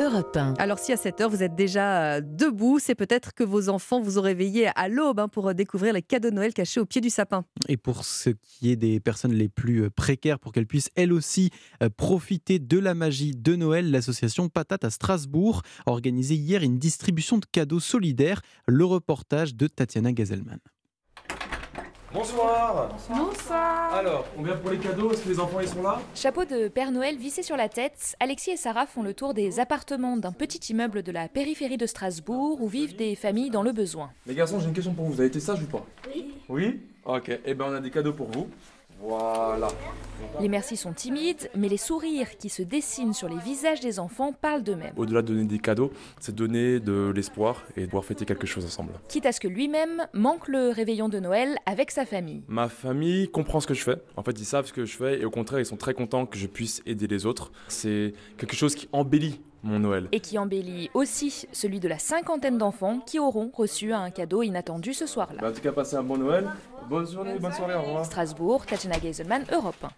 Europe 0.00 0.36
1. 0.38 0.54
Alors 0.58 0.78
si 0.78 0.92
à 0.92 0.96
cette 0.96 1.20
heure 1.20 1.28
vous 1.28 1.42
êtes 1.42 1.54
déjà 1.54 2.14
euh, 2.14 2.20
debout, 2.24 2.78
c'est 2.78 2.94
peut-être 2.94 3.34
que 3.34 3.44
vos 3.44 3.68
enfants 3.68 4.00
vous 4.00 4.18
ont 4.18 4.22
réveillé 4.22 4.70
à 4.74 4.88
l'aube 4.88 5.20
hein, 5.20 5.28
pour 5.28 5.48
euh, 5.48 5.52
découvrir 5.52 5.92
les 5.92 6.00
cadeaux 6.00 6.30
de 6.30 6.34
Noël 6.34 6.54
cachés 6.54 6.80
au 6.80 6.86
pied 6.86 7.02
du 7.02 7.10
sapin. 7.10 7.44
Et 7.68 7.76
pour 7.76 8.06
ce 8.06 8.30
qui 8.30 8.70
est 8.70 8.76
des 8.76 8.98
personnes 9.00 9.34
les 9.34 9.50
plus 9.50 9.82
euh, 9.82 9.90
précaires, 9.90 10.38
pour 10.38 10.52
qu'elles 10.52 10.66
puissent 10.66 10.90
elles 10.94 11.12
aussi 11.12 11.50
profiter 11.98 12.58
de 12.58 12.78
la 12.78 12.94
magie 12.94 13.32
de 13.32 13.56
Noël, 13.56 13.90
l'association 13.90 14.48
Patate 14.48 14.84
à 14.84 14.90
Strasbourg 14.90 15.60
a 15.84 15.90
organisé 15.90 16.34
hier 16.34 16.62
une 16.62 16.78
distribution 16.78 17.36
de 17.36 17.44
cadeaux 17.44 17.80
solidaires. 17.80 18.40
Le 18.66 18.86
reportage 18.86 19.54
de 19.54 19.66
Tatiana 19.66 20.12
Gazelman. 20.12 20.60
Bonsoir. 22.10 22.88
Bonsoir. 23.10 23.92
Alors, 23.92 24.24
on 24.38 24.42
vient 24.42 24.56
pour 24.56 24.70
les 24.70 24.78
cadeaux, 24.78 25.12
est-ce 25.12 25.24
que 25.24 25.28
les 25.28 25.38
enfants 25.38 25.60
ils 25.60 25.68
sont 25.68 25.82
là? 25.82 26.00
Chapeau 26.14 26.46
de 26.46 26.68
Père 26.68 26.90
Noël 26.90 27.18
vissé 27.18 27.42
sur 27.42 27.54
la 27.54 27.68
tête, 27.68 28.16
Alexis 28.18 28.52
et 28.52 28.56
Sarah 28.56 28.86
font 28.86 29.02
le 29.02 29.12
tour 29.12 29.34
des 29.34 29.60
appartements 29.60 30.16
d'un 30.16 30.32
petit 30.32 30.72
immeuble 30.72 31.02
de 31.02 31.12
la 31.12 31.28
périphérie 31.28 31.76
de 31.76 31.84
Strasbourg 31.84 32.62
où 32.62 32.66
vivent 32.66 32.96
des 32.96 33.14
familles 33.14 33.50
dans 33.50 33.62
le 33.62 33.72
besoin. 33.72 34.10
Les 34.26 34.34
garçons, 34.34 34.58
j'ai 34.58 34.68
une 34.68 34.72
question 34.72 34.94
pour 34.94 35.04
vous, 35.04 35.12
vous 35.12 35.20
avez 35.20 35.28
été 35.28 35.38
sage 35.38 35.62
ou 35.62 35.66
pas? 35.66 35.84
Oui. 36.14 36.32
Oui? 36.48 36.80
Ok, 37.04 37.28
et 37.28 37.40
eh 37.44 37.54
ben 37.54 37.66
on 37.68 37.74
a 37.74 37.80
des 37.80 37.90
cadeaux 37.90 38.14
pour 38.14 38.28
vous. 38.30 38.48
Voilà. 39.00 39.68
Les 40.40 40.48
merci 40.48 40.76
sont 40.76 40.92
timides, 40.92 41.50
mais 41.56 41.68
les 41.68 41.76
sourires 41.76 42.36
qui 42.36 42.48
se 42.48 42.62
dessinent 42.62 43.12
sur 43.12 43.28
les 43.28 43.38
visages 43.38 43.80
des 43.80 43.98
enfants 43.98 44.32
parlent 44.32 44.62
d'eux-mêmes. 44.62 44.92
Au-delà 44.96 45.22
de 45.22 45.28
donner 45.28 45.44
des 45.44 45.58
cadeaux, 45.58 45.92
c'est 46.20 46.34
donner 46.34 46.80
de 46.80 47.12
l'espoir 47.14 47.64
et 47.76 47.82
de 47.82 47.86
pouvoir 47.86 48.04
fêter 48.04 48.24
quelque 48.24 48.46
chose 48.46 48.64
ensemble. 48.64 48.92
Quitte 49.08 49.26
à 49.26 49.32
ce 49.32 49.40
que 49.40 49.48
lui-même 49.48 50.06
manque 50.12 50.48
le 50.48 50.70
réveillon 50.70 51.08
de 51.08 51.20
Noël 51.20 51.56
avec 51.66 51.90
sa 51.90 52.04
famille. 52.04 52.42
Ma 52.48 52.68
famille 52.68 53.28
comprend 53.28 53.60
ce 53.60 53.66
que 53.66 53.74
je 53.74 53.82
fais. 53.82 53.96
En 54.16 54.22
fait, 54.22 54.38
ils 54.38 54.44
savent 54.44 54.66
ce 54.66 54.72
que 54.72 54.84
je 54.84 54.96
fais 54.96 55.20
et 55.20 55.24
au 55.24 55.30
contraire, 55.30 55.60
ils 55.60 55.66
sont 55.66 55.76
très 55.76 55.94
contents 55.94 56.26
que 56.26 56.38
je 56.38 56.46
puisse 56.46 56.82
aider 56.86 57.06
les 57.06 57.26
autres. 57.26 57.52
C'est 57.68 58.12
quelque 58.36 58.56
chose 58.56 58.74
qui 58.74 58.88
embellit 58.92 59.40
mon 59.62 59.78
Noël. 59.78 60.08
Et 60.12 60.20
qui 60.20 60.38
embellit 60.38 60.90
aussi 60.94 61.46
celui 61.52 61.80
de 61.80 61.88
la 61.88 61.98
cinquantaine 61.98 62.58
d'enfants 62.58 63.00
qui 63.00 63.18
auront 63.18 63.50
reçu 63.54 63.92
un 63.92 64.10
cadeau 64.10 64.42
inattendu 64.42 64.94
ce 64.94 65.06
soir-là. 65.06 65.40
Bah, 65.40 65.50
en 65.50 65.52
tout 65.52 65.60
cas, 65.60 65.72
passez 65.72 65.96
un 65.96 66.02
bon 66.02 66.18
Noël. 66.18 66.48
Bonne 66.88 67.06
journée, 67.06 67.38
bonne 67.38 67.52
soirée, 67.52 67.74
au 67.74 67.82
revoir. 67.82 68.06
Strasbourg, 68.06 68.64
Tatiana 68.64 68.98
Geiselman, 68.98 69.44
Europe 69.52 69.76
1. 69.82 69.90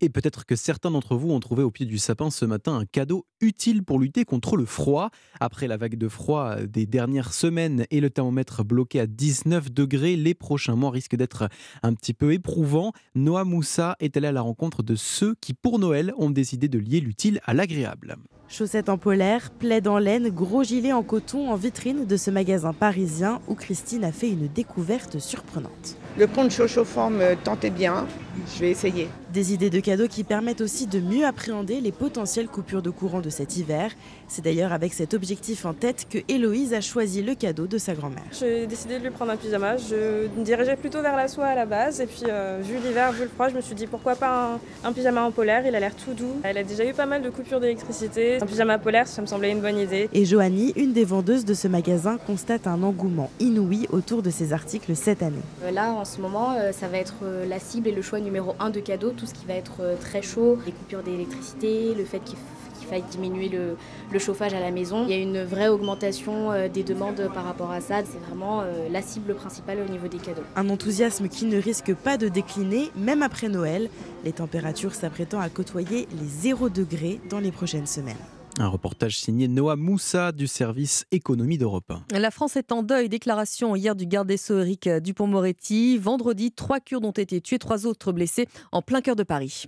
Et 0.00 0.08
peut-être 0.08 0.46
que 0.46 0.56
certains 0.56 0.90
d'entre 0.90 1.14
vous 1.16 1.30
ont 1.30 1.40
trouvé 1.40 1.62
au 1.62 1.70
pied 1.70 1.86
du 1.86 1.98
sapin 1.98 2.30
ce 2.30 2.44
matin 2.44 2.76
un 2.76 2.86
cadeau 2.86 3.26
utile 3.40 3.84
pour 3.84 3.98
lutter 3.98 4.24
contre 4.24 4.56
le 4.56 4.64
froid. 4.64 5.10
Après 5.38 5.68
la 5.68 5.76
vague 5.76 5.96
de 5.96 6.08
froid 6.08 6.56
des 6.56 6.86
dernières 6.86 7.34
semaines 7.34 7.84
et 7.90 8.00
le 8.00 8.10
thermomètre 8.10 8.64
bloqué 8.64 9.00
à 9.00 9.06
19 9.06 9.70
degrés, 9.70 10.16
les 10.16 10.34
prochains 10.34 10.76
mois 10.76 10.90
risquent 10.90 11.16
d'être 11.16 11.48
un 11.82 11.94
petit 11.94 12.14
peu 12.14 12.32
éprouvants. 12.32 12.92
Noah 13.14 13.44
Moussa 13.44 13.96
est 14.00 14.16
allé 14.16 14.28
à 14.28 14.32
la 14.32 14.42
rencontre 14.42 14.82
de 14.82 14.94
ceux 14.94 15.34
qui, 15.40 15.52
pour 15.52 15.78
Noël, 15.78 16.12
ont 16.16 16.30
décidé 16.30 16.68
de 16.68 16.78
lier 16.78 17.00
l'utile 17.00 17.40
à 17.44 17.52
l'agréable. 17.52 18.16
Chaussettes 18.50 18.88
en 18.88 18.98
polaire, 18.98 19.50
plaid 19.50 19.86
en 19.86 19.98
laine, 19.98 20.28
gros 20.28 20.64
gilet 20.64 20.92
en 20.92 21.04
coton 21.04 21.52
en 21.52 21.54
vitrine 21.54 22.04
de 22.04 22.16
ce 22.16 22.32
magasin 22.32 22.72
parisien 22.72 23.40
où 23.46 23.54
Christine 23.54 24.02
a 24.02 24.10
fait 24.10 24.28
une 24.28 24.48
découverte 24.48 25.20
surprenante. 25.20 25.96
Le 26.18 26.26
poncho 26.26 26.64
me 26.64 27.34
tentait 27.36 27.70
bien, 27.70 28.08
je 28.52 28.60
vais 28.60 28.70
essayer. 28.72 29.08
Des 29.32 29.52
idées 29.52 29.70
de 29.70 29.78
cadeaux 29.78 30.08
qui 30.08 30.24
permettent 30.24 30.60
aussi 30.60 30.88
de 30.88 30.98
mieux 30.98 31.24
appréhender 31.24 31.80
les 31.80 31.92
potentielles 31.92 32.48
coupures 32.48 32.82
de 32.82 32.90
courant 32.90 33.20
de 33.20 33.30
cet 33.30 33.56
hiver. 33.56 33.92
C'est 34.26 34.42
d'ailleurs 34.42 34.72
avec 34.72 34.92
cet 34.92 35.14
objectif 35.14 35.64
en 35.66 35.72
tête 35.72 36.08
que 36.10 36.18
Héloïse 36.26 36.74
a 36.74 36.80
choisi 36.80 37.22
le 37.22 37.36
cadeau 37.36 37.68
de 37.68 37.78
sa 37.78 37.94
grand-mère. 37.94 38.24
J'ai 38.32 38.66
décidé 38.66 38.98
de 38.98 39.04
lui 39.04 39.10
prendre 39.10 39.30
un 39.30 39.36
pyjama. 39.36 39.76
Je 39.76 40.26
me 40.36 40.44
dirigeais 40.44 40.74
plutôt 40.74 41.00
vers 41.00 41.14
la 41.14 41.28
soie 41.28 41.46
à 41.46 41.54
la 41.54 41.64
base. 41.64 42.00
Et 42.00 42.06
puis, 42.06 42.22
euh, 42.28 42.58
vu 42.60 42.78
l'hiver, 42.84 43.12
vu 43.12 43.22
le 43.22 43.28
froid, 43.28 43.48
je 43.48 43.54
me 43.54 43.60
suis 43.60 43.76
dit 43.76 43.86
pourquoi 43.86 44.16
pas 44.16 44.54
un, 44.84 44.88
un 44.88 44.92
pyjama 44.92 45.22
en 45.22 45.30
polaire? 45.30 45.64
Il 45.64 45.76
a 45.76 45.80
l'air 45.80 45.94
tout 45.94 46.12
doux. 46.12 46.40
Elle 46.42 46.58
a 46.58 46.64
déjà 46.64 46.84
eu 46.84 46.92
pas 46.92 47.06
mal 47.06 47.22
de 47.22 47.30
coupures 47.30 47.60
d'électricité. 47.60 48.42
Un 48.42 48.46
pyjama 48.46 48.78
polaire, 48.78 49.06
ça 49.06 49.22
me 49.22 49.26
semblait 49.28 49.52
une 49.52 49.60
bonne 49.60 49.78
idée. 49.78 50.08
Et 50.12 50.24
Joanie, 50.24 50.72
une 50.74 50.92
des 50.92 51.04
vendeuses 51.04 51.44
de 51.44 51.54
ce 51.54 51.68
magasin, 51.68 52.18
constate 52.26 52.66
un 52.66 52.82
engouement 52.82 53.30
inouï 53.38 53.86
autour 53.90 54.22
de 54.22 54.30
ces 54.30 54.52
articles 54.52 54.96
cette 54.96 55.22
année. 55.22 55.36
Euh, 55.62 55.70
là, 55.70 55.92
en 55.92 56.04
ce 56.04 56.20
moment, 56.20 56.56
euh, 56.58 56.72
ça 56.72 56.88
va 56.88 56.98
être 56.98 57.14
la 57.48 57.60
cible 57.60 57.86
et 57.86 57.92
le 57.92 58.02
choix 58.02 58.18
numéro 58.18 58.56
un 58.58 58.70
de 58.70 58.80
cadeaux. 58.80 59.12
Tout 59.20 59.26
ce 59.26 59.34
qui 59.34 59.44
va 59.44 59.52
être 59.52 59.82
très 60.00 60.22
chaud, 60.22 60.58
les 60.64 60.72
coupures 60.72 61.02
d'électricité, 61.02 61.94
le 61.94 62.06
fait 62.06 62.20
qu'il 62.20 62.38
faille 62.90 63.04
diminuer 63.10 63.48
le, 63.48 64.18
chauffage 64.18 64.52
à 64.52 64.60
la 64.60 64.70
maison. 64.70 65.04
Il 65.04 65.10
y 65.10 65.14
a 65.14 65.22
une 65.22 65.42
vraie 65.44 65.68
augmentation 65.68 66.50
euh, 66.50 66.68
des 66.68 66.82
demandes 66.82 67.30
par 67.32 67.44
rapport 67.44 67.70
à 67.70 67.80
ça. 67.80 68.00
C'est 68.04 68.18
vraiment 68.26 68.60
euh, 68.60 68.88
la 68.90 69.00
cible 69.00 69.34
principale 69.34 69.78
au 69.86 69.90
niveau 69.90 70.08
des 70.08 70.18
cadeaux. 70.18 70.42
Un 70.56 70.68
enthousiasme 70.68 71.28
qui 71.28 71.46
ne 71.46 71.60
risque 71.60 71.94
pas 71.94 72.16
de 72.16 72.28
décliner, 72.28 72.90
même 72.96 73.22
après 73.22 73.48
Noël, 73.48 73.88
les 74.24 74.32
températures 74.32 74.94
s'apprêtant 74.94 75.40
à 75.40 75.48
côtoyer 75.48 76.08
les 76.20 76.26
0 76.26 76.68
degrés 76.68 77.20
dans 77.30 77.40
les 77.40 77.52
prochaines 77.52 77.86
semaines. 77.86 78.16
Un 78.58 78.68
reportage 78.68 79.18
signé 79.18 79.48
Noah 79.48 79.76
Moussa 79.76 80.32
du 80.32 80.46
service 80.46 81.06
économie 81.12 81.58
d'Europe 81.58 81.92
1. 82.12 82.18
La 82.18 82.30
France 82.30 82.56
est 82.56 82.72
en 82.72 82.82
deuil. 82.82 83.08
Déclaration 83.08 83.76
hier 83.76 83.94
du 83.94 84.06
garde 84.06 84.28
des 84.28 84.36
Sceaux 84.36 84.58
Éric 84.60 84.88
Dupont-Moretti. 84.88 85.98
Vendredi, 85.98 86.52
trois 86.52 86.80
Kurdes 86.80 87.04
ont 87.04 87.10
été 87.10 87.40
tués, 87.40 87.58
trois 87.58 87.86
autres 87.86 88.12
blessés 88.12 88.48
en 88.72 88.82
plein 88.82 89.00
cœur 89.00 89.16
de 89.16 89.22
Paris. 89.22 89.66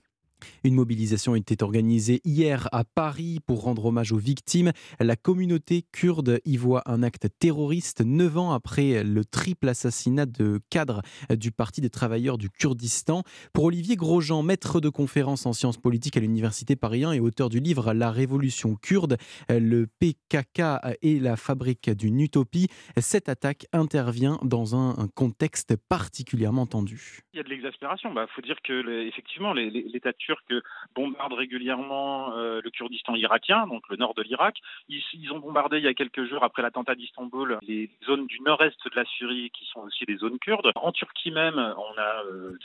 Une 0.65 0.75
mobilisation 0.75 1.35
était 1.35 1.63
organisée 1.63 2.21
hier 2.25 2.69
à 2.73 2.85
Paris 2.85 3.41
pour 3.47 3.63
rendre 3.63 3.87
hommage 3.87 4.13
aux 4.13 4.19
victimes. 4.19 4.73
La 5.01 5.17
communauté 5.17 5.85
kurde 5.93 6.41
y 6.45 6.57
voit 6.57 6.83
un 6.87 7.03
acte 7.03 7.29
terroriste 7.39 8.01
neuf 8.01 8.37
ans 8.37 8.53
après 8.53 9.05
le 9.05 9.25
triple 9.25 9.69
assassinat 9.69 10.27
de 10.27 10.61
cadres 10.71 11.03
du 11.31 11.53
Parti 11.53 11.81
des 11.81 11.91
travailleurs 11.91 12.39
du 12.39 12.51
Kurdistan. 12.51 13.23
Pour 13.53 13.65
Olivier 13.65 13.97
Grosjean, 13.97 14.43
maître 14.43 14.81
de 14.81 14.89
conférence 14.89 15.47
en 15.47 15.53
sciences 15.53 15.79
politiques 15.79 16.17
à 16.17 16.21
l'Université 16.21 16.77
Paris 16.77 17.05
1 17.05 17.13
et 17.13 17.21
auteur 17.21 17.49
du 17.49 17.61
livre 17.61 17.93
La 17.93 18.11
Révolution 18.11 18.77
kurde, 18.77 19.17
le 19.49 19.87
PKK 19.87 20.97
et 21.03 21.19
la 21.19 21.37
fabrique 21.37 21.91
d'une 21.91 22.21
utopie, 22.21 22.69
cette 22.97 23.29
attaque 23.29 23.67
intervient 23.73 24.39
dans 24.43 24.77
un 24.77 25.09
contexte 25.15 25.77
particulièrement 25.89 26.67
tendu. 26.67 27.21
Il 27.33 27.39
y 27.39 27.41
a 27.41 27.43
de 27.43 27.49
l'exaspération. 27.49 28.11
Il 28.11 28.15
bah, 28.15 28.27
faut 28.35 28.43
dire 28.43 28.57
que 28.63 29.07
effectivement, 29.07 29.53
l'État 29.53 30.13
que 30.49 30.63
bombardent 30.95 31.35
régulièrement 31.35 32.37
euh, 32.37 32.61
le 32.63 32.71
Kurdistan 32.71 33.15
irakien, 33.15 33.67
donc 33.67 33.83
le 33.89 33.97
nord 33.97 34.15
de 34.15 34.23
l'Irak. 34.23 34.59
Ils, 34.89 35.33
ont 35.33 35.39
bombardé 35.39 35.79
il 35.79 35.85
y 35.85 35.89
a 35.89 35.95
quelques 35.95 36.25
jours 36.25 36.45
après 36.45 36.63
l'attentat 36.63 36.95
d'Istanbul 36.95 37.59
les 37.63 37.91
zones 38.07 38.27
du 38.27 38.41
nord-est 38.41 38.85
de 38.85 38.97
la 38.97 39.05
Syrie 39.05 39.51
qui 39.51 39.65
sont 39.67 39.81
aussi 39.81 40.05
des 40.05 40.17
zones 40.17 40.39
kurdes. 40.39 40.71
En 40.75 40.93
Turquie 40.93 41.31
même, 41.31 41.57
on 41.57 41.99
a 41.99 42.25
euh, 42.25 42.59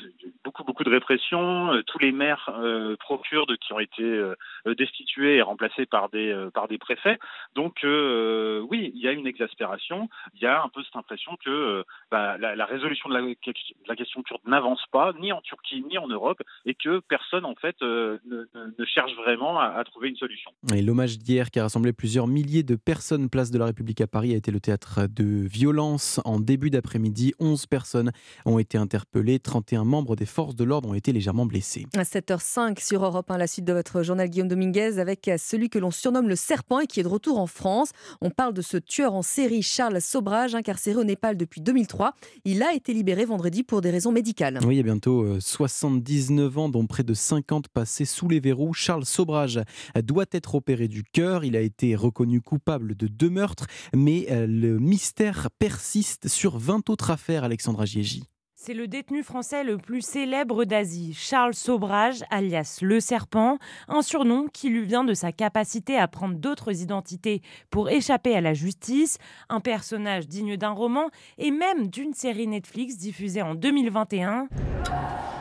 beaucoup 0.44 0.64
beaucoup 0.64 0.84
de 0.84 0.90
répression. 0.90 1.74
Euh, 1.74 1.84
tous 1.84 2.00
les 2.00 2.12
maires 2.12 2.52
pro-kurdes 3.00 3.58
qui 3.58 3.74
ont 3.74 3.80
été 3.80 4.34
destitués 4.66 5.38
et 5.38 5.42
remplacés 5.42 5.86
par 5.86 6.10
des 6.10 6.50
par 6.54 6.68
des 6.68 6.78
préfets. 6.78 7.20
Donc 7.56 7.80
oui, 7.84 8.92
il 8.94 9.02
y 9.02 9.08
a 9.08 9.12
une 9.12 9.28
exaspération. 9.28 10.10
Il 10.34 10.42
y 10.42 10.46
a 10.46 10.62
un 10.62 10.70
peu 10.70 10.84
cette 10.84 10.96
impression 10.96 11.38
que 11.44 11.84
bah, 12.12 12.38
la, 12.38 12.66
résolution 12.66 13.10
de 13.10 13.16
la, 13.16 13.22
de 13.22 13.88
la 13.88 13.96
question 13.96 14.24
kurde 14.24 14.42
n'avance 14.46 14.84
pas, 14.92 15.14
ni 15.20 15.32
en 15.32 15.42
Turquie 15.42 15.84
ni 15.88 15.98
en 15.98 16.08
Europe, 16.08 16.42
et 16.66 16.74
que 16.74 17.00
personne 17.00 17.46
en 17.46 17.54
fait 17.58 17.76
euh, 17.82 18.18
ne, 18.26 18.86
cherche 18.86 19.12
vraiment 19.16 19.60
à, 19.60 19.84
trouver 19.84 20.10
une 20.10 20.16
solution. 20.16 20.52
Et 20.74 20.82
l'hommage 20.82 21.18
d'hier 21.18 21.52
qui 21.52 21.60
a 21.60 21.64
rassemblé 21.64 21.94
plusieurs 21.94 22.28
milliers 22.28 22.64
de 22.64 22.76
personnes 22.76 23.30
place 23.30 23.52
de 23.52 23.58
la 23.58 23.66
République 23.66 24.02
à 24.02 24.08
Paris 24.08 24.34
a 24.34 24.38
été 24.38 24.52
le 24.52 24.60
théâtre 24.60 25.08
de 25.08 25.24
violences. 25.24 26.20
En 26.26 26.40
début 26.40 26.70
d'après-midi, 26.70 27.34
11 27.40 27.66
personnes 27.66 28.12
ont 28.46 28.60
été 28.60 28.78
interpellées, 28.78 29.40
31 29.40 29.84
membres 29.84 30.16
des 30.16 30.26
forces 30.26 30.56
de 30.56 30.64
l'ordre 30.64 30.90
ont 30.90 30.94
été 30.94 31.12
légèrement 31.12 31.46
blessés. 31.46 31.86
À 31.96 32.04
7h05 32.04 32.84
sur 32.84 33.04
Europe 33.04 33.30
1, 33.30 33.38
la 33.38 33.48
suite 33.48 33.66
de 33.66 33.74
votre 33.74 34.04
journal 34.04 34.30
Guillaume 34.30 34.48
Dominguez 34.48 35.00
avec 35.00 35.30
celui 35.38 35.70
que 35.70 35.80
l'on 35.80 35.92
surnomme 35.92 36.28
le 36.28 36.36
serpent 36.36 36.80
et 36.80 36.88
qui 36.88 37.00
est 37.00 37.04
de 37.04 37.08
retour 37.08 37.40
en 37.40 37.48
France. 37.48 37.92
On 38.22 38.30
parle 38.30 38.54
de 38.54 38.62
ce 38.62 38.78
tueur 38.78 39.14
en 39.14 39.22
série 39.22 39.62
Charles 39.62 40.02
Sobrage, 40.02 40.56
incarcéré 40.56 40.98
au 40.98 41.04
Népal 41.04 41.38
depuis 41.38 41.62
2003. 41.62 42.14
Il 42.46 42.64
a 42.64 42.74
été 42.74 42.94
libéré 42.94 43.26
vendredi 43.26 43.64
pour 43.64 43.82
des 43.82 43.90
raisons 43.90 44.12
médicales. 44.12 44.60
Oui, 44.66 44.76
il 44.76 44.78
y 44.78 44.82
a 44.82 44.84
bientôt 44.84 45.40
79 45.40 46.58
ans, 46.58 46.70
dont 46.70 46.86
près 46.86 47.04
de 47.04 47.14
50 47.38 47.68
passés 47.68 48.06
sous 48.06 48.28
les 48.28 48.40
verrous. 48.40 48.74
Charles 48.74 49.06
Sobrage 49.06 49.60
doit 50.04 50.26
être 50.32 50.56
opéré 50.56 50.88
du 50.88 51.04
cœur. 51.04 51.46
Il 51.46 51.56
a 51.56 51.62
été 51.62 51.96
reconnu 51.96 52.42
coupable 52.42 52.96
de 52.96 53.08
deux 53.08 53.30
meurtres, 53.30 53.68
mais 53.94 54.26
euh, 54.32 54.48
le 54.48 54.80
mystère 54.80 55.50
persiste 55.60 56.28
sur 56.28 56.58
20 56.58 56.90
autres 56.90 57.12
affaires, 57.12 57.44
Alexandra 57.44 57.86
Giegi. 57.86 58.24
C'est 58.56 58.74
le 58.74 58.88
détenu 58.88 59.22
français 59.22 59.64
le 59.64 59.78
plus 59.78 60.02
célèbre 60.02 60.66
d'Asie, 60.66 61.14
Charles 61.14 61.54
Sobrage, 61.54 62.24
alias 62.32 62.80
le 62.82 63.00
Serpent, 63.00 63.60
un 63.88 64.02
surnom 64.02 64.48
qui 64.52 64.70
lui 64.70 64.84
vient 64.84 65.04
de 65.04 65.14
sa 65.14 65.32
capacité 65.32 65.96
à 65.96 66.08
prendre 66.08 66.36
d'autres 66.36 66.82
identités 66.82 67.44
pour 67.70 67.88
échapper 67.92 68.36
à 68.36 68.42
la 68.42 68.56
justice, 68.56 69.20
un 69.50 69.60
personnage 69.60 70.28
digne 70.28 70.58
d'un 70.58 70.72
roman 70.72 71.12
et 71.38 71.52
même 71.52 71.88
d'une 71.88 72.16
série 72.16 72.48
Netflix 72.48 72.98
diffusée 72.98 73.44
en 73.44 73.54
2021. 73.54 74.48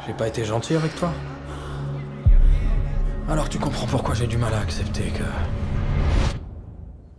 J'ai 0.07 0.13
pas 0.13 0.29
été 0.29 0.45
gentil 0.45 0.75
avec 0.75 0.95
toi 0.97 1.11
alors 3.29 3.49
tu 3.49 3.59
comprends 3.59 3.87
pourquoi 3.87 4.15
j'ai 4.15 4.27
du 4.27 4.37
mal 4.37 4.55
à 4.55 4.61
accepter 4.61 5.11
que 5.11 5.25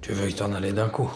tu 0.01 0.13
veuilles 0.13 0.33
t'en 0.33 0.53
aller 0.53 0.71
d'un 0.71 0.87
coup. 0.87 1.11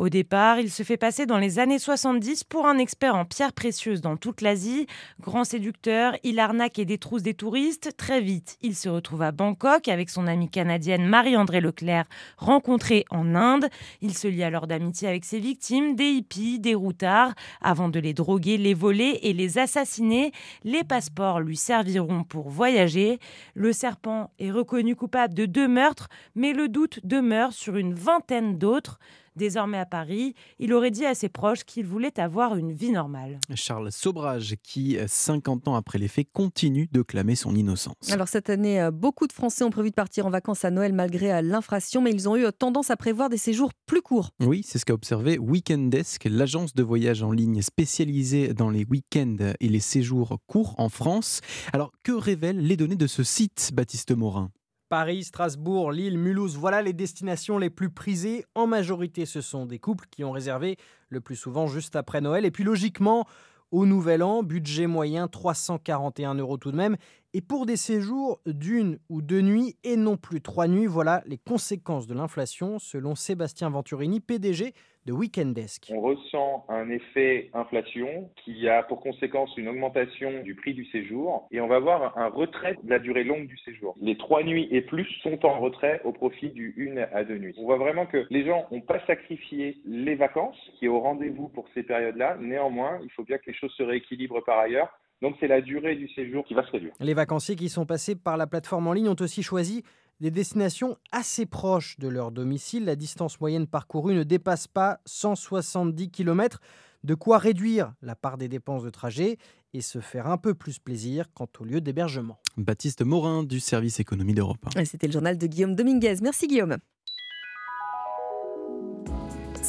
Au 0.00 0.08
départ, 0.08 0.58
il 0.58 0.70
se 0.70 0.82
fait 0.82 0.96
passer 0.96 1.26
dans 1.26 1.36
les 1.36 1.58
années 1.58 1.78
70 1.78 2.44
pour 2.44 2.66
un 2.66 2.78
expert 2.78 3.14
en 3.14 3.26
pierres 3.26 3.52
précieuses 3.52 4.00
dans 4.00 4.16
toute 4.16 4.40
l'Asie. 4.40 4.86
Grand 5.20 5.44
séducteur, 5.44 6.16
il 6.22 6.38
arnaque 6.38 6.78
et 6.78 6.86
détrousse 6.86 7.22
des 7.22 7.34
touristes. 7.34 7.94
Très 7.98 8.22
vite, 8.22 8.56
il 8.62 8.74
se 8.74 8.88
retrouve 8.88 9.20
à 9.20 9.30
Bangkok 9.30 9.88
avec 9.88 10.08
son 10.08 10.26
amie 10.26 10.48
canadienne 10.48 11.06
Marie-André 11.06 11.60
Leclerc, 11.60 12.06
rencontrée 12.38 13.04
en 13.10 13.34
Inde. 13.34 13.68
Il 14.00 14.16
se 14.16 14.26
lie 14.26 14.42
alors 14.42 14.66
d'amitié 14.66 15.06
avec 15.06 15.26
ses 15.26 15.38
victimes, 15.38 15.96
des 15.96 16.08
hippies, 16.08 16.58
des 16.58 16.74
routards, 16.74 17.34
avant 17.60 17.90
de 17.90 18.00
les 18.00 18.14
droguer, 18.14 18.56
les 18.56 18.72
voler 18.72 19.18
et 19.20 19.34
les 19.34 19.58
assassiner. 19.58 20.32
Les 20.64 20.82
passeports 20.82 21.40
lui 21.40 21.58
serviront 21.58 22.24
pour 22.24 22.48
voyager. 22.48 23.18
Le 23.52 23.74
serpent 23.74 24.30
est 24.38 24.50
reconnu 24.50 24.96
coupable 24.96 25.34
de 25.34 25.44
deux 25.44 25.68
meurtres, 25.68 26.08
mais 26.34 26.54
le 26.54 26.68
doute 26.68 27.00
demeure 27.04 27.52
sur 27.52 27.76
une 27.76 27.92
vingtaine 27.92 28.56
d'autres. 28.56 28.98
Désormais 29.36 29.78
à 29.78 29.86
Paris, 29.86 30.34
il 30.58 30.72
aurait 30.72 30.90
dit 30.90 31.06
à 31.06 31.14
ses 31.14 31.28
proches 31.28 31.64
qu'il 31.64 31.86
voulait 31.86 32.18
avoir 32.18 32.56
une 32.56 32.72
vie 32.72 32.90
normale. 32.90 33.38
Charles 33.54 33.92
Sobrage, 33.92 34.56
qui, 34.62 34.98
50 35.06 35.68
ans 35.68 35.74
après 35.74 35.98
les 35.98 36.08
faits, 36.08 36.28
continue 36.32 36.88
de 36.92 37.02
clamer 37.02 37.34
son 37.34 37.54
innocence. 37.54 38.10
Alors 38.10 38.28
cette 38.28 38.50
année, 38.50 38.80
euh, 38.80 38.90
beaucoup 38.90 39.26
de 39.26 39.32
Français 39.32 39.64
ont 39.64 39.70
prévu 39.70 39.90
de 39.90 39.94
partir 39.94 40.26
en 40.26 40.30
vacances 40.30 40.64
à 40.64 40.70
Noël 40.70 40.92
malgré 40.92 41.32
euh, 41.32 41.42
l'inflation, 41.42 42.02
mais 42.02 42.10
ils 42.10 42.28
ont 42.28 42.36
eu 42.36 42.44
euh, 42.44 42.50
tendance 42.50 42.90
à 42.90 42.96
prévoir 42.96 43.28
des 43.28 43.36
séjours 43.36 43.70
plus 43.86 44.02
courts. 44.02 44.30
Oui, 44.40 44.62
c'est 44.66 44.78
ce 44.78 44.84
qu'a 44.84 44.94
observé 44.94 45.38
Weekendesk, 45.38 46.24
l'agence 46.24 46.74
de 46.74 46.82
voyage 46.82 47.22
en 47.22 47.32
ligne 47.32 47.62
spécialisée 47.62 48.52
dans 48.54 48.70
les 48.70 48.84
week-ends 48.84 49.52
et 49.58 49.68
les 49.68 49.80
séjours 49.80 50.38
courts 50.46 50.74
en 50.78 50.88
France. 50.88 51.40
Alors 51.72 51.92
que 52.02 52.12
révèlent 52.12 52.60
les 52.60 52.76
données 52.76 52.96
de 52.96 53.06
ce 53.06 53.22
site, 53.22 53.70
Baptiste 53.74 54.12
Morin? 54.12 54.50
Paris, 54.90 55.22
Strasbourg, 55.22 55.92
Lille, 55.92 56.18
Mulhouse, 56.18 56.56
voilà 56.56 56.82
les 56.82 56.92
destinations 56.92 57.58
les 57.58 57.70
plus 57.70 57.90
prisées. 57.90 58.44
En 58.56 58.66
majorité, 58.66 59.24
ce 59.24 59.40
sont 59.40 59.64
des 59.64 59.78
couples 59.78 60.06
qui 60.10 60.24
ont 60.24 60.32
réservé 60.32 60.78
le 61.10 61.20
plus 61.20 61.36
souvent 61.36 61.68
juste 61.68 61.94
après 61.94 62.20
Noël. 62.20 62.44
Et 62.44 62.50
puis 62.50 62.64
logiquement, 62.64 63.24
au 63.70 63.86
Nouvel 63.86 64.24
An, 64.24 64.42
budget 64.42 64.88
moyen 64.88 65.28
341 65.28 66.34
euros 66.34 66.56
tout 66.56 66.72
de 66.72 66.76
même. 66.76 66.96
Et 67.34 67.40
pour 67.40 67.66
des 67.66 67.76
séjours 67.76 68.40
d'une 68.46 68.98
ou 69.08 69.22
deux 69.22 69.42
nuits 69.42 69.76
et 69.84 69.94
non 69.94 70.16
plus 70.16 70.42
trois 70.42 70.66
nuits, 70.66 70.86
voilà 70.86 71.22
les 71.24 71.38
conséquences 71.38 72.08
de 72.08 72.14
l'inflation 72.14 72.80
selon 72.80 73.14
Sébastien 73.14 73.70
Venturini, 73.70 74.18
PDG 74.18 74.74
de 75.06 75.12
Weekendesk. 75.12 75.90
On 75.94 76.00
ressent 76.00 76.64
un 76.68 76.90
effet 76.90 77.50
inflation 77.54 78.30
qui 78.44 78.68
a 78.68 78.82
pour 78.82 79.00
conséquence 79.00 79.50
une 79.56 79.68
augmentation 79.68 80.42
du 80.42 80.54
prix 80.54 80.74
du 80.74 80.84
séjour 80.86 81.48
et 81.50 81.60
on 81.60 81.68
va 81.68 81.78
voir 81.78 82.16
un 82.18 82.28
retrait 82.28 82.76
de 82.82 82.90
la 82.90 82.98
durée 82.98 83.24
longue 83.24 83.46
du 83.46 83.56
séjour. 83.58 83.96
Les 84.00 84.16
trois 84.16 84.42
nuits 84.42 84.68
et 84.70 84.82
plus 84.82 85.06
sont 85.22 85.44
en 85.46 85.58
retrait 85.58 86.00
au 86.04 86.12
profit 86.12 86.50
du 86.50 86.74
une 86.76 86.98
à 87.12 87.24
deux 87.24 87.38
nuits. 87.38 87.54
On 87.58 87.64
voit 87.64 87.78
vraiment 87.78 88.06
que 88.06 88.26
les 88.30 88.44
gens 88.44 88.66
n'ont 88.70 88.80
pas 88.80 89.04
sacrifié 89.06 89.78
les 89.86 90.14
vacances 90.14 90.58
qui 90.78 90.84
est 90.84 90.88
au 90.88 91.00
rendez-vous 91.00 91.48
pour 91.48 91.66
ces 91.74 91.82
périodes-là. 91.82 92.36
Néanmoins, 92.40 93.00
il 93.02 93.10
faut 93.12 93.24
bien 93.24 93.38
que 93.38 93.46
les 93.46 93.54
choses 93.54 93.72
se 93.72 93.82
rééquilibrent 93.82 94.44
par 94.44 94.58
ailleurs. 94.58 94.90
Donc 95.22 95.36
c'est 95.38 95.48
la 95.48 95.60
durée 95.60 95.96
du 95.96 96.08
séjour 96.08 96.44
qui 96.44 96.54
va 96.54 96.64
se 96.64 96.70
réduire. 96.70 96.92
Les 96.98 97.14
vacanciers 97.14 97.56
qui 97.56 97.68
sont 97.68 97.84
passés 97.84 98.16
par 98.16 98.36
la 98.36 98.46
plateforme 98.46 98.86
en 98.86 98.92
ligne 98.92 99.08
ont 99.08 99.16
aussi 99.20 99.42
choisi 99.42 99.82
des 100.20 100.30
destinations 100.30 100.96
assez 101.12 101.46
proches 101.46 101.98
de 101.98 102.08
leur 102.08 102.30
domicile. 102.30 102.84
La 102.84 102.96
distance 102.96 103.40
moyenne 103.40 103.66
parcourue 103.66 104.14
ne 104.14 104.22
dépasse 104.22 104.66
pas 104.66 105.00
170 105.06 106.10
km. 106.10 106.60
De 107.02 107.14
quoi 107.14 107.38
réduire 107.38 107.94
la 108.02 108.14
part 108.14 108.36
des 108.36 108.48
dépenses 108.48 108.82
de 108.82 108.90
trajet 108.90 109.38
et 109.72 109.80
se 109.80 110.00
faire 110.00 110.26
un 110.26 110.36
peu 110.36 110.54
plus 110.54 110.78
plaisir 110.78 111.32
quant 111.32 111.48
au 111.58 111.64
lieu 111.64 111.80
d'hébergement. 111.80 112.38
Baptiste 112.56 113.02
Morin 113.02 113.42
du 113.42 113.60
service 113.60 114.00
économie 114.00 114.34
d'Europe. 114.34 114.66
C'était 114.84 115.06
le 115.06 115.12
journal 115.12 115.38
de 115.38 115.46
Guillaume 115.46 115.74
Dominguez. 115.74 116.16
Merci 116.20 116.46
Guillaume. 116.46 116.76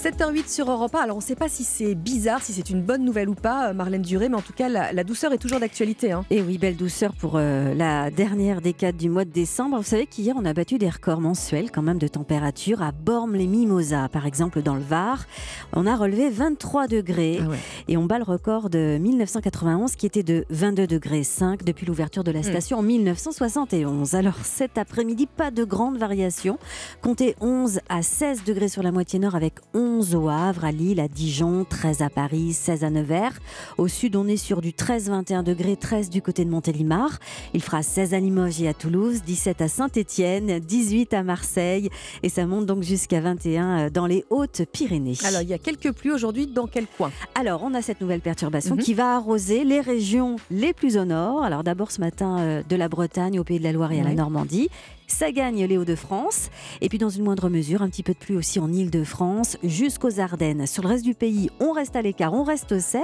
7h08 0.02 0.52
sur 0.52 0.72
Europa. 0.72 1.00
Alors, 1.00 1.18
on 1.18 1.20
ne 1.20 1.24
sait 1.24 1.36
pas 1.36 1.48
si 1.48 1.64
c'est 1.64 1.94
bizarre, 1.94 2.42
si 2.42 2.54
c'est 2.54 2.72
une 2.72 2.82
bonne 2.82 3.06
nouvelle 3.06 3.30
ou 3.30 3.36
pas, 3.36 3.70
euh, 3.70 3.74
Marlène 3.74 4.02
Duré, 4.02 4.30
mais 4.30 4.36
en 4.36 4.42
tout 4.42 4.52
cas, 4.52 4.68
la, 4.68 5.04
douceur 5.04 5.32
est 5.32 5.38
toujours 5.38 5.60
d'actualité. 5.60 6.12
Hein. 6.12 6.26
Et 6.32 6.42
oui, 6.42 6.58
belle 6.58 6.76
douceur 6.76 7.14
pour 7.14 7.34
euh, 7.36 7.76
la 7.76 8.10
dernière 8.10 8.62
décade 8.62 8.98
du 8.98 9.10
mois 9.10 9.26
de 9.26 9.30
décembre. 9.30 9.78
Vous 9.78 9.84
savez 9.84 10.08
qu'hier, 10.08 10.34
on 10.36 10.44
a 10.44 10.54
battu 10.54 10.80
des 10.80 10.90
records 10.90 11.22
mensuels 11.22 11.70
quand 11.70 11.84
même 11.84 12.00
de 12.00 12.08
température 12.08 12.82
à 12.82 12.92
Bormes-les-Mimosas, 12.92 14.10
par 14.10 14.26
exemple, 14.26 14.64
dans 14.64 14.74
le 14.74 14.82
Var. 14.82 15.24
On 15.74 15.86
a 15.86 15.96
relevé 15.96 16.32
23 16.32 16.88
degrés 16.88 17.40
Ah 17.40 17.54
et 17.88 17.96
on 17.96 18.06
bat 18.06 18.18
le 18.18 18.24
record 18.24 18.72
de 18.72 18.98
1991 19.00 19.96
qui 19.98 20.08
était 20.08 20.24
de 20.24 20.46
22 20.50 20.88
degrés 20.88 21.24
5 21.24 21.64
depuis 21.64 21.86
l'ouverture 21.86 22.24
de 22.24 22.32
la 22.32 22.40
Hmm. 22.40 22.44
station 22.46 22.80
en 22.80 22.82
1971. 22.82 24.16
Alors, 24.16 24.38
cet 24.42 24.80
après-midi, 24.80 25.28
pas 25.28 25.52
de 25.52 25.64
grande 25.64 26.00
variation. 26.00 26.58
Comptez 27.04 27.36
11 27.40 27.82
à 27.88 28.02
16 28.02 28.46
degrés 28.46 28.68
sur 28.68 28.82
la 28.82 28.92
moitié 28.92 29.20
nord 29.20 29.36
avec 29.36 29.54
11 29.76 29.91
au 30.00 30.30
Havre, 30.30 30.64
à 30.66 30.72
Lille, 30.72 31.00
à 31.00 31.08
Dijon, 31.08 31.66
13 31.70 32.02
à 32.02 32.10
Paris, 32.10 32.54
16 32.54 32.84
à 32.86 32.90
Nevers. 32.90 33.38
Au 33.78 33.88
sud, 33.88 34.16
on 34.16 34.26
est 34.28 34.38
sur 34.38 34.62
du 34.62 34.72
13-21 34.72 35.44
degrés, 35.44 35.76
13 35.76 36.10
du 36.10 36.22
côté 36.22 36.46
de 36.46 36.50
Montélimar. 36.50 37.20
Il 37.54 37.62
fera 37.62 37.84
16 37.84 38.14
à 38.14 38.20
Limoges 38.20 38.62
et 38.62 38.68
à 38.70 38.74
Toulouse, 38.74 39.22
17 39.26 39.62
à 39.62 39.68
Saint-Étienne, 39.68 40.60
18 40.60 41.14
à 41.14 41.24
Marseille 41.24 41.90
et 42.24 42.30
ça 42.30 42.46
monte 42.46 42.66
donc 42.66 42.84
jusqu'à 42.84 43.20
21 43.22 43.90
dans 43.90 44.06
les 44.08 44.24
Hautes-Pyrénées. 44.30 45.18
Alors, 45.26 45.42
il 45.42 45.50
y 45.50 45.54
a 45.54 45.58
quelques 45.58 45.92
pluies 45.92 46.12
aujourd'hui. 46.12 46.48
Dans 46.48 46.68
quel 46.68 46.88
coin? 46.88 47.12
Alors, 47.36 47.62
on 47.64 47.74
a 47.74 47.82
cette 47.82 48.00
nouvelle 48.02 48.22
perturbation 48.22 48.76
Mhm. 48.76 48.82
qui 48.82 48.94
va 48.94 49.16
arroser 49.16 49.64
les 49.66 49.82
régions 49.82 50.38
les 50.50 50.74
plus 50.74 50.98
au 50.98 51.06
nord. 51.06 51.44
Alors, 51.44 51.64
d'abord 51.64 51.92
ce 51.92 52.00
matin, 52.00 52.40
euh, 52.40 52.64
de 52.68 52.76
la 52.78 52.88
Bretagne 52.88 53.40
au 53.40 53.44
Pays 53.44 53.60
de 53.60 53.64
la 53.64 53.72
Loire 53.74 53.92
et 53.92 54.00
à 54.00 54.04
la. 54.04 54.14
Normandie. 54.14 54.70
Ça 55.12 55.32
gagne 55.34 55.66
les 55.66 55.78
Hauts-de-France. 55.78 56.50
Et 56.80 56.88
puis, 56.88 56.98
dans 56.98 57.10
une 57.10 57.26
moindre 57.26 57.50
mesure, 57.50 57.82
un 57.82 57.90
petit 57.90 58.02
peu 58.02 58.14
de 58.14 58.18
pluie 58.18 58.36
aussi 58.38 58.60
en 58.60 58.72
Île-de-France 58.72 59.58
jusqu'aux 59.62 60.20
Ardennes. 60.22 60.66
Sur 60.66 60.84
le 60.84 60.88
reste 60.90 61.04
du 61.04 61.14
pays, 61.14 61.50
on 61.60 61.74
reste 61.74 61.98
à 61.98 62.02
l'écart, 62.02 62.34
on 62.34 62.44
reste 62.44 62.72
au 62.72 62.80
sec, 62.80 63.04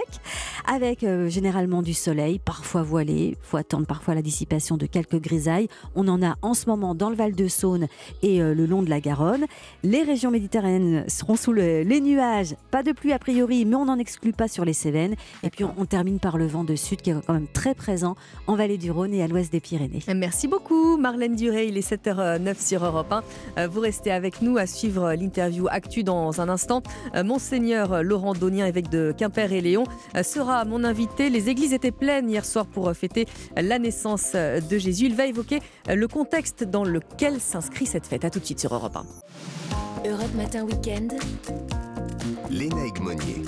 avec 0.66 1.04
euh, 1.04 1.28
généralement 1.28 1.82
du 1.82 1.94
soleil, 1.94 2.40
parfois 2.40 2.82
voilé. 2.82 3.32
Il 3.32 3.36
faut 3.42 3.58
attendre 3.58 3.86
parfois 3.86 4.16
la 4.16 4.22
dissipation 4.22 4.78
de 4.78 4.86
quelques 4.86 5.20
grisailles. 5.20 5.68
On 5.96 6.08
en 6.08 6.24
a 6.24 6.38
en 6.42 6.54
ce 6.54 6.68
moment 6.68 6.96
dans 6.96 7.10
le 7.10 7.16
Val-de-Saône 7.18 7.88
et 8.24 8.42
euh, 8.42 8.54
le 8.56 8.66
long 8.66 8.82
de 8.84 8.90
la 8.90 9.02
Garonne. 9.02 9.46
Les 9.84 10.02
régions 10.04 10.32
méditerranéennes 10.32 11.04
seront 11.10 11.36
sous 11.36 11.52
le- 11.52 11.82
les 11.84 12.00
nuages. 12.00 12.56
Pas 12.72 12.84
de 12.84 12.94
pluie 12.94 13.12
a 13.12 13.20
priori, 13.20 13.66
mais 13.66 13.76
on 13.76 13.86
n'en 13.86 14.00
exclut 14.00 14.34
pas 14.34 14.48
sur 14.48 14.64
les 14.64 14.74
Cévennes. 14.74 15.16
Et 15.44 15.50
puis 15.50 15.66
on, 15.66 15.74
on 15.78 15.86
termine 15.86 16.20
par 16.20 16.38
le 16.38 16.48
vent 16.48 16.64
de 16.64 16.76
sud 16.76 17.02
qui 17.02 17.10
est 17.10 17.16
quand 17.28 17.34
même 17.34 17.48
très 17.52 17.76
présent 17.76 18.16
en 18.48 18.56
vallée 18.56 18.78
du 18.78 18.92
Rhône 18.92 19.14
et 19.14 19.22
à 19.22 19.28
l'ouest 19.28 19.52
des 19.52 19.60
Pyrénées. 19.60 20.00
Merci 20.16 20.48
beaucoup, 20.48 20.98
Marlène 20.98 21.36
Duré. 21.36 21.68
Il 21.68 21.78
est 21.78 21.82
7h09 21.98 22.66
sur 22.66 22.86
Europe 22.86 23.12
1. 23.12 23.24
Euh, 23.58 23.68
Vous 23.68 23.80
restez 23.80 24.12
avec 24.12 24.42
nous 24.42 24.58
à 24.58 24.66
suivre 24.68 25.14
l'interview 25.14 25.68
Actu 25.70 26.04
dans 26.04 26.42
un 26.42 26.50
instant. 26.50 26.82
Euh, 27.16 27.24
Monseigneur 27.24 28.04
Laurent 28.04 28.34
Donien, 28.34 28.66
évêque 28.66 28.90
de 28.90 29.14
Quimper 29.18 29.52
et 29.52 29.62
Léon, 29.62 29.84
euh, 30.16 30.24
sera 30.24 30.66
mon 30.66 30.84
invité. 30.84 31.30
Les 31.30 31.50
églises 31.50 31.74
étaient 31.74 31.92
pleines 31.92 32.30
hier 32.30 32.46
soir 32.46 32.66
pour 32.66 32.90
euh, 32.90 32.94
fêter 32.94 33.26
la 33.56 33.80
naissance 33.80 34.32
euh, 34.36 34.60
de 34.62 34.78
Jésus. 34.78 35.06
Il 35.06 35.16
va 35.16 35.26
évoquer 35.26 35.60
euh, 35.90 35.96
le 35.96 36.08
contexte 36.08 36.64
dans 36.64 36.84
lequel 36.84 37.40
s'inscrit 37.40 37.86
cette 37.86 38.06
fête. 38.08 38.26
À 38.26 38.30
tout 38.30 38.40
de 38.40 38.46
suite 38.46 38.60
sur 38.60 38.74
Europe 38.74 38.96
1. 38.98 40.10
Europe 40.10 40.34
Matin 40.36 40.64
Week-end. 40.64 41.08
Léna 42.50 42.86
Egmonier. 42.86 43.44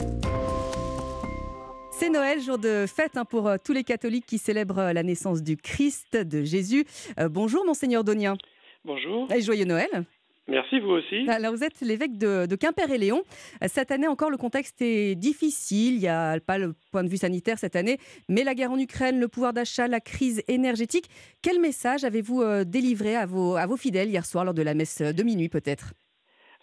C'est 1.99 2.09
Noël, 2.09 2.39
jour 2.39 2.57
de 2.57 2.85
fête 2.87 3.17
hein, 3.17 3.25
pour 3.25 3.47
euh, 3.49 3.57
tous 3.63 3.73
les 3.73 3.83
catholiques 3.83 4.25
qui 4.25 4.37
célèbrent 4.37 4.79
euh, 4.79 4.93
la 4.93 5.03
naissance 5.03 5.43
du 5.43 5.57
Christ, 5.57 6.15
de 6.15 6.45
Jésus. 6.45 6.85
Euh, 7.19 7.27
bonjour, 7.27 7.65
Monseigneur 7.65 8.05
Donien. 8.05 8.37
Bonjour. 8.85 9.27
Et 9.33 9.41
joyeux 9.41 9.65
Noël. 9.65 9.89
Merci, 10.47 10.79
vous 10.79 10.91
aussi. 10.91 11.29
Alors, 11.29 11.51
vous 11.53 11.61
êtes 11.65 11.81
l'évêque 11.81 12.17
de, 12.17 12.45
de 12.45 12.55
Quimper 12.55 12.89
et 12.89 12.97
Léon. 12.97 13.21
Cette 13.67 13.91
année 13.91 14.07
encore, 14.07 14.29
le 14.29 14.37
contexte 14.37 14.81
est 14.81 15.15
difficile. 15.15 15.95
Il 15.95 15.99
n'y 15.99 16.07
a 16.07 16.39
pas 16.39 16.57
le 16.57 16.73
point 16.93 17.03
de 17.03 17.09
vue 17.09 17.17
sanitaire 17.17 17.59
cette 17.59 17.75
année, 17.75 17.97
mais 18.29 18.45
la 18.45 18.55
guerre 18.55 18.71
en 18.71 18.79
Ukraine, 18.79 19.19
le 19.19 19.27
pouvoir 19.27 19.51
d'achat, 19.51 19.87
la 19.89 19.99
crise 19.99 20.41
énergétique. 20.47 21.05
Quel 21.41 21.59
message 21.59 22.05
avez-vous 22.05 22.63
délivré 22.63 23.17
à 23.17 23.25
vos, 23.25 23.57
à 23.57 23.65
vos 23.67 23.77
fidèles 23.77 24.07
hier 24.09 24.25
soir 24.25 24.45
lors 24.45 24.53
de 24.55 24.61
la 24.63 24.73
messe 24.73 25.01
de 25.01 25.23
minuit, 25.23 25.49
peut-être? 25.49 25.93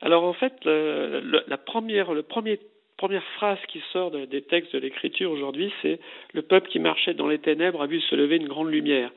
Alors 0.01 0.24
en 0.24 0.34
fait, 0.34 0.53
le- 0.64 1.20
le- 1.20 1.45
la 1.47 1.59
première, 1.59 2.12
le 2.12 2.22
premier, 2.22 2.59
première 2.97 3.24
phrase 3.36 3.59
qui 3.68 3.80
sort 3.92 4.11
de- 4.11 4.24
des 4.24 4.42
textes 4.42 4.72
de 4.74 4.78
l'Écriture 4.78 5.30
aujourd'hui, 5.30 5.72
c'est 5.82 5.99
le 6.32 6.42
peuple 6.42 6.68
qui 6.68 6.78
marchait 6.78 7.14
dans 7.14 7.28
les 7.28 7.38
ténèbres 7.38 7.82
a 7.82 7.86
vu 7.86 8.01
se 8.01 8.14
lever 8.14 8.36
une 8.36 8.49
grande 8.49 8.70
lumière. 8.70 9.11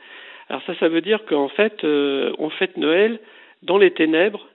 Alors 0.49 0.61
ça, 0.63 0.75
ça 0.75 0.89
veut 0.89 1.01
dire 1.01 1.23
qu'en 1.25 1.47
fait, 1.49 1.84
euh, 1.84 2.34
on 2.39 2.49
fête 2.49 2.77
Noël 2.77 3.19
dans 3.63 3.77
les 3.77 3.91
ténèbres. 3.91 4.47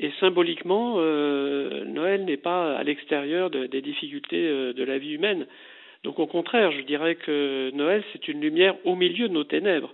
Et 0.00 0.10
symboliquement, 0.20 0.96
euh, 0.98 1.84
Noël 1.84 2.24
n'est 2.24 2.36
pas 2.36 2.76
à 2.76 2.82
l'extérieur 2.84 3.50
de- 3.50 3.66
des 3.66 3.82
difficultés 3.82 4.46
euh, 4.48 4.72
de 4.72 4.84
la 4.84 4.98
vie 4.98 5.14
humaine. 5.14 5.46
Donc 6.04 6.18
au 6.20 6.26
contraire, 6.26 6.70
je 6.70 6.82
dirais 6.82 7.16
que 7.16 7.70
Noël, 7.74 8.04
c'est 8.12 8.28
une 8.28 8.40
lumière 8.40 8.76
au 8.84 8.94
milieu 8.94 9.28
de 9.28 9.32
nos 9.34 9.42
ténèbres, 9.44 9.92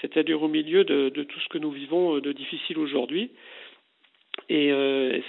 c'est-à-dire 0.00 0.42
au 0.42 0.48
milieu 0.48 0.84
de, 0.84 1.10
tout 1.10 1.40
ce 1.40 1.48
que 1.48 1.58
nous 1.58 1.70
vivons 1.70 2.18
de 2.18 2.32
difficile 2.32 2.78
aujourd'hui. 2.78 3.30
Et 4.48 4.70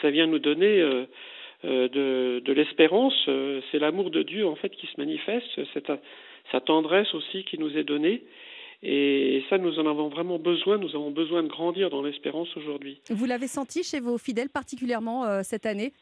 ça 0.01 0.09
vient 0.09 0.27
nous 0.27 0.39
donner 0.39 0.81
de, 1.63 2.39
de 2.39 2.53
l'espérance. 2.53 3.15
euh, 3.27 3.61
c'est 3.71 3.79
l'amour 3.79 4.11
de 4.11 4.23
Dieu 4.23 4.45
en 4.45 4.55
fait 4.55 4.69
qui 4.69 4.87
se 4.87 4.93
manifeste, 4.97 5.59
cette, 5.73 5.91
sa 6.51 6.61
tendresse 6.61 7.13
aussi 7.13 7.43
qui 7.43 7.57
nous 7.57 7.77
est 7.77 7.83
donnée. 7.83 8.23
Et 8.83 9.43
ça, 9.49 9.57
nous 9.57 9.79
en 9.79 9.87
avons 9.87 10.07
vraiment 10.07 10.37
besoin. 10.37 10.77
Nous 10.77 10.95
avons 10.95 11.09
besoin 11.09 11.41
de 11.41 11.47
grandir 11.47 11.89
dans 11.89 12.03
l'espérance 12.03 12.55
aujourd'hui. 12.55 13.01
Vous 13.09 13.25
l'avez 13.25 13.47
senti 13.47 13.83
chez 13.83 13.99
vos 13.99 14.19
fidèles 14.19 14.49
particulièrement 14.49 15.25
euh, 15.25 15.41
cette 15.43 15.65
année? 15.65 15.93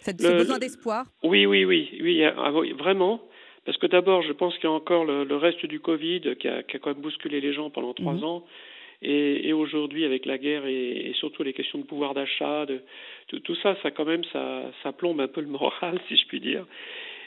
Cette, 0.00 0.20
ce 0.20 0.32
besoin 0.32 0.58
d'espoir? 0.58 1.04
Oui, 1.22 1.46
oui, 1.46 1.64
oui, 1.64 1.88
oui, 2.00 2.24
ah 2.24 2.50
vraiment. 2.78 3.20
Parce 3.64 3.76
que 3.78 3.86
d'abord, 3.86 4.22
je 4.22 4.32
pense 4.32 4.54
qu'il 4.54 4.64
y 4.64 4.66
a 4.66 4.72
encore 4.72 5.04
le, 5.04 5.36
reste 5.36 5.64
du 5.66 5.78
Covid 5.78 6.34
qui 6.40 6.48
a, 6.48 6.62
qui 6.62 6.76
a, 6.76 6.80
quand 6.80 6.90
même 6.90 7.02
bousculé 7.02 7.40
les 7.40 7.52
gens 7.52 7.70
pendant 7.70 7.94
trois 7.94 8.14
mhm. 8.14 8.24
ans. 8.24 8.44
Et, 9.02 9.48
et 9.48 9.52
aujourd'hui, 9.52 10.04
avec 10.04 10.26
la 10.26 10.36
guerre 10.36 10.66
et, 10.66 11.08
et, 11.08 11.14
surtout 11.14 11.42
les 11.42 11.54
questions 11.54 11.78
de 11.78 11.84
pouvoir 11.84 12.12
d'achat, 12.12 12.66
de, 12.66 12.82
tout, 13.38 13.54
ça, 13.62 13.76
ça 13.82 13.90
quand 13.90 14.04
même, 14.04 14.24
ça, 14.32 14.70
ça 14.82 14.92
plombe 14.92 15.20
un 15.20 15.28
peu 15.28 15.40
le 15.40 15.46
moral, 15.46 15.98
si 16.08 16.16
je 16.16 16.26
puis 16.26 16.40
dire. 16.40 16.66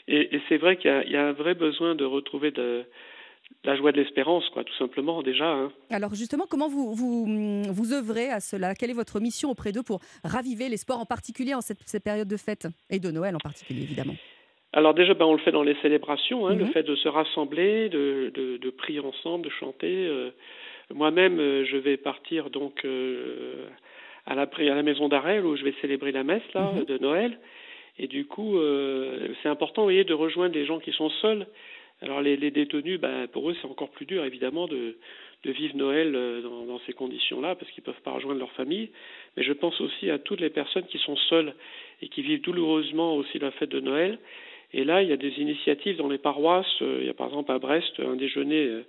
Et, 0.06 0.36
et 0.36 0.40
c'est 0.48 0.58
vrai 0.58 0.76
qu'il 0.76 0.90
y, 1.08 1.12
y, 1.12 1.16
a 1.16 1.26
un 1.26 1.32
vrai 1.32 1.54
besoin 1.54 1.94
de 1.94 2.04
retrouver 2.04 2.50
de, 2.50 2.84
la 3.64 3.76
joie 3.76 3.92
de 3.92 4.00
l'espérance, 4.00 4.48
quoi, 4.50 4.64
tout 4.64 4.74
simplement 4.74 5.22
déjà. 5.22 5.46
Hein. 5.46 5.72
Alors 5.90 6.14
justement, 6.14 6.44
comment 6.48 6.68
vous, 6.68 6.94
vous, 6.94 7.62
vous 7.72 7.92
œuvrez 7.92 8.28
à 8.28 8.40
cela? 8.40 8.74
Quelle 8.74 8.90
est 8.90 8.94
votre 8.94 9.20
mission 9.20 9.50
auprès 9.50 9.72
d'eux 9.72 9.82
pour 9.82 10.00
raviver 10.22 10.68
l'espoir, 10.68 10.98
en 11.00 11.06
particulier 11.06 11.54
en 11.54 11.60
cette, 11.60 11.78
cette, 11.86 12.04
période 12.04 12.28
de 12.28 12.36
fête? 12.36 12.66
Et 12.90 12.98
de 12.98 13.10
Noël 13.10 13.34
en 13.34 13.38
particulier, 13.38 13.82
évidemment 13.82 14.14
alors 14.76 14.92
déjà, 14.92 15.14
ben, 15.14 15.24
on 15.24 15.34
le 15.34 15.38
fait 15.38 15.52
dans 15.52 15.62
les 15.62 15.76
célébrations, 15.82 16.48
hein, 16.48 16.56
le 16.56 16.64
mhm. 16.64 16.72
fait 16.72 16.82
de 16.82 16.96
se 16.96 17.06
rassembler, 17.06 17.88
de, 17.90 18.32
de, 18.34 18.56
de, 18.56 18.70
prier 18.70 18.98
ensemble, 18.98 19.44
de 19.44 19.50
chanter. 19.50 20.06
Euh, 20.06 20.30
moi-même, 20.92 21.38
euh, 21.38 21.64
je 21.64 21.76
vais 21.76 21.96
partir 21.96 22.50
donc 22.50 22.84
euh, 22.84 23.66
à, 24.26 24.34
la, 24.34 24.42
à 24.42 24.74
la 24.74 24.82
maison 24.82 25.08
d'arrêt 25.08 25.40
où 25.40 25.56
je 25.56 25.64
vais 25.64 25.74
célébrer 25.80 26.12
la 26.12 26.24
messe 26.24 26.52
là, 26.54 26.72
mhm. 26.72 26.84
de 26.84 26.98
Noël. 26.98 27.38
Et 27.98 28.08
du 28.08 28.26
coup, 28.26 28.58
c'est 29.40 29.48
important, 29.48 29.82
vous 29.82 29.86
voyez, 29.86 30.02
de 30.02 30.14
rejoindre 30.14 30.56
les 30.56 30.66
gens 30.66 30.80
qui 30.80 30.90
sont 30.90 31.10
seuls 31.22 31.46
alors 32.02 32.20
les, 32.20 32.36
les 32.36 32.50
détenus, 32.50 33.00
ben, 33.00 33.26
pour 33.28 33.48
eux, 33.48 33.56
c'est 33.60 33.68
encore 33.68 33.90
plus 33.90 34.06
dur, 34.06 34.24
évidemment, 34.24 34.66
de, 34.66 34.96
de 35.44 35.50
vivre 35.50 35.76
Noël 35.76 36.14
euh, 36.14 36.42
dans, 36.42 36.66
dans 36.66 36.78
ces 36.80 36.92
conditions-là, 36.92 37.54
parce 37.54 37.70
qu'ils 37.72 37.82
ne 37.82 37.92
peuvent 37.92 38.02
pas 38.02 38.10
rejoindre 38.10 38.40
leur 38.40 38.52
famille. 38.52 38.90
Mais 39.36 39.42
je 39.42 39.52
pense 39.52 39.80
aussi 39.80 40.10
à 40.10 40.18
toutes 40.18 40.40
les 40.40 40.50
personnes 40.50 40.86
qui 40.86 40.98
sont 40.98 41.16
seules 41.16 41.54
et 42.02 42.08
qui 42.08 42.22
vivent 42.22 42.42
douloureusement 42.42 43.14
aussi 43.14 43.38
la 43.38 43.50
fête 43.52 43.70
de 43.70 43.80
Noël. 43.80 44.18
Et 44.72 44.84
là, 44.84 45.02
il 45.02 45.08
y 45.08 45.12
a 45.12 45.16
des 45.16 45.38
initiatives 45.38 45.96
dans 45.96 46.08
les 46.08 46.18
paroisses. 46.18 46.82
Euh, 46.82 46.98
il 47.00 47.06
y 47.06 47.10
a 47.10 47.14
par 47.14 47.28
exemple 47.28 47.52
à 47.52 47.58
Brest 47.58 48.00
un 48.00 48.16
déjeuner, 48.16 48.66
euh, 48.66 48.84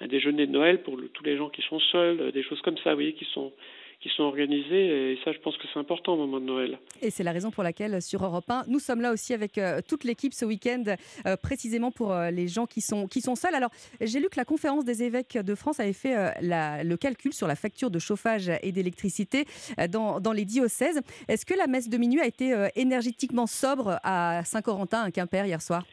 un 0.00 0.06
déjeuner 0.06 0.46
de 0.46 0.52
Noël 0.52 0.82
pour 0.82 0.98
tous 1.12 1.24
les 1.24 1.36
gens 1.36 1.48
qui 1.48 1.62
sont 1.62 1.80
seuls, 1.80 2.32
des 2.32 2.42
choses 2.42 2.60
comme 2.62 2.78
ça, 2.78 2.90
vous 2.90 2.96
voyez, 2.96 3.14
qui 3.14 3.26
sont 3.32 3.52
qui 4.00 4.08
sont 4.10 4.22
organisées. 4.22 5.12
Et 5.12 5.18
ça, 5.24 5.32
je 5.32 5.38
pense 5.38 5.56
que 5.56 5.64
c'est 5.72 5.78
important 5.78 6.14
au 6.14 6.16
moment 6.18 6.40
de 6.40 6.44
Noël. 6.44 6.78
Et 7.02 7.10
c'est 7.10 7.24
la 7.24 7.32
raison 7.32 7.50
pour 7.50 7.62
laquelle, 7.62 8.00
sur 8.00 8.24
Europe 8.24 8.48
1, 8.48 8.64
nous 8.68 8.78
sommes 8.78 9.00
là 9.00 9.12
aussi 9.12 9.34
avec 9.34 9.58
euh, 9.58 9.80
toute 9.86 10.04
l'équipe 10.04 10.32
ce 10.32 10.44
week-end, 10.44 10.84
euh, 11.26 11.36
précisément 11.36 11.90
pour 11.90 12.12
euh, 12.12 12.30
les 12.30 12.48
gens 12.48 12.66
qui 12.66 12.80
sont, 12.80 13.06
qui 13.06 13.20
sont 13.20 13.34
seuls. 13.34 13.54
Alors, 13.54 13.70
j'ai 14.00 14.20
lu 14.20 14.28
que 14.28 14.36
la 14.36 14.44
conférence 14.44 14.84
des 14.84 15.02
évêques 15.02 15.36
de 15.36 15.54
France 15.54 15.80
avait 15.80 15.92
fait 15.92 16.14
le 16.42 16.96
calcul 16.96 17.32
sur 17.32 17.46
la 17.46 17.56
facture 17.56 17.90
de 17.90 17.98
chauffage 17.98 18.50
et 18.62 18.72
d'électricité 18.72 19.44
dans, 19.90 20.20
dans, 20.20 20.32
les 20.32 20.44
diocèses. 20.44 21.00
Est-ce 21.28 21.44
que 21.44 21.54
la 21.54 21.66
messe 21.66 21.88
de 21.88 21.96
minuit 21.96 22.20
a 22.20 22.26
été 22.26 22.68
énergétiquement 22.76 23.46
sobre 23.46 23.98
à 24.02 24.42
Saint-Corentin, 24.44 25.02
à 25.02 25.10
Quimper, 25.10 25.46
hier 25.46 25.60
soir? 25.60 25.84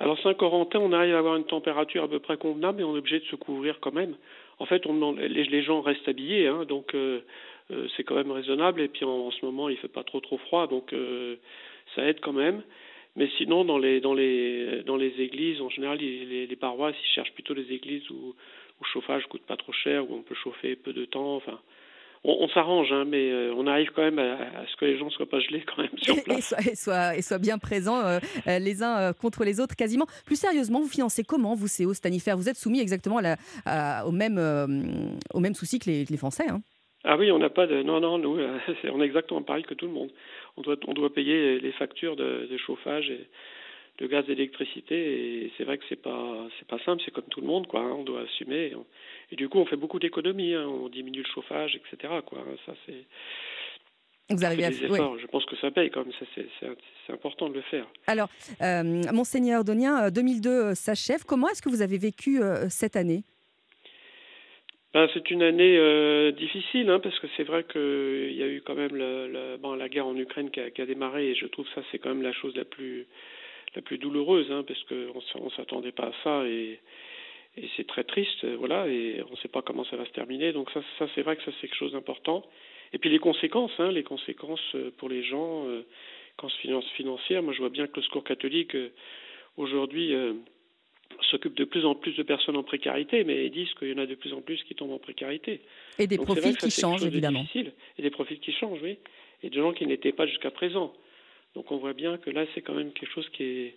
Alors 0.00 0.18
Saint-Corentin, 0.20 0.80
on 0.80 0.92
arrive 0.92 1.14
à 1.14 1.18
avoir 1.18 1.36
une 1.36 1.44
température 1.44 2.02
à 2.02 2.08
peu 2.08 2.18
près 2.18 2.36
convenable, 2.36 2.78
mais 2.78 2.84
on 2.84 2.96
est 2.96 2.98
obligé 2.98 3.20
de 3.20 3.24
se 3.26 3.36
couvrir 3.36 3.78
quand 3.80 3.92
même 3.92 4.16
en 4.58 4.66
fait, 4.66 4.84
les, 4.86 5.62
gens 5.62 5.80
restent 5.80 6.08
habillés, 6.08 6.46
hein, 6.46 6.64
donc 6.64 6.94
euh, 6.94 7.20
euh, 7.70 7.88
c'est 7.96 8.04
quand 8.04 8.14
même 8.14 8.30
raisonnable. 8.30 8.80
Et 8.80 8.88
puis 8.88 9.04
en, 9.04 9.30
ce 9.30 9.44
moment, 9.44 9.68
il 9.68 9.76
fait 9.78 9.88
pas 9.88 10.04
trop 10.04 10.20
trop 10.20 10.38
froid, 10.38 10.66
donc 10.66 10.92
euh, 10.92 11.36
ça 11.94 12.04
aide 12.04 12.20
quand 12.20 12.32
même. 12.32 12.62
Mais 13.16 13.28
sinon, 13.38 13.64
dans 13.64 13.78
les 13.78 14.00
églises, 15.18 15.60
en 15.60 15.68
général, 15.68 15.98
les, 15.98 16.56
paroisses, 16.56 16.96
ils 17.00 17.14
cherchent 17.14 17.32
plutôt 17.32 17.54
les 17.54 17.72
églises 17.72 18.08
où, 18.10 18.34
le 18.80 18.86
chauffage 18.92 19.24
coûte 19.26 19.46
pas 19.46 19.56
trop 19.56 19.72
cher, 19.72 20.10
où 20.10 20.14
on 20.14 20.22
peut 20.22 20.34
chauffer 20.34 20.74
peu 20.76 20.92
de 20.92 21.04
temps. 21.04 21.36
Enfin, 21.36 21.60
on, 22.24 22.48
s'arrange, 22.48 22.90
hein, 22.90 23.04
mais 23.06 23.30
euh, 23.30 23.54
on 23.54 23.66
arrive 23.66 23.90
quand 23.94 24.02
même 24.02 24.18
à, 24.18 24.66
ce 24.66 24.76
que 24.76 24.86
les 24.86 24.98
gens 24.98 25.06
ne 25.06 25.10
soient 25.10 25.28
pas 25.28 25.40
gelés 25.40 25.62
quand 25.66 25.82
même 25.82 25.96
sur 25.98 26.14
place. 26.24 26.54
Et, 26.66 26.74
soient, 26.74 27.16
et, 27.16 27.22
soient, 27.22 27.38
bien 27.38 27.58
présents 27.58 28.00
euh, 28.00 28.18
euh, 28.46 28.58
les 28.58 28.82
uns 28.82 29.12
contre 29.12 29.44
les 29.44 29.60
autres 29.60 29.76
quasiment. 29.76 30.06
Plus 30.24 30.36
sérieusement, 30.36 30.80
vous 30.80 30.88
financez 30.88 31.22
comment, 31.22 31.54
vous, 31.54 31.68
ces 31.68 31.84
hauts 31.84 31.94
stanifères 31.94 32.36
Vous 32.36 32.48
êtes 32.48 32.56
soumis 32.56 32.80
exactement 32.80 33.20
à 33.66 34.06
au, 34.06 34.10
même, 34.10 34.38
au 35.34 35.40
même 35.40 35.54
souci 35.54 35.78
que 35.78 35.90
les, 35.90 36.16
Français 36.16 36.48
hein? 36.48 36.60
Ah 37.06 37.18
oui, 37.18 37.30
on 37.30 37.38
n'a 37.38 37.50
pas 37.50 37.66
de. 37.66 37.82
Non, 37.82 38.00
non, 38.00 38.16
nous, 38.16 38.38
on 38.90 39.02
est 39.02 39.04
exactement 39.04 39.42
pareil 39.42 39.64
que 39.64 39.74
tout 39.74 39.86
le 39.86 39.92
monde. 39.92 40.10
On 40.56 40.62
doit, 40.62 40.76
on 40.86 40.94
doit 40.94 41.12
payer 41.12 41.58
les 41.58 41.72
factures 41.72 42.16
de, 42.16 42.48
de 42.50 42.56
chauffage 42.56 43.10
et 43.10 43.28
de 43.98 44.06
gaz 44.06 44.26
d'électricité 44.26 45.44
et 45.44 45.52
c'est 45.56 45.64
vrai 45.64 45.78
que 45.78 45.84
c'est 45.88 46.00
pas 46.00 46.48
c'est 46.58 46.66
pas 46.66 46.78
simple 46.84 47.02
c'est 47.04 47.12
comme 47.12 47.28
tout 47.30 47.40
le 47.40 47.46
monde 47.46 47.66
quoi 47.66 47.80
hein, 47.80 47.92
on 47.92 48.02
doit 48.02 48.22
assumer 48.22 48.72
et, 49.30 49.36
du 49.36 49.48
coup 49.48 49.58
on 49.58 49.66
fait 49.66 49.76
beaucoup 49.76 50.00
d'économies 50.00 50.54
hein, 50.54 50.66
on 50.66 50.88
diminue 50.88 51.22
le 51.22 51.32
chauffage 51.32 51.76
etc 51.76 52.14
quoi 52.26 52.40
hein, 52.40 52.56
ça 52.66 52.74
c'est 52.86 53.04
vous 54.30 54.44
arrivez 54.44 54.64
à 54.64 54.68
efforts. 54.70 55.18
Je 55.18 55.26
pense 55.26 55.44
que 55.44 55.56
ça 55.56 55.70
paye 55.70 55.90
quand 55.90 56.04
même, 56.04 56.14
c'est 56.34 57.12
important 57.12 57.48
de 57.48 57.54
le 57.54 57.60
faire. 57.62 57.86
Alors, 58.06 58.28
euh, 58.62 58.82
Monseigneur 59.12 59.64
Donien, 59.64 60.10
2002 60.10 60.48
euh, 60.48 60.64
euh, 60.64 60.74
s'achève. 60.74 61.24
Comment 61.26 61.48
est-ce 61.48 61.60
que 61.60 61.68
vous 61.68 61.82
avez 61.82 61.98
vécu 61.98 62.40
cette 62.70 62.96
année? 62.96 63.22
Ben, 64.94 65.08
C'est 65.12 65.30
une 65.30 65.42
année 65.42 66.32
difficile, 66.32 66.88
hein, 66.88 67.00
parce 67.00 67.18
que 67.18 67.26
c'est 67.36 67.42
vrai 67.42 67.64
qu'il 67.64 68.34
y 68.34 68.42
a 68.42 68.46
eu 68.46 68.62
quand 68.64 68.74
même 68.74 68.94
le, 68.96 69.56
bon, 69.58 69.74
la 69.74 69.88
guerre 69.90 70.06
en 70.06 70.16
Ukraine 70.16 70.50
qui 70.50 70.60
a, 70.60 70.70
qui 70.70 70.80
a, 70.80 70.86
démarré, 70.86 71.30
et 71.30 71.34
je 71.34 71.46
trouve 71.46 71.66
que 71.66 71.74
ça 71.74 71.82
c'est 71.92 71.98
quand 71.98 72.10
même 72.10 72.22
la 72.22 72.32
chose 72.32 72.56
la 72.56 72.64
plus 72.64 73.06
la 73.76 73.82
plus 73.82 73.98
douloureuse, 73.98 74.50
hein, 74.50 74.64
parce 74.66 74.82
qu'on 74.84 75.44
ne 75.44 75.50
s'attendait 75.50 75.92
pas 75.92 76.06
à 76.06 76.12
ça 76.22 76.46
et, 76.46 76.78
et 77.56 77.68
c'est 77.76 77.86
très 77.86 78.04
triste, 78.04 78.44
voilà, 78.44 78.88
et 78.88 79.22
on 79.28 79.32
ne 79.32 79.36
sait 79.36 79.48
pas 79.48 79.62
comment 79.62 79.84
ça 79.84 79.96
va 79.96 80.04
se 80.04 80.12
terminer. 80.12 80.52
Donc 80.52 80.70
ça, 80.70 80.82
ça 80.98 81.06
c'est 81.14 81.22
vrai 81.22 81.36
que 81.36 81.42
ça 81.42 81.52
c'est 81.60 81.68
quelque 81.68 81.78
chose 81.78 81.92
d'important. 81.92 82.44
Et 82.92 82.98
puis 82.98 83.10
les 83.10 83.18
conséquences, 83.18 83.72
hein, 83.78 83.90
les 83.90 84.04
conséquences 84.04 84.74
euh, 84.74 84.92
pour 84.98 85.08
les 85.08 85.22
gens, 85.24 85.66
euh, 85.68 85.84
finance 86.60 86.88
financière. 86.96 87.42
Moi, 87.42 87.52
je 87.52 87.60
vois 87.60 87.70
bien 87.70 87.86
que 87.86 87.96
le 87.96 88.02
secours 88.02 88.24
catholique 88.24 88.74
euh, 88.74 88.90
aujourd'hui 89.56 90.14
euh, 90.14 90.32
s'occupe 91.30 91.54
de 91.54 91.64
plus 91.64 91.84
en 91.84 91.94
plus 91.94 92.14
de 92.16 92.22
personnes 92.22 92.56
en 92.56 92.62
précarité, 92.62 93.24
mais 93.24 93.46
ils 93.46 93.50
disent 93.50 93.72
qu'il 93.74 93.88
y 93.88 93.92
en 93.92 93.98
a 93.98 94.06
de 94.06 94.14
plus 94.14 94.32
en 94.32 94.40
plus 94.40 94.62
qui 94.64 94.74
tombent 94.74 94.92
en 94.92 94.98
précarité. 94.98 95.60
Et 95.98 96.06
des 96.06 96.18
profils 96.18 96.56
qui 96.56 96.70
changent, 96.70 97.04
évidemment. 97.04 97.44
Et 97.54 98.02
des 98.02 98.10
profils 98.10 98.40
qui 98.40 98.52
changent, 98.52 98.82
oui. 98.82 98.98
Et 99.42 99.50
de 99.50 99.54
gens 99.54 99.72
qui 99.72 99.86
n'étaient 99.86 100.12
pas 100.12 100.26
jusqu'à 100.26 100.50
présent. 100.50 100.92
Donc 101.54 101.70
on 101.70 101.76
voit 101.76 101.92
bien 101.92 102.18
que 102.18 102.30
là, 102.30 102.44
c'est 102.54 102.62
quand 102.62 102.74
même 102.74 102.92
quelque 102.92 103.12
chose 103.12 103.28
qui 103.30 103.44
est, 103.44 103.74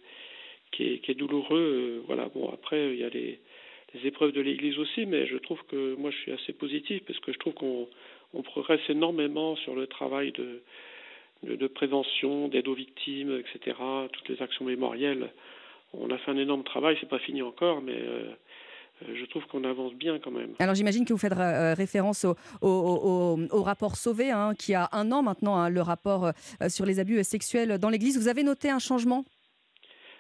qui 0.71 0.83
est, 0.83 0.99
qui 0.99 1.11
est 1.11 1.15
douloureux. 1.15 1.99
Euh, 1.99 2.01
voilà, 2.07 2.29
bon, 2.33 2.49
après, 2.51 2.93
il 2.93 2.99
y 2.99 3.03
a 3.03 3.09
les, 3.09 3.39
les 3.93 4.07
épreuves 4.07 4.31
de 4.31 4.41
l'Église 4.41 4.77
aussi, 4.79 5.05
mais 5.05 5.27
je 5.27 5.37
trouve 5.37 5.61
que 5.69 5.95
moi, 5.95 6.11
je 6.11 6.17
suis 6.17 6.31
assez 6.31 6.53
positif 6.53 7.03
parce 7.05 7.19
que 7.19 7.31
je 7.31 7.39
trouve 7.39 7.53
qu'on 7.53 7.87
on 8.33 8.41
progresse 8.41 8.81
énormément 8.89 9.55
sur 9.55 9.75
le 9.75 9.87
travail 9.87 10.31
de, 10.33 10.61
de, 11.43 11.67
prévention, 11.67 12.47
d'aide 12.47 12.67
aux 12.67 12.73
victimes, 12.73 13.39
etc., 13.39 13.77
toutes 14.11 14.29
les 14.29 14.41
actions 14.41 14.65
mémorielles. 14.65 15.31
On 15.93 16.09
a 16.09 16.17
fait 16.17 16.31
un 16.31 16.37
énorme 16.37 16.63
travail, 16.63 16.97
c'est 16.99 17.09
pas 17.09 17.19
fini 17.19 17.41
encore, 17.41 17.81
mais 17.81 17.95
euh, 17.95 18.31
je 19.01 19.25
trouve 19.25 19.45
qu'on 19.47 19.63
avance 19.63 19.93
bien 19.93 20.19
quand 20.19 20.31
même. 20.31 20.53
Alors 20.59 20.75
j'imagine 20.75 21.05
que 21.05 21.13
vous 21.13 21.19
faites 21.19 21.33
euh, 21.33 21.73
référence 21.73 22.25
au, 22.25 22.35
au, 22.61 23.37
au, 23.51 23.63
rapport 23.63 23.95
Sauvé, 23.95 24.31
hein, 24.31 24.53
qui 24.57 24.73
a 24.73 24.89
un 24.91 25.11
an 25.11 25.21
maintenant, 25.21 25.55
hein, 25.55 25.69
le 25.69 25.81
rapport 25.81 26.25
euh, 26.25 26.69
sur 26.69 26.85
les 26.85 26.99
abus 26.99 27.23
sexuels 27.23 27.77
dans 27.77 27.89
l'Église. 27.89 28.17
Vous 28.17 28.27
avez 28.27 28.43
noté 28.43 28.69
un 28.69 28.79
changement? 28.79 29.23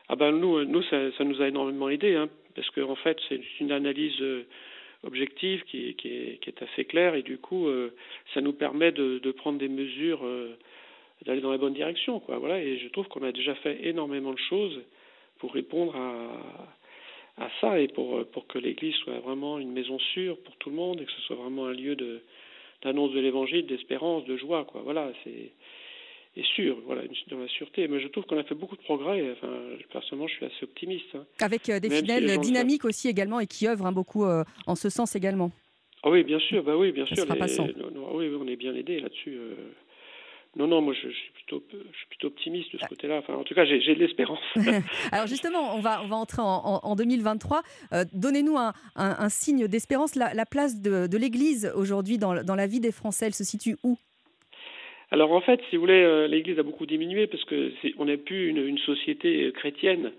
Ah 0.09 0.15
ben 0.15 0.31
nous, 0.31 0.63
nous 0.63 0.83
ça, 0.83 1.11
ça 1.17 1.23
nous 1.23 1.41
a 1.41 1.47
énormément 1.47 1.89
aidé, 1.89 2.15
hein, 2.15 2.29
parce 2.55 2.69
qu'en 2.69 2.91
en 2.91 2.95
fait 2.95 3.17
c'est 3.27 3.41
une 3.59 3.71
analyse 3.71 4.21
objective 5.03 5.63
qui, 5.63 5.95
qui, 5.95 6.07
est, 6.07 6.39
qui, 6.41 6.49
est, 6.49 6.63
assez 6.63 6.85
claire 6.85 7.15
et 7.15 7.23
du 7.23 7.37
coup 7.37 7.67
ça 8.33 8.39
nous 8.39 8.53
permet 8.53 8.93
de, 8.93 9.19
de 9.19 9.31
prendre 9.31 9.59
des 9.59 9.67
mesures, 9.67 10.21
d'aller 11.25 11.41
dans 11.41 11.51
la 11.51 11.57
bonne 11.57 11.73
direction, 11.73 12.21
quoi. 12.21 12.37
Voilà, 12.37 12.61
et 12.61 12.77
je 12.77 12.87
trouve 12.87 13.07
qu'on 13.09 13.23
a 13.23 13.33
déjà 13.33 13.53
fait 13.55 13.85
énormément 13.85 14.31
de 14.31 14.39
choses 14.49 14.79
pour 15.39 15.53
répondre 15.53 15.93
à 15.95 16.76
à 17.37 17.49
ça 17.61 17.79
et 17.79 17.87
pour, 17.87 18.25
pour 18.27 18.47
que 18.47 18.57
l'Église 18.57 18.95
soit 18.95 19.19
vraiment 19.19 19.59
une 19.59 19.71
maison 19.71 19.99
sûre 20.13 20.37
pour 20.39 20.55
tout 20.57 20.69
le 20.69 20.75
monde 20.75 21.01
et 21.01 21.05
que 21.05 21.11
ce 21.11 21.21
soit 21.21 21.35
vraiment 21.35 21.65
un 21.67 21.73
lieu 21.73 21.95
de 21.95 22.21
d'annonce 22.83 23.11
de 23.11 23.19
l'Évangile, 23.19 23.65
d'espérance, 23.65 24.23
de 24.25 24.37
joie, 24.37 24.63
quoi. 24.65 24.81
Voilà, 24.83 25.11
c'est 25.23 25.51
et 26.37 26.43
sûr, 26.55 26.77
voilà, 26.85 27.01
dans 27.31 27.39
la 27.39 27.47
sûreté. 27.47 27.87
Mais 27.87 27.99
je 27.99 28.07
trouve 28.09 28.23
qu'on 28.25 28.37
a 28.37 28.43
fait 28.43 28.53
beaucoup 28.53 28.75
de 28.75 28.81
progrès. 28.81 29.31
Enfin, 29.31 29.51
personnellement, 29.91 30.27
je 30.27 30.35
suis 30.35 30.45
assez 30.45 30.63
optimiste. 30.63 31.15
Hein. 31.15 31.25
Avec 31.41 31.67
euh, 31.67 31.79
des 31.79 31.89
fidèles 31.89 32.39
dynamiques 32.39 32.85
aussi 32.85 33.07
également 33.07 33.39
et 33.39 33.47
qui 33.47 33.67
œuvrent 33.67 33.87
hein, 33.87 33.91
beaucoup 33.91 34.23
euh, 34.23 34.43
en 34.67 34.75
ce 34.75 34.89
sens 34.89 35.15
également. 35.15 35.51
Ah 36.03 36.11
oui, 36.11 36.23
bien 36.23 36.39
sûr, 36.39 36.63
bah 36.63 36.77
oui, 36.77 36.91
bien 36.91 37.07
Ça 37.07 37.15
sûr. 37.15 37.23
Sera 37.23 37.33
les, 37.33 37.73
oui, 38.13 38.29
on 38.39 38.47
est 38.47 38.55
bien 38.55 38.75
aidé 38.75 38.99
là-dessus. 38.99 39.35
Euh. 39.35 39.55
Non, 40.55 40.67
non, 40.67 40.81
moi 40.81 40.93
je, 40.93 41.09
suis 41.09 41.31
plutôt, 41.33 41.63
je 41.71 41.97
suis 41.97 42.07
plutôt 42.07 42.27
optimiste 42.27 42.73
de 42.73 42.79
ce 42.79 42.85
côté-là. 42.85 43.17
Enfin, 43.17 43.35
en 43.35 43.43
tout 43.43 43.53
cas, 43.53 43.65
j'ai 43.65 43.79
de 43.79 43.99
l'espérance. 43.99 44.39
Alors 45.11 45.27
justement, 45.27 45.75
on 45.75 45.79
va, 45.79 46.01
on 46.03 46.07
va 46.07 46.15
entrer 46.15 46.41
en, 46.41 46.79
en, 46.83 46.95
2023. 46.95 47.61
Euh, 47.93 48.05
donnez-nous 48.13 48.57
un, 48.57 48.73
un, 48.95 49.29
signe 49.29 49.67
d'espérance. 49.67 50.15
La, 50.15 50.33
la, 50.33 50.45
place 50.45 50.81
de, 50.81 51.07
de 51.07 51.17
l'Église 51.17 51.71
aujourd'hui 51.75 52.17
dans, 52.17 52.43
dans, 52.43 52.55
la 52.55 52.67
vie 52.67 52.79
des 52.79 52.91
Français, 52.91 53.27
elle 53.27 53.33
se 53.33 53.43
situe 53.43 53.75
où? 53.83 53.97
Alors 55.11 55.31
en 55.31 55.41
fait, 55.41 55.61
si 55.69 55.75
vous 55.75 55.81
voulez, 55.81 56.03
euh, 56.03 56.27
l'Église 56.27 56.59
a 56.59 56.63
beaucoup 56.63 56.85
diminué 56.85 57.27
parce 57.27 57.43
que 57.45 57.71
on 57.97 58.05
n'est 58.05 58.17
plus 58.17 58.49
une, 58.49 58.57
une, 58.57 58.77
société 58.79 59.45
euh, 59.45 59.51
chrétienne. 59.51 60.11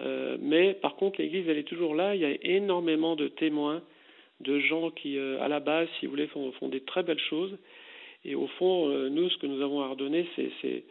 Euh, 0.00 0.36
mais 0.40 0.74
par 0.74 0.96
contre, 0.96 1.20
l'Église, 1.20 1.48
elle 1.48 1.58
est 1.58 1.68
toujours 1.68 1.94
là. 1.94 2.14
Il 2.14 2.20
y 2.20 2.24
a 2.24 2.34
énormément 2.42 3.14
de 3.14 3.28
témoins, 3.28 3.82
de 4.40 4.58
gens 4.58 4.90
qui, 4.90 5.16
à 5.18 5.46
la 5.46 5.60
base, 5.60 5.88
si 5.98 6.06
vous 6.06 6.10
voulez, 6.10 6.26
font, 6.26 6.50
font 6.52 6.68
des 6.68 6.80
très 6.80 7.04
belles 7.04 7.20
choses. 7.30 7.56
Et 8.24 8.34
au 8.34 8.46
fond, 8.58 8.88
euh, 8.88 9.08
nous, 9.10 9.28
ce 9.30 9.36
que 9.38 9.46
nous 9.46 9.62
avons 9.62 9.80
à 9.82 9.88
redonner, 9.88 10.26
c'est 10.36 10.84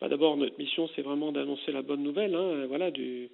bah, 0.00 0.08
d'abord 0.08 0.36
notre 0.36 0.58
mission 0.58 0.88
c'est 0.96 1.02
vraiment 1.02 1.30
d'annoncer 1.30 1.72
la 1.72 1.82
bonne 1.82 2.02
nouvelle, 2.02 2.34
hein, 2.34 2.64
voilà, 2.68 2.90
du, 2.90 3.28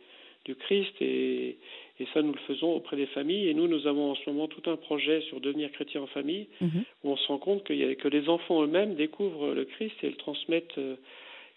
du 0.45 0.55
Christ 0.57 0.95
et, 1.01 1.57
et 2.01 2.07
ça 2.13 2.23
nous 2.23 2.33
le 2.33 2.39
faisons 2.47 2.75
auprès 2.75 2.97
des 2.97 3.07
familles. 3.07 3.49
Et 3.49 3.55
nous, 3.55 3.69
nous 3.69 3.87
avons 3.87 4.11
en 4.11 4.15
ce 4.17 4.29
moment 4.29 4.49
tout 4.49 4.69
un 4.71 4.77
projet 4.77 5.21
sur 5.23 5.41
devenir 5.41 5.71
chrétien 5.73 6.03
en 6.03 6.07
famille 6.09 6.49
Mhm. 6.61 6.85
où 7.05 7.11
on 7.13 7.17
se 7.17 7.27
rend 7.29 7.39
compte 7.39 7.65
que 7.65 8.09
les 8.09 8.29
enfants 8.29 8.63
eux-mêmes 8.63 8.95
découvrent 8.95 9.55
le 9.55 9.65
Christ 9.65 9.95
et 10.03 10.09
le 10.09 10.17
transmettent 10.17 10.77
euh, 10.79 10.97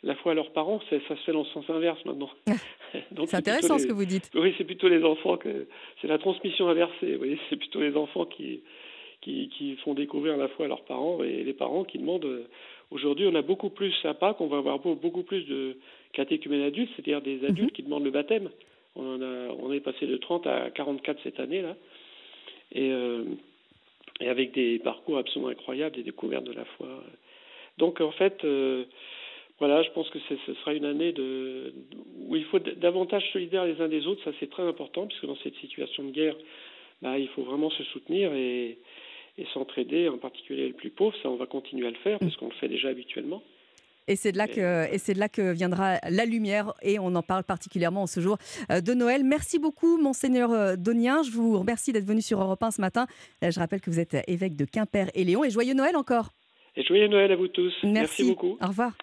la 0.04 0.16
foi 0.16 0.32
à 0.32 0.36
leurs 0.36 0.52
parents. 0.52 0.80
Ça 0.90 0.98
se 1.00 1.14
fait 1.26 1.32
dans 1.34 1.40
le 1.40 1.46
sens 1.46 1.66
inverse 1.70 2.04
maintenant. 2.06 2.30
C'est 3.26 3.36
intéressant 3.36 3.78
ce 3.78 3.86
que 3.88 3.94
vous 3.94 4.06
dites. 4.06 4.30
Oui, 4.34 4.54
c'est 4.58 4.64
plutôt 4.64 4.88
les 4.90 5.04
enfants 5.04 5.38
que 5.38 5.68
c'est 6.02 6.08
la 6.08 6.18
transmission 6.18 6.68
inversée. 6.70 7.14
Vous 7.14 7.18
voyez, 7.20 7.38
c'est 7.50 7.56
plutôt 7.58 7.82
les 7.82 7.96
enfants 7.96 8.26
qui, 8.26 8.62
qui 9.22 9.50
qui 9.50 9.76
font 9.78 9.94
découvrir 9.94 10.38
la 10.38 10.48
foi 10.50 10.66
à 10.66 10.68
leurs 10.68 10.84
parents 10.86 11.24
et 11.24 11.44
les 11.44 11.54
parents 11.54 11.84
qui 11.84 11.98
demandent. 11.98 12.26
euh, 12.26 12.48
Aujourd'hui, 12.91 13.28
on 13.28 13.36
a 13.36 13.44
beaucoup 13.44 13.70
plus 13.70 13.94
à 14.04 14.16
Pâques, 14.16 14.41
on 14.41 14.48
va 14.48 14.58
avoir 14.58 14.80
beau- 14.80 14.96
beaucoup 14.96 15.22
plus 15.22 15.44
de 15.44 15.78
catéchumènes 16.14 16.64
adultes, 16.64 16.90
c'est-à-dire 16.96 17.22
des 17.22 17.46
adultes 17.46 17.72
qui 17.74 17.84
demandent 17.84 18.04
le 18.06 18.10
baptême. 18.10 18.50
On 18.96 19.06
en 19.16 19.22
a, 19.22 19.54
on 19.60 19.72
est 19.72 19.80
passé 19.80 20.08
de 20.08 20.18
30 20.18 20.48
à 20.48 20.72
44 20.72 21.20
cette 21.24 21.40
année 21.40 21.62
là, 21.62 21.76
et 22.72 22.90
euh, 22.91 23.24
et 24.22 24.28
avec 24.28 24.54
des 24.54 24.80
parcours 24.80 25.18
absolument 25.20 25.50
incroyables, 25.52 25.96
des 25.96 26.04
découvertes 26.04 26.46
de 26.46 26.52
la 26.52 26.66
foi. 26.66 26.88
Donc 27.78 28.02
en 28.02 28.12
fait, 28.12 28.44
euh, 28.44 28.86
voilà, 29.60 29.84
je 29.84 29.91
pense 29.91 30.10
que 30.10 30.18
ce 30.20 30.54
sera 30.56 30.74
une 30.74 30.86
année 30.86 31.12
de, 31.12 31.74
où 32.28 32.36
il 32.36 32.46
faut 32.46 32.60
davantage 32.60 33.24
solidaires 33.32 33.66
les 33.66 33.80
uns 33.82 33.88
des 33.88 34.08
autres. 34.08 34.24
Ça, 34.24 34.32
c'est 34.40 34.50
très 34.50 34.64
important, 34.64 35.06
puisque 35.06 35.26
dans 35.28 35.38
cette 35.44 35.56
situation 35.58 36.04
de 36.06 36.12
guerre, 36.12 36.36
bah, 37.02 37.20
il 37.20 37.28
faut 37.30 37.44
vraiment 37.44 37.70
se 37.70 37.84
soutenir 37.84 38.34
et, 38.34 38.78
et 39.40 39.45
s'entraider, 39.53 40.10
en 40.10 40.18
particulier 40.18 40.68
les 40.68 40.74
plus 40.74 40.90
pauvres. 40.90 41.16
Ça, 41.24 41.30
on 41.30 41.38
va 41.38 41.45
continuer 41.45 41.88
à 41.88 41.91
le 41.91 41.98
faire, 41.98 42.20
parce 42.20 42.36
qu'on 42.36 42.49
le 42.49 42.56
fait 42.60 42.68
déjà 42.68 42.90
habituellement. 42.90 43.41
Et 44.07 44.16
c'est 44.16 44.32
de 44.32 44.38
là 44.38 44.48
que 44.48 44.91
et 44.91 44.98
c'est 44.98 45.14
de 45.14 45.20
là 45.20 45.30
que 45.30 45.53
viendra 45.53 45.99
la 46.10 46.26
lumière 46.26 46.74
et 46.82 46.98
on 46.98 47.14
en 47.14 47.22
parle 47.22 47.44
particulièrement 47.44 48.03
en 48.03 48.07
ce 48.07 48.20
jour 48.22 48.38
euh, 48.72 48.82
de 48.82 48.94
Noël. 48.95 49.24
Merci 49.24 49.60
beaucoup 49.60 50.02
monseigneur 50.02 50.52
euh, 50.52 50.76
Donien, 50.76 51.22
je 51.22 51.30
vous 51.30 51.60
remercie 51.60 51.94
d'être 51.94 52.07
venu 52.07 52.24
sur 52.24 52.41
Europe 52.41 52.64
1 52.64 52.72
ce 52.72 52.82
matin. 52.82 53.06
Je 53.44 53.60
rappelle 53.60 53.82
que 53.82 53.91
vous 53.91 53.99
êtes 53.99 54.18
évêque 54.28 54.56
de 54.56 54.66
Quimper 54.66 55.11
et 55.14 55.24
Léon 55.24 55.44
et 55.44 55.52
joyeux 55.52 55.76
Noël 55.76 55.95
encore. 55.95 56.30
Et 56.76 56.84
joyeux 56.84 57.07
Noël 57.07 57.32
à 57.32 57.36
vous 57.36 57.49
tous. 57.49 57.74
Merci, 57.84 58.30
beaucoup. 58.30 58.57
Au 58.61 58.68
revoir. 58.68 58.94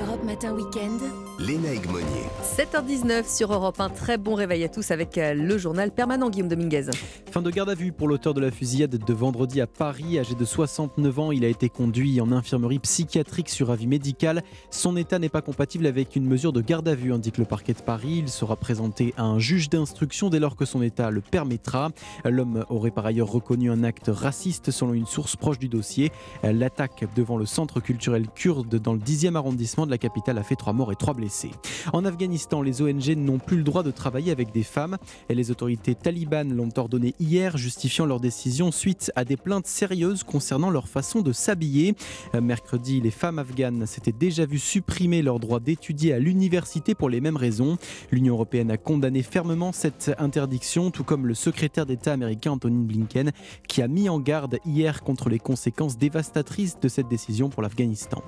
Europe 0.00 0.24
Matin 0.24 0.54
Week-end. 0.54 1.33
Léna 1.46 1.74
Egmonier. 1.74 2.06
7h19 2.42 3.28
sur 3.28 3.52
Europe 3.52 3.78
1. 3.78 3.90
Très 3.90 4.16
bon 4.16 4.34
réveil 4.34 4.64
à 4.64 4.68
tous 4.70 4.90
avec 4.90 5.18
euh, 5.18 5.34
le 5.34 5.58
journal 5.58 5.90
permanent 5.90 6.30
Guillaume 6.30 6.48
Dominguez. 6.48 6.86
Fin 7.30 7.42
de 7.42 7.50
garde 7.50 7.68
à 7.68 7.74
vue 7.74 7.92
pour 7.92 8.08
l'auteur 8.08 8.32
de 8.32 8.40
la 8.40 8.50
fusillade 8.50 8.96
de 8.96 9.12
vendredi 9.12 9.60
à 9.60 9.66
Paris. 9.66 10.18
Âgé 10.18 10.34
de 10.34 10.44
69 10.44 11.18
ans, 11.18 11.32
il 11.32 11.44
a 11.44 11.48
été 11.48 11.68
conduit 11.68 12.18
en 12.22 12.32
infirmerie 12.32 12.78
psychiatrique 12.78 13.50
sur 13.50 13.70
avis 13.70 13.86
médical. 13.86 14.42
Son 14.70 14.96
état 14.96 15.18
n'est 15.18 15.28
pas 15.28 15.42
compatible 15.42 15.86
avec 15.86 16.16
une 16.16 16.24
mesure 16.24 16.52
de 16.52 16.62
garde 16.62 16.88
à 16.88 16.94
vue, 16.94 17.12
indique 17.12 17.36
le 17.36 17.44
parquet 17.44 17.74
de 17.74 17.82
Paris. 17.82 18.20
Il 18.20 18.30
sera 18.30 18.56
présenté 18.56 19.12
à 19.18 19.24
un 19.24 19.38
juge 19.38 19.68
d'instruction 19.68 20.30
dès 20.30 20.38
lors 20.38 20.56
que 20.56 20.64
son 20.64 20.80
état 20.80 21.10
le 21.10 21.20
permettra. 21.20 21.90
L'homme 22.24 22.64
aurait 22.70 22.90
par 22.90 23.04
ailleurs 23.04 23.30
reconnu 23.30 23.70
un 23.70 23.84
acte 23.84 24.08
raciste 24.08 24.70
selon 24.70 24.94
une 24.94 25.06
source 25.06 25.36
proche 25.36 25.58
du 25.58 25.68
dossier. 25.68 26.10
L'attaque 26.42 27.04
devant 27.14 27.36
le 27.36 27.44
centre 27.44 27.80
culturel 27.80 28.28
kurde 28.34 28.76
dans 28.76 28.94
le 28.94 29.00
10e 29.00 29.34
arrondissement 29.34 29.84
de 29.84 29.90
la 29.90 29.98
capitale 29.98 30.38
a 30.38 30.42
fait 30.42 30.56
trois 30.56 30.72
morts 30.72 30.92
et 30.92 30.96
trois 30.96 31.12
blessés. 31.12 31.33
En 31.92 32.04
Afghanistan, 32.04 32.62
les 32.62 32.82
ONG 32.82 33.16
n'ont 33.16 33.38
plus 33.38 33.56
le 33.56 33.62
droit 33.62 33.82
de 33.82 33.90
travailler 33.90 34.32
avec 34.32 34.52
des 34.52 34.62
femmes 34.62 34.96
et 35.28 35.34
les 35.34 35.50
autorités 35.50 35.94
talibanes 35.94 36.54
l'ont 36.54 36.68
ordonné 36.76 37.14
hier, 37.20 37.56
justifiant 37.56 38.06
leur 38.06 38.20
décision 38.20 38.72
suite 38.72 39.12
à 39.16 39.24
des 39.24 39.36
plaintes 39.36 39.66
sérieuses 39.66 40.22
concernant 40.22 40.70
leur 40.70 40.88
façon 40.88 41.20
de 41.22 41.32
s'habiller. 41.32 41.94
Euh, 42.34 42.40
Mercredi, 42.40 43.00
les 43.00 43.10
femmes 43.10 43.38
afghanes 43.38 43.86
s'étaient 43.86 44.12
déjà 44.12 44.46
vues 44.46 44.58
supprimer 44.58 45.22
leur 45.22 45.40
droit 45.40 45.60
d'étudier 45.60 46.12
à 46.12 46.18
l'université 46.18 46.94
pour 46.94 47.08
les 47.08 47.20
mêmes 47.20 47.36
raisons. 47.36 47.76
L'Union 48.10 48.34
européenne 48.34 48.70
a 48.70 48.76
condamné 48.76 49.22
fermement 49.22 49.72
cette 49.72 50.12
interdiction, 50.18 50.90
tout 50.90 51.04
comme 51.04 51.26
le 51.26 51.34
secrétaire 51.34 51.86
d'État 51.86 52.12
américain 52.12 52.52
Anthony 52.52 52.84
Blinken, 52.84 53.32
qui 53.68 53.82
a 53.82 53.88
mis 53.88 54.08
en 54.08 54.20
garde 54.20 54.58
hier 54.64 55.02
contre 55.02 55.28
les 55.28 55.38
conséquences 55.38 55.98
dévastatrices 55.98 56.78
de 56.80 56.88
cette 56.88 57.08
décision 57.08 57.48
pour 57.48 57.62
l'Afghanistan. 57.62 58.22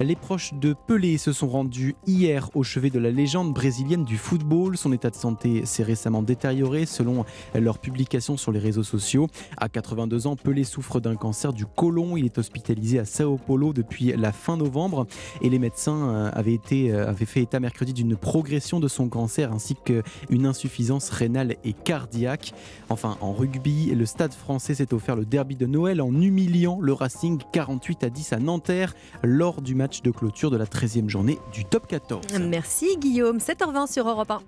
Les 0.00 0.16
proches 0.16 0.54
de 0.54 0.74
Pelé 0.86 1.18
se 1.18 1.32
sont 1.32 1.48
rendus 1.48 1.96
hier 2.06 2.37
au 2.54 2.62
chevet 2.62 2.90
de 2.90 2.98
la 2.98 3.10
légende 3.10 3.52
brésilienne 3.52 4.04
du 4.04 4.16
football. 4.16 4.76
Son 4.76 4.92
état 4.92 5.10
de 5.10 5.16
santé 5.16 5.64
s'est 5.66 5.82
récemment 5.82 6.22
détérioré 6.22 6.86
selon 6.86 7.24
leurs 7.54 7.78
publications 7.78 8.36
sur 8.36 8.52
les 8.52 8.58
réseaux 8.58 8.82
sociaux. 8.82 9.28
À 9.56 9.68
82 9.68 10.26
ans, 10.26 10.36
Pelé 10.36 10.64
souffre 10.64 11.00
d'un 11.00 11.16
cancer 11.16 11.52
du 11.52 11.66
côlon. 11.66 12.16
Il 12.16 12.24
est 12.24 12.38
hospitalisé 12.38 12.98
à 12.98 13.04
Sao 13.04 13.36
Paulo 13.36 13.72
depuis 13.72 14.12
la 14.16 14.32
fin 14.32 14.56
novembre 14.56 15.06
et 15.42 15.50
les 15.50 15.58
médecins 15.58 16.08
euh, 16.08 16.30
avaient, 16.32 16.60
euh, 16.72 17.08
avaient 17.08 17.24
fait 17.24 17.42
état 17.42 17.60
mercredi 17.60 17.92
d'une 17.92 18.16
progression 18.16 18.80
de 18.80 18.88
son 18.88 19.08
cancer 19.08 19.52
ainsi 19.52 19.74
qu'une 19.74 20.46
insuffisance 20.46 21.10
rénale 21.10 21.56
et 21.64 21.72
cardiaque. 21.72 22.52
Enfin, 22.88 23.16
en 23.20 23.32
rugby, 23.32 23.86
le 23.94 24.06
stade 24.06 24.32
français 24.32 24.74
s'est 24.74 24.94
offert 24.94 25.16
le 25.16 25.24
derby 25.24 25.56
de 25.56 25.66
Noël 25.66 26.00
en 26.00 26.12
humiliant 26.20 26.78
le 26.80 26.92
Racing 26.92 27.40
48 27.52 28.04
à 28.04 28.10
10 28.10 28.32
à 28.32 28.38
Nanterre 28.38 28.94
lors 29.22 29.62
du 29.62 29.74
match 29.74 30.02
de 30.02 30.10
clôture 30.10 30.50
de 30.50 30.56
la 30.56 30.66
13e 30.66 31.08
journée 31.08 31.38
du 31.52 31.64
top 31.64 31.86
14. 31.86 32.27
Merci 32.36 32.96
Guillaume. 32.98 33.38
7h20 33.38 33.90
sur 33.90 34.06
Europe 34.08 34.30
1. 34.30 34.40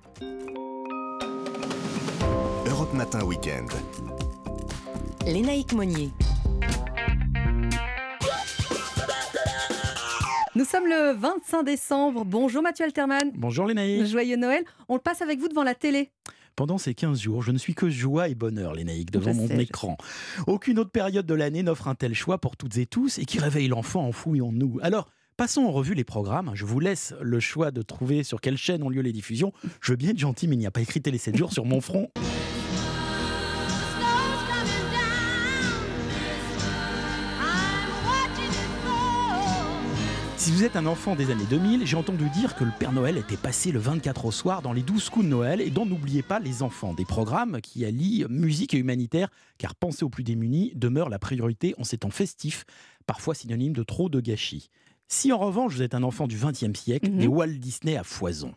Europe 2.66 2.92
Matin 2.92 3.24
Week-end. 3.24 3.66
Lénaïque 5.26 5.72
Monnier. 5.72 6.10
Nous 10.54 10.64
sommes 10.64 10.86
le 10.86 11.14
25 11.14 11.62
décembre. 11.62 12.24
Bonjour 12.26 12.62
Mathieu 12.62 12.84
Alterman. 12.84 13.30
Bonjour 13.34 13.66
Lénaïque. 13.66 14.04
Joyeux 14.04 14.36
Noël. 14.36 14.64
On 14.88 14.94
le 14.94 15.00
passe 15.00 15.22
avec 15.22 15.38
vous 15.38 15.48
devant 15.48 15.62
la 15.62 15.74
télé. 15.74 16.10
Pendant 16.56 16.76
ces 16.76 16.92
15 16.94 17.18
jours, 17.18 17.42
je 17.42 17.52
ne 17.52 17.58
suis 17.58 17.74
que 17.74 17.88
joie 17.88 18.28
et 18.28 18.34
bonheur, 18.34 18.74
Lénaïque, 18.74 19.10
devant 19.10 19.32
Je 19.32 19.38
mon 19.38 19.48
sais, 19.48 19.62
écran. 19.62 19.96
Aucune 20.46 20.78
autre 20.78 20.90
période 20.90 21.24
de 21.24 21.34
l'année 21.34 21.62
n'offre 21.62 21.88
un 21.88 21.94
tel 21.94 22.12
choix 22.14 22.36
pour 22.36 22.58
toutes 22.58 22.76
et 22.76 22.84
tous 22.84 23.18
et 23.18 23.24
qui 23.24 23.38
réveille 23.38 23.68
l'enfant 23.68 24.02
enfoui 24.06 24.42
en 24.42 24.52
nous. 24.52 24.78
Alors, 24.82 25.08
passons 25.40 25.62
en 25.62 25.70
revue 25.70 25.94
les 25.94 26.04
programmes. 26.04 26.50
Je 26.52 26.66
vous 26.66 26.80
laisse 26.80 27.14
le 27.18 27.40
choix 27.40 27.70
de 27.70 27.80
trouver 27.80 28.24
sur 28.24 28.42
quelle 28.42 28.58
chaîne 28.58 28.82
ont 28.82 28.90
lieu 28.90 29.00
les 29.00 29.10
diffusions. 29.10 29.54
Je 29.80 29.92
veux 29.92 29.96
bien 29.96 30.10
être 30.10 30.18
gentil, 30.18 30.46
mais 30.46 30.54
il 30.54 30.58
n'y 30.58 30.66
a 30.66 30.70
pas 30.70 30.82
écrit 30.82 31.00
Télé 31.00 31.16
7 31.16 31.34
jours 31.34 31.50
sur 31.50 31.64
mon 31.64 31.80
front. 31.80 32.10
Si 40.36 40.52
vous 40.52 40.62
êtes 40.62 40.76
un 40.76 40.84
enfant 40.84 41.16
des 41.16 41.30
années 41.30 41.46
2000, 41.48 41.86
j'ai 41.86 41.96
entendu 41.96 42.28
dire 42.28 42.54
que 42.54 42.64
le 42.64 42.72
Père 42.78 42.92
Noël 42.92 43.16
était 43.16 43.38
passé 43.38 43.72
le 43.72 43.78
24 43.78 44.26
au 44.26 44.30
soir 44.32 44.60
dans 44.60 44.74
les 44.74 44.82
12 44.82 45.08
coups 45.08 45.24
de 45.24 45.30
Noël 45.30 45.62
et 45.62 45.70
dont 45.70 45.86
n'oubliez 45.86 46.22
pas 46.22 46.38
les 46.38 46.62
enfants. 46.62 46.92
Des 46.92 47.06
programmes 47.06 47.62
qui 47.62 47.86
allient 47.86 48.26
musique 48.28 48.74
et 48.74 48.78
humanitaire, 48.78 49.30
car 49.56 49.74
penser 49.74 50.04
aux 50.04 50.10
plus 50.10 50.24
démunis 50.24 50.72
demeure 50.74 51.08
la 51.08 51.18
priorité 51.18 51.74
en 51.78 51.84
ces 51.84 51.96
temps 51.96 52.10
festifs, 52.10 52.66
parfois 53.06 53.34
synonyme 53.34 53.72
de 53.72 53.82
trop 53.82 54.10
de 54.10 54.20
gâchis. 54.20 54.68
Si 55.12 55.32
en 55.32 55.38
revanche 55.38 55.74
vous 55.74 55.82
êtes 55.82 55.96
un 55.96 56.04
enfant 56.04 56.28
du 56.28 56.38
XXe 56.38 56.78
siècle, 56.78 57.10
des 57.10 57.26
Walt 57.26 57.58
Disney 57.58 57.96
à 57.96 58.04
foison. 58.04 58.54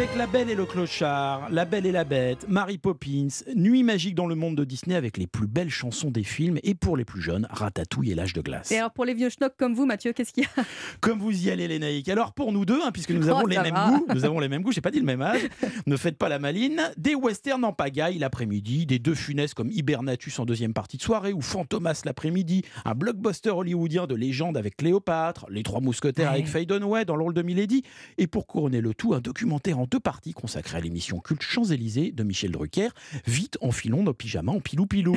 Avec 0.00 0.16
La 0.16 0.26
Belle 0.26 0.48
et 0.48 0.54
le 0.54 0.64
Clochard, 0.64 1.50
La 1.50 1.66
Belle 1.66 1.84
et 1.84 1.92
la 1.92 2.04
Bête, 2.04 2.46
Mary 2.48 2.78
Poppins, 2.78 3.28
Nuit 3.54 3.82
magique 3.82 4.14
dans 4.14 4.26
le 4.26 4.34
monde 4.34 4.56
de 4.56 4.64
Disney 4.64 4.94
avec 4.96 5.18
les 5.18 5.26
plus 5.26 5.46
belles 5.46 5.68
chansons 5.68 6.10
des 6.10 6.22
films 6.22 6.58
et 6.62 6.74
pour 6.74 6.96
les 6.96 7.04
plus 7.04 7.20
jeunes, 7.20 7.46
Ratatouille 7.50 8.12
et 8.12 8.14
l'âge 8.14 8.32
de 8.32 8.40
glace. 8.40 8.72
Et 8.72 8.78
alors 8.78 8.92
pour 8.92 9.04
les 9.04 9.12
vieux 9.12 9.28
schnocks 9.28 9.58
comme 9.58 9.74
vous, 9.74 9.84
Mathieu, 9.84 10.14
qu'est-ce 10.14 10.32
qu'il 10.32 10.44
y 10.44 10.46
a? 10.58 10.64
Comme 11.02 11.18
vous 11.18 11.44
y 11.44 11.50
allez, 11.50 11.68
les 11.68 11.78
naïcs. 11.78 12.08
Alors 12.08 12.32
pour 12.32 12.50
nous 12.50 12.64
deux, 12.64 12.80
hein, 12.82 12.92
puisque 12.94 13.10
nous 13.10 13.28
Oh, 13.28 13.32
avons 13.32 13.46
les 13.46 13.58
mêmes 13.58 13.74
goûts, 13.74 14.06
nous 14.14 14.24
avons 14.24 14.40
les 14.40 14.48
mêmes 14.48 14.62
goûts. 14.62 14.72
J'ai 14.72 14.80
pas 14.80 14.90
dit 14.90 15.00
le 15.00 15.04
même 15.04 15.20
âge. 15.20 15.42
ne 15.86 15.96
faites 15.98 16.16
pas 16.16 16.30
la 16.30 16.38
maline. 16.38 16.80
Des 16.96 17.14
westerns 17.14 17.64
en 17.64 17.74
pagaille 17.74 18.16
l'après-midi, 18.16 18.86
des 18.86 18.98
deux 18.98 19.14
funestes 19.14 19.52
comme 19.52 19.70
Hibernatus 19.70 20.38
en 20.38 20.46
deuxième 20.46 20.72
partie 20.72 20.96
de 20.96 21.02
soirée 21.02 21.34
ou 21.34 21.42
Fantomas 21.42 22.00
l'après-midi, 22.06 22.62
un 22.86 22.94
blockbuster 22.94 23.50
hollywoodien 23.50 24.06
de 24.06 24.14
légende 24.14 24.56
avec 24.56 24.78
Cléopâtre, 24.78 25.44
les 25.50 25.62
Trois 25.62 25.82
Mousquetaires 25.82 26.30
avec 26.30 26.46
Faye 26.46 26.64
Dunaway 26.64 27.04
dans 27.04 27.16
le 27.16 27.22
rôle 27.22 27.34
de 27.34 27.42
Milady, 27.42 27.82
et 28.16 28.26
pour 28.26 28.46
couronner 28.46 28.80
le 28.80 28.94
tout, 28.94 29.12
un 29.12 29.20
documentaire 29.20 29.78
en 29.78 29.89
deux 29.90 30.00
parties 30.00 30.32
consacré 30.32 30.78
à 30.78 30.80
l'émission 30.80 31.18
culte 31.18 31.42
Champs-Élysées 31.42 32.12
de 32.12 32.22
Michel 32.22 32.52
Drucker. 32.52 32.88
Vite, 33.26 33.58
enfilons 33.60 34.04
nos 34.04 34.14
pyjamas 34.14 34.52
en 34.52 34.60
pilou-pilou. 34.60 35.16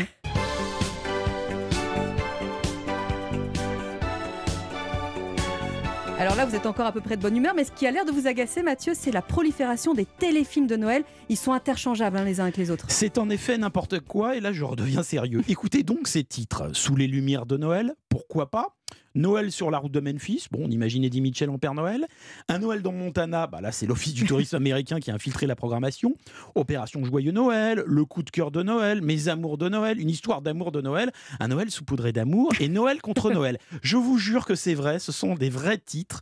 Alors 6.20 6.36
là, 6.36 6.46
vous 6.46 6.56
êtes 6.56 6.66
encore 6.66 6.86
à 6.86 6.92
peu 6.94 7.02
près 7.02 7.18
de 7.18 7.22
bonne 7.22 7.36
humeur, 7.36 7.54
mais 7.54 7.66
ce 7.66 7.72
qui 7.72 7.86
a 7.86 7.92
l'air 7.92 8.06
de 8.06 8.12
vous 8.12 8.28
agacer, 8.28 8.64
Mathieu, 8.64 8.94
c'est 8.96 9.12
la 9.12 9.22
prolifération 9.22 9.94
des 9.94 10.06
téléfilms 10.06 10.68
de 10.68 10.78
Noël. 10.78 11.04
Ils 11.28 11.38
sont 11.38 11.52
interchangeables 11.52 12.18
hein, 12.18 12.24
les 12.24 12.40
uns 12.40 12.44
avec 12.44 12.58
les 12.58 12.72
autres. 12.72 12.86
C'est 12.88 13.18
en 13.18 13.30
effet 13.30 13.58
n'importe 13.58 14.00
quoi, 14.00 14.38
et 14.38 14.40
là 14.40 14.54
je 14.54 14.64
redeviens 14.64 15.04
sérieux. 15.04 15.42
Écoutez 15.50 15.84
donc 15.84 16.08
ces 16.08 16.24
titres. 16.24 16.70
Sous 16.74 16.96
les 16.96 17.08
lumières 17.08 17.46
de 17.46 17.58
Noël, 17.58 17.94
pourquoi 18.10 18.50
pas? 18.50 18.78
Noël 19.16 19.52
sur 19.52 19.70
la 19.70 19.78
route 19.78 19.92
de 19.92 20.00
Memphis, 20.00 20.48
bon, 20.52 20.62
on 20.64 20.72
imagine 20.72 21.04
Eddie 21.04 21.22
Mitchell 21.22 21.50
en 21.52 21.60
Père 21.60 21.76
Noël. 21.76 22.08
Un 22.50 22.60
Noël 22.60 22.82
dans 22.82 22.92
Montana, 22.92 23.46
bah 23.46 23.62
là 23.62 23.72
c'est 23.72 23.86
l'Office 23.86 24.14
du 24.14 24.26
tourisme 24.26 24.56
américain 24.64 25.00
qui 25.00 25.12
a 25.12 25.14
infiltré 25.14 25.46
la 25.46 25.56
programmation. 25.56 26.16
Opération 26.56 27.04
Joyeux 27.06 27.32
Noël, 27.32 27.84
Le 27.86 28.06
coup 28.06 28.24
de 28.24 28.32
cœur 28.32 28.50
de 28.50 28.64
Noël, 28.64 29.02
Mes 29.02 29.28
amours 29.28 29.60
de 29.60 29.70
Noël, 29.70 30.00
une 30.00 30.10
histoire 30.10 30.42
d'amour 30.42 30.72
de 30.72 30.82
Noël, 30.82 31.12
un 31.40 31.48
Noël 31.50 31.70
saupoudré 31.70 32.12
d'amour 32.12 32.52
et 32.60 32.70
Noël 32.70 33.02
contre 33.02 33.32
Noël. 33.34 33.60
Je 33.84 33.98
vous 33.98 34.18
jure 34.18 34.46
que 34.46 34.56
c'est 34.56 34.74
vrai, 34.74 35.00
ce 35.00 35.12
sont 35.12 35.36
des 35.36 35.50
vrais 35.50 35.78
titres 35.78 36.22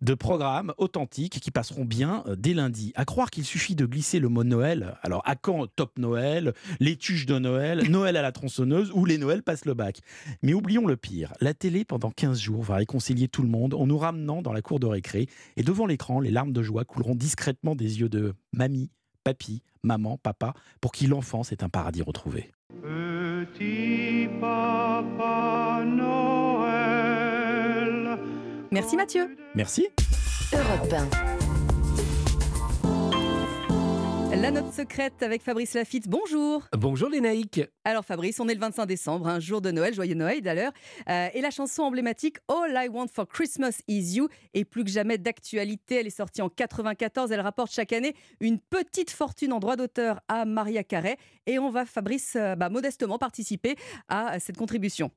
de 0.00 0.14
programmes 0.14 0.72
authentiques 0.78 1.38
qui 1.40 1.50
passeront 1.50 1.84
bien 1.84 2.24
euh, 2.26 2.36
dès 2.36 2.54
lundi. 2.54 2.92
À 2.96 3.04
croire 3.04 3.30
qu'il 3.30 3.44
suffit 3.44 3.74
de 3.74 3.86
glisser 3.86 4.18
le 4.18 4.28
mot 4.28 4.44
Noël. 4.44 4.96
Alors 5.02 5.22
à 5.26 5.36
quand 5.36 5.66
Top 5.76 5.98
Noël, 5.98 6.54
les 6.80 6.96
tuches 6.96 7.26
de 7.26 7.38
Noël, 7.38 7.88
Noël 7.88 8.16
à 8.16 8.22
la 8.22 8.32
tronçonneuse 8.32 8.90
ou 8.94 9.04
les 9.04 9.18
Noëls 9.18 9.42
passent 9.42 9.64
le 9.64 9.74
bac. 9.74 10.00
Mais 10.42 10.54
oublions 10.54 10.86
le 10.86 10.96
pire, 10.96 11.32
la 11.40 11.54
télé 11.54 11.84
pendant 11.84 12.10
15 12.12 12.38
jours 12.40 12.62
va 12.62 12.76
réconcilier 12.76 13.28
tout 13.28 13.42
le 13.42 13.48
monde 13.48 13.74
en 13.74 13.86
nous 13.86 13.98
ramenant 13.98 14.42
dans 14.42 14.52
la 14.52 14.62
cour 14.62 14.80
de 14.80 14.86
récré 14.86 15.26
et 15.56 15.62
devant 15.62 15.86
l'écran, 15.86 16.20
les 16.20 16.30
larmes 16.30 16.52
de 16.52 16.62
joie 16.62 16.84
couleront 16.84 17.14
discrètement 17.14 17.74
des 17.74 18.00
yeux 18.00 18.08
de 18.08 18.34
mamie, 18.52 18.90
papy, 19.24 19.62
maman, 19.82 20.18
papa, 20.18 20.54
pour 20.80 20.92
qui 20.92 21.06
l'enfance 21.06 21.52
est 21.52 21.62
un 21.62 21.68
paradis 21.68 22.02
retrouvé. 22.02 22.50
Petit 22.82 24.28
papa 24.40 25.82
Noël. 25.84 26.82
Merci 28.70 28.96
Mathieu. 28.96 29.36
Merci. 29.54 29.88
Europe 30.52 30.92
1. 30.92 31.51
La 34.34 34.50
note 34.50 34.72
secrète 34.72 35.22
avec 35.22 35.42
Fabrice 35.42 35.74
Lafitte. 35.74 36.08
Bonjour. 36.08 36.66
Bonjour 36.72 37.10
les 37.10 37.20
naïcs. 37.20 37.60
Alors 37.84 38.02
Fabrice, 38.02 38.40
on 38.40 38.48
est 38.48 38.54
le 38.54 38.60
25 38.60 38.86
décembre, 38.86 39.28
un 39.28 39.40
jour 39.40 39.60
de 39.60 39.70
Noël, 39.70 39.92
joyeux 39.92 40.14
Noël 40.14 40.40
d'ailleurs. 40.40 40.72
Euh, 41.10 41.28
et 41.34 41.42
la 41.42 41.50
chanson 41.50 41.82
emblématique 41.82 42.38
All 42.48 42.72
I 42.74 42.88
Want 42.88 43.08
for 43.12 43.28
Christmas 43.28 43.80
is 43.88 44.16
You 44.16 44.28
est 44.54 44.64
plus 44.64 44.84
que 44.84 44.90
jamais 44.90 45.18
d'actualité. 45.18 45.96
Elle 45.96 46.06
est 46.06 46.10
sortie 46.10 46.40
en 46.40 46.48
94. 46.48 47.30
Elle 47.30 47.40
rapporte 47.40 47.72
chaque 47.72 47.92
année 47.92 48.14
une 48.40 48.58
petite 48.58 49.10
fortune 49.10 49.52
en 49.52 49.58
droit 49.58 49.76
d'auteur 49.76 50.20
à 50.28 50.46
Maria 50.46 50.82
Carey. 50.82 51.18
Et 51.46 51.58
on 51.58 51.68
va, 51.68 51.84
Fabrice, 51.84 52.34
euh, 52.36 52.56
bah, 52.56 52.70
modestement 52.70 53.18
participer 53.18 53.76
à 54.08 54.40
cette 54.40 54.56
contribution. 54.56 55.10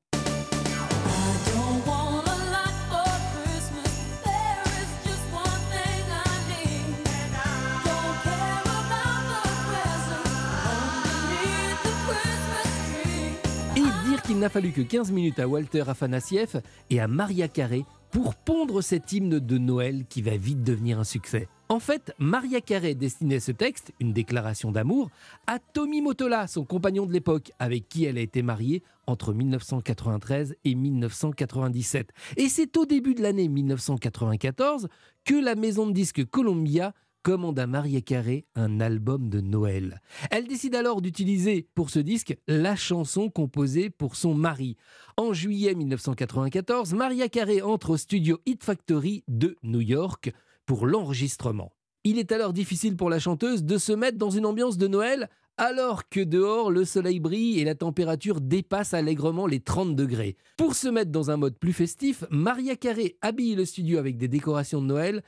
Qu'il 14.26 14.38
n'a 14.40 14.48
fallu 14.48 14.72
que 14.72 14.80
15 14.80 15.12
minutes 15.12 15.38
à 15.38 15.46
Walter 15.46 15.84
Afanassieff 15.86 16.56
et 16.90 16.98
à 16.98 17.06
Maria 17.06 17.46
Carré 17.46 17.84
pour 18.10 18.34
pondre 18.34 18.82
cet 18.82 19.12
hymne 19.12 19.38
de 19.38 19.58
Noël 19.58 20.04
qui 20.08 20.20
va 20.20 20.36
vite 20.36 20.64
devenir 20.64 20.98
un 20.98 21.04
succès. 21.04 21.48
En 21.68 21.78
fait, 21.78 22.12
Maria 22.18 22.60
Carré 22.60 22.96
destinait 22.96 23.38
ce 23.38 23.52
texte, 23.52 23.92
une 24.00 24.12
déclaration 24.12 24.72
d'amour, 24.72 25.10
à 25.46 25.60
Tommy 25.60 26.00
Motola, 26.00 26.48
son 26.48 26.64
compagnon 26.64 27.06
de 27.06 27.12
l'époque, 27.12 27.52
avec 27.60 27.88
qui 27.88 28.04
elle 28.04 28.18
a 28.18 28.20
été 28.20 28.42
mariée 28.42 28.82
entre 29.06 29.32
1993 29.32 30.56
et 30.64 30.74
1997. 30.74 32.10
Et 32.36 32.48
c'est 32.48 32.76
au 32.76 32.84
début 32.84 33.14
de 33.14 33.22
l'année 33.22 33.46
1994 33.46 34.88
que 35.24 35.34
la 35.34 35.54
maison 35.54 35.86
de 35.86 35.92
disques 35.92 36.24
Columbia 36.24 36.94
commande 37.26 37.58
à 37.58 37.66
Maria 37.66 38.00
Carré 38.02 38.46
un 38.54 38.78
album 38.78 39.28
de 39.28 39.40
Noël. 39.40 40.00
Elle 40.30 40.46
décide 40.46 40.76
alors 40.76 41.02
d'utiliser 41.02 41.66
pour 41.74 41.90
ce 41.90 41.98
disque 41.98 42.38
la 42.46 42.76
chanson 42.76 43.30
composée 43.30 43.90
pour 43.90 44.14
son 44.14 44.32
mari. 44.32 44.76
En 45.16 45.32
juillet 45.32 45.74
1994, 45.74 46.94
Maria 46.94 47.28
Carré 47.28 47.62
entre 47.62 47.90
au 47.90 47.96
studio 47.96 48.38
Hit 48.46 48.62
Factory 48.62 49.24
de 49.26 49.56
New 49.64 49.80
York 49.80 50.32
pour 50.66 50.86
l'enregistrement. 50.86 51.72
Il 52.04 52.20
est 52.20 52.30
alors 52.30 52.52
difficile 52.52 52.94
pour 52.94 53.10
la 53.10 53.18
chanteuse 53.18 53.64
de 53.64 53.76
se 53.76 53.92
mettre 53.92 54.18
dans 54.18 54.30
une 54.30 54.46
ambiance 54.46 54.78
de 54.78 54.86
Noël 54.86 55.28
alors 55.56 56.08
que 56.08 56.20
dehors 56.20 56.70
le 56.70 56.84
soleil 56.84 57.18
brille 57.18 57.58
et 57.58 57.64
la 57.64 57.74
température 57.74 58.40
dépasse 58.40 58.94
allègrement 58.94 59.48
les 59.48 59.58
30 59.58 59.96
degrés. 59.96 60.36
Pour 60.56 60.76
se 60.76 60.86
mettre 60.86 61.10
dans 61.10 61.32
un 61.32 61.36
mode 61.36 61.58
plus 61.58 61.72
festif, 61.72 62.24
Maria 62.30 62.76
Carré 62.76 63.16
habille 63.20 63.56
le 63.56 63.64
studio 63.64 63.98
avec 63.98 64.16
des 64.16 64.28
décorations 64.28 64.80
de 64.80 64.86
Noël 64.86 65.24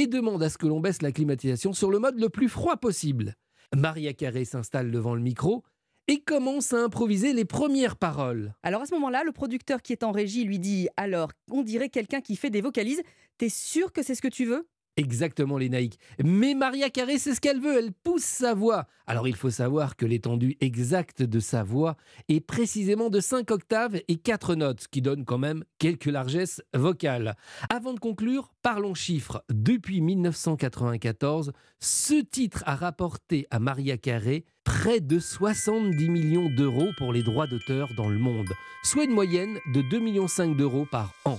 et 0.00 0.06
demande 0.06 0.42
à 0.42 0.48
ce 0.48 0.56
que 0.56 0.66
l'on 0.66 0.80
baisse 0.80 1.02
la 1.02 1.12
climatisation 1.12 1.74
sur 1.74 1.90
le 1.90 1.98
mode 1.98 2.18
le 2.18 2.30
plus 2.30 2.48
froid 2.48 2.78
possible. 2.78 3.34
Maria 3.76 4.14
Carré 4.14 4.46
s'installe 4.46 4.90
devant 4.90 5.14
le 5.14 5.20
micro 5.20 5.62
et 6.08 6.20
commence 6.20 6.72
à 6.72 6.82
improviser 6.82 7.34
les 7.34 7.44
premières 7.44 7.96
paroles. 7.96 8.54
Alors 8.62 8.80
à 8.80 8.86
ce 8.86 8.94
moment-là, 8.94 9.24
le 9.24 9.32
producteur 9.32 9.82
qui 9.82 9.92
est 9.92 10.02
en 10.02 10.10
régie 10.10 10.44
lui 10.44 10.58
dit 10.58 10.88
Alors, 10.96 11.32
on 11.50 11.62
dirait 11.62 11.90
quelqu'un 11.90 12.22
qui 12.22 12.36
fait 12.36 12.48
des 12.48 12.62
vocalises. 12.62 13.02
T'es 13.36 13.50
sûr 13.50 13.92
que 13.92 14.02
c'est 14.02 14.14
ce 14.14 14.22
que 14.22 14.28
tu 14.28 14.46
veux? 14.46 14.66
Exactement 15.00 15.56
les 15.56 15.70
naïcs. 15.70 15.98
Mais 16.22 16.52
Maria 16.52 16.90
Carré, 16.90 17.16
c'est 17.16 17.34
ce 17.34 17.40
qu'elle 17.40 17.58
veut, 17.58 17.78
elle 17.78 17.90
pousse 17.90 18.22
sa 18.22 18.52
voix. 18.52 18.86
Alors 19.06 19.26
il 19.26 19.34
faut 19.34 19.48
savoir 19.48 19.96
que 19.96 20.04
l'étendue 20.04 20.58
exacte 20.60 21.22
de 21.22 21.40
sa 21.40 21.62
voix 21.62 21.96
est 22.28 22.40
précisément 22.40 23.08
de 23.08 23.18
5 23.18 23.50
octaves 23.50 23.98
et 24.08 24.16
4 24.16 24.56
notes, 24.56 24.88
qui 24.90 25.00
donne 25.00 25.24
quand 25.24 25.38
même 25.38 25.64
quelques 25.78 26.04
largesses 26.04 26.60
vocales. 26.74 27.34
Avant 27.70 27.94
de 27.94 27.98
conclure, 27.98 28.52
parlons 28.60 28.92
chiffres. 28.92 29.42
Depuis 29.50 30.02
1994, 30.02 31.52
ce 31.78 32.20
titre 32.20 32.62
a 32.66 32.76
rapporté 32.76 33.46
à 33.50 33.58
Maria 33.58 33.96
Carré 33.96 34.44
près 34.64 35.00
de 35.00 35.18
70 35.18 36.10
millions 36.10 36.50
d'euros 36.50 36.90
pour 36.98 37.14
les 37.14 37.22
droits 37.22 37.46
d'auteur 37.46 37.88
dans 37.96 38.10
le 38.10 38.18
monde, 38.18 38.50
soit 38.82 39.04
une 39.04 39.14
moyenne 39.14 39.56
de 39.72 39.80
2,5 39.80 40.00
millions 40.00 40.54
d'euros 40.54 40.86
par 40.90 41.14
an. 41.24 41.38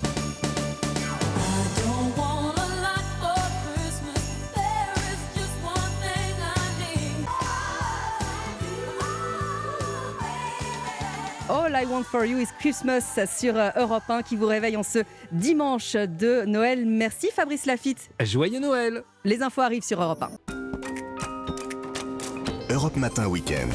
All 11.51 11.75
I 11.75 11.85
Want 11.85 12.03
for 12.03 12.25
You 12.25 12.37
is 12.37 12.47
Christmas 12.59 13.19
sur 13.27 13.57
euh, 13.57 13.71
Europe 13.75 14.03
1 14.07 14.21
qui 14.21 14.37
vous 14.37 14.45
réveille 14.45 14.77
en 14.77 14.83
ce 14.83 14.99
dimanche 15.33 15.95
de 15.95 16.45
Noël. 16.45 16.85
Merci 16.85 17.29
Fabrice 17.35 17.65
Lafitte. 17.65 18.09
Joyeux 18.21 18.61
Noël. 18.61 19.03
Les 19.25 19.41
infos 19.41 19.59
arrivent 19.59 19.83
sur 19.83 20.01
Europe 20.01 20.23
1. 20.23 20.29
Europe 22.73 22.95
Matin 22.95 23.27
Week-end. 23.27 23.67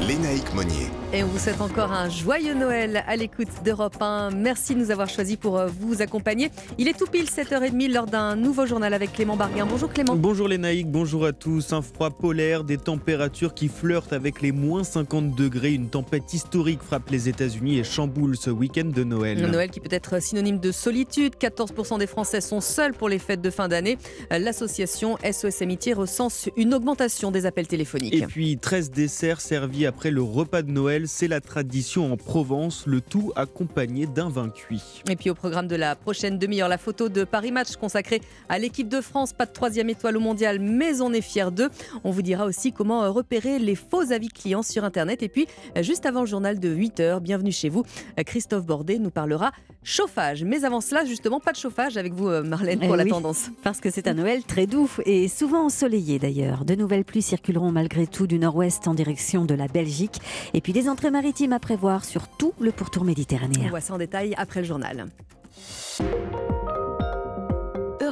Lénaïque 0.00 0.52
Monnier. 0.52 0.90
Et 1.14 1.22
on 1.22 1.28
vous 1.28 1.38
souhaite 1.38 1.60
encore 1.60 1.92
un 1.92 2.10
joyeux 2.10 2.54
Noël 2.54 3.04
à 3.06 3.14
l'écoute 3.14 3.46
d'Europe 3.64 3.98
1. 4.00 4.30
Merci 4.32 4.74
de 4.74 4.80
nous 4.80 4.90
avoir 4.90 5.08
choisis 5.08 5.36
pour 5.36 5.56
euh, 5.56 5.68
vous 5.68 6.02
accompagner. 6.02 6.50
Il 6.76 6.88
est 6.88 6.98
tout 6.98 7.06
pile 7.06 7.26
7h30 7.26 7.92
lors 7.92 8.06
d'un 8.06 8.34
nouveau 8.34 8.66
journal 8.66 8.92
avec 8.92 9.12
Clément 9.12 9.36
Barguin. 9.36 9.64
Bonjour 9.64 9.92
Clément. 9.92 10.16
Bonjour 10.16 10.48
Lénaïque, 10.48 10.90
bonjour 10.90 11.24
à 11.24 11.32
tous. 11.32 11.72
Un 11.72 11.82
froid 11.82 12.10
polaire, 12.10 12.64
des 12.64 12.78
températures 12.78 13.54
qui 13.54 13.68
flirtent 13.68 14.12
avec 14.12 14.42
les 14.42 14.50
moins 14.50 14.82
50 14.82 15.36
degrés. 15.36 15.74
Une 15.74 15.88
tempête 15.88 16.34
historique 16.34 16.82
frappe 16.82 17.08
les 17.10 17.28
États-Unis 17.28 17.78
et 17.78 17.84
chamboule 17.84 18.36
ce 18.36 18.50
week-end 18.50 18.90
de 18.92 19.04
Noël. 19.04 19.40
Noël 19.48 19.70
qui 19.70 19.78
peut 19.78 19.94
être 19.94 20.20
synonyme 20.20 20.58
de 20.58 20.72
solitude. 20.72 21.34
14% 21.40 21.96
des 21.96 22.08
Français 22.08 22.40
sont 22.40 22.60
seuls 22.60 22.92
pour 22.92 23.08
les 23.08 23.20
fêtes 23.20 23.40
de 23.40 23.50
fin 23.50 23.68
d'année. 23.68 23.98
L'association 24.32 25.16
SOS 25.18 25.62
Amitié 25.62 25.92
recense 25.92 26.48
une 26.56 26.74
augmentation 26.74 27.30
des 27.30 27.46
appels 27.46 27.68
téléphoniques. 27.68 28.14
Et 28.14 28.26
puis 28.26 28.58
13 28.58 28.90
desserts 28.90 29.40
servis 29.40 29.86
après 29.86 30.10
le 30.10 30.20
repas 30.20 30.62
de 30.62 30.72
Noël 30.72 31.03
c'est 31.06 31.28
la 31.28 31.40
tradition 31.40 32.12
en 32.12 32.16
Provence, 32.16 32.86
le 32.86 33.00
tout 33.00 33.32
accompagné 33.36 34.06
d'un 34.06 34.28
vin 34.28 34.48
cuit. 34.48 35.02
Et 35.08 35.16
puis 35.16 35.30
au 35.30 35.34
programme 35.34 35.66
de 35.66 35.76
la 35.76 35.96
prochaine 35.96 36.38
demi-heure, 36.38 36.68
la 36.68 36.78
photo 36.78 37.08
de 37.08 37.24
Paris 37.24 37.52
Match 37.52 37.76
consacrée 37.76 38.20
à 38.48 38.58
l'équipe 38.58 38.88
de 38.88 39.00
France. 39.00 39.32
Pas 39.32 39.46
de 39.46 39.52
troisième 39.52 39.90
étoile 39.90 40.16
au 40.16 40.20
mondial, 40.20 40.58
mais 40.58 41.00
on 41.00 41.12
est 41.12 41.20
fiers 41.20 41.50
d'eux. 41.50 41.70
On 42.04 42.10
vous 42.10 42.22
dira 42.22 42.46
aussi 42.46 42.72
comment 42.72 43.12
repérer 43.12 43.58
les 43.58 43.74
faux 43.74 44.12
avis 44.12 44.28
clients 44.28 44.62
sur 44.62 44.84
Internet. 44.84 45.22
Et 45.22 45.28
puis, 45.28 45.46
juste 45.80 46.06
avant 46.06 46.20
le 46.20 46.26
journal 46.26 46.58
de 46.58 46.74
8h, 46.74 47.20
bienvenue 47.20 47.52
chez 47.52 47.68
vous, 47.68 47.84
Christophe 48.26 48.66
Bordet 48.66 48.98
nous 48.98 49.10
parlera 49.10 49.52
chauffage. 49.84 50.42
Mais 50.42 50.64
avant 50.64 50.80
cela, 50.80 51.04
justement, 51.04 51.38
pas 51.38 51.52
de 51.52 51.58
chauffage 51.58 51.96
avec 51.96 52.12
vous, 52.12 52.28
Marlène, 52.42 52.80
pour 52.80 52.94
eh 52.94 52.98
la 52.98 53.04
tendance. 53.04 53.50
Parce 53.62 53.80
que 53.80 53.90
c'est 53.90 54.08
un 54.08 54.14
Noël 54.14 54.42
très 54.42 54.66
doux 54.66 54.90
et 55.06 55.28
souvent 55.28 55.66
ensoleillé 55.66 56.18
d'ailleurs. 56.18 56.64
De 56.64 56.74
nouvelles 56.74 57.04
pluies 57.04 57.22
circuleront 57.22 57.70
malgré 57.70 58.06
tout 58.06 58.26
du 58.26 58.38
nord-ouest 58.38 58.88
en 58.88 58.94
direction 58.94 59.44
de 59.44 59.54
la 59.54 59.68
Belgique. 59.68 60.18
Et 60.54 60.60
puis 60.60 60.72
des 60.72 60.88
entrées 60.88 61.10
maritimes 61.10 61.52
à 61.52 61.60
prévoir 61.60 62.04
sur 62.04 62.28
tout 62.28 62.52
le 62.58 62.72
pourtour 62.72 63.04
méditerranéen. 63.04 63.66
On 63.66 63.70
voit 63.70 63.80
ça 63.80 63.94
en 63.94 63.98
détail 63.98 64.34
après 64.36 64.60
le 64.60 64.66
journal. 64.66 65.06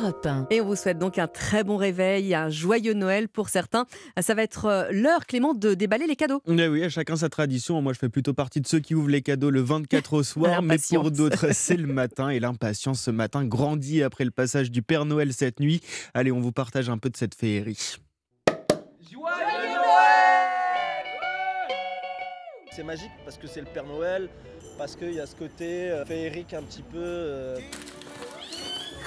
Europe 0.02 0.26
1. 0.26 0.46
Et 0.50 0.60
on 0.60 0.66
vous 0.66 0.74
souhaite 0.76 0.98
donc 0.98 1.18
un 1.18 1.28
très 1.28 1.62
bon 1.62 1.76
réveil, 1.76 2.34
un 2.34 2.50
joyeux 2.50 2.92
Noël 2.94 3.28
pour 3.28 3.48
certains. 3.48 3.86
Ça 4.20 4.34
va 4.34 4.42
être 4.42 4.64
euh, 4.64 4.88
l'heure, 4.90 5.26
Clément, 5.26 5.54
de 5.54 5.74
déballer 5.74 6.06
les 6.08 6.16
cadeaux. 6.16 6.42
Oui, 6.48 6.66
oui, 6.66 6.82
à 6.82 6.88
chacun 6.88 7.14
sa 7.16 7.28
tradition. 7.28 7.80
Moi, 7.80 7.92
je 7.92 7.98
fais 7.98 8.08
plutôt 8.08 8.34
partie 8.34 8.60
de 8.60 8.66
ceux 8.66 8.80
qui 8.80 8.94
ouvrent 8.96 9.08
les 9.10 9.22
cadeaux 9.22 9.50
le 9.50 9.60
24 9.60 10.14
au 10.14 10.22
soir, 10.24 10.60
mais 10.62 10.76
pour 10.92 11.10
d'autres, 11.12 11.48
c'est 11.52 11.76
le 11.76 11.86
matin. 11.86 12.30
Et 12.30 12.40
l'impatience 12.40 13.00
ce 13.00 13.10
matin 13.12 13.44
grandit 13.44 14.02
après 14.02 14.24
le 14.24 14.32
passage 14.32 14.70
du 14.70 14.82
Père 14.82 15.04
Noël 15.04 15.32
cette 15.32 15.60
nuit. 15.60 15.80
Allez, 16.14 16.32
on 16.32 16.40
vous 16.40 16.52
partage 16.52 16.88
un 16.90 16.98
peu 16.98 17.08
de 17.08 17.16
cette 17.16 17.34
féerie. 17.36 17.96
C'est 22.74 22.82
magique 22.82 23.10
parce 23.24 23.36
que 23.36 23.46
c'est 23.46 23.60
le 23.60 23.66
Père 23.66 23.84
Noël, 23.84 24.30
parce 24.78 24.96
qu'il 24.96 25.12
y 25.12 25.20
a 25.20 25.26
ce 25.26 25.36
côté 25.36 25.90
euh, 25.90 26.04
féerique 26.06 26.54
un 26.54 26.62
petit 26.62 26.82
peu. 26.82 26.96
euh, 26.98 27.56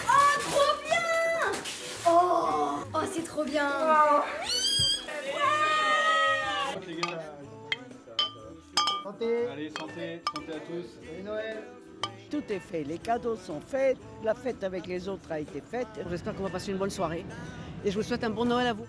Oh, 0.07 0.39
trop 0.39 0.75
bien 0.83 1.61
Oh, 2.07 2.83
oh 2.93 2.99
c'est 3.11 3.23
trop 3.25 3.43
bien 3.43 3.69
Santé 9.03 9.47
Allez, 9.51 9.69
santé, 9.69 10.21
santé 10.35 10.51
à 10.53 10.59
tous. 10.59 10.99
Et 11.17 11.21
Noël 11.23 11.57
Tout 12.29 12.43
est 12.49 12.59
fait, 12.59 12.83
les 12.83 12.97
cadeaux 12.97 13.35
sont 13.35 13.61
faits, 13.61 13.97
la 14.23 14.33
fête 14.33 14.63
avec 14.63 14.87
les 14.87 15.07
autres 15.07 15.31
a 15.31 15.39
été 15.39 15.61
faite. 15.61 15.87
J'espère 16.09 16.35
qu'on 16.35 16.43
va 16.43 16.49
passer 16.49 16.71
une 16.71 16.77
bonne 16.77 16.89
soirée. 16.89 17.25
Et 17.87 17.91
je 17.91 17.97
vous 17.97 18.03
souhaite 18.03 18.23
un 18.23 18.31
bon 18.31 18.45
Noël 18.45 18.65
à 18.65 18.73
vous. 18.73 18.85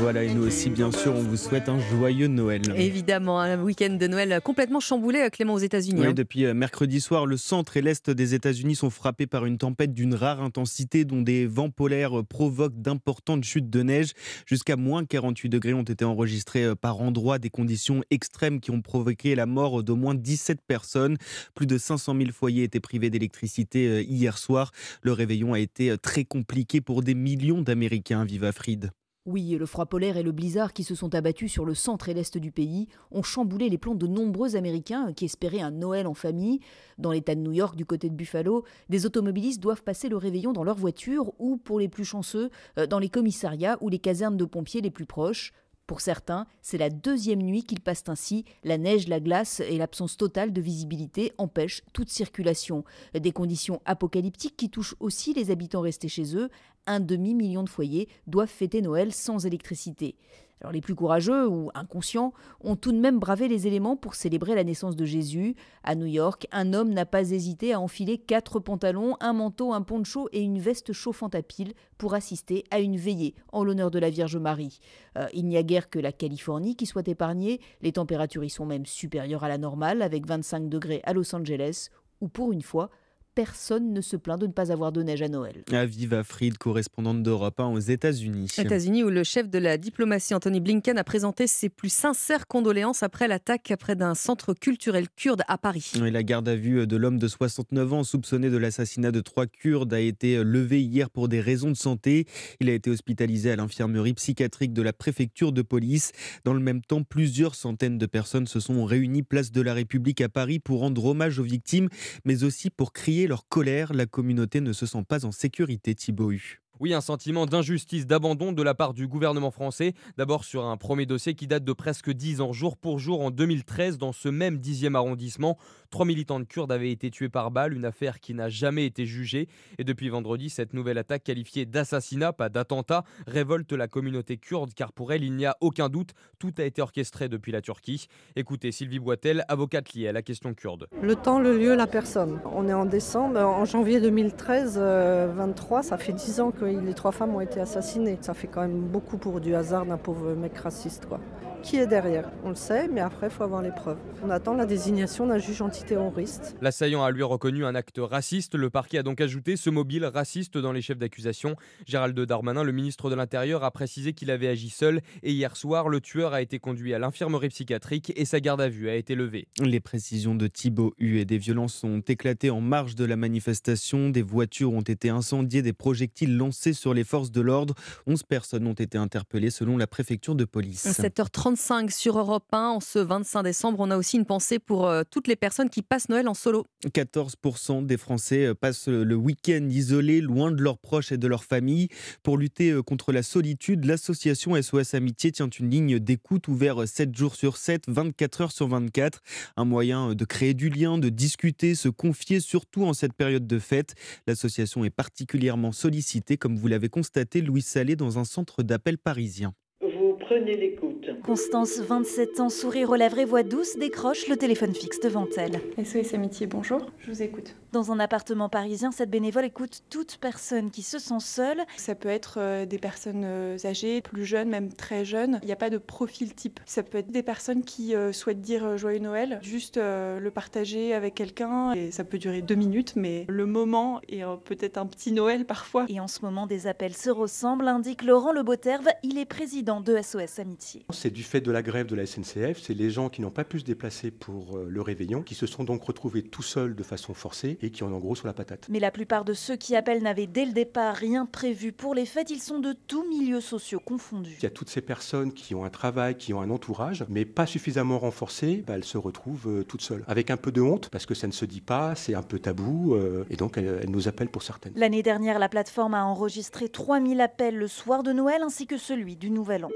Voilà, 0.00 0.24
et 0.24 0.32
nous 0.32 0.46
aussi, 0.46 0.70
bien 0.70 0.90
sûr, 0.90 1.14
on 1.14 1.20
vous 1.20 1.36
souhaite 1.36 1.68
un 1.68 1.78
joyeux 1.78 2.28
Noël. 2.28 2.62
Évidemment, 2.74 3.38
un 3.38 3.60
week-end 3.60 3.90
de 3.90 4.06
Noël 4.06 4.40
complètement 4.42 4.80
chamboulé, 4.80 5.18
euh, 5.18 5.28
Clément, 5.28 5.52
aux 5.52 5.58
États-Unis. 5.58 6.00
Oui, 6.00 6.06
hein. 6.06 6.12
depuis 6.14 6.46
euh, 6.46 6.54
mercredi 6.54 6.98
soir, 6.98 7.26
le 7.26 7.36
centre 7.36 7.76
et 7.76 7.82
l'est 7.82 8.08
des 8.08 8.32
États-Unis 8.32 8.76
sont 8.76 8.88
frappés 8.88 9.26
par 9.26 9.44
une 9.44 9.58
tempête 9.58 9.92
d'une 9.92 10.14
rare 10.14 10.40
intensité 10.40 11.04
dont 11.04 11.20
des 11.20 11.46
vents 11.46 11.68
polaires 11.68 12.20
euh, 12.20 12.22
provoquent 12.22 12.80
d'importantes 12.80 13.44
chutes 13.44 13.68
de 13.68 13.82
neige. 13.82 14.12
Jusqu'à 14.46 14.76
moins 14.76 15.04
48 15.04 15.50
degrés 15.50 15.74
ont 15.74 15.82
été 15.82 16.06
enregistrés 16.06 16.74
par 16.74 17.02
endroits, 17.02 17.38
des 17.38 17.50
conditions 17.50 18.02
extrêmes 18.10 18.60
qui 18.60 18.70
ont 18.70 18.80
provoqué 18.80 19.34
la 19.34 19.44
mort 19.44 19.84
d'au 19.84 19.96
moins 19.96 20.14
17 20.14 20.60
personnes. 20.66 21.18
Plus 21.54 21.66
de 21.66 21.76
500 21.76 22.16
000 22.16 22.30
foyers 22.32 22.62
étaient 22.62 22.80
privés 22.80 23.10
d'électricité 23.10 24.02
hier 24.04 24.38
soir. 24.38 24.72
Le 25.02 25.12
réveillon 25.12 25.52
a 25.52 25.58
été 25.58 25.98
très 25.98 26.24
compliqué 26.24 26.80
pour 26.80 27.02
des 27.02 27.14
millions 27.26 27.60
d'Américains, 27.60 28.24
Viva 28.24 28.52
Fried. 28.52 28.92
Oui, 29.26 29.52
et 29.52 29.58
le 29.58 29.66
froid 29.66 29.86
polaire 29.86 30.16
et 30.16 30.22
le 30.22 30.30
blizzard 30.30 30.72
qui 30.72 30.84
se 30.84 30.94
sont 30.94 31.12
abattus 31.16 31.50
sur 31.50 31.64
le 31.64 31.74
centre 31.74 32.08
et 32.08 32.14
l'est 32.14 32.38
du 32.38 32.52
pays 32.52 32.86
ont 33.10 33.24
chamboulé 33.24 33.68
les 33.68 33.78
plans 33.78 33.96
de 33.96 34.06
nombreux 34.06 34.54
Américains 34.54 35.12
qui 35.12 35.24
espéraient 35.24 35.60
un 35.60 35.72
Noël 35.72 36.06
en 36.06 36.14
famille. 36.14 36.60
Dans 36.98 37.10
l'État 37.10 37.34
de 37.34 37.40
New 37.40 37.50
York, 37.50 37.74
du 37.74 37.84
côté 37.84 38.08
de 38.08 38.14
Buffalo, 38.14 38.62
des 38.88 39.06
automobilistes 39.06 39.60
doivent 39.60 39.82
passer 39.82 40.08
le 40.08 40.16
réveillon 40.16 40.52
dans 40.52 40.62
leur 40.62 40.76
voiture 40.76 41.32
ou, 41.40 41.56
pour 41.56 41.80
les 41.80 41.88
plus 41.88 42.04
chanceux, 42.04 42.50
euh, 42.78 42.86
dans 42.86 43.00
les 43.00 43.08
commissariats 43.08 43.76
ou 43.80 43.88
les 43.88 43.98
casernes 43.98 44.36
de 44.36 44.44
pompiers 44.44 44.80
les 44.80 44.92
plus 44.92 45.06
proches. 45.06 45.52
Pour 45.86 46.00
certains, 46.00 46.46
c'est 46.62 46.78
la 46.78 46.90
deuxième 46.90 47.42
nuit 47.42 47.62
qu'ils 47.62 47.80
passent 47.80 48.08
ainsi. 48.08 48.44
La 48.64 48.76
neige, 48.76 49.06
la 49.06 49.20
glace 49.20 49.60
et 49.60 49.78
l'absence 49.78 50.16
totale 50.16 50.52
de 50.52 50.60
visibilité 50.60 51.32
empêchent 51.38 51.82
toute 51.92 52.08
circulation. 52.08 52.84
Des 53.14 53.30
conditions 53.30 53.80
apocalyptiques 53.84 54.56
qui 54.56 54.68
touchent 54.68 54.96
aussi 54.98 55.32
les 55.32 55.52
habitants 55.52 55.82
restés 55.82 56.08
chez 56.08 56.36
eux. 56.36 56.50
Un 56.86 56.98
demi-million 56.98 57.62
de 57.62 57.68
foyers 57.68 58.08
doivent 58.26 58.48
fêter 58.48 58.82
Noël 58.82 59.12
sans 59.12 59.46
électricité. 59.46 60.16
Alors 60.60 60.72
les 60.72 60.80
plus 60.80 60.94
courageux 60.94 61.46
ou 61.46 61.70
inconscients 61.74 62.32
ont 62.62 62.76
tout 62.76 62.92
de 62.92 62.98
même 62.98 63.18
bravé 63.18 63.46
les 63.46 63.66
éléments 63.66 63.96
pour 63.96 64.14
célébrer 64.14 64.54
la 64.54 64.64
naissance 64.64 64.96
de 64.96 65.04
Jésus. 65.04 65.54
À 65.84 65.94
New 65.94 66.06
York, 66.06 66.46
un 66.50 66.72
homme 66.72 66.94
n'a 66.94 67.04
pas 67.04 67.30
hésité 67.30 67.74
à 67.74 67.80
enfiler 67.80 68.16
quatre 68.16 68.58
pantalons, 68.58 69.16
un 69.20 69.34
manteau, 69.34 69.74
un 69.74 69.82
poncho 69.82 70.28
et 70.32 70.40
une 70.40 70.58
veste 70.58 70.92
chauffante 70.92 71.34
à 71.34 71.42
pile 71.42 71.74
pour 71.98 72.14
assister 72.14 72.64
à 72.70 72.80
une 72.80 72.96
veillée 72.96 73.34
en 73.52 73.64
l'honneur 73.64 73.90
de 73.90 73.98
la 73.98 74.08
Vierge 74.08 74.36
Marie. 74.38 74.80
Euh, 75.18 75.26
il 75.34 75.46
n'y 75.46 75.58
a 75.58 75.62
guère 75.62 75.90
que 75.90 75.98
la 75.98 76.12
Californie 76.12 76.74
qui 76.74 76.86
soit 76.86 77.06
épargnée, 77.06 77.60
les 77.82 77.92
températures 77.92 78.44
y 78.44 78.50
sont 78.50 78.66
même 78.66 78.86
supérieures 78.86 79.44
à 79.44 79.48
la 79.48 79.58
normale 79.58 80.00
avec 80.00 80.26
25 80.26 80.70
degrés 80.70 81.02
à 81.04 81.12
Los 81.12 81.34
Angeles 81.34 81.90
où 82.20 82.28
pour 82.28 82.52
une 82.52 82.62
fois, 82.62 82.90
personne 83.36 83.92
ne 83.92 84.00
se 84.00 84.16
plaint 84.16 84.40
de 84.40 84.46
ne 84.46 84.52
pas 84.52 84.72
avoir 84.72 84.92
de 84.92 85.02
neige 85.02 85.20
à 85.20 85.28
Noël. 85.28 85.62
Aviva 85.70 86.24
Fried, 86.24 86.56
correspondante 86.56 87.22
d'Europe 87.22 87.60
1 87.60 87.66
aux 87.66 87.78
États-Unis. 87.78 88.48
États-Unis 88.56 89.04
où 89.04 89.10
le 89.10 89.24
chef 89.24 89.50
de 89.50 89.58
la 89.58 89.76
diplomatie 89.76 90.34
Anthony 90.34 90.58
Blinken 90.58 90.96
a 90.96 91.04
présenté 91.04 91.46
ses 91.46 91.68
plus 91.68 91.92
sincères 91.92 92.46
condoléances 92.46 93.02
après 93.02 93.28
l'attaque 93.28 93.74
près 93.78 93.94
d'un 93.94 94.14
centre 94.14 94.54
culturel 94.54 95.08
kurde 95.14 95.42
à 95.48 95.58
Paris. 95.58 95.92
Et 96.02 96.10
la 96.10 96.22
garde 96.22 96.48
à 96.48 96.56
vue 96.56 96.86
de 96.86 96.96
l'homme 96.96 97.18
de 97.18 97.28
69 97.28 97.92
ans 97.92 98.04
soupçonné 98.04 98.48
de 98.48 98.56
l'assassinat 98.56 99.12
de 99.12 99.20
trois 99.20 99.46
Kurdes 99.46 99.92
a 99.92 100.00
été 100.00 100.42
levée 100.42 100.80
hier 100.80 101.10
pour 101.10 101.28
des 101.28 101.42
raisons 101.42 101.70
de 101.70 101.76
santé. 101.76 102.24
Il 102.60 102.70
a 102.70 102.72
été 102.72 102.88
hospitalisé 102.88 103.50
à 103.50 103.56
l'infirmerie 103.56 104.14
psychiatrique 104.14 104.72
de 104.72 104.80
la 104.80 104.94
préfecture 104.94 105.52
de 105.52 105.60
police. 105.60 106.12
Dans 106.44 106.54
le 106.54 106.60
même 106.60 106.80
temps, 106.80 107.02
plusieurs 107.02 107.54
centaines 107.54 107.98
de 107.98 108.06
personnes 108.06 108.46
se 108.46 108.60
sont 108.60 108.86
réunies 108.86 109.22
place 109.22 109.52
de 109.52 109.60
la 109.60 109.74
République 109.74 110.22
à 110.22 110.30
Paris 110.30 110.58
pour 110.58 110.80
rendre 110.80 111.04
hommage 111.04 111.38
aux 111.38 111.44
victimes, 111.44 111.90
mais 112.24 112.42
aussi 112.42 112.70
pour 112.70 112.94
crier 112.94 113.25
leur 113.26 113.48
colère. 113.48 113.92
La 113.92 114.06
communauté 114.06 114.60
ne 114.60 114.72
se 114.72 114.86
sent 114.86 115.04
pas 115.08 115.24
en 115.24 115.32
sécurité, 115.32 115.94
Thibaut. 115.94 116.32
Oui, 116.78 116.92
un 116.92 117.00
sentiment 117.00 117.46
d'injustice, 117.46 118.06
d'abandon 118.06 118.52
de 118.52 118.62
la 118.62 118.74
part 118.74 118.92
du 118.92 119.08
gouvernement 119.08 119.50
français. 119.50 119.94
D'abord 120.18 120.44
sur 120.44 120.66
un 120.66 120.76
premier 120.76 121.06
dossier 121.06 121.34
qui 121.34 121.46
date 121.46 121.64
de 121.64 121.72
presque 121.72 122.10
10 122.10 122.42
ans, 122.42 122.52
jour 122.52 122.76
pour 122.76 122.98
jour, 122.98 123.22
en 123.22 123.30
2013, 123.30 123.96
dans 123.96 124.12
ce 124.12 124.28
même 124.28 124.58
10e 124.58 124.94
arrondissement. 124.94 125.56
Trois 125.90 126.04
militants 126.04 126.38
de 126.38 126.44
Kurdes 126.44 126.72
avaient 126.72 126.90
été 126.90 127.10
tués 127.10 127.30
par 127.30 127.50
balle, 127.50 127.72
une 127.72 127.86
affaire 127.86 128.20
qui 128.20 128.34
n'a 128.34 128.50
jamais 128.50 128.84
été 128.84 129.06
jugée. 129.06 129.48
Et 129.78 129.84
depuis 129.84 130.10
vendredi, 130.10 130.50
cette 130.50 130.74
nouvelle 130.74 130.98
attaque 130.98 131.24
qualifiée 131.24 131.64
d'assassinat, 131.64 132.34
pas 132.34 132.50
d'attentat, 132.50 133.04
révolte 133.26 133.72
la 133.72 133.88
communauté 133.88 134.36
kurde, 134.36 134.74
car 134.74 134.92
pour 134.92 135.14
elle, 135.14 135.24
il 135.24 135.34
n'y 135.34 135.46
a 135.46 135.56
aucun 135.62 135.88
doute, 135.88 136.10
tout 136.38 136.52
a 136.58 136.64
été 136.64 136.82
orchestré 136.82 137.30
depuis 137.30 137.52
la 137.52 137.62
Turquie. 137.62 138.08
Écoutez 138.34 138.70
Sylvie 138.70 138.98
Boitel, 138.98 139.46
avocate 139.48 139.94
liée 139.94 140.08
à 140.08 140.12
la 140.12 140.20
question 140.20 140.52
kurde. 140.52 140.88
Le 141.00 141.16
temps, 141.16 141.40
le 141.40 141.56
lieu, 141.56 141.74
la 141.74 141.86
personne. 141.86 142.38
On 142.44 142.68
est 142.68 142.74
en 142.74 142.84
décembre, 142.84 143.40
en 143.40 143.64
janvier 143.64 143.98
2013, 143.98 144.74
euh, 144.76 145.32
23, 145.34 145.82
ça 145.82 145.96
fait 145.96 146.12
10 146.12 146.40
ans 146.40 146.50
que 146.50 146.65
les 146.66 146.94
trois 146.94 147.12
femmes 147.12 147.34
ont 147.34 147.40
été 147.40 147.60
assassinées. 147.60 148.18
Ça 148.20 148.34
fait 148.34 148.48
quand 148.48 148.62
même 148.62 148.80
beaucoup 148.80 149.18
pour 149.18 149.40
du 149.40 149.54
hasard 149.54 149.86
d'un 149.86 149.98
pauvre 149.98 150.34
mec 150.34 150.56
raciste, 150.58 151.06
quoi. 151.06 151.20
Qui 151.62 151.78
est 151.78 151.88
derrière 151.88 152.30
On 152.44 152.50
le 152.50 152.54
sait, 152.54 152.86
mais 152.86 153.00
après, 153.00 153.26
il 153.26 153.32
faut 153.32 153.42
avoir 153.42 153.60
les 153.60 153.72
preuves. 153.72 153.98
On 154.22 154.30
attend 154.30 154.54
la 154.54 154.66
désignation 154.66 155.26
d'un 155.26 155.38
juge 155.38 155.62
antiterroriste. 155.62 156.56
L'assaillant 156.60 157.02
a 157.02 157.10
lui 157.10 157.24
reconnu 157.24 157.64
un 157.64 157.74
acte 157.74 157.98
raciste. 157.98 158.54
Le 158.54 158.70
parquet 158.70 158.98
a 158.98 159.02
donc 159.02 159.20
ajouté 159.20 159.56
ce 159.56 159.68
mobile 159.68 160.04
raciste 160.04 160.58
dans 160.58 160.70
les 160.70 160.80
chefs 160.80 160.98
d'accusation. 160.98 161.56
Gérald 161.84 162.18
Darmanin, 162.20 162.62
le 162.62 162.70
ministre 162.70 163.10
de 163.10 163.16
l'Intérieur, 163.16 163.64
a 163.64 163.72
précisé 163.72 164.12
qu'il 164.12 164.30
avait 164.30 164.46
agi 164.46 164.70
seul. 164.70 165.00
Et 165.24 165.32
hier 165.32 165.56
soir, 165.56 165.88
le 165.88 166.00
tueur 166.00 166.34
a 166.34 166.40
été 166.40 166.60
conduit 166.60 166.94
à 166.94 167.00
l'infirmerie 167.00 167.48
psychiatrique 167.48 168.12
et 168.14 168.24
sa 168.26 168.38
garde 168.38 168.60
à 168.60 168.68
vue 168.68 168.88
a 168.88 168.94
été 168.94 169.16
levée. 169.16 169.48
Les 169.60 169.80
précisions 169.80 170.36
de 170.36 170.46
Thibaut 170.46 170.94
Hu 170.98 171.18
et 171.18 171.24
des 171.24 171.38
violences 171.38 171.82
ont 171.82 171.98
éclaté 171.98 172.48
en 172.50 172.60
marge 172.60 172.94
de 172.94 173.04
la 173.04 173.16
manifestation. 173.16 174.10
Des 174.10 174.22
voitures 174.22 174.72
ont 174.72 174.82
été 174.82 175.08
incendiées, 175.08 175.62
des 175.62 175.72
projectiles 175.72 176.36
lancés 176.36 176.55
sur 176.72 176.94
les 176.94 177.04
forces 177.04 177.30
de 177.30 177.40
l'ordre. 177.40 177.74
11 178.06 178.22
personnes 178.22 178.66
ont 178.66 178.72
été 178.72 178.98
interpellées 178.98 179.50
selon 179.50 179.76
la 179.76 179.86
préfecture 179.86 180.34
de 180.34 180.44
police. 180.44 180.86
7h35 180.86 181.90
sur 181.90 182.18
Europe 182.18 182.46
1, 182.52 182.68
en 182.68 182.80
ce 182.80 182.98
25 182.98 183.42
décembre, 183.42 183.78
on 183.80 183.90
a 183.90 183.96
aussi 183.96 184.16
une 184.16 184.24
pensée 184.24 184.58
pour 184.58 184.86
euh, 184.86 185.02
toutes 185.08 185.28
les 185.28 185.36
personnes 185.36 185.70
qui 185.70 185.82
passent 185.82 186.08
Noël 186.08 186.28
en 186.28 186.34
solo. 186.34 186.66
14% 186.86 187.86
des 187.86 187.96
Français 187.96 188.46
euh, 188.46 188.54
passent 188.54 188.88
le 188.88 189.14
week-end 189.14 189.66
isolés, 189.70 190.20
loin 190.20 190.50
de 190.50 190.62
leurs 190.62 190.78
proches 190.78 191.12
et 191.12 191.18
de 191.18 191.26
leur 191.26 191.44
famille. 191.44 191.88
Pour 192.22 192.38
lutter 192.38 192.70
euh, 192.70 192.82
contre 192.82 193.12
la 193.12 193.22
solitude, 193.22 193.84
l'association 193.84 194.60
SOS 194.60 194.94
Amitié 194.94 195.32
tient 195.32 195.48
une 195.48 195.70
ligne 195.70 195.98
d'écoute 195.98 196.48
ouverte 196.48 196.86
7 196.86 197.16
jours 197.16 197.36
sur 197.36 197.56
7, 197.56 197.84
24 197.88 198.40
heures 198.40 198.52
sur 198.52 198.68
24. 198.68 199.20
Un 199.56 199.64
moyen 199.64 200.14
de 200.14 200.24
créer 200.24 200.54
du 200.54 200.68
lien, 200.68 200.98
de 200.98 201.08
discuter, 201.08 201.74
se 201.74 201.88
confier, 201.88 202.40
surtout 202.40 202.84
en 202.84 202.92
cette 202.92 203.12
période 203.12 203.46
de 203.46 203.58
fête. 203.58 203.94
L'association 204.26 204.84
est 204.84 204.90
particulièrement 204.90 205.72
sollicitée, 205.72 206.36
comme 206.46 206.54
vous 206.54 206.68
l'avez 206.68 206.88
constaté, 206.88 207.40
Louis 207.40 207.60
Salé, 207.60 207.96
dans 207.96 208.20
un 208.20 208.24
centre 208.24 208.62
d'appel 208.62 208.98
parisien. 208.98 209.52
Vous 209.80 210.16
prenez. 210.20 210.76
Constance, 211.22 211.78
27 211.80 212.40
ans, 212.40 212.48
sourire 212.48 212.90
aux 212.90 212.94
lèvres 212.94 213.18
et 213.18 213.24
voix 213.24 213.42
douce, 213.42 213.76
décroche 213.76 214.28
le 214.28 214.36
téléphone 214.36 214.74
fixe 214.74 215.00
devant 215.00 215.26
elle. 215.36 215.60
SOS 215.84 216.14
Amitié, 216.14 216.46
bonjour, 216.46 216.86
je 216.98 217.10
vous 217.10 217.22
écoute. 217.22 217.54
Dans 217.72 217.92
un 217.92 218.00
appartement 218.00 218.48
parisien, 218.48 218.90
cette 218.90 219.10
bénévole 219.10 219.44
écoute 219.44 219.82
toute 219.90 220.16
personne 220.16 220.70
qui 220.70 220.82
se 220.82 220.98
sent 220.98 221.20
seule. 221.20 221.62
Ça 221.76 221.94
peut 221.94 222.08
être 222.08 222.36
euh, 222.38 222.64
des 222.64 222.78
personnes 222.78 223.24
euh, 223.24 223.58
âgées, 223.64 224.00
plus 224.00 224.24
jeunes, 224.24 224.48
même 224.48 224.72
très 224.72 225.04
jeunes. 225.04 225.40
Il 225.42 225.46
n'y 225.46 225.52
a 225.52 225.56
pas 225.56 225.68
de 225.68 225.76
profil 225.76 226.34
type. 226.34 226.60
Ça 226.64 226.82
peut 226.82 226.98
être 226.98 227.10
des 227.10 227.22
personnes 227.22 227.62
qui 227.64 227.94
euh, 227.94 228.12
souhaitent 228.12 228.40
dire 228.40 228.78
Joyeux 228.78 229.00
Noël, 229.00 229.40
juste 229.42 229.76
le 229.76 230.30
partager 230.30 230.94
avec 230.94 231.14
quelqu'un. 231.14 231.72
Et 231.72 231.90
ça 231.90 232.04
peut 232.04 232.18
durer 232.18 232.40
deux 232.40 232.54
minutes, 232.54 232.94
mais 232.96 233.26
le 233.28 233.44
moment 233.44 234.00
est 234.08 234.22
peut-être 234.44 234.78
un 234.78 234.86
petit 234.86 235.12
Noël 235.12 235.44
parfois. 235.44 235.84
Et 235.88 236.00
en 236.00 236.08
ce 236.08 236.20
moment, 236.22 236.46
des 236.46 236.66
appels 236.66 236.96
se 236.96 237.10
ressemblent, 237.10 237.68
indique 237.68 238.02
Laurent 238.02 238.32
Leboterve. 238.32 238.88
Il 239.02 239.18
est 239.18 239.26
président 239.26 239.80
de 239.80 240.00
SOS 240.00 240.38
Amitié. 240.38 240.85
C'est 240.92 241.12
du 241.12 241.22
fait 241.22 241.40
de 241.40 241.50
la 241.50 241.62
grève 241.62 241.86
de 241.86 241.96
la 241.96 242.06
SNCF, 242.06 242.60
c'est 242.62 242.74
les 242.74 242.90
gens 242.90 243.08
qui 243.08 243.20
n'ont 243.20 243.30
pas 243.30 243.44
pu 243.44 243.60
se 243.60 243.64
déplacer 243.64 244.10
pour 244.10 244.58
le 244.58 244.82
réveillon, 244.82 245.22
qui 245.22 245.34
se 245.34 245.46
sont 245.46 245.64
donc 245.64 245.82
retrouvés 245.82 246.22
tout 246.22 246.42
seuls 246.42 246.74
de 246.74 246.82
façon 246.82 247.14
forcée 247.14 247.58
et 247.60 247.70
qui 247.70 247.82
en 247.84 247.92
ont 247.92 247.98
gros 247.98 248.14
sur 248.14 248.26
la 248.26 248.32
patate. 248.32 248.66
Mais 248.68 248.78
la 248.78 248.90
plupart 248.90 249.24
de 249.24 249.34
ceux 249.34 249.56
qui 249.56 249.74
appellent 249.74 250.02
n'avaient 250.02 250.26
dès 250.26 250.44
le 250.44 250.52
départ 250.52 250.94
rien 250.94 251.26
prévu 251.26 251.72
pour 251.72 251.94
les 251.94 252.06
fêtes, 252.06 252.30
ils 252.30 252.40
sont 252.40 252.58
de 252.58 252.74
tous 252.86 253.06
milieux 253.08 253.40
sociaux 253.40 253.80
confondus. 253.84 254.36
Il 254.38 254.42
y 254.42 254.46
a 254.46 254.50
toutes 254.50 254.70
ces 254.70 254.80
personnes 254.80 255.32
qui 255.32 255.54
ont 255.54 255.64
un 255.64 255.70
travail, 255.70 256.16
qui 256.16 256.32
ont 256.34 256.40
un 256.40 256.50
entourage, 256.50 257.04
mais 257.08 257.24
pas 257.24 257.46
suffisamment 257.46 257.98
renforcé, 257.98 258.64
bah, 258.66 258.74
elles 258.74 258.84
se 258.84 258.98
retrouvent 258.98 259.48
euh, 259.48 259.64
toutes 259.64 259.82
seules. 259.82 260.04
Avec 260.06 260.30
un 260.30 260.36
peu 260.36 260.52
de 260.52 260.60
honte, 260.60 260.88
parce 260.90 261.06
que 261.06 261.14
ça 261.14 261.26
ne 261.26 261.32
se 261.32 261.44
dit 261.44 261.60
pas, 261.60 261.94
c'est 261.94 262.14
un 262.14 262.22
peu 262.22 262.38
tabou, 262.38 262.94
euh, 262.94 263.24
et 263.30 263.36
donc 263.36 263.58
elles, 263.58 263.80
elles 263.82 263.90
nous 263.90 264.08
appellent 264.08 264.30
pour 264.30 264.42
certaines. 264.42 264.72
L'année 264.76 265.02
dernière, 265.02 265.38
la 265.38 265.48
plateforme 265.48 265.94
a 265.94 266.04
enregistré 266.04 266.68
3000 266.68 267.20
appels 267.20 267.56
le 267.56 267.68
soir 267.68 268.02
de 268.02 268.12
Noël 268.12 268.42
ainsi 268.42 268.66
que 268.66 268.78
celui 268.78 269.16
du 269.16 269.30
Nouvel 269.30 269.64
An. 269.64 269.70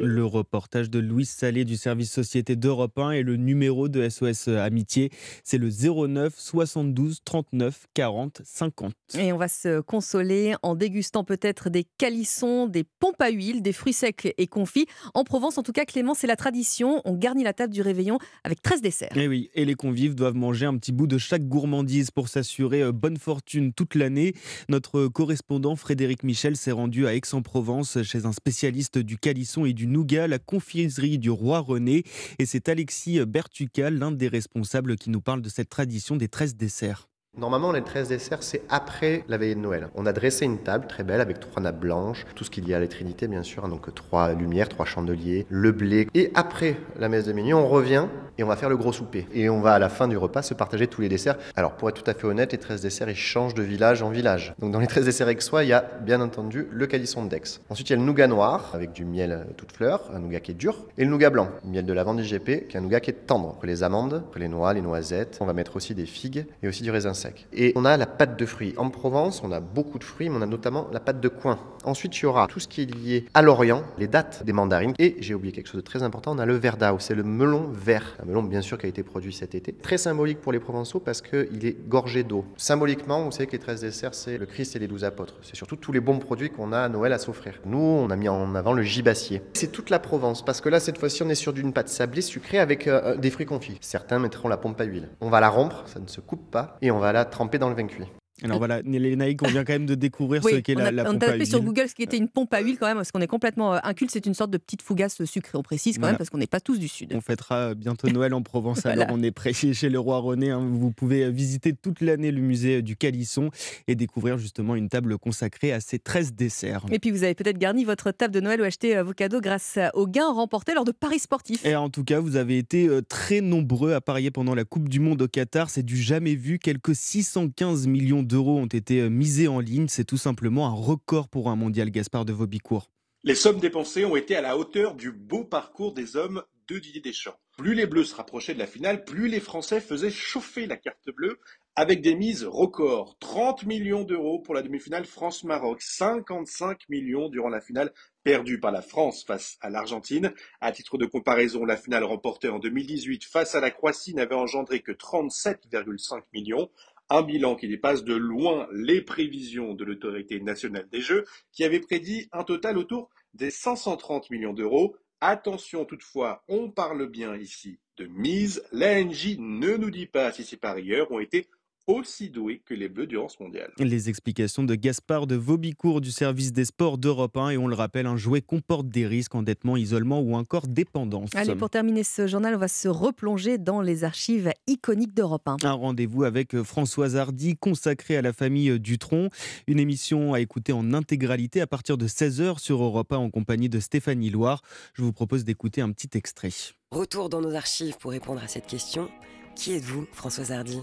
Le 0.00 0.24
reportage 0.24 0.90
de 0.90 0.98
Louis 0.98 1.24
Salé 1.24 1.64
du 1.64 1.76
service 1.76 2.10
Société 2.10 2.56
d'Europe 2.56 2.98
1 2.98 3.12
et 3.12 3.22
le 3.22 3.36
numéro 3.36 3.88
de 3.88 4.08
SOS 4.08 4.48
Amitié, 4.48 5.10
c'est 5.44 5.58
le 5.58 5.68
09 5.68 6.34
72 6.36 7.20
39 7.24 7.86
40 7.94 8.42
50. 8.44 8.94
Et 9.18 9.32
on 9.32 9.36
va 9.36 9.48
se 9.48 9.80
consoler 9.80 10.54
en 10.62 10.74
dégustant 10.74 11.24
peut-être 11.24 11.70
des 11.70 11.84
calissons, 11.98 12.66
des 12.66 12.84
pompes 12.84 13.20
à 13.20 13.30
huile, 13.30 13.62
des 13.62 13.72
fruits 13.72 13.92
secs 13.92 14.32
et 14.36 14.46
confits. 14.46 14.86
En 15.14 15.24
Provence, 15.24 15.58
en 15.58 15.62
tout 15.62 15.72
cas, 15.72 15.84
Clément, 15.84 16.14
c'est 16.14 16.26
la 16.26 16.36
tradition. 16.36 17.00
On 17.04 17.14
garnit 17.14 17.44
la 17.44 17.52
table 17.52 17.72
du 17.72 17.82
réveillon 17.82 18.18
avec 18.44 18.62
13 18.62 18.80
desserts. 18.82 19.16
Et 19.16 19.28
oui, 19.28 19.50
et 19.54 19.64
les 19.64 19.74
convives 19.74 20.14
doivent 20.14 20.36
manger 20.36 20.66
un 20.66 20.76
petit 20.76 20.92
bout 20.92 21.06
de 21.06 21.18
chaque 21.18 21.46
gourmandise 21.46 22.10
pour 22.10 22.28
s'assurer 22.28 22.82
euh, 22.82 22.92
bonne 22.92 23.18
fortune 23.18 23.72
toute 23.72 23.94
l'année. 23.94 24.34
Notre 24.68 25.08
correspondant 25.08 25.76
Frédéric 25.76 26.22
Michel 26.22 26.56
s'est 26.56 26.72
rendu 26.72 27.06
à 27.06 27.14
Aix-en-Provence 27.14 28.02
chez 28.02 28.26
un 28.26 28.32
spécialiste 28.32 28.98
du 28.98 29.18
calisson 29.18 29.64
et 29.64 29.72
du 29.72 29.81
nougat, 29.86 30.26
la 30.26 30.38
confiserie 30.38 31.18
du 31.18 31.30
roi 31.30 31.60
René. 31.60 32.04
Et 32.38 32.46
c'est 32.46 32.68
Alexis 32.68 33.24
Bertuca, 33.24 33.90
l'un 33.90 34.12
des 34.12 34.28
responsables, 34.28 34.96
qui 34.96 35.10
nous 35.10 35.20
parle 35.20 35.42
de 35.42 35.48
cette 35.48 35.68
tradition 35.68 36.16
des 36.16 36.28
13 36.28 36.56
desserts. 36.56 37.08
Normalement, 37.38 37.72
les 37.72 37.82
13 37.82 38.10
desserts, 38.10 38.42
c'est 38.42 38.60
après 38.68 39.24
la 39.26 39.38
veillée 39.38 39.54
de 39.54 39.60
Noël. 39.60 39.88
On 39.94 40.04
a 40.04 40.12
dressé 40.12 40.44
une 40.44 40.58
table 40.58 40.86
très 40.86 41.02
belle 41.02 41.22
avec 41.22 41.40
trois 41.40 41.62
nappes 41.62 41.80
blanches, 41.80 42.26
tout 42.34 42.44
ce 42.44 42.50
qu'il 42.50 42.68
y 42.68 42.74
a 42.74 42.76
à 42.76 42.80
la 42.80 42.88
Trinité, 42.88 43.26
bien 43.26 43.42
sûr, 43.42 43.64
hein, 43.64 43.68
donc 43.68 43.92
trois 43.94 44.34
lumières, 44.34 44.68
trois 44.68 44.84
chandeliers, 44.84 45.46
le 45.48 45.72
blé. 45.72 46.08
Et 46.12 46.30
après 46.34 46.76
la 46.98 47.08
messe 47.08 47.24
de 47.24 47.32
minuit, 47.32 47.54
on 47.54 47.66
revient 47.66 48.06
et 48.36 48.44
on 48.44 48.48
va 48.48 48.56
faire 48.56 48.68
le 48.68 48.76
gros 48.76 48.92
souper. 48.92 49.26
Et 49.32 49.48
on 49.48 49.60
va 49.60 49.72
à 49.72 49.78
la 49.78 49.88
fin 49.88 50.08
du 50.08 50.16
repas 50.16 50.42
se 50.42 50.52
partager 50.52 50.86
tous 50.86 51.00
les 51.00 51.08
desserts. 51.08 51.38
Alors, 51.56 51.72
pour 51.72 51.88
être 51.88 52.02
tout 52.02 52.10
à 52.10 52.14
fait 52.14 52.26
honnête, 52.26 52.52
les 52.52 52.58
13 52.58 52.82
desserts, 52.82 53.08
ils 53.08 53.16
changent 53.16 53.54
de 53.54 53.62
village 53.62 54.02
en 54.02 54.10
village. 54.10 54.54
Donc, 54.58 54.70
dans 54.70 54.80
les 54.80 54.86
13 54.86 55.06
desserts 55.06 55.42
soi, 55.42 55.64
il 55.64 55.70
y 55.70 55.72
a 55.72 55.84
bien 56.02 56.20
entendu 56.20 56.66
le 56.70 56.86
calisson 56.86 57.24
Dex. 57.24 57.62
Ensuite, 57.70 57.88
il 57.88 57.92
y 57.94 57.96
a 57.96 57.98
le 57.98 58.04
nougat 58.04 58.26
noir 58.26 58.72
avec 58.74 58.92
du 58.92 59.06
miel 59.06 59.46
toute 59.56 59.72
fleur, 59.72 60.10
un 60.14 60.18
nougat 60.18 60.40
qui 60.40 60.50
est 60.50 60.54
dur, 60.54 60.84
et 60.98 61.04
le 61.04 61.10
nougat 61.10 61.30
blanc, 61.30 61.48
miel 61.64 61.86
de 61.86 61.92
lavande 61.94 62.20
IGP, 62.20 62.68
qui 62.68 62.76
est 62.76 62.78
un 62.78 62.82
nougat 62.82 63.00
qui 63.00 63.10
est 63.10 63.26
tendre. 63.26 63.54
Après 63.56 63.68
les 63.68 63.82
amandes, 63.82 64.22
après 64.28 64.40
les 64.40 64.48
noix, 64.48 64.74
les 64.74 64.82
noisettes, 64.82 65.38
on 65.40 65.46
va 65.46 65.54
mettre 65.54 65.76
aussi 65.76 65.94
des 65.94 66.06
figues 66.06 66.44
et 66.62 66.68
aussi 66.68 66.82
du 66.82 66.90
raisin 66.90 67.14
et 67.52 67.72
on 67.76 67.84
a 67.84 67.96
la 67.96 68.06
pâte 68.06 68.38
de 68.38 68.46
fruits. 68.46 68.74
En 68.76 68.90
Provence, 68.90 69.42
on 69.44 69.52
a 69.52 69.60
beaucoup 69.60 69.98
de 69.98 70.04
fruits, 70.04 70.28
mais 70.28 70.36
on 70.38 70.42
a 70.42 70.46
notamment 70.46 70.88
la 70.92 71.00
pâte 71.00 71.20
de 71.20 71.28
coin. 71.28 71.58
Ensuite, 71.84 72.16
il 72.18 72.22
y 72.22 72.26
aura 72.26 72.46
tout 72.46 72.60
ce 72.60 72.68
qui 72.68 72.82
est 72.82 72.94
lié 72.94 73.26
à 73.34 73.42
l'Orient, 73.42 73.82
les 73.98 74.06
dates 74.06 74.44
des 74.44 74.52
mandarines. 74.52 74.94
Et 74.98 75.16
j'ai 75.20 75.34
oublié 75.34 75.52
quelque 75.52 75.66
chose 75.66 75.80
de 75.80 75.86
très 75.86 76.02
important, 76.02 76.34
on 76.34 76.38
a 76.38 76.46
le 76.46 76.54
verdao, 76.54 76.98
c'est 76.98 77.14
le 77.14 77.24
melon 77.24 77.68
vert. 77.72 78.16
Un 78.22 78.26
melon, 78.26 78.42
bien 78.42 78.62
sûr, 78.62 78.78
qui 78.78 78.86
a 78.86 78.88
été 78.88 79.02
produit 79.02 79.32
cet 79.32 79.54
été. 79.54 79.72
Très 79.72 79.98
symbolique 79.98 80.40
pour 80.40 80.52
les 80.52 80.60
Provençaux 80.60 81.00
parce 81.00 81.22
qu'il 81.22 81.66
est 81.66 81.88
gorgé 81.88 82.22
d'eau. 82.22 82.44
Symboliquement, 82.56 83.24
vous 83.24 83.32
savez 83.32 83.46
que 83.46 83.52
les 83.52 83.58
13 83.58 83.80
desserts, 83.80 84.14
c'est 84.14 84.38
le 84.38 84.46
Christ 84.46 84.76
et 84.76 84.78
les 84.78 84.88
12 84.88 85.04
apôtres. 85.04 85.34
C'est 85.42 85.56
surtout 85.56 85.76
tous 85.76 85.92
les 85.92 86.00
bons 86.00 86.18
produits 86.18 86.50
qu'on 86.50 86.72
a 86.72 86.80
à 86.80 86.88
Noël 86.88 87.12
à 87.12 87.18
s'offrir. 87.18 87.54
Nous, 87.66 87.78
on 87.78 88.10
a 88.10 88.16
mis 88.16 88.28
en 88.28 88.54
avant 88.54 88.72
le 88.72 88.82
gibassier. 88.82 89.42
C'est 89.54 89.72
toute 89.72 89.90
la 89.90 89.98
Provence 89.98 90.44
parce 90.44 90.60
que 90.60 90.68
là, 90.68 90.80
cette 90.80 90.98
fois-ci, 90.98 91.22
on 91.22 91.28
est 91.28 91.34
sur 91.34 91.52
d'une 91.52 91.72
pâte 91.72 91.88
sablée 91.88 92.22
sucrée 92.22 92.58
avec 92.58 92.86
euh, 92.86 93.16
des 93.16 93.30
fruits 93.30 93.46
confits. 93.46 93.78
Certains 93.80 94.18
mettront 94.18 94.48
la 94.48 94.56
pompe 94.56 94.80
à 94.80 94.84
huile. 94.84 95.08
On 95.20 95.30
va 95.30 95.40
la 95.40 95.48
rompre, 95.48 95.84
ça 95.86 96.00
ne 96.00 96.06
se 96.06 96.20
coupe 96.20 96.50
pas, 96.50 96.76
et 96.82 96.90
on 96.90 96.98
va 96.98 97.11
la 97.12 97.24
tremper 97.24 97.58
dans 97.58 97.68
le 97.68 97.74
vin 97.74 97.86
cuit. 97.86 98.06
Alors 98.44 98.58
voilà, 98.58 98.82
les 98.82 99.16
naïcs, 99.16 99.42
on 99.42 99.48
vient 99.48 99.64
quand 99.64 99.72
même 99.72 99.86
de 99.86 99.94
découvrir 99.94 100.42
ce 100.48 100.56
qu'est 100.56 100.74
la, 100.74 100.90
la, 100.90 101.04
pompe 101.04 101.14
on 101.14 101.16
a, 101.26 101.30
tapé 101.32 101.44
sur 101.44 101.62
Google 101.62 101.88
ce 101.88 101.94
qui 101.94 102.02
était 102.02 102.16
une 102.16 102.28
pompe 102.28 102.52
à 102.54 102.60
huile 102.60 102.76
quand 102.78 102.86
même, 102.86 102.96
parce 102.96 103.12
qu'on 103.12 103.20
est 103.20 103.26
complètement 103.26 103.74
euh, 103.74 103.78
inculte. 103.84 104.10
C'est 104.12 104.26
une 104.26 104.34
sorte 104.34 104.50
de 104.50 104.58
petite 104.58 104.82
fougasse 104.82 105.24
sucrée. 105.24 105.58
On 105.58 105.62
précise 105.62 105.96
quand 105.96 106.00
Voilà. 106.02 106.12
même 106.12 106.18
parce 106.18 106.30
qu'on 106.30 106.38
n'est 106.38 106.46
pas 106.46 106.60
tous 106.60 106.78
du 106.78 106.88
Sud. 106.88 107.12
On 107.14 107.20
fêtera 107.20 107.70
euh, 107.70 107.74
bientôt 107.74 108.08
Noël 108.12 108.34
en 108.34 108.42
Provence. 108.42 108.82
Voilà. 108.82 109.04
Alors, 109.04 109.16
on 109.16 109.22
est 109.22 109.30
prêt 109.30 109.52
chez 109.52 109.88
le 109.88 109.98
roi 109.98 110.18
René. 110.18 110.50
hein. 110.50 110.60
Vous 110.72 110.90
pouvez 110.90 111.30
visiter 111.30 111.72
toute 111.72 112.00
l'année 112.00 112.30
le 112.30 112.40
musée 112.40 112.82
du 112.82 112.96
Calisson 112.96 113.50
et 113.88 113.94
découvrir 113.94 114.38
justement 114.38 114.74
une 114.74 114.88
table 114.88 115.18
consacrée 115.18 115.72
à 115.72 115.80
ces 115.80 115.98
13 115.98 116.34
desserts. 116.34 116.84
Et 116.90 116.98
puis 116.98 117.10
vous 117.10 117.24
avez 117.24 117.34
peut-être 117.34 117.58
garni 117.58 117.84
votre 117.84 118.10
table 118.10 118.34
de 118.34 118.40
Noël 118.40 118.60
ou 118.60 118.64
acheté 118.64 118.96
euh, 118.96 119.02
vos 119.02 119.12
cadeaux 119.12 119.40
grâce 119.40 119.78
aux 119.94 120.06
gains 120.06 120.30
remportés 120.32 120.74
lors 120.74 120.84
de 120.84 120.92
paris 120.92 121.18
sportifs. 121.18 121.64
Et 121.64 121.76
en 121.76 121.90
tout 121.90 122.04
cas, 122.04 122.20
vous 122.20 122.36
avez 122.36 122.58
été 122.58 122.88
euh, 122.88 123.02
très 123.02 123.40
nombreux 123.40 123.92
à 123.94 124.00
parier 124.00 124.30
pendant 124.30 124.54
la 124.54 124.64
Coupe 124.64 124.88
du 124.88 125.00
Monde 125.00 125.22
au 125.22 125.28
Qatar. 125.28 125.70
C'est 125.70 125.82
du 125.82 125.96
jamais 125.96 126.34
vu. 126.34 126.58
Quelques 126.58 126.94
615 126.94 127.86
millions 127.86 128.22
d'euros 128.32 128.58
ont 128.58 128.66
été 128.66 129.00
euh, 129.00 129.08
misés 129.08 129.48
en 129.48 129.60
ligne. 129.60 129.88
C'est 129.88 130.04
tout 130.04 130.16
simplement 130.16 130.66
un 130.66 130.72
record 130.72 131.28
pour 131.28 131.48
un 131.50 131.56
mondial. 131.56 131.90
Gaspard 131.90 132.24
de 132.24 132.32
Vaubicourt. 132.32 132.90
Les 133.24 133.34
sommes 133.34 133.60
dépensées 133.60 134.04
ont 134.04 134.16
été 134.16 134.34
à 134.34 134.40
la 134.40 134.56
hauteur 134.56 134.94
du 134.94 135.12
beau 135.12 135.44
parcours 135.44 135.94
des 135.94 136.16
hommes 136.16 136.42
de 136.68 136.78
Didier 136.78 137.00
Deschamps. 137.00 137.38
Plus 137.56 137.74
les 137.74 137.86
Bleus 137.86 138.04
se 138.04 138.14
rapprochaient 138.14 138.54
de 138.54 138.58
la 138.58 138.66
finale, 138.66 139.04
plus 139.04 139.28
les 139.28 139.38
Français 139.38 139.80
faisaient 139.80 140.10
chauffer 140.10 140.66
la 140.66 140.76
carte 140.76 141.10
bleue 141.14 141.38
avec 141.76 142.00
des 142.00 142.14
mises 142.14 142.44
records. 142.44 143.16
30 143.20 143.64
millions 143.64 144.04
d'euros 144.04 144.40
pour 144.40 144.54
la 144.54 144.62
demi-finale 144.62 145.04
France-Maroc, 145.04 145.82
55 145.82 146.88
millions 146.88 147.28
durant 147.28 147.48
la 147.48 147.60
finale 147.60 147.92
perdue 148.24 148.58
par 148.58 148.72
la 148.72 148.82
France 148.82 149.24
face 149.24 149.56
à 149.60 149.70
l'Argentine. 149.70 150.32
À 150.60 150.72
titre 150.72 150.98
de 150.98 151.06
comparaison, 151.06 151.64
la 151.64 151.76
finale 151.76 152.04
remportée 152.04 152.48
en 152.48 152.58
2018 152.58 153.24
face 153.24 153.54
à 153.54 153.60
la 153.60 153.70
Croatie 153.70 154.14
n'avait 154.14 154.34
engendré 154.34 154.80
que 154.80 154.92
37,5 154.92 156.22
millions. 156.32 156.70
Un 157.14 157.20
bilan 157.20 157.56
qui 157.56 157.68
dépasse 157.68 158.04
de 158.04 158.14
loin 158.14 158.66
les 158.72 159.02
prévisions 159.02 159.74
de 159.74 159.84
l'autorité 159.84 160.40
nationale 160.40 160.88
des 160.90 161.02
Jeux, 161.02 161.26
qui 161.52 161.62
avait 161.62 161.78
prédit 161.78 162.26
un 162.32 162.42
total 162.42 162.78
autour 162.78 163.10
des 163.34 163.50
530 163.50 164.30
millions 164.30 164.54
d'euros. 164.54 164.96
Attention 165.20 165.84
toutefois, 165.84 166.42
on 166.48 166.70
parle 166.70 167.06
bien 167.10 167.36
ici 167.36 167.78
de 167.98 168.06
mise. 168.06 168.64
L'ANJ 168.72 169.36
ne 169.38 169.76
nous 169.76 169.90
dit 169.90 170.06
pas 170.06 170.32
si 170.32 170.42
ces 170.42 170.56
parieurs 170.56 171.12
ont 171.12 171.20
été 171.20 171.48
aussi 171.86 172.30
doués 172.30 172.62
que 172.64 172.74
les 172.74 172.88
Bleus 172.88 173.06
durant 173.06 173.28
ce 173.28 173.42
mondial. 173.42 173.72
Les 173.78 174.08
explications 174.08 174.62
de 174.62 174.74
Gaspard 174.74 175.26
de 175.26 175.34
Vaubicourt 175.34 176.00
du 176.00 176.10
service 176.10 176.52
des 176.52 176.64
sports 176.64 176.98
d'Europe 176.98 177.36
1. 177.36 177.50
Et 177.50 177.58
on 177.58 177.66
le 177.66 177.74
rappelle, 177.74 178.06
un 178.06 178.16
jouet 178.16 178.40
comporte 178.40 178.88
des 178.88 179.06
risques, 179.06 179.34
endettement, 179.34 179.76
isolement 179.76 180.20
ou 180.20 180.34
encore 180.34 180.68
dépendance. 180.68 181.30
Allez, 181.34 181.54
pour 181.54 181.70
terminer 181.70 182.04
ce 182.04 182.26
journal, 182.26 182.54
on 182.54 182.58
va 182.58 182.68
se 182.68 182.88
replonger 182.88 183.58
dans 183.58 183.80
les 183.80 184.04
archives 184.04 184.52
iconiques 184.66 185.14
d'Europe 185.14 185.46
1. 185.46 185.56
Un 185.62 185.72
rendez-vous 185.72 186.24
avec 186.24 186.54
euh, 186.54 186.64
Françoise 186.64 187.16
Hardy 187.16 187.56
consacré 187.56 188.16
à 188.16 188.22
la 188.22 188.32
famille 188.32 188.70
euh, 188.70 188.78
Dutronc. 188.78 189.28
Une 189.66 189.80
émission 189.80 190.34
à 190.34 190.40
écouter 190.40 190.72
en 190.72 190.92
intégralité 190.94 191.60
à 191.60 191.66
partir 191.66 191.98
de 191.98 192.06
16h 192.06 192.58
sur 192.58 192.82
Europe 192.82 193.12
1 193.12 193.16
en 193.16 193.30
compagnie 193.30 193.68
de 193.68 193.80
Stéphanie 193.80 194.30
Loire. 194.30 194.62
Je 194.94 195.02
vous 195.02 195.12
propose 195.12 195.44
d'écouter 195.44 195.80
un 195.80 195.90
petit 195.92 196.16
extrait. 196.16 196.50
Retour 196.90 197.28
dans 197.28 197.40
nos 197.40 197.54
archives 197.54 197.96
pour 197.98 198.10
répondre 198.10 198.42
à 198.42 198.48
cette 198.48 198.66
question. 198.66 199.08
Qui 199.56 199.74
êtes-vous, 199.74 200.06
Françoise 200.12 200.52
Hardy? 200.52 200.80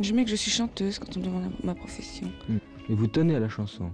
Je 0.00 0.12
mets 0.12 0.24
que 0.24 0.30
je 0.30 0.36
suis 0.36 0.50
chanteuse 0.50 0.98
quand 0.98 1.16
on 1.16 1.20
me 1.20 1.24
demande 1.24 1.52
ma 1.62 1.74
profession. 1.74 2.30
Et 2.88 2.94
vous 2.94 3.06
tenez 3.06 3.34
à 3.34 3.40
la 3.40 3.48
chanson 3.48 3.90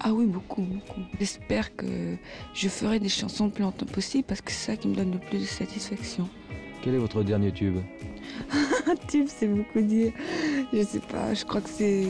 Ah 0.00 0.12
oui, 0.12 0.26
beaucoup, 0.26 0.62
beaucoup. 0.62 1.00
J'espère 1.18 1.74
que 1.76 2.16
je 2.54 2.68
ferai 2.68 3.00
des 3.00 3.08
chansons 3.08 3.46
le 3.46 3.50
plus 3.50 3.62
longtemps 3.62 3.86
possible 3.86 4.24
parce 4.24 4.40
que 4.40 4.52
c'est 4.52 4.72
ça 4.72 4.76
qui 4.76 4.88
me 4.88 4.94
donne 4.94 5.12
le 5.12 5.18
plus 5.18 5.40
de 5.40 5.44
satisfaction. 5.44 6.28
Quel 6.82 6.94
est 6.94 6.98
votre 6.98 7.22
dernier 7.22 7.52
tube 7.52 7.78
Un 8.86 8.96
tube, 9.08 9.26
c'est 9.28 9.48
beaucoup 9.48 9.80
dire. 9.80 10.12
Je 10.72 10.82
sais 10.82 11.00
pas, 11.00 11.34
je 11.34 11.44
crois 11.44 11.60
que 11.60 11.70
c'est. 11.70 12.06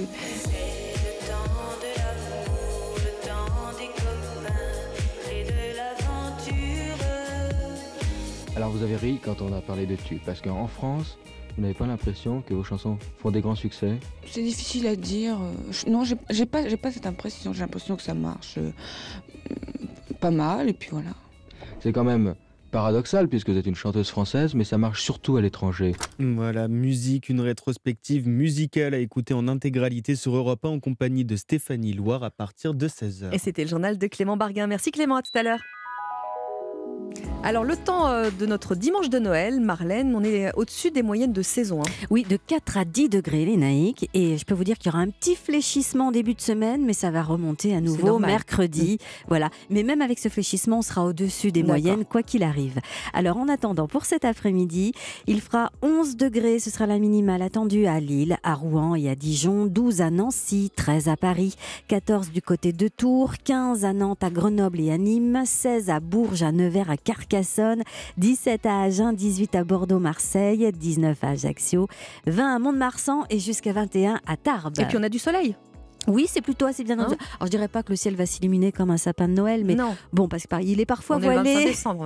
Alors 8.56 8.70
vous 8.70 8.84
avez 8.84 8.96
ri 8.96 9.18
quand 9.22 9.42
on 9.42 9.52
a 9.52 9.60
parlé 9.60 9.84
de 9.84 9.96
tube, 9.96 10.20
parce 10.24 10.40
qu'en 10.40 10.68
France, 10.68 11.18
vous 11.56 11.62
n'avez 11.62 11.74
pas 11.74 11.86
l'impression 11.86 12.42
que 12.42 12.52
vos 12.54 12.64
chansons 12.64 12.98
font 13.18 13.30
des 13.30 13.40
grands 13.40 13.54
succès? 13.54 13.98
C'est 14.26 14.42
difficile 14.42 14.86
à 14.86 14.96
dire. 14.96 15.38
Je- 15.70 15.88
Non, 15.90 16.02
j'ai 16.04 16.46
pas, 16.46 16.68
j'ai 16.68 16.76
pas 16.76 16.90
cette 16.90 17.06
impression. 17.06 17.52
J'ai 17.52 17.60
l'impression 17.60 17.96
que 17.96 18.02
ça 18.02 18.14
marche 18.14 18.58
euh, 18.58 18.70
pas 20.20 20.30
mal, 20.30 20.68
et 20.68 20.72
puis 20.72 20.88
voilà. 20.90 21.10
C'est 21.80 21.92
quand 21.92 22.04
même 22.04 22.34
paradoxal 22.70 23.28
puisque 23.28 23.50
vous 23.50 23.56
êtes 23.56 23.66
une 23.66 23.76
chanteuse 23.76 24.08
française, 24.10 24.54
mais 24.54 24.64
ça 24.64 24.78
marche 24.78 25.00
surtout 25.04 25.36
à 25.36 25.40
l'étranger. 25.40 25.92
Voilà, 26.18 26.66
musique, 26.66 27.28
une 27.28 27.40
rétrospective 27.40 28.26
musicale 28.26 28.94
à 28.94 28.98
écouter 28.98 29.32
en 29.32 29.46
intégralité 29.46 30.16
sur 30.16 30.34
Europe 30.34 30.64
1 30.64 30.68
en 30.70 30.80
compagnie 30.80 31.24
de 31.24 31.36
Stéphanie 31.36 31.92
Loire 31.92 32.24
à 32.24 32.30
partir 32.32 32.74
de 32.74 32.88
16h. 32.88 33.32
Et 33.32 33.38
c'était 33.38 33.62
le 33.62 33.68
journal 33.70 33.96
de 33.96 34.06
Clément 34.08 34.36
Barguin. 34.36 34.66
Merci 34.66 34.90
Clément, 34.90 35.14
à 35.16 35.22
tout 35.22 35.30
à 35.38 35.44
l'heure. 35.44 35.60
Alors, 37.46 37.62
le 37.64 37.76
temps 37.76 38.08
euh, 38.08 38.30
de 38.30 38.46
notre 38.46 38.74
dimanche 38.74 39.10
de 39.10 39.18
Noël, 39.18 39.60
Marlène, 39.60 40.14
on 40.16 40.24
est 40.24 40.50
au-dessus 40.56 40.90
des 40.90 41.02
moyennes 41.02 41.34
de 41.34 41.42
saison. 41.42 41.82
hein. 41.82 41.90
Oui, 42.08 42.24
de 42.26 42.38
4 42.38 42.78
à 42.78 42.86
10 42.86 43.10
degrés, 43.10 43.44
les 43.44 43.58
naïcs. 43.58 44.08
Et 44.14 44.38
je 44.38 44.46
peux 44.46 44.54
vous 44.54 44.64
dire 44.64 44.78
qu'il 44.78 44.90
y 44.90 44.94
aura 44.94 45.02
un 45.02 45.10
petit 45.10 45.36
fléchissement 45.36 46.06
en 46.06 46.10
début 46.10 46.32
de 46.32 46.40
semaine, 46.40 46.86
mais 46.86 46.94
ça 46.94 47.10
va 47.10 47.22
remonter 47.22 47.76
à 47.76 47.82
nouveau 47.82 48.18
mercredi. 48.18 48.96
Voilà. 49.28 49.50
Mais 49.68 49.82
même 49.82 50.00
avec 50.00 50.18
ce 50.20 50.30
fléchissement, 50.30 50.78
on 50.78 50.82
sera 50.82 51.04
au-dessus 51.04 51.52
des 51.52 51.62
moyennes, 51.62 52.06
quoi 52.06 52.22
qu'il 52.22 52.42
arrive. 52.44 52.78
Alors, 53.12 53.36
en 53.36 53.46
attendant, 53.50 53.88
pour 53.88 54.06
cet 54.06 54.24
après-midi, 54.24 54.92
il 55.26 55.42
fera 55.42 55.70
11 55.82 56.16
degrés. 56.16 56.58
Ce 56.60 56.70
sera 56.70 56.86
la 56.86 56.98
minimale 56.98 57.42
attendue 57.42 57.84
à 57.84 58.00
Lille, 58.00 58.38
à 58.42 58.54
Rouen 58.54 58.94
et 58.94 59.10
à 59.10 59.14
Dijon, 59.14 59.66
12 59.66 60.00
à 60.00 60.08
Nancy, 60.10 60.70
13 60.74 61.08
à 61.08 61.18
Paris, 61.18 61.56
14 61.88 62.30
du 62.30 62.40
côté 62.40 62.72
de 62.72 62.88
Tours, 62.88 63.34
15 63.44 63.84
à 63.84 63.92
Nantes, 63.92 64.24
à 64.24 64.30
Grenoble 64.30 64.80
et 64.80 64.90
à 64.90 64.96
Nîmes, 64.96 65.42
16 65.44 65.90
à 65.90 66.00
Bourges, 66.00 66.42
à 66.42 66.50
Nevers, 66.50 66.88
à 66.88 66.96
Carcassonne, 66.96 67.33
17 68.16 68.66
à 68.66 68.82
Agen, 68.82 69.12
18 69.12 69.54
à 69.54 69.64
Bordeaux, 69.64 69.98
Marseille, 69.98 70.70
19 70.72 71.18
à 71.22 71.28
Ajaccio, 71.30 71.88
20 72.26 72.54
à 72.54 72.58
Mont-de-Marsan 72.58 73.24
et 73.30 73.38
jusqu'à 73.38 73.72
21 73.72 74.20
à 74.26 74.36
Tarbes. 74.36 74.78
Et 74.78 74.84
puis 74.84 74.96
on 74.98 75.02
a 75.02 75.08
du 75.08 75.18
soleil. 75.18 75.56
Oui, 76.06 76.26
c'est 76.28 76.40
plutôt 76.42 76.66
assez 76.66 76.84
bien. 76.84 76.98
Hein 76.98 77.06
Alors, 77.06 77.16
je 77.42 77.48
dirais 77.48 77.68
pas 77.68 77.82
que 77.82 77.90
le 77.90 77.96
ciel 77.96 78.14
va 78.14 78.26
s'illuminer 78.26 78.72
comme 78.72 78.90
un 78.90 78.96
sapin 78.96 79.28
de 79.28 79.32
Noël, 79.34 79.64
mais 79.64 79.74
Non. 79.74 79.96
bon, 80.12 80.28
parce 80.28 80.46
qu'il 80.46 80.80
est 80.80 80.86
parfois 80.86 81.16
On 81.16 81.20
est 81.22 81.28
le 81.28 81.34
25 81.36 81.42
voilé. 81.52 81.64
décembre. 81.66 82.04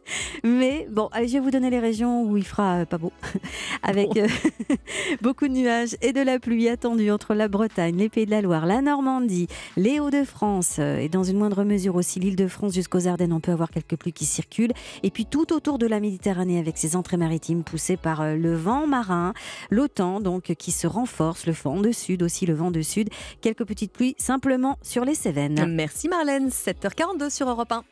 mais 0.44 0.86
bon, 0.90 1.08
allez, 1.12 1.28
je 1.28 1.34
vais 1.34 1.40
vous 1.40 1.50
donner 1.50 1.70
les 1.70 1.78
régions 1.80 2.22
où 2.24 2.36
il 2.36 2.44
fera 2.44 2.80
euh, 2.80 2.84
pas 2.84 2.98
beau, 2.98 3.12
avec 3.82 4.16
euh, 4.16 4.26
beaucoup 5.22 5.48
de 5.48 5.52
nuages 5.52 5.96
et 6.02 6.12
de 6.12 6.20
la 6.20 6.38
pluie 6.38 6.68
attendue 6.68 7.10
entre 7.10 7.34
la 7.34 7.48
Bretagne, 7.48 7.96
les 7.96 8.08
Pays 8.08 8.26
de 8.26 8.30
la 8.30 8.40
Loire, 8.40 8.66
la 8.66 8.80
Normandie, 8.82 9.46
les 9.76 10.00
Hauts-de-France 10.00 10.76
euh, 10.78 10.98
et 10.98 11.08
dans 11.08 11.24
une 11.24 11.38
moindre 11.38 11.64
mesure 11.64 11.96
aussi 11.96 12.20
l'Île-de-France 12.20 12.74
jusqu'aux 12.74 13.06
Ardennes. 13.06 13.32
On 13.32 13.40
peut 13.40 13.52
avoir 13.52 13.70
quelques 13.70 13.96
pluies 13.96 14.12
qui 14.12 14.24
circulent. 14.24 14.72
Et 15.02 15.10
puis 15.10 15.26
tout 15.26 15.52
autour 15.52 15.78
de 15.78 15.86
la 15.86 16.00
Méditerranée 16.00 16.58
avec 16.58 16.78
ses 16.78 16.96
entrées 16.96 17.16
maritimes 17.16 17.62
poussées 17.64 17.96
par 17.96 18.24
le 18.36 18.54
vent 18.54 18.86
marin, 18.86 19.32
l'OTAN 19.70 20.20
donc 20.20 20.54
qui 20.58 20.70
se 20.72 20.86
renforce, 20.86 21.46
le 21.46 21.52
vent 21.52 21.80
de 21.80 21.92
sud 21.92 22.22
aussi, 22.22 22.46
le 22.46 22.54
vent 22.54 22.70
de 22.70 22.82
sud. 22.82 23.08
Quelques 23.40 23.64
petites 23.64 23.92
pluies 23.92 24.14
simplement 24.18 24.78
sur 24.82 25.04
les 25.04 25.14
Cévennes. 25.14 25.64
Merci 25.66 26.08
Marlène, 26.08 26.48
7h42 26.48 27.30
sur 27.30 27.48
Europe 27.48 27.72
1. 27.72 27.84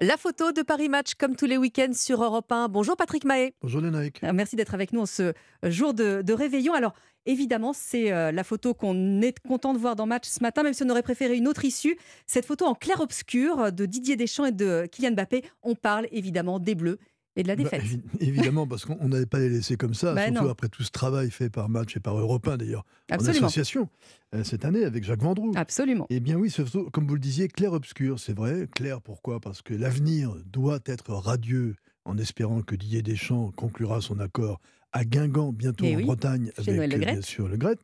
La 0.00 0.16
photo 0.16 0.52
de 0.52 0.62
Paris 0.62 0.88
Match 0.88 1.14
comme 1.14 1.36
tous 1.36 1.44
les 1.46 1.58
week-ends 1.58 1.92
sur 1.92 2.22
Europe 2.22 2.50
1. 2.50 2.68
Bonjour 2.68 2.96
Patrick 2.96 3.24
Mahé. 3.24 3.54
Bonjour 3.60 3.80
Lénaïque. 3.82 4.22
Euh, 4.24 4.32
Merci 4.32 4.56
d'être 4.56 4.72
avec 4.74 4.92
nous 4.94 5.00
en 5.00 5.06
ce 5.06 5.34
jour 5.62 5.92
de, 5.92 6.22
de 6.22 6.32
réveillon. 6.32 6.72
Alors, 6.72 6.94
évidemment, 7.26 7.72
c'est 7.74 8.12
euh, 8.12 8.32
la 8.32 8.44
photo 8.44 8.72
qu'on 8.72 9.20
est 9.20 9.38
content 9.46 9.74
de 9.74 9.78
voir 9.78 9.94
dans 9.94 10.06
Match 10.06 10.26
ce 10.26 10.42
matin, 10.42 10.62
même 10.62 10.72
si 10.74 10.82
on 10.84 10.90
aurait 10.90 11.02
préféré 11.02 11.36
une 11.36 11.48
autre 11.48 11.64
issue. 11.66 11.98
Cette 12.26 12.46
photo 12.46 12.64
en 12.64 12.74
clair-obscur 12.74 13.72
de 13.72 13.84
Didier 13.86 14.16
Deschamps 14.16 14.46
et 14.46 14.52
de 14.52 14.86
Kylian 14.90 15.12
Mbappé. 15.12 15.44
On 15.62 15.74
parle 15.74 16.08
évidemment 16.12 16.58
des 16.58 16.74
Bleus 16.74 16.98
et 17.36 17.42
de 17.42 17.48
la 17.48 17.56
Bah, 17.56 17.62
défaite. 17.62 17.82
évi- 17.84 18.00
évidemment, 18.20 18.66
parce 18.66 18.84
qu'on 18.84 19.08
n'allait 19.08 19.26
pas 19.26 19.38
les 19.38 19.48
laisser 19.50 19.76
comme 19.76 19.94
ça, 19.94 20.14
Bah 20.14 20.26
surtout 20.26 20.44
non. 20.44 20.50
après 20.50 20.68
tout 20.68 20.82
ce 20.82 20.90
travail 20.90 21.30
fait 21.30 21.50
par 21.50 21.68
Match 21.68 21.96
et 21.96 22.00
par 22.00 22.18
Europe 22.18 22.48
1 22.48 22.56
d'ailleurs, 22.56 22.84
en 23.12 23.16
association, 23.16 23.88
euh, 24.34 24.42
cette 24.42 24.64
année 24.64 24.84
avec 24.84 25.04
Jacques 25.04 25.22
Vendroux. 25.22 25.52
Absolument. 25.54 26.06
Eh 26.10 26.20
bien 26.20 26.36
oui, 26.36 26.50
surtout, 26.50 26.90
comme 26.90 27.06
vous 27.06 27.14
le 27.14 27.20
disiez, 27.20 27.48
clair-obscur, 27.48 28.18
c'est 28.18 28.34
vrai. 28.36 28.66
Clair, 28.74 29.00
pourquoi? 29.02 29.38
Parce 29.40 29.62
que 29.62 29.74
l'avenir 29.74 30.34
doit 30.46 30.80
être 30.86 31.12
radieux 31.12 31.74
en 32.04 32.16
espérant 32.18 32.62
que 32.62 32.74
Didier 32.74 33.02
Deschamps 33.02 33.52
conclura 33.56 34.00
son 34.00 34.18
accord 34.20 34.60
à 34.92 35.04
Guingamp, 35.04 35.52
bientôt 35.52 35.84
Eh 35.86 35.94
en 35.94 35.98
oui, 35.98 36.04
Bretagne, 36.04 36.50
avec 36.56 36.74
Le 36.74 36.82
euh, 36.82 36.86
Graët. 36.86 37.12
bien 37.14 37.22
sûr 37.22 37.48
le 37.48 37.56
Gret. 37.56 37.76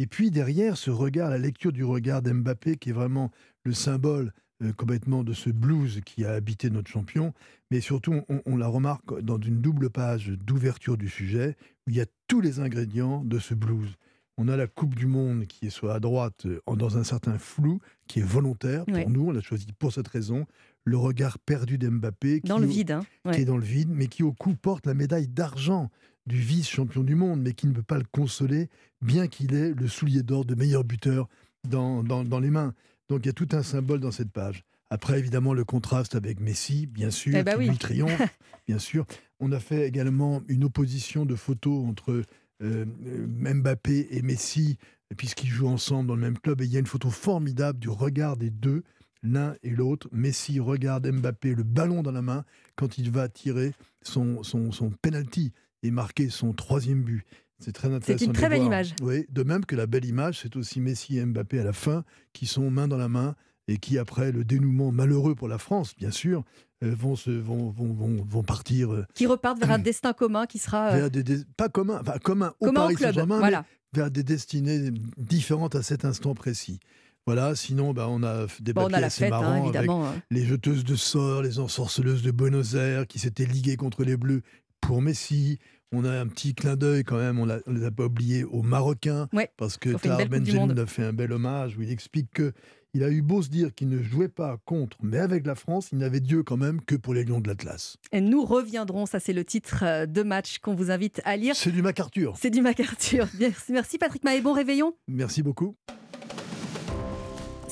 Et 0.00 0.06
puis 0.06 0.30
derrière, 0.30 0.76
ce 0.76 0.90
regard, 0.90 1.30
la 1.30 1.38
lecture 1.38 1.72
du 1.72 1.82
regard 1.84 2.20
d'Mbappé, 2.22 2.76
qui 2.76 2.90
est 2.90 2.92
vraiment 2.92 3.30
le 3.64 3.72
symbole 3.72 4.32
euh, 4.62 4.72
complètement 4.72 5.22
de 5.24 5.32
ce 5.32 5.50
blues 5.50 6.00
qui 6.04 6.24
a 6.24 6.32
habité 6.32 6.70
notre 6.70 6.90
champion. 6.90 7.32
Mais 7.70 7.80
surtout, 7.80 8.20
on, 8.28 8.40
on 8.46 8.56
la 8.56 8.66
remarque 8.68 9.20
dans 9.20 9.38
une 9.40 9.60
double 9.60 9.90
page 9.90 10.28
d'ouverture 10.28 10.96
du 10.96 11.08
sujet, 11.08 11.56
où 11.86 11.90
il 11.90 11.96
y 11.96 12.00
a 12.00 12.06
tous 12.26 12.40
les 12.40 12.60
ingrédients 12.60 13.24
de 13.24 13.38
ce 13.38 13.54
blues. 13.54 13.94
On 14.40 14.46
a 14.48 14.56
la 14.56 14.68
Coupe 14.68 14.94
du 14.94 15.06
Monde 15.06 15.46
qui 15.46 15.66
est 15.66 15.70
soit 15.70 15.94
à 15.94 16.00
droite, 16.00 16.46
euh, 16.46 16.60
en- 16.66 16.76
dans 16.76 16.96
un 16.96 17.02
certain 17.04 17.38
flou, 17.38 17.80
qui 18.06 18.20
est 18.20 18.22
volontaire 18.22 18.84
pour 18.84 18.94
Ouais. 18.94 19.06
nous. 19.06 19.26
On 19.28 19.30
l'a 19.32 19.40
choisi 19.40 19.66
pour 19.78 19.92
cette 19.92 20.08
raison. 20.08 20.46
Le 20.84 20.96
regard 20.96 21.38
perdu 21.40 21.76
d'Mbappé. 21.76 22.40
Dans 22.44 22.56
qui, 22.56 22.62
le 22.62 22.66
vide, 22.68 22.90
hein. 22.92 23.04
Qui 23.32 23.40
est 23.40 23.44
dans 23.44 23.56
le 23.56 23.64
vide, 23.64 23.90
mais 23.92 24.06
qui 24.06 24.22
au 24.22 24.32
cou 24.32 24.54
porte 24.54 24.86
la 24.86 24.94
médaille 24.94 25.26
d'argent 25.28 25.90
du 26.26 26.36
vice-champion 26.38 27.02
du 27.02 27.14
monde, 27.14 27.40
mais 27.42 27.52
qui 27.52 27.66
ne 27.66 27.72
peut 27.72 27.82
pas 27.82 27.98
le 27.98 28.04
consoler, 28.12 28.68
bien 29.02 29.26
qu'il 29.28 29.54
ait 29.54 29.72
le 29.74 29.88
soulier 29.88 30.22
d'or 30.22 30.44
de 30.44 30.54
meilleur 30.54 30.84
buteur 30.84 31.26
dans, 31.68 32.02
dans, 32.04 32.22
dans 32.22 32.38
les 32.38 32.50
mains. 32.50 32.74
Donc 33.08 33.20
il 33.24 33.26
y 33.26 33.30
a 33.30 33.34
tout 33.34 33.48
un 33.52 33.62
symbole 33.62 34.00
dans 34.00 34.10
cette 34.10 34.30
page. 34.32 34.62
Après, 34.90 35.18
évidemment, 35.18 35.52
le 35.52 35.64
contraste 35.64 36.14
avec 36.14 36.40
Messi, 36.40 36.86
bien 36.86 37.10
sûr, 37.10 37.36
Eh 37.36 37.44
qui 37.44 37.56
oui. 37.56 37.68
lui 37.68 37.76
triomphe, 37.76 38.20
bien 38.66 38.78
sûr. 38.78 39.06
On 39.38 39.52
a 39.52 39.60
fait 39.60 39.86
également 39.86 40.42
une 40.48 40.64
opposition 40.64 41.26
de 41.26 41.34
photos 41.34 41.86
entre 41.86 42.22
euh, 42.62 42.84
Mbappé 43.26 44.08
et 44.10 44.22
Messi, 44.22 44.78
puisqu'ils 45.16 45.50
jouent 45.50 45.68
ensemble 45.68 46.08
dans 46.08 46.14
le 46.14 46.22
même 46.22 46.38
club. 46.38 46.60
Et 46.62 46.64
il 46.64 46.72
y 46.72 46.76
a 46.76 46.80
une 46.80 46.86
photo 46.86 47.10
formidable 47.10 47.78
du 47.78 47.90
regard 47.90 48.36
des 48.38 48.50
deux, 48.50 48.82
l'un 49.22 49.54
et 49.62 49.70
l'autre. 49.70 50.08
Messi 50.10 50.58
regarde 50.58 51.06
Mbappé, 51.10 51.54
le 51.54 51.64
ballon 51.64 52.02
dans 52.02 52.12
la 52.12 52.22
main, 52.22 52.44
quand 52.74 52.96
il 52.96 53.10
va 53.10 53.28
tirer 53.28 53.72
son, 54.02 54.42
son, 54.42 54.72
son 54.72 54.90
penalty 55.02 55.52
et 55.82 55.90
marquer 55.90 56.30
son 56.30 56.52
troisième 56.54 57.02
but. 57.02 57.24
C'est 57.60 57.72
très 57.72 57.92
intéressant. 57.92 58.24
une 58.24 58.32
très 58.32 58.48
belle 58.48 58.58
voir. 58.60 58.66
image. 58.68 58.94
Oui, 59.02 59.26
de 59.30 59.42
même 59.42 59.64
que 59.64 59.74
la 59.76 59.86
belle 59.86 60.04
image, 60.04 60.40
c'est 60.42 60.54
aussi 60.56 60.80
Messi 60.80 61.18
et 61.18 61.24
Mbappé 61.26 61.58
à 61.60 61.64
la 61.64 61.72
fin, 61.72 62.04
qui 62.32 62.46
sont 62.46 62.70
main 62.70 62.86
dans 62.88 62.96
la 62.96 63.08
main 63.08 63.34
et 63.66 63.78
qui, 63.78 63.98
après 63.98 64.32
le 64.32 64.44
dénouement 64.44 64.92
malheureux 64.92 65.34
pour 65.34 65.48
la 65.48 65.58
France, 65.58 65.94
bien 65.96 66.10
sûr, 66.10 66.44
euh, 66.84 66.94
vont, 66.96 67.16
se, 67.16 67.30
vont, 67.30 67.70
vont, 67.70 67.92
vont, 67.92 68.24
vont 68.26 68.42
partir 68.44 68.92
euh, 68.94 69.04
Qui 69.14 69.26
repartent 69.26 69.58
vers 69.58 69.72
un 69.72 69.78
destin 69.80 70.12
commun 70.12 70.46
qui 70.46 70.58
sera. 70.58 70.90
euh, 70.92 70.96
vers 70.96 71.10
des, 71.10 71.22
des- 71.24 71.44
pas 71.56 71.68
commun, 71.68 71.98
enfin 72.00 72.18
commun 72.22 72.54
au 72.60 72.72
Paris 72.72 72.96
Saint-Germain, 72.96 73.38
voilà. 73.40 73.64
vers 73.92 74.10
des 74.10 74.22
destinées 74.22 74.90
différentes 75.16 75.74
à 75.74 75.82
cet 75.82 76.04
instant 76.04 76.34
précis. 76.34 76.78
Voilà, 77.26 77.54
sinon 77.56 77.92
bah, 77.92 78.06
on 78.08 78.22
a 78.22 78.46
des 78.60 78.72
Bon, 78.72 78.82
on 78.82 78.86
a 78.86 78.90
papiers 78.90 79.04
assez 79.04 79.24
fête, 79.24 79.32
hein, 79.34 79.40
marrants 79.40 79.68
avec 79.68 79.90
hein. 79.90 80.22
les 80.30 80.46
jeteuses 80.46 80.84
de 80.84 80.94
sorts, 80.94 81.42
les 81.42 81.58
ensorceleuses 81.58 82.22
de 82.22 82.30
Buenos 82.30 82.74
Aires 82.74 83.06
qui 83.06 83.18
s'étaient 83.18 83.44
liguées 83.44 83.76
contre 83.76 84.02
les 84.04 84.16
Bleus 84.16 84.40
pour 84.80 85.02
Messi. 85.02 85.58
On 85.92 86.04
a 86.04 86.10
un 86.10 86.26
petit 86.26 86.54
clin 86.54 86.76
d'œil 86.76 87.02
quand 87.02 87.16
même, 87.16 87.38
on 87.38 87.46
ne 87.46 87.58
les 87.68 87.84
a 87.84 87.90
pas 87.90 88.04
oubliés 88.04 88.44
aux 88.44 88.62
Marocains, 88.62 89.28
Ouais, 89.32 89.50
parce 89.56 89.78
que 89.78 89.90
Tahar 89.90 90.20
Monde. 90.30 90.78
a 90.78 90.86
fait 90.86 91.04
un 91.04 91.12
bel 91.14 91.32
hommage 91.32 91.78
où 91.78 91.82
il 91.82 91.90
explique 91.90 92.30
que 92.30 92.52
il 92.94 93.02
a 93.04 93.10
eu 93.10 93.20
beau 93.22 93.42
se 93.42 93.48
dire 93.48 93.74
qu'il 93.74 93.88
ne 93.88 94.02
jouait 94.02 94.28
pas 94.28 94.56
contre, 94.64 94.96
mais 95.02 95.18
avec 95.18 95.46
la 95.46 95.54
France, 95.54 95.90
il 95.92 95.98
n'avait 95.98 96.20
Dieu 96.20 96.42
quand 96.42 96.56
même 96.56 96.80
que 96.82 96.94
pour 96.94 97.12
les 97.14 97.24
Lions 97.24 97.40
de 97.40 97.48
l'Atlas. 97.48 97.96
Et 98.12 98.20
nous 98.20 98.44
reviendrons, 98.44 99.06
ça 99.06 99.20
c'est 99.20 99.34
le 99.34 99.44
titre 99.44 99.82
euh, 99.82 100.06
de 100.06 100.22
match 100.22 100.58
qu'on 100.58 100.74
vous 100.74 100.90
invite 100.90 101.20
à 101.24 101.36
lire. 101.36 101.54
C'est 101.54 101.70
du 101.70 101.82
MacArthur. 101.82 102.34
C'est 102.38 102.50
du 102.50 102.62
MacArthur. 102.62 103.28
Merci, 103.38 103.72
merci 103.72 103.98
Patrick 103.98 104.24
Mahé, 104.24 104.40
bon 104.40 104.52
réveillon. 104.52 104.94
Merci 105.06 105.42
beaucoup. 105.42 105.76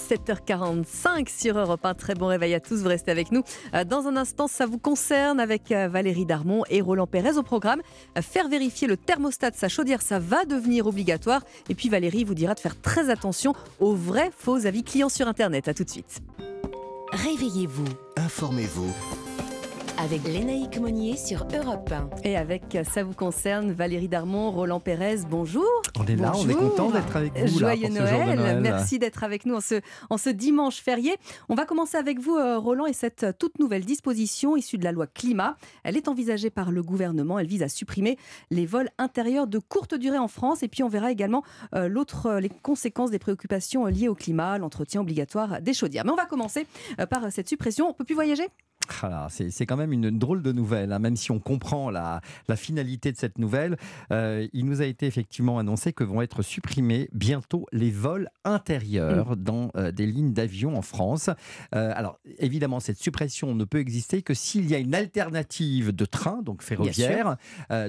7h45 0.09 1.28
sur 1.28 1.59
Europe 1.59 1.85
1. 1.85 1.95
Très 1.95 2.15
bon 2.15 2.27
réveil 2.27 2.55
à 2.55 2.61
tous, 2.61 2.83
vous 2.83 2.89
restez 2.89 3.11
avec 3.11 3.33
nous. 3.33 3.43
Euh, 3.74 3.85
Dans 3.85 4.07
un 4.07 4.16
instant, 4.16 4.47
ça 4.47 4.66
vous 4.66 4.78
concerne 4.78 5.41
avec 5.41 5.73
euh, 5.73 5.89
Valérie 5.89 6.27
Darmon 6.27 6.62
et 6.70 6.81
Roland 6.81 7.07
Pérez 7.07 7.37
au 7.37 7.43
programme. 7.43 7.81
Euh, 8.16 8.23
Faire 8.23 8.49
vérifier 8.49 8.87
le 8.89 8.97
thermostat 8.97 9.51
de 9.51 9.57
sa 9.57 9.69
chaudière, 9.69 10.03
ça 10.03 10.19
va 10.19 10.45
devenir 10.45 10.87
obligatoire. 10.87 11.43
Et 11.69 11.74
puis 11.74 11.89
Valérie 11.89 12.24
vous 12.24 12.35
dira 12.35 12.55
de 12.55 12.61
faire 12.61 12.81
très 12.81 13.11
attention 13.11 13.55
aux 13.81 13.95
vrais 13.95 14.31
faux 14.37 14.66
avis 14.66 14.85
clients 14.85 15.09
sur 15.09 15.27
Internet. 15.28 15.69
À 15.69 15.74
tout 15.74 15.85
de 15.85 15.91
suite. 15.91 16.20
Réveillez-vous 17.12 17.85
Informez-vous. 18.16 19.26
Avec 19.98 20.24
Lénaïque 20.24 20.78
Monnier 20.78 21.16
sur 21.16 21.47
Europe 21.55 21.90
1. 21.90 22.10
Et 22.24 22.36
avec 22.36 22.74
euh, 22.74 22.85
Ça 22.85 23.02
vous 23.02 23.14
concerne, 23.14 23.73
Valérie 23.73 24.09
Darmon, 24.09 24.51
Roland 24.51 24.81
Pérez, 24.81 25.20
bonjour. 25.28 25.66
On 25.98 26.05
est 26.06 26.16
là, 26.16 26.32
on 26.35 26.48
est 26.48 26.55
content 26.55 26.90
d'être 26.90 27.16
avec 27.16 27.32
vous 27.36 27.59
là, 27.59 27.74
Joyeux 27.74 27.89
pour 27.89 27.97
ce 27.97 28.06
jour 28.06 28.20
de 28.20 28.36
Noël. 28.36 28.60
Merci 28.60 28.98
d'être 28.98 29.24
avec 29.24 29.47
nous 29.47 29.55
en 29.55 29.60
ce, 29.60 29.81
en 30.10 30.18
ce 30.18 30.28
dimanche 30.31 30.81
férié. 30.81 31.16
On 31.48 31.55
va 31.55 31.64
commencer 31.64 31.97
avec 31.97 32.20
vous, 32.20 32.36
euh, 32.36 32.59
Roland, 32.59 32.86
et 32.86 32.93
cette 32.93 33.24
euh, 33.24 33.32
toute 33.36 33.59
nouvelle 33.59 33.85
disposition 33.85 34.56
issue 34.56 34.78
de 34.78 34.85
la 34.85 34.93
loi 34.93 35.06
climat. 35.06 35.56
Elle 35.82 35.97
est 35.97 36.09
envisagée 36.09 36.51
par 36.51 36.70
le 36.70 36.82
gouvernement. 36.82 37.39
Elle 37.39 37.47
vise 37.47 37.62
à 37.62 37.68
supprimer 37.68 38.18
les 38.51 38.66
vols 38.66 38.90
intérieurs 38.98 39.47
de 39.47 39.59
courte 39.59 39.94
durée 39.94 40.18
en 40.18 40.28
France. 40.28 40.62
Et 40.62 40.68
puis 40.68 40.82
on 40.82 40.89
verra 40.89 41.10
également 41.10 41.43
euh, 41.74 41.89
l'autre, 41.89 42.35
les 42.35 42.51
conséquences 42.51 43.10
des 43.10 43.18
préoccupations 43.18 43.86
liées 43.86 44.09
au 44.09 44.14
climat, 44.14 44.59
l'entretien 44.59 45.01
obligatoire 45.01 45.60
des 45.62 45.73
chaudières. 45.73 46.05
Mais 46.05 46.12
on 46.12 46.16
va 46.16 46.27
commencer 46.27 46.66
par 47.10 47.32
cette 47.32 47.48
suppression. 47.48 47.89
On 47.89 47.93
peut 47.93 48.05
plus 48.05 48.14
voyager? 48.14 48.48
Ah 49.02 49.28
c'est 49.30 49.66
quand 49.66 49.76
même 49.76 49.92
une 49.92 50.10
drôle 50.10 50.42
de 50.42 50.52
nouvelle, 50.52 50.92
hein, 50.92 50.98
même 50.98 51.16
si 51.16 51.30
on 51.30 51.38
comprend 51.38 51.90
la, 51.90 52.20
la 52.48 52.56
finalité 52.56 53.12
de 53.12 53.16
cette 53.16 53.38
nouvelle. 53.38 53.76
euh, 54.12 54.46
il 54.52 54.64
nous 54.66 54.80
a 54.82 54.86
été 54.86 55.06
effectivement 55.06 55.58
annoncé 55.58 55.92
que 55.92 56.04
vont 56.04 56.22
être 56.22 56.42
supprimés 56.42 57.08
bientôt 57.12 57.66
les 57.72 57.90
vols 57.90 58.28
intérieurs 58.44 59.36
dans 59.36 59.70
euh, 59.76 59.92
des 59.92 60.06
lignes 60.06 60.32
d'avion 60.32 60.76
en 60.76 60.82
France. 60.82 61.30
Euh, 61.74 61.92
alors 61.94 62.18
évidemment, 62.38 62.80
cette 62.80 62.98
suppression 62.98 63.54
ne 63.54 63.64
peut 63.64 63.78
exister 63.78 64.22
que 64.22 64.34
s'il 64.34 64.68
y 64.70 64.74
a 64.74 64.78
une 64.78 64.94
alternative 64.94 65.94
de 65.94 66.04
train, 66.04 66.42
donc 66.42 66.62
ferroviaire, 66.62 67.36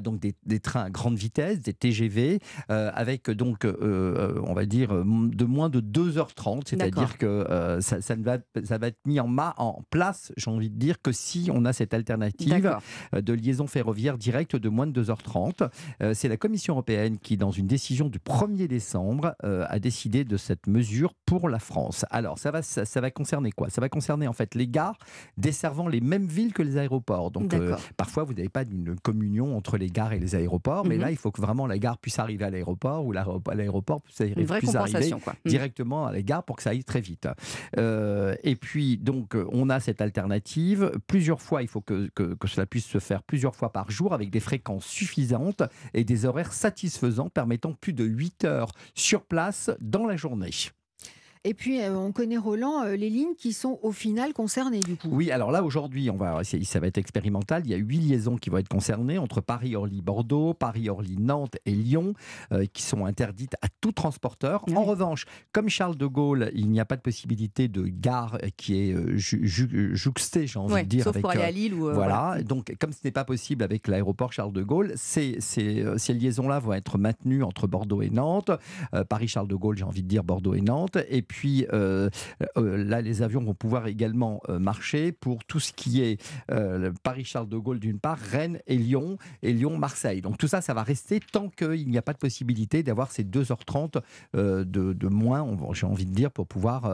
donc 0.01 0.19
des, 0.19 0.33
des 0.45 0.59
trains 0.59 0.83
à 0.83 0.89
grande 0.89 1.17
vitesse, 1.17 1.61
des 1.61 1.73
TGV, 1.73 2.39
avec 2.69 3.29
donc, 3.29 3.65
on 3.65 4.53
va 4.53 4.65
dire, 4.65 4.89
de 4.93 5.45
moins 5.45 5.69
de 5.69 5.81
2h30, 5.81 6.61
c'est-à-dire 6.67 7.17
que 7.17 7.77
ça, 7.81 7.97
va, 8.15 8.37
ça 8.63 8.77
va 8.77 8.87
être 8.87 8.99
mis 9.05 9.19
en, 9.19 9.27
ma, 9.27 9.53
en 9.57 9.83
place, 9.89 10.31
j'ai 10.37 10.49
envie 10.49 10.69
de 10.69 10.77
dire, 10.77 10.86
que 11.01 11.11
si 11.11 11.49
on 11.53 11.65
a 11.65 11.73
cette 11.73 11.93
alternative 11.93 12.77
euh, 13.13 13.21
de 13.21 13.33
liaison 13.33 13.67
ferroviaire 13.67 14.17
directe 14.17 14.55
de 14.55 14.69
moins 14.69 14.87
de 14.87 15.03
2h30. 15.03 15.69
Euh, 16.01 16.13
C'est 16.13 16.27
la 16.29 16.37
Commission 16.37 16.73
européenne 16.73 17.17
qui, 17.19 17.37
dans 17.37 17.51
une 17.51 17.67
décision 17.67 18.07
du 18.09 18.19
1er 18.19 18.67
décembre, 18.67 19.35
euh, 19.43 19.65
a 19.69 19.79
décidé 19.79 20.23
de 20.23 20.37
cette 20.37 20.67
mesure 20.67 21.13
pour 21.25 21.49
la 21.49 21.59
France. 21.59 22.05
Alors, 22.11 22.39
ça 22.39 22.51
va, 22.51 22.61
ça, 22.61 22.85
ça 22.85 23.01
va 23.01 23.11
concerner 23.11 23.51
quoi? 23.51 23.69
Ça 23.69 23.81
va 23.81 23.89
concerner 23.89 24.27
en 24.27 24.33
fait 24.33 24.55
les 24.55 24.67
gares 24.67 24.97
desservant 25.37 25.87
les 25.87 26.01
mêmes 26.01 26.25
villes 26.27 26.53
que 26.53 26.61
les 26.63 26.77
aéroports. 26.77 27.31
Donc, 27.31 27.53
euh, 27.53 27.75
parfois, 27.97 28.23
vous 28.23 28.33
n'avez 28.33 28.49
pas 28.49 28.63
une 28.63 28.95
communion 28.99 29.55
entre 29.57 29.77
les 29.77 29.89
gares 29.89 30.13
et 30.13 30.19
les 30.19 30.35
aéroports, 30.35 30.85
mais 30.85 30.95
Mhm. 30.95 31.01
là, 31.01 31.11
il 31.11 31.17
faut 31.17 31.31
que 31.31 31.41
vraiment 31.41 31.67
la 31.67 31.77
gare 31.77 31.97
puisse 31.97 32.19
arriver 32.19 32.45
à 32.45 32.49
l'aéroport 32.49 33.05
ou 33.05 33.11
l'aéroport 33.11 34.01
puisse 34.01 34.21
arriver, 34.21 34.45
puisse 34.59 34.75
arriver 34.75 35.09
quoi. 35.23 35.33
Mhm. 35.45 35.49
directement 35.49 36.05
à 36.07 36.11
la 36.11 36.21
gare 36.21 36.43
pour 36.43 36.55
que 36.55 36.63
ça 36.63 36.71
aille 36.71 36.83
très 36.83 37.01
vite. 37.01 37.27
Euh, 37.77 38.35
et 38.43 38.55
puis, 38.55 38.97
donc, 38.97 39.35
on 39.51 39.69
a 39.69 39.79
cette 39.79 40.01
alternative. 40.01 40.76
Plusieurs 41.07 41.41
fois. 41.41 41.61
Il 41.61 41.67
faut 41.67 41.81
que, 41.81 42.09
que, 42.15 42.33
que 42.35 42.47
cela 42.47 42.65
puisse 42.65 42.87
se 42.87 42.99
faire 42.99 43.23
plusieurs 43.23 43.55
fois 43.55 43.71
par 43.71 43.91
jour 43.91 44.13
avec 44.13 44.29
des 44.29 44.39
fréquences 44.39 44.85
suffisantes 44.85 45.63
et 45.93 46.03
des 46.03 46.25
horaires 46.25 46.53
satisfaisants 46.53 47.29
permettant 47.29 47.73
plus 47.73 47.93
de 47.93 48.03
8 48.03 48.45
heures 48.45 48.71
sur 48.95 49.23
place 49.23 49.71
dans 49.79 50.05
la 50.05 50.17
journée. 50.17 50.51
Et 51.47 51.53
puis, 51.53 51.81
euh, 51.81 51.95
on 51.97 52.11
connaît 52.11 52.37
Roland, 52.37 52.83
euh, 52.83 52.95
les 52.97 53.09
lignes 53.09 53.33
qui 53.37 53.53
sont 53.53 53.79
au 53.81 53.93
final 53.93 54.33
concernées 54.33 54.81
du 54.81 54.97
coup. 54.97 55.07
Oui, 55.09 55.31
alors 55.31 55.51
là 55.51 55.63
aujourd'hui, 55.63 56.09
on 56.09 56.17
va, 56.17 56.41
ça 56.43 56.79
va 56.81 56.87
être 56.87 56.97
expérimental. 56.97 57.61
Il 57.65 57.71
y 57.71 57.73
a 57.73 57.77
huit 57.77 57.99
liaisons 57.99 58.35
qui 58.35 58.49
vont 58.49 58.57
être 58.57 58.67
concernées 58.67 59.17
entre 59.17 59.39
Paris, 59.39 59.75
Orly, 59.77 60.01
Bordeaux, 60.01 60.53
Paris, 60.53 60.89
Orly, 60.89 61.15
Nantes 61.17 61.55
et 61.65 61.71
Lyon, 61.71 62.13
euh, 62.51 62.65
qui 62.73 62.81
sont 62.83 63.05
interdites 63.05 63.53
à 63.61 63.67
tout 63.79 63.93
transporteur. 63.93 64.65
En 64.75 64.83
revanche, 64.83 65.25
comme 65.53 65.69
Charles 65.69 65.95
de 65.95 66.05
Gaulle, 66.05 66.51
il 66.53 66.69
n'y 66.69 66.81
a 66.81 66.85
pas 66.85 66.97
de 66.97 67.01
possibilité 67.01 67.69
de 67.69 67.83
gare 67.87 68.37
qui 68.57 68.75
est 68.89 68.95
ju- 69.17 69.47
ju- 69.47 69.95
jouxtée, 69.95 70.47
j'ai 70.47 70.59
envie 70.59 70.73
Ouais, 70.73 70.83
de 70.83 70.89
dire. 70.89 71.05
sauf 71.05 71.17
pour 71.21 71.29
aller 71.31 71.43
à 71.43 71.51
Lille 71.51 71.73
ou, 71.73 71.87
euh, 71.87 71.93
voilà. 71.93 72.23
voilà. 72.27 72.43
Donc, 72.43 72.75
comme 72.79 72.91
ce 72.91 72.99
n'est 73.05 73.11
pas 73.11 73.23
possible 73.23 73.63
avec 73.63 73.87
l'aéroport 73.87 74.33
Charles 74.33 74.51
de 74.51 74.63
Gaulle, 74.63 74.91
ces, 74.95 75.37
ces, 75.39 75.81
euh, 75.81 75.97
ces 75.97 76.13
liaisons-là 76.13 76.59
vont 76.59 76.73
être 76.73 76.97
maintenues 76.97 77.43
entre 77.43 77.67
Bordeaux 77.67 78.01
et 78.01 78.09
Nantes. 78.09 78.51
Euh, 78.93 79.05
Paris-Charles 79.05 79.47
de 79.47 79.55
Gaulle, 79.55 79.77
j'ai 79.77 79.85
envie 79.85 80.03
de 80.03 80.07
dire 80.09 80.23
Bordeaux 80.25 80.53
et 80.55 80.61
Nantes. 80.61 80.97
Et 81.09 81.21
puis 81.21 81.36
euh, 81.45 82.09
euh, 82.57 82.83
là, 82.83 83.01
les 83.01 83.21
avions 83.21 83.41
vont 83.43 83.53
pouvoir 83.53 83.87
également 83.87 84.41
euh, 84.49 84.59
marcher 84.59 85.11
pour 85.11 85.43
tout 85.45 85.59
ce 85.59 85.73
qui 85.73 86.01
est 86.01 86.21
le 86.49 86.91
Paris-Charles 87.03 87.49
de 87.49 87.57
Gaulle 87.57 87.79
d'une 87.79 87.99
part, 87.99 88.17
Rennes 88.17 88.59
et 88.67 88.77
Lyon, 88.77 89.17
et 89.41 89.53
Lyon-Marseille. 89.53 90.21
Donc 90.21 90.37
tout 90.37 90.47
ça, 90.47 90.61
ça 90.61 90.73
va 90.73 90.83
rester 90.83 91.19
tant 91.19 91.49
qu'il 91.49 91.89
n'y 91.89 91.97
a 91.97 92.01
pas 92.01 92.13
de 92.13 92.17
possibilité 92.17 92.83
d'avoir 92.83 93.11
ces 93.11 93.23
2h30 93.23 94.01
euh, 94.35 94.63
de, 94.63 94.93
de 94.93 95.07
moins, 95.07 95.57
j'ai 95.73 95.85
envie 95.85 96.05
de 96.05 96.13
dire, 96.13 96.31
pour 96.31 96.47
pouvoir 96.47 96.89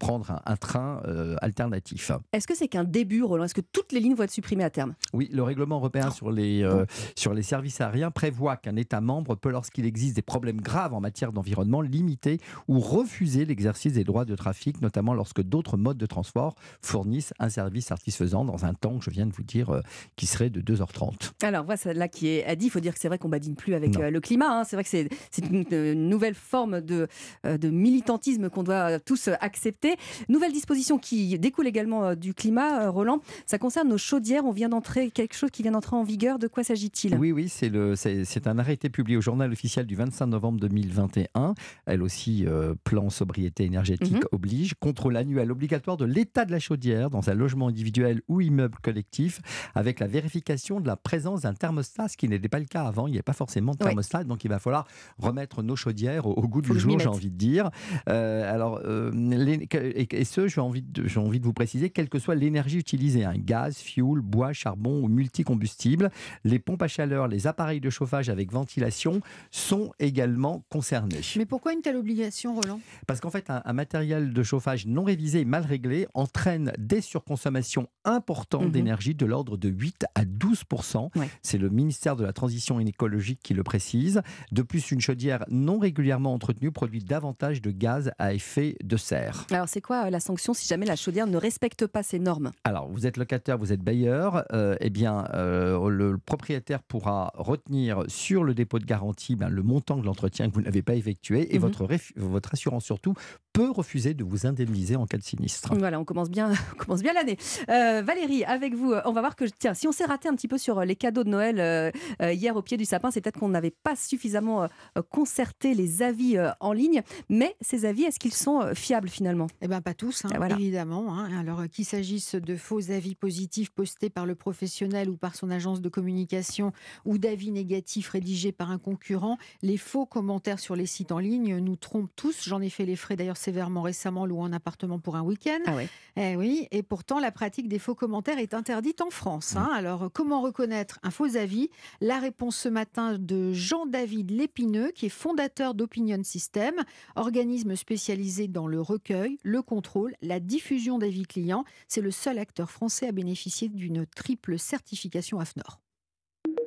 prendre 0.00 0.30
un, 0.30 0.40
un 0.44 0.56
train 0.56 1.02
alternatif. 1.40 2.10
Est-ce 2.32 2.46
que 2.46 2.54
c'est 2.54 2.68
qu'un 2.68 2.84
début, 2.84 3.22
Roland? 3.22 3.44
Est-ce 3.44 3.54
que 3.54 3.60
toutes 3.60 3.92
les 3.92 4.00
lignes 4.00 4.14
vont 4.14 4.24
être 4.24 4.30
supprimées 4.30 4.64
à 4.64 4.70
terme? 4.70 4.94
Oui, 5.12 5.28
le 5.32 5.42
règlement 5.42 5.76
européen 5.76 6.10
sur 6.10 6.30
les, 6.30 6.62
euh, 6.62 6.84
sur 7.14 7.34
les 7.34 7.42
services 7.42 7.80
aériens 7.80 8.10
prévoit 8.10 8.56
qu'un 8.56 8.76
État 8.76 9.00
membre 9.00 9.34
peut, 9.34 9.50
lorsqu'il 9.50 9.86
existe 9.86 10.16
des 10.16 10.22
problèmes 10.22 10.60
graves 10.60 10.94
en 10.94 11.00
matière 11.00 11.32
d'environnement, 11.32 11.80
limiter 11.80 12.38
ou 12.68 12.80
refuser 12.80 13.44
l'exercice 13.44 13.65
des 13.92 14.04
droits 14.04 14.24
de 14.24 14.34
trafic, 14.36 14.80
notamment 14.80 15.12
lorsque 15.14 15.42
d'autres 15.42 15.76
modes 15.76 15.98
de 15.98 16.06
transport 16.06 16.54
fournissent 16.82 17.32
un 17.38 17.48
service 17.48 17.86
satisfaisant 17.86 18.44
dans 18.44 18.64
un 18.64 18.74
temps 18.74 18.98
que 18.98 19.04
je 19.04 19.10
viens 19.10 19.26
de 19.26 19.32
vous 19.32 19.42
dire 19.42 19.70
euh, 19.70 19.80
qui 20.16 20.26
serait 20.26 20.50
de 20.50 20.60
2h30. 20.60 21.32
Alors, 21.42 21.64
voilà, 21.64 21.76
celle-là 21.76 22.08
qui 22.08 22.28
est 22.28 22.44
a 22.46 22.54
dit, 22.56 22.66
il 22.66 22.70
faut 22.70 22.80
dire 22.80 22.94
que 22.94 23.00
c'est 23.00 23.08
vrai 23.08 23.18
qu'on 23.18 23.28
badine 23.28 23.54
plus 23.56 23.74
avec 23.74 23.94
Non. 23.94 24.02
euh, 24.02 24.10
le 24.10 24.20
climat. 24.20 24.60
hein. 24.60 24.64
C'est 24.64 24.76
vrai 24.76 24.84
que 24.84 24.88
c'est 24.90 25.08
une, 25.50 25.64
une 25.70 26.08
nouvelle 26.08 26.34
forme 26.34 26.80
de, 26.80 27.08
euh, 27.44 27.58
de 27.58 27.68
militantisme 27.70 28.48
qu'on 28.50 28.62
doit 28.62 28.98
tous 29.00 29.28
euh, 29.28 29.34
accepter. 29.40 29.96
Nouvelle 30.28 30.52
disposition 30.52 30.98
qui 30.98 31.38
découle 31.38 31.66
également 31.66 32.04
euh, 32.06 32.14
du 32.14 32.34
climat, 32.34 32.82
euh, 32.84 32.90
Roland. 32.90 33.20
Ça 33.46 33.58
concerne 33.58 33.88
nos 33.88 33.98
chaudières. 33.98 34.44
On 34.44 34.52
vient 34.52 34.68
d'entrer, 34.68 35.10
quelque 35.10 35.34
chose 35.34 35.50
qui 35.50 35.62
vient 35.62 35.72
d'entrer 35.72 35.96
en 35.96 36.04
vigueur. 36.04 36.38
De 36.38 36.46
quoi 36.48 36.62
s'agit-il? 36.64 37.14
Oui, 37.16 37.32
oui, 37.32 37.48
c'est 37.48 37.68
le- 37.68 37.94
c'est 37.96 38.46
un 38.46 38.58
arrêté 38.58 38.88
publié 38.90 39.16
au 39.16 39.20
journal 39.20 39.50
officiel 39.52 39.86
du 39.86 39.96
25 39.96 40.26
novembre 40.26 40.60
2021. 40.60 41.54
Elle 41.86 42.02
aussi, 42.02 42.44
euh, 42.46 42.74
plan 42.84 43.10
sobriété 43.10 43.55
énergétique 43.64 44.12
Mhm. 44.14 44.28
oblige. 44.32 44.74
Contrôle 44.80 45.16
annuel 45.16 45.50
obligatoire 45.50 45.96
de 45.96 46.04
l'état 46.04 46.44
de 46.44 46.52
la 46.52 46.58
chaudière 46.58 47.10
dans 47.10 47.30
un 47.30 47.34
logement 47.34 47.68
individuel 47.68 48.20
ou 48.28 48.40
immeuble 48.40 48.78
collectif, 48.82 49.40
avec 49.74 50.00
la 50.00 50.06
vérification 50.06 50.80
de 50.80 50.86
la 50.86 50.96
présence 50.96 51.42
d'un 51.42 51.54
thermostat, 51.54 52.08
ce 52.08 52.16
qui 52.16 52.28
n'était 52.28 52.48
pas 52.48 52.58
le 52.58 52.64
cas 52.66 52.84
avant. 52.84 53.06
Il 53.06 53.12
n'y 53.12 53.16
avait 53.16 53.22
pas 53.22 53.32
forcément 53.32 53.72
de 53.72 53.78
Ouais. 53.78 53.86
thermostat, 53.90 54.24
donc 54.24 54.44
il 54.44 54.48
va 54.48 54.58
falloir 54.58 54.86
remettre 55.18 55.62
nos 55.62 55.76
chaudières 55.76 56.26
au, 56.26 56.32
au 56.32 56.48
goût 56.48 56.62
Faut 56.62 56.74
du 56.74 56.80
jour, 56.80 56.98
j'ai 56.98 57.06
envie 57.08 57.30
de 57.30 57.36
dire. 57.36 57.70
Euh, 58.08 58.52
alors, 58.52 58.80
euh, 58.84 59.10
les- 59.12 59.68
et, 59.72 60.20
et 60.20 60.24
ce, 60.24 60.48
j'ai 60.48 60.60
envie, 60.60 60.82
de, 60.82 61.06
j'ai 61.06 61.20
envie 61.20 61.40
de 61.40 61.44
vous 61.44 61.52
préciser, 61.52 61.90
quelle 61.90 62.08
que 62.08 62.18
soit 62.18 62.34
l'énergie 62.34 62.78
utilisée, 62.78 63.24
un 63.24 63.36
gaz, 63.38 63.76
fioul, 63.76 64.20
bois, 64.20 64.52
charbon 64.52 65.02
ou 65.02 65.08
multicombustible, 65.08 66.10
les 66.44 66.58
pompes 66.58 66.82
à 66.82 66.88
chaleur, 66.88 67.28
les 67.28 67.46
appareils 67.46 67.80
de 67.80 67.90
chauffage 67.90 68.28
avec 68.28 68.52
ventilation 68.52 69.20
sont 69.50 69.92
également 69.98 70.64
concernés. 70.70 71.20
Mais 71.36 71.46
pourquoi 71.46 71.72
une 71.72 71.82
telle 71.82 71.96
obligation, 71.96 72.54
Roland? 72.54 72.80
Parce 73.06 73.20
qu'en 73.20 73.30
fait, 73.30 73.45
un, 73.50 73.62
un 73.64 73.72
matériel 73.72 74.32
de 74.32 74.42
chauffage 74.42 74.86
non 74.86 75.04
révisé 75.04 75.40
et 75.40 75.44
mal 75.44 75.64
réglé 75.64 76.06
entraîne 76.14 76.72
des 76.78 77.00
surconsommations 77.00 77.88
importantes 78.04 78.64
Mhm. 78.64 78.70
d'énergie 78.70 79.14
de 79.14 79.26
l'ordre 79.26 79.56
de 79.56 79.68
8 79.68 80.06
à 80.14 80.24
12% 80.24 81.10
C'est 81.42 81.58
le 81.58 81.68
ministère 81.68 82.16
de 82.16 82.24
la 82.24 82.32
Transition 82.32 82.78
écologique 82.80 83.40
qui 83.42 83.54
le 83.54 83.62
précise. 83.62 84.22
De 84.52 84.62
plus, 84.62 84.90
une 84.90 85.00
chaudière 85.00 85.44
non 85.48 85.78
régulièrement 85.78 86.32
entretenue 86.32 86.70
produit 86.70 87.00
davantage 87.02 87.60
de 87.62 87.70
gaz 87.70 88.12
à 88.18 88.32
effet 88.34 88.76
de 88.82 88.96
serre. 88.96 89.46
Alors, 89.50 89.68
c'est 89.68 89.80
quoi 89.80 90.06
euh, 90.06 90.10
la 90.10 90.20
sanction 90.20 90.54
si 90.54 90.66
jamais 90.66 90.86
la 90.86 90.96
chaudière 90.96 91.26
ne 91.26 91.36
respecte 91.36 91.86
pas 91.86 92.02
ces 92.02 92.18
normes? 92.18 92.52
Alors, 92.64 92.88
vous 92.88 93.06
êtes 93.06 93.16
locataire, 93.16 93.58
vous 93.58 93.72
êtes 93.72 93.82
bailleur, 93.82 94.44
euh, 94.52 94.76
eh 94.80 94.90
bien, 94.90 95.26
euh, 95.34 95.88
le 95.88 96.18
propriétaire 96.18 96.82
pourra 96.82 97.32
retenir 97.34 98.04
sur 98.08 98.44
le 98.44 98.54
dépôt 98.54 98.78
de 98.78 98.84
garantie 98.84 99.36
ben, 99.36 99.48
le 99.48 99.62
montant 99.62 99.96
de 99.96 100.04
l'entretien 100.04 100.48
que 100.48 100.54
vous 100.54 100.62
n'avez 100.62 100.82
pas 100.82 100.94
effectué 100.94 101.54
et 101.54 101.58
Mhm. 101.58 101.62
votre, 101.62 101.88
votre 102.16 102.54
assurance 102.54 102.84
surtout 102.84 103.14
peut 103.52 103.70
refuser 103.70 104.12
de 104.12 104.22
vous 104.22 104.46
indemniser 104.46 104.96
en 104.96 105.06
cas 105.06 105.16
de 105.16 105.22
sinistre. 105.22 105.74
Voilà, 105.78 105.98
on 105.98 106.04
commence 106.04 106.28
bien, 106.30 106.52
on 106.74 106.76
commence 106.76 107.02
bien 107.02 107.14
l'année. 107.14 107.38
Euh, 107.70 108.02
Valérie, 108.02 108.44
avec 108.44 108.74
vous, 108.74 108.92
on 109.04 109.12
va 109.12 109.20
voir 109.20 109.34
que 109.34 109.44
tiens, 109.46 109.72
si 109.72 109.88
on 109.88 109.92
s'est 109.92 110.04
raté 110.04 110.28
un 110.28 110.34
petit 110.34 110.48
peu 110.48 110.58
sur 110.58 110.78
euh, 110.80 110.84
les 110.84 110.94
cadeaux 110.96 111.24
de 111.24 111.30
Noël 111.30 111.58
euh, 111.58 112.32
hier 112.32 112.54
au 112.56 112.60
pied 112.62 112.76
du 112.76 112.84
sapin, 112.84 113.10
c'est 113.10 113.22
peut-être 113.22 113.38
qu'on 113.38 113.48
n'avait 113.48 113.70
pas 113.82 113.96
suffisamment 113.96 114.64
euh, 114.64 114.68
concerté 115.10 115.72
les 115.74 116.02
avis 116.02 116.36
euh, 116.36 116.50
en 116.60 116.72
ligne. 116.72 117.02
Mais 117.30 117.56
ces 117.62 117.86
avis, 117.86 118.02
est-ce 118.04 118.18
qu'ils 118.18 118.34
sont 118.34 118.60
euh, 118.60 118.74
fiables 118.74 119.08
finalement? 119.08 119.46
Eh 119.62 119.68
bien, 119.68 119.80
pas 119.80 119.94
tous, 119.94 120.24
hein, 120.26 120.30
voilà. 120.36 120.54
évidemment. 120.56 121.18
hein. 121.18 121.30
Alors, 121.40 121.62
qu'il 121.68 121.84
s'agisse 121.86 122.34
de 122.34 122.56
faux 122.56 122.90
avis 122.90 123.14
positifs 123.14 123.70
postés 123.70 124.10
par 124.10 124.26
le 124.26 124.34
professionnel 124.34 125.08
ou 125.08 125.16
par 125.16 125.34
son 125.34 125.50
agence 125.50 125.80
de 125.80 125.88
communication 125.88 126.72
ou 127.06 127.16
d'avis 127.16 127.50
négatifs 127.52 128.10
rédigés 128.10 128.52
par 128.52 128.70
un 128.70 128.78
concurrent, 128.78 129.38
les 129.62 129.78
faux 129.78 130.04
commentaires 130.06 130.58
sur 130.58 130.76
les 130.76 130.86
sites 130.86 131.10
en 131.10 131.18
ligne 131.18 131.56
nous 131.58 131.76
trompent 131.76 132.10
tous. 132.16 132.42
J'en 132.46 132.60
ai 132.60 132.68
fait 132.68 132.84
les 132.84 132.96
frais 132.96 133.16
d'ailleurs 133.16 133.25
sévèrement 133.34 133.80
récemment, 133.80 134.26
louant 134.26 134.44
un 134.44 134.52
appartement 134.52 134.98
pour 134.98 135.16
un 135.16 135.22
week-end. 135.22 135.58
Ah 135.66 135.74
ouais. 135.74 135.88
Eh 136.16 136.36
oui, 136.36 136.68
et 136.70 136.82
pourtant 136.82 137.18
la 137.18 137.32
pratique 137.32 137.66
des 137.66 137.78
faux 137.78 137.94
commentaires 137.94 138.38
est 138.38 138.52
interdite 138.52 139.00
en 139.00 139.10
France. 139.10 139.56
hein. 139.56 139.70
Alors 139.74 140.04
euh, 140.04 140.08
comment 140.08 140.42
reconnaître 140.42 140.98
un 141.02 141.10
faux 141.10 141.36
avis? 141.36 141.70
La 142.00 142.18
réponse 142.18 142.56
ce 142.56 142.68
matin 142.68 143.18
de 143.18 143.52
Jean-David 143.52 144.30
Lépineux, 144.30 144.92
qui 144.94 145.06
est 145.06 145.08
fondateur 145.08 145.74
d'Opinion 145.74 146.22
System, 146.22 146.74
organisme 147.16 147.74
spécialisé 147.74 148.48
dans 148.48 148.66
le 148.66 148.80
recueil, 148.80 149.38
le 149.42 149.62
contrôle, 149.62 150.14
la 150.20 150.38
diffusion 150.40 150.98
d'avis 150.98 151.24
clients. 151.24 151.64
C'est 151.88 152.02
le 152.02 152.10
seul 152.10 152.38
acteur 152.38 152.70
français 152.70 153.08
à 153.08 153.12
bénéficier 153.12 153.68
d'une 153.68 154.04
triple 154.04 154.58
certification 154.58 155.40
AFNOR. 155.40 155.80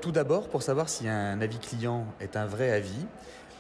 Tout 0.02 0.12
d'abord, 0.12 0.48
pour 0.50 0.64
savoir 0.64 0.90
si 0.90 1.08
un 1.08 1.42
avis 1.42 1.60
client 1.60 2.08
est 2.20 2.38
un 2.38 2.46
vrai 2.46 2.72
avis, 2.72 3.06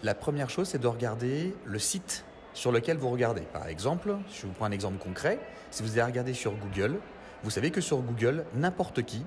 la 0.03 0.15
première 0.15 0.49
chose, 0.49 0.69
c'est 0.69 0.79
de 0.79 0.87
regarder 0.87 1.53
le 1.65 1.77
site 1.77 2.23
sur 2.53 2.71
lequel 2.71 2.97
vous 2.97 3.09
regardez. 3.09 3.41
Par 3.41 3.67
exemple, 3.67 4.15
je 4.33 4.47
vous 4.47 4.53
prends 4.53 4.65
un 4.65 4.71
exemple 4.71 4.97
concret, 4.97 5.39
si 5.71 5.83
vous 5.83 5.93
allez 5.93 6.03
regarder 6.03 6.33
sur 6.33 6.53
Google, 6.55 6.99
vous 7.43 7.49
savez 7.49 7.71
que 7.71 7.81
sur 7.81 7.99
Google, 7.99 8.43
n'importe 8.53 9.03
qui 9.03 9.23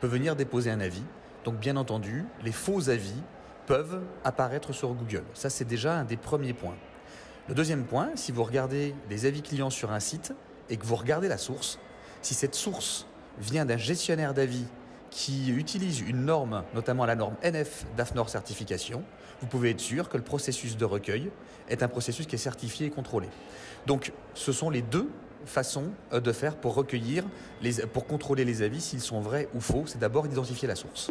peut 0.00 0.06
venir 0.06 0.36
déposer 0.36 0.70
un 0.70 0.80
avis. 0.80 1.02
Donc 1.44 1.56
bien 1.56 1.76
entendu, 1.76 2.24
les 2.42 2.52
faux 2.52 2.90
avis 2.90 3.20
peuvent 3.66 4.02
apparaître 4.24 4.72
sur 4.72 4.94
Google. 4.94 5.24
Ça, 5.34 5.50
c'est 5.50 5.64
déjà 5.64 5.94
un 5.98 6.04
des 6.04 6.16
premiers 6.16 6.52
points. 6.52 6.76
Le 7.48 7.54
deuxième 7.54 7.84
point, 7.84 8.10
si 8.14 8.32
vous 8.32 8.44
regardez 8.44 8.94
les 9.10 9.26
avis 9.26 9.42
clients 9.42 9.70
sur 9.70 9.92
un 9.92 10.00
site 10.00 10.32
et 10.68 10.76
que 10.76 10.86
vous 10.86 10.96
regardez 10.96 11.28
la 11.28 11.38
source, 11.38 11.78
si 12.22 12.34
cette 12.34 12.54
source 12.54 13.06
vient 13.38 13.64
d'un 13.64 13.76
gestionnaire 13.76 14.34
d'avis 14.34 14.64
qui 15.10 15.50
utilise 15.50 16.00
une 16.00 16.24
norme, 16.24 16.64
notamment 16.74 17.06
la 17.06 17.14
norme 17.14 17.36
NF 17.42 17.86
d'AFNOR 17.96 18.28
certification, 18.28 19.02
vous 19.40 19.46
pouvez 19.46 19.70
être 19.70 19.80
sûr 19.80 20.08
que 20.08 20.16
le 20.16 20.22
processus 20.22 20.76
de 20.76 20.84
recueil 20.84 21.30
est 21.68 21.82
un 21.82 21.88
processus 21.88 22.26
qui 22.26 22.34
est 22.34 22.38
certifié 22.38 22.86
et 22.86 22.90
contrôlé. 22.90 23.28
Donc, 23.86 24.12
ce 24.34 24.52
sont 24.52 24.70
les 24.70 24.82
deux 24.82 25.08
façons 25.44 25.90
euh, 26.12 26.20
de 26.20 26.32
faire 26.32 26.56
pour 26.56 26.74
recueillir, 26.74 27.24
pour 27.92 28.06
contrôler 28.06 28.44
les 28.44 28.62
avis 28.62 28.80
s'ils 28.80 29.00
sont 29.00 29.20
vrais 29.20 29.48
ou 29.54 29.60
faux. 29.60 29.84
C'est 29.86 29.98
d'abord 29.98 30.26
d'identifier 30.26 30.68
la 30.68 30.76
source. 30.76 31.10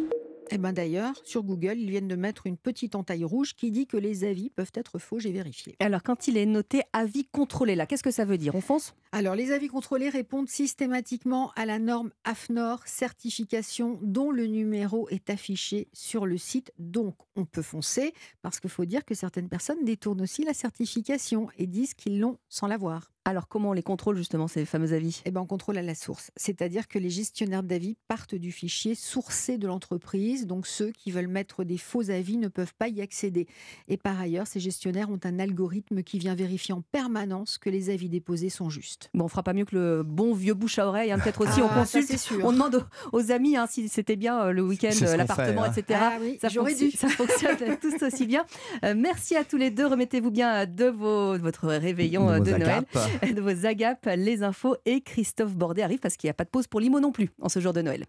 Eh 0.50 0.58
ben 0.58 0.72
d'ailleurs, 0.72 1.20
sur 1.24 1.42
Google, 1.42 1.76
ils 1.76 1.90
viennent 1.90 2.06
de 2.06 2.14
mettre 2.14 2.46
une 2.46 2.56
petite 2.56 2.94
entaille 2.94 3.24
rouge 3.24 3.54
qui 3.54 3.72
dit 3.72 3.86
que 3.86 3.96
les 3.96 4.24
avis 4.24 4.50
peuvent 4.50 4.70
être 4.74 4.98
faux, 4.98 5.18
j'ai 5.18 5.32
vérifié. 5.32 5.74
Alors, 5.80 6.02
quand 6.02 6.28
il 6.28 6.36
est 6.36 6.46
noté 6.46 6.82
avis 6.92 7.24
contrôlé, 7.24 7.74
là, 7.74 7.86
qu'est-ce 7.86 8.02
que 8.02 8.12
ça 8.12 8.24
veut 8.24 8.38
dire? 8.38 8.54
On 8.54 8.60
fonce? 8.60 8.94
Alors, 9.10 9.34
les 9.34 9.50
avis 9.50 9.68
contrôlés 9.68 10.08
répondent 10.08 10.48
systématiquement 10.48 11.52
à 11.56 11.66
la 11.66 11.78
norme 11.78 12.10
AFNOR 12.24 12.86
certification 12.86 13.98
dont 14.02 14.30
le 14.30 14.46
numéro 14.46 15.08
est 15.08 15.30
affiché 15.30 15.88
sur 15.92 16.26
le 16.26 16.38
site. 16.38 16.72
Donc, 16.78 17.16
on 17.34 17.44
peut 17.44 17.62
foncer 17.62 18.14
parce 18.42 18.60
qu'il 18.60 18.70
faut 18.70 18.84
dire 18.84 19.04
que 19.04 19.14
certaines 19.14 19.48
personnes 19.48 19.84
détournent 19.84 20.22
aussi 20.22 20.44
la 20.44 20.54
certification 20.54 21.48
et 21.58 21.66
disent 21.66 21.94
qu'ils 21.94 22.20
l'ont 22.20 22.38
sans 22.48 22.68
l'avoir. 22.68 23.10
Alors 23.28 23.48
comment 23.48 23.70
on 23.70 23.72
les 23.72 23.82
contrôle 23.82 24.16
justement 24.16 24.46
ces 24.46 24.64
fameux 24.64 24.92
avis? 24.92 25.20
Eh 25.24 25.32
ben 25.32 25.40
on 25.40 25.46
contrôle 25.46 25.76
à 25.78 25.82
la 25.82 25.96
source, 25.96 26.30
c'est-à-dire 26.36 26.86
que 26.86 26.96
les 27.00 27.10
gestionnaires 27.10 27.64
d'avis 27.64 27.96
partent 28.06 28.36
du 28.36 28.52
fichier 28.52 28.94
sourcé 28.94 29.58
de 29.58 29.66
l'entreprise, 29.66 30.46
donc 30.46 30.68
ceux 30.68 30.92
qui 30.92 31.10
veulent 31.10 31.26
mettre 31.26 31.64
des 31.64 31.76
faux 31.76 32.08
avis 32.10 32.36
ne 32.36 32.46
peuvent 32.46 32.74
pas 32.78 32.86
y 32.86 33.00
accéder. 33.02 33.48
Et 33.88 33.96
par 33.96 34.20
ailleurs, 34.20 34.46
ces 34.46 34.60
gestionnaires 34.60 35.10
ont 35.10 35.18
un 35.24 35.40
algorithme 35.40 36.04
qui 36.04 36.20
vient 36.20 36.36
vérifier 36.36 36.72
en 36.72 36.82
permanence 36.82 37.58
que 37.58 37.68
les 37.68 37.90
avis 37.90 38.08
déposés 38.08 38.48
sont 38.48 38.70
justes. 38.70 39.10
Bon, 39.12 39.24
on 39.24 39.28
fera 39.28 39.42
pas 39.42 39.54
mieux 39.54 39.64
que 39.64 39.74
le 39.74 40.02
bon 40.04 40.32
vieux 40.32 40.54
bouche 40.54 40.78
à 40.78 40.86
oreille. 40.86 41.10
hein. 41.10 41.18
Peut-être 41.18 41.40
aussi 41.40 41.60
on 41.60 41.66
Ah, 41.68 41.84
ça, 41.84 41.98
consulte, 41.98 42.20
sûr. 42.20 42.44
on 42.44 42.52
demande 42.52 42.86
aux, 43.12 43.32
amis 43.32 43.56
hein, 43.56 43.66
si 43.68 43.88
c'était 43.88 44.14
bien 44.14 44.40
euh, 44.40 44.52
le 44.52 44.62
week-end, 44.62 44.90
euh, 45.02 45.16
l'appartement, 45.16 45.64
hein. 45.64 45.72
etc. 45.76 45.98
Ah 46.00 46.18
oui, 46.20 46.38
ça, 46.40 46.48
fonctionne, 46.48 46.90
dû. 46.90 46.96
ça 46.96 47.08
fonctionne 47.08 47.56
tous 47.80 48.04
aussi 48.06 48.26
bien. 48.26 48.44
Euh, 48.84 48.94
merci 48.96 49.34
à 49.34 49.42
tous 49.42 49.56
les 49.56 49.72
deux. 49.72 49.86
Remettez-vous 49.86 50.30
bien 50.30 50.64
de, 50.64 50.84
vos, 50.84 51.36
de 51.36 51.42
votre 51.42 51.66
réveillon 51.66 52.38
De 52.38 52.50
Noël, 52.50 52.62
agapes. 52.62 52.98
de 53.34 53.40
vos 53.40 53.66
agapes, 53.66 54.08
les 54.16 54.42
infos 54.42 54.76
et 54.84 55.00
Christophe 55.00 55.54
Bordet 55.54 55.82
arrive 55.82 55.98
parce 55.98 56.16
qu'il 56.16 56.28
n'y 56.28 56.32
a 56.32 56.34
pas 56.34 56.44
de 56.44 56.50
pause 56.50 56.66
pour 56.66 56.80
l'IMO 56.80 57.00
non 57.00 57.12
plus 57.12 57.30
en 57.40 57.48
ce 57.48 57.60
jour 57.60 57.72
de 57.72 57.82
Noël. 57.82 58.04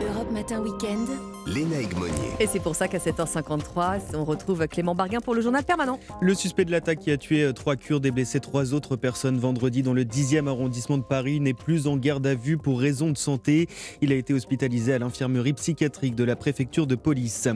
Europe 0.00 0.30
Matin 0.32 0.60
Week-end. 0.62 1.06
Léna 1.46 1.80
Egmonier. 1.80 2.12
Et 2.40 2.46
c'est 2.46 2.60
pour 2.60 2.74
ça 2.74 2.88
qu'à 2.88 2.98
7h53, 2.98 4.00
on 4.14 4.24
retrouve 4.24 4.66
Clément 4.66 4.94
Barguin 4.94 5.20
pour 5.20 5.34
le 5.34 5.42
journal 5.42 5.62
permanent. 5.62 6.00
Le 6.20 6.34
suspect 6.34 6.64
de 6.64 6.70
l'attaque 6.70 7.00
qui 7.00 7.10
a 7.10 7.18
tué 7.18 7.42
euh, 7.42 7.52
trois 7.52 7.76
Kurdes 7.76 8.06
et 8.06 8.10
blessé 8.10 8.40
trois 8.40 8.72
autres 8.72 8.96
personnes 8.96 9.38
vendredi 9.38 9.82
dans 9.82 9.92
le 9.92 10.04
10e 10.04 10.48
arrondissement 10.48 10.96
de 10.96 11.02
Paris 11.02 11.40
n'est 11.40 11.54
plus 11.54 11.86
en 11.86 11.98
garde 11.98 12.26
à 12.26 12.34
vue 12.34 12.56
pour 12.56 12.80
raison 12.80 13.10
de 13.10 13.18
santé. 13.18 13.68
Il 14.00 14.10
a 14.10 14.14
été 14.14 14.32
hospitalisé 14.32 14.94
à 14.94 14.98
l'infirmerie 14.98 15.52
psychiatrique 15.52 16.14
de 16.14 16.24
la 16.24 16.34
préfecture 16.34 16.86
de 16.86 16.94
police. 16.94 17.46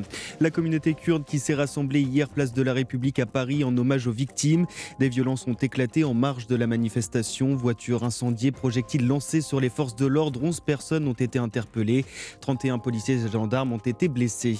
La 0.41 0.51
communauté 0.51 0.93
kurde 0.93 1.25
qui 1.25 1.39
s'est 1.39 1.55
rassemblée 1.55 2.03
hier 2.03 2.29
place 2.29 2.53
de 2.53 2.63
la 2.63 2.75
République 2.75 3.19
à 3.19 3.27
Paris 3.27 3.65
en 3.65 3.77
hommage 3.77 4.07
aux 4.07 4.13
victimes. 4.13 4.67
Des 5.01 5.09
violences 5.09 5.47
ont 5.47 5.55
éclaté 5.55 6.05
en 6.05 6.15
marge 6.15 6.47
de 6.47 6.57
la 6.57 6.67
manifestation. 6.67 7.55
Voitures 7.55 8.05
incendiées, 8.05 8.53
projectiles 8.53 9.07
lancés 9.07 9.41
sur 9.41 9.61
les 9.61 9.71
forces 9.71 9.97
de 9.97 10.07
l'ordre. 10.07 10.43
11 10.43 10.61
personnes 10.61 11.09
ont 11.09 11.15
été 11.15 11.39
interpellées. 11.39 12.05
31 12.41 12.79
policiers 12.79 13.25
et 13.25 13.29
gendarmes 13.29 13.73
ont 13.73 13.78
été 13.79 14.09
blessés. 14.09 14.59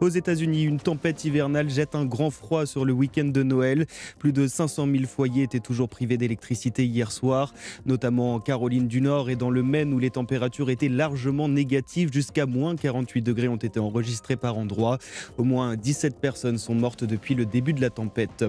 Aux 0.00 0.08
États-Unis, 0.08 0.64
une 0.64 0.80
tempête 0.80 1.24
hivernale 1.24 1.70
jette 1.70 1.94
un 1.94 2.04
grand 2.04 2.30
froid 2.30 2.66
sur 2.66 2.84
le 2.84 2.92
week-end 2.92 3.24
de 3.24 3.42
Noël. 3.42 3.86
Plus 4.18 4.32
de 4.32 4.46
500 4.46 4.86
000 4.90 5.04
foyers 5.04 5.42
étaient 5.42 5.60
toujours 5.60 5.88
privés 5.88 6.16
d'électricité 6.16 6.84
hier 6.84 7.12
soir, 7.12 7.54
notamment 7.86 8.34
en 8.34 8.40
Caroline 8.40 8.88
du 8.88 9.00
Nord 9.00 9.30
et 9.30 9.36
dans 9.36 9.50
le 9.50 9.62
Maine 9.62 9.92
où 9.92 9.98
les 9.98 10.10
températures 10.10 10.70
étaient 10.70 10.88
largement 10.88 11.48
négatives. 11.48 12.12
Jusqu'à 12.12 12.46
moins 12.46 12.76
48 12.76 13.22
degrés 13.22 13.48
ont 13.48 13.56
été 13.56 13.80
enregistrés 13.80 14.36
par 14.36 14.58
endroits. 14.58 14.98
Au 15.38 15.44
moins 15.44 15.76
17 15.76 16.20
personnes 16.20 16.58
sont 16.58 16.74
mortes 16.74 17.04
depuis 17.04 17.34
le 17.34 17.46
début 17.46 17.72
de 17.72 17.80
la 17.80 17.90
tempête. 17.90 18.44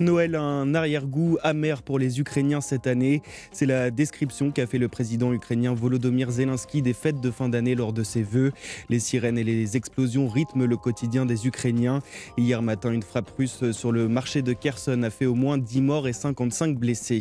Noël 0.00 0.34
a 0.34 0.42
un 0.42 0.74
arrière-goût 0.74 1.38
amer 1.42 1.82
pour 1.82 1.98
les 1.98 2.20
Ukrainiens 2.20 2.60
cette 2.60 2.86
année. 2.86 3.22
C'est 3.52 3.66
la 3.66 3.90
description 3.90 4.50
qu'a 4.50 4.66
fait 4.66 4.78
le 4.78 4.88
président 4.88 5.32
ukrainien 5.32 5.74
Volodymyr 5.74 6.30
Zelensky 6.30 6.82
des 6.82 6.92
fêtes 6.92 7.20
de 7.20 7.30
fin 7.30 7.48
d'année 7.48 7.74
lors 7.74 7.92
de 7.92 8.02
ses 8.02 8.22
vœux. 8.22 8.52
Les 8.88 8.98
sirènes 8.98 9.38
et 9.48 9.54
les 9.54 9.76
explosions 9.76 10.28
rythment 10.28 10.64
le 10.64 10.76
quotidien 10.76 11.26
des 11.26 11.46
Ukrainiens. 11.46 12.00
Hier 12.38 12.62
matin, 12.62 12.92
une 12.92 13.02
frappe 13.02 13.30
russe 13.36 13.70
sur 13.72 13.92
le 13.92 14.08
marché 14.08 14.42
de 14.42 14.52
Kherson 14.52 15.02
a 15.02 15.10
fait 15.10 15.26
au 15.26 15.34
moins 15.34 15.58
10 15.58 15.80
morts 15.82 16.08
et 16.08 16.12
55 16.12 16.78
blessés. 16.78 17.20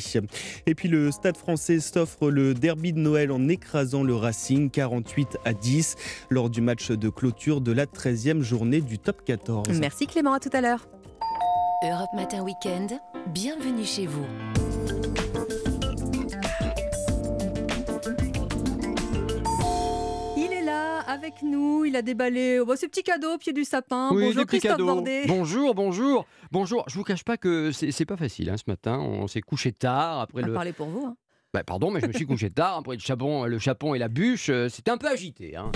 Et 0.66 0.76
puis 0.76 0.88
le 0.88 1.12
Stade 1.12 1.38
français 1.38 1.80
s'offre 1.80 2.30
le 2.30 2.54
derby 2.54 2.94
de 2.94 3.00
Noël 3.00 3.32
en 3.32 3.48
écrasant 3.48 4.04
le 4.04 4.16
Racing 4.16 4.70
48 4.70 5.38
à 5.46 5.54
10 5.54 5.96
lors 6.30 6.50
du 6.50 6.62
match 6.62 6.92
de 6.92 7.10
clôture 7.10 7.62
de 7.62 7.72
la 7.72 7.86
13e 7.86 8.42
journée 8.42 8.82
du 8.82 9.00
top 9.00 9.24
14. 9.26 9.80
Merci 9.80 10.08
Clément, 10.08 10.34
à 10.34 10.40
tout 10.40 10.50
à 10.54 10.62
l'heure. 10.62 10.88
Europe 11.84 12.14
Matin 12.14 12.44
Week-end. 12.44 12.88
Bienvenue 13.34 13.86
chez 13.86 14.06
vous. 14.06 15.01
Avec 21.22 21.44
nous, 21.44 21.86
il 21.86 21.96
a 21.96 22.02
déballé 22.02 22.60
oh, 22.60 22.66
bah, 22.66 22.76
ses 22.76 22.88
petits 22.88 23.04
cadeaux 23.04 23.36
au 23.36 23.38
pied 23.38 23.54
du 23.54 23.64
sapin. 23.64 24.10
Oui, 24.12 24.24
Bonjour 24.26 24.46
Christophe. 24.48 24.78
Bordet. 24.80 25.26
Bonjour, 25.28 25.76
bonjour, 25.76 26.26
bonjour. 26.52 26.84
Je 26.88 26.96
vous 26.96 27.04
cache 27.04 27.24
pas 27.24 27.38
que 27.38 27.72
c'est 27.72 28.06
pas 28.06 28.18
facile 28.18 28.50
hein, 28.50 28.58
ce 28.58 28.64
matin. 28.68 28.98
On 28.98 29.28
s'est 29.28 29.42
couché 29.42 29.72
tard 29.72 30.22
après 30.22 30.42
va 30.42 30.48
le. 30.48 30.54
parler 30.54 30.74
pour 30.74 30.88
vous. 30.88 31.06
hein. 31.06 31.16
Bah, 31.54 31.64
pardon, 31.64 31.92
mais 31.92 32.00
je 32.00 32.08
me 32.08 32.14
suis 32.14 32.26
couché 32.26 32.50
tard 32.50 32.78
après 32.78 32.96
le 32.96 33.02
chapon, 33.02 33.46
le 33.46 33.60
chapon 33.60 33.94
et 33.94 34.00
la 34.00 34.08
bûche. 34.08 34.50
euh, 34.50 34.68
C'était 34.70 34.90
un 34.90 34.98
peu 34.98 35.08
agité. 35.10 35.56
Hein. 35.56 35.72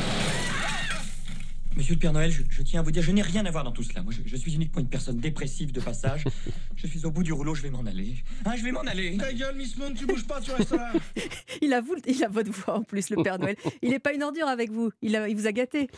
Monsieur 1.75 1.95
le 1.95 1.99
Père 1.99 2.13
Noël, 2.13 2.31
je, 2.31 2.41
je 2.49 2.61
tiens 2.61 2.79
à 2.79 2.83
vous 2.83 2.91
dire, 2.91 3.03
je 3.03 3.11
n'ai 3.11 3.21
rien 3.21 3.45
à 3.45 3.51
voir 3.51 3.65
dans 3.65 3.71
tout 3.71 3.83
cela. 3.83 4.01
Moi, 4.01 4.13
je, 4.13 4.21
je 4.25 4.35
suis 4.37 4.53
uniquement 4.55 4.79
une 4.81 4.87
personne 4.87 5.17
dépressive 5.17 5.73
de 5.73 5.81
passage. 5.81 6.23
je 6.77 6.87
suis 6.87 7.05
au 7.05 7.11
bout 7.11 7.21
du 7.21 7.33
rouleau, 7.33 7.53
je 7.53 7.61
vais 7.63 7.69
m'en 7.69 7.85
aller. 7.85 8.15
Hein, 8.45 8.53
je 8.57 8.63
vais 8.63 8.71
m'en 8.71 8.79
aller. 8.81 9.17
Ta 9.17 9.33
gueule, 9.33 9.55
Miss 9.57 9.77
Monde, 9.77 9.93
tu 9.95 10.05
bouges 10.05 10.25
pas, 10.25 10.39
tu 10.39 10.51
restes 10.51 10.71
là. 10.71 10.93
Il 11.61 11.73
a, 11.73 11.81
vous, 11.81 11.95
il 12.07 12.23
a 12.23 12.29
votre 12.29 12.49
voix 12.51 12.75
en 12.77 12.83
plus, 12.83 13.09
le 13.09 13.21
Père 13.21 13.39
Noël. 13.39 13.57
Il 13.81 13.89
n'est 13.89 13.99
pas 13.99 14.13
une 14.13 14.23
ordure 14.23 14.47
avec 14.47 14.71
vous. 14.71 14.89
Il, 15.01 15.17
a- 15.17 15.27
il 15.27 15.35
vous 15.35 15.47
a 15.47 15.51
gâté. 15.51 15.89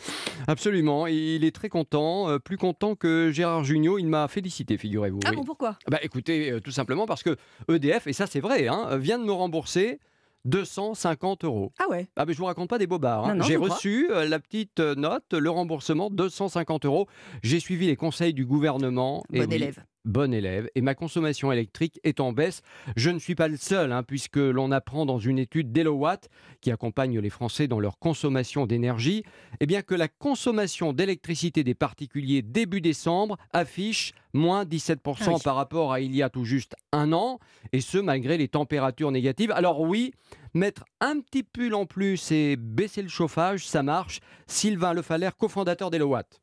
Absolument. 0.48 1.06
Il 1.06 1.44
est 1.44 1.54
très 1.54 1.68
content, 1.68 2.28
euh, 2.28 2.38
plus 2.40 2.56
content 2.56 2.96
que 2.96 3.30
Gérard 3.32 3.62
Jugnot. 3.62 3.98
Il 3.98 4.08
m'a 4.08 4.26
félicité, 4.26 4.78
figurez-vous. 4.78 5.20
Ah 5.24 5.30
oui. 5.30 5.36
bon, 5.36 5.44
pourquoi? 5.44 5.78
Bah 5.88 6.00
écoutez, 6.02 6.50
euh, 6.50 6.60
tout 6.60 6.72
simplement 6.72 7.06
parce 7.06 7.22
que 7.22 7.36
EDF, 7.68 8.08
et 8.08 8.12
ça 8.12 8.26
c'est 8.26 8.40
vrai, 8.40 8.66
hein, 8.66 8.96
vient 8.96 9.18
de 9.18 9.24
me 9.24 9.32
rembourser 9.32 10.00
250 10.44 11.44
euros. 11.44 11.72
Ah 11.78 11.88
ouais 11.90 12.08
Ah 12.16 12.24
mais 12.26 12.32
je 12.32 12.38
vous 12.38 12.44
raconte 12.46 12.68
pas 12.70 12.78
des 12.78 12.86
bobards. 12.86 13.26
hein. 13.26 13.38
J'ai 13.42 13.56
crois. 13.56 13.68
reçu 13.70 14.08
euh, 14.10 14.26
la 14.28 14.38
petite 14.38 14.80
euh, 14.80 14.94
note, 14.94 15.32
le 15.32 15.50
remboursement 15.50 16.10
250 16.10 16.84
euros. 16.84 17.06
J'ai 17.42 17.60
suivi 17.60 17.86
les 17.86 17.96
conseils 17.96 18.34
du 18.34 18.44
gouvernement. 18.46 19.22
Bon 19.30 19.52
élève. 19.52 19.82
Bon 20.08 20.32
élève. 20.32 20.70
Et 20.74 20.80
ma 20.80 20.94
consommation 20.94 21.52
électrique 21.52 22.00
est 22.02 22.18
en 22.18 22.32
baisse. 22.32 22.62
Je 22.96 23.10
ne 23.10 23.18
suis 23.18 23.34
pas 23.34 23.46
le 23.46 23.58
seul, 23.58 23.92
hein, 23.92 24.02
puisque 24.02 24.38
l'on 24.38 24.72
apprend 24.72 25.04
dans 25.04 25.18
une 25.18 25.38
étude 25.38 25.70
d'Elowatt, 25.70 26.30
qui 26.62 26.70
accompagne 26.70 27.20
les 27.20 27.28
Français 27.28 27.68
dans 27.68 27.78
leur 27.78 27.98
consommation 27.98 28.64
d'énergie, 28.64 29.22
eh 29.60 29.66
bien 29.66 29.82
que 29.82 29.94
la 29.94 30.08
consommation 30.08 30.94
d'électricité 30.94 31.62
des 31.62 31.74
particuliers 31.74 32.40
début 32.40 32.80
décembre 32.80 33.36
affiche 33.52 34.14
moins 34.32 34.64
17% 34.64 34.96
Ah 35.20 35.24
oui. 35.34 35.40
par 35.44 35.56
rapport 35.56 35.92
à 35.92 36.00
il 36.00 36.16
y 36.16 36.22
a 36.22 36.30
tout 36.30 36.46
juste 36.46 36.74
un 36.90 37.12
an, 37.12 37.38
et 37.72 37.82
ce 37.82 37.98
malgré 37.98 38.38
les 38.38 38.48
températures 38.48 39.10
négatives. 39.12 39.50
Alors 39.52 39.82
oui, 39.82 40.12
mettre 40.54 40.84
un 41.02 41.20
petit 41.20 41.42
pull 41.42 41.74
en 41.74 41.84
plus 41.84 42.32
et 42.32 42.56
baisser 42.56 43.02
le 43.02 43.08
chauffage, 43.08 43.66
ça 43.66 43.82
marche. 43.82 44.20
Sylvain 44.46 44.94
Lefalaire, 44.94 45.36
cofondateur 45.36 45.90
d'Elowatt. 45.90 46.40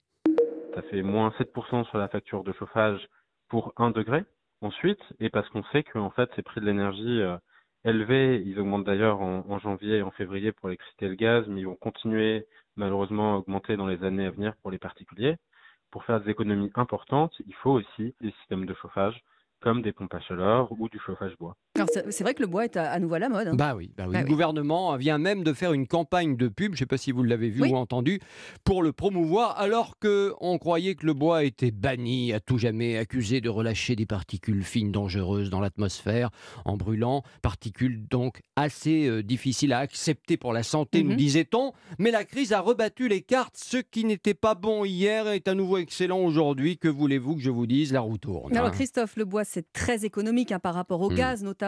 ça 0.75 0.83
fait 0.91 1.01
moins 1.01 1.33
7% 1.39 1.89
sur 1.89 1.97
la 1.97 2.09
facture 2.09 2.43
de 2.43 2.53
chauffage 2.53 2.99
pour 3.49 3.73
1 3.77 3.91
degré. 3.91 4.23
Ensuite, 4.61 5.01
et 5.19 5.29
parce 5.29 5.47
qu'on 5.49 5.63
sait 5.65 5.83
que 5.83 5.99
en 5.99 6.09
fait, 6.11 6.29
ces 6.35 6.41
prix 6.41 6.61
de 6.61 6.65
l'énergie 6.65 7.21
euh, 7.21 7.37
élevés, 7.83 8.41
ils 8.45 8.59
augmentent 8.59 8.85
d'ailleurs 8.85 9.21
en, 9.21 9.45
en 9.47 9.59
janvier 9.59 9.97
et 9.97 10.01
en 10.01 10.11
février 10.11 10.51
pour 10.51 10.69
l'électricité 10.69 11.05
et 11.05 11.09
le 11.09 11.15
gaz, 11.15 11.45
mais 11.47 11.61
ils 11.61 11.67
vont 11.67 11.75
continuer 11.75 12.47
malheureusement 12.75 13.35
à 13.35 13.37
augmenter 13.37 13.77
dans 13.77 13.87
les 13.87 14.03
années 14.03 14.25
à 14.25 14.31
venir 14.31 14.55
pour 14.61 14.71
les 14.71 14.79
particuliers. 14.79 15.37
Pour 15.91 16.03
faire 16.05 16.21
des 16.21 16.31
économies 16.31 16.71
importantes, 16.75 17.33
il 17.45 17.53
faut 17.55 17.71
aussi 17.71 18.15
des 18.21 18.31
systèmes 18.39 18.65
de 18.65 18.73
chauffage 18.73 19.21
comme 19.61 19.81
des 19.81 19.93
pompes 19.93 20.13
à 20.13 20.19
chaleur 20.21 20.71
ou 20.71 20.89
du 20.89 20.99
chauffage 20.99 21.37
bois. 21.37 21.55
C'est 22.09 22.21
vrai 22.23 22.33
que 22.33 22.41
le 22.41 22.47
bois 22.47 22.65
est 22.65 22.77
à, 22.77 22.91
à 22.91 22.99
nouveau 22.99 23.15
à 23.15 23.19
la 23.19 23.29
mode. 23.29 23.47
hein. 23.49 23.55
Bah 23.55 23.75
oui, 23.75 23.91
bah 23.97 24.05
oui. 24.07 24.13
Bah 24.13 24.19
le 24.19 24.25
oui. 24.25 24.29
gouvernement 24.31 24.95
vient 24.97 25.17
même 25.17 25.43
de 25.43 25.53
faire 25.53 25.73
une 25.73 25.87
campagne 25.87 26.37
de 26.37 26.47
pub, 26.47 26.71
je 26.71 26.75
ne 26.75 26.77
sais 26.79 26.85
pas 26.85 26.97
si 26.97 27.11
vous 27.11 27.23
l'avez 27.23 27.49
vu 27.49 27.61
Oui. 27.63 27.71
ou 27.71 27.75
entendu, 27.75 28.19
pour 28.63 28.81
le 28.83 28.91
promouvoir, 28.93 29.59
alors 29.59 29.97
que 29.99 30.33
on 30.39 30.57
croyait 30.57 30.95
que 30.95 31.05
le 31.05 31.13
bois 31.13 31.43
était 31.43 31.71
banni 31.71 32.31
à 32.33 32.39
tout 32.39 32.57
jamais, 32.57 32.97
accusé 32.97 33.41
de 33.41 33.49
relâcher 33.49 33.95
des 33.95 34.05
particules 34.05 34.63
fines 34.63 34.91
dangereuses 34.91 35.49
dans 35.49 35.59
l'atmosphère 35.59 36.29
en 36.63 36.77
brûlant, 36.77 37.23
particules 37.41 38.07
donc 38.07 38.41
assez 38.55 39.07
euh, 39.07 39.21
difficiles 39.23 39.73
à 39.73 39.79
accepter 39.79 40.37
pour 40.37 40.53
la 40.53 40.63
santé, 40.63 41.03
nous 41.03 41.11
Mhm. 41.11 41.17
disait-on. 41.17 41.73
Mais 41.99 42.11
la 42.11 42.23
crise 42.23 42.53
a 42.53 42.61
rebattu 42.61 43.07
les 43.07 43.21
cartes. 43.21 43.55
Ce 43.57 43.77
qui 43.77 44.05
n'était 44.05 44.33
pas 44.33 44.55
bon 44.55 44.85
hier 44.85 45.27
est 45.27 45.47
à 45.47 45.53
nouveau 45.55 45.77
excellent 45.77 46.19
aujourd'hui. 46.19 46.77
Que 46.77 46.87
voulez-vous 46.87 47.35
que 47.35 47.41
je 47.41 47.49
vous 47.49 47.67
dise? 47.67 47.91
La 47.93 47.99
roue 48.01 48.17
tourne. 48.17 48.55
Alors 48.55 48.67
hein. 48.69 48.71
Christophe, 48.71 49.15
le 49.17 49.25
bois 49.25 49.43
c'est 49.43 49.71
très 49.73 50.05
économique 50.05 50.51
hein, 50.51 50.59
par 50.59 50.73
rapport 50.73 51.01
au 51.01 51.09
Mm. 51.09 51.15
gaz 51.15 51.43
notamment, 51.43 51.64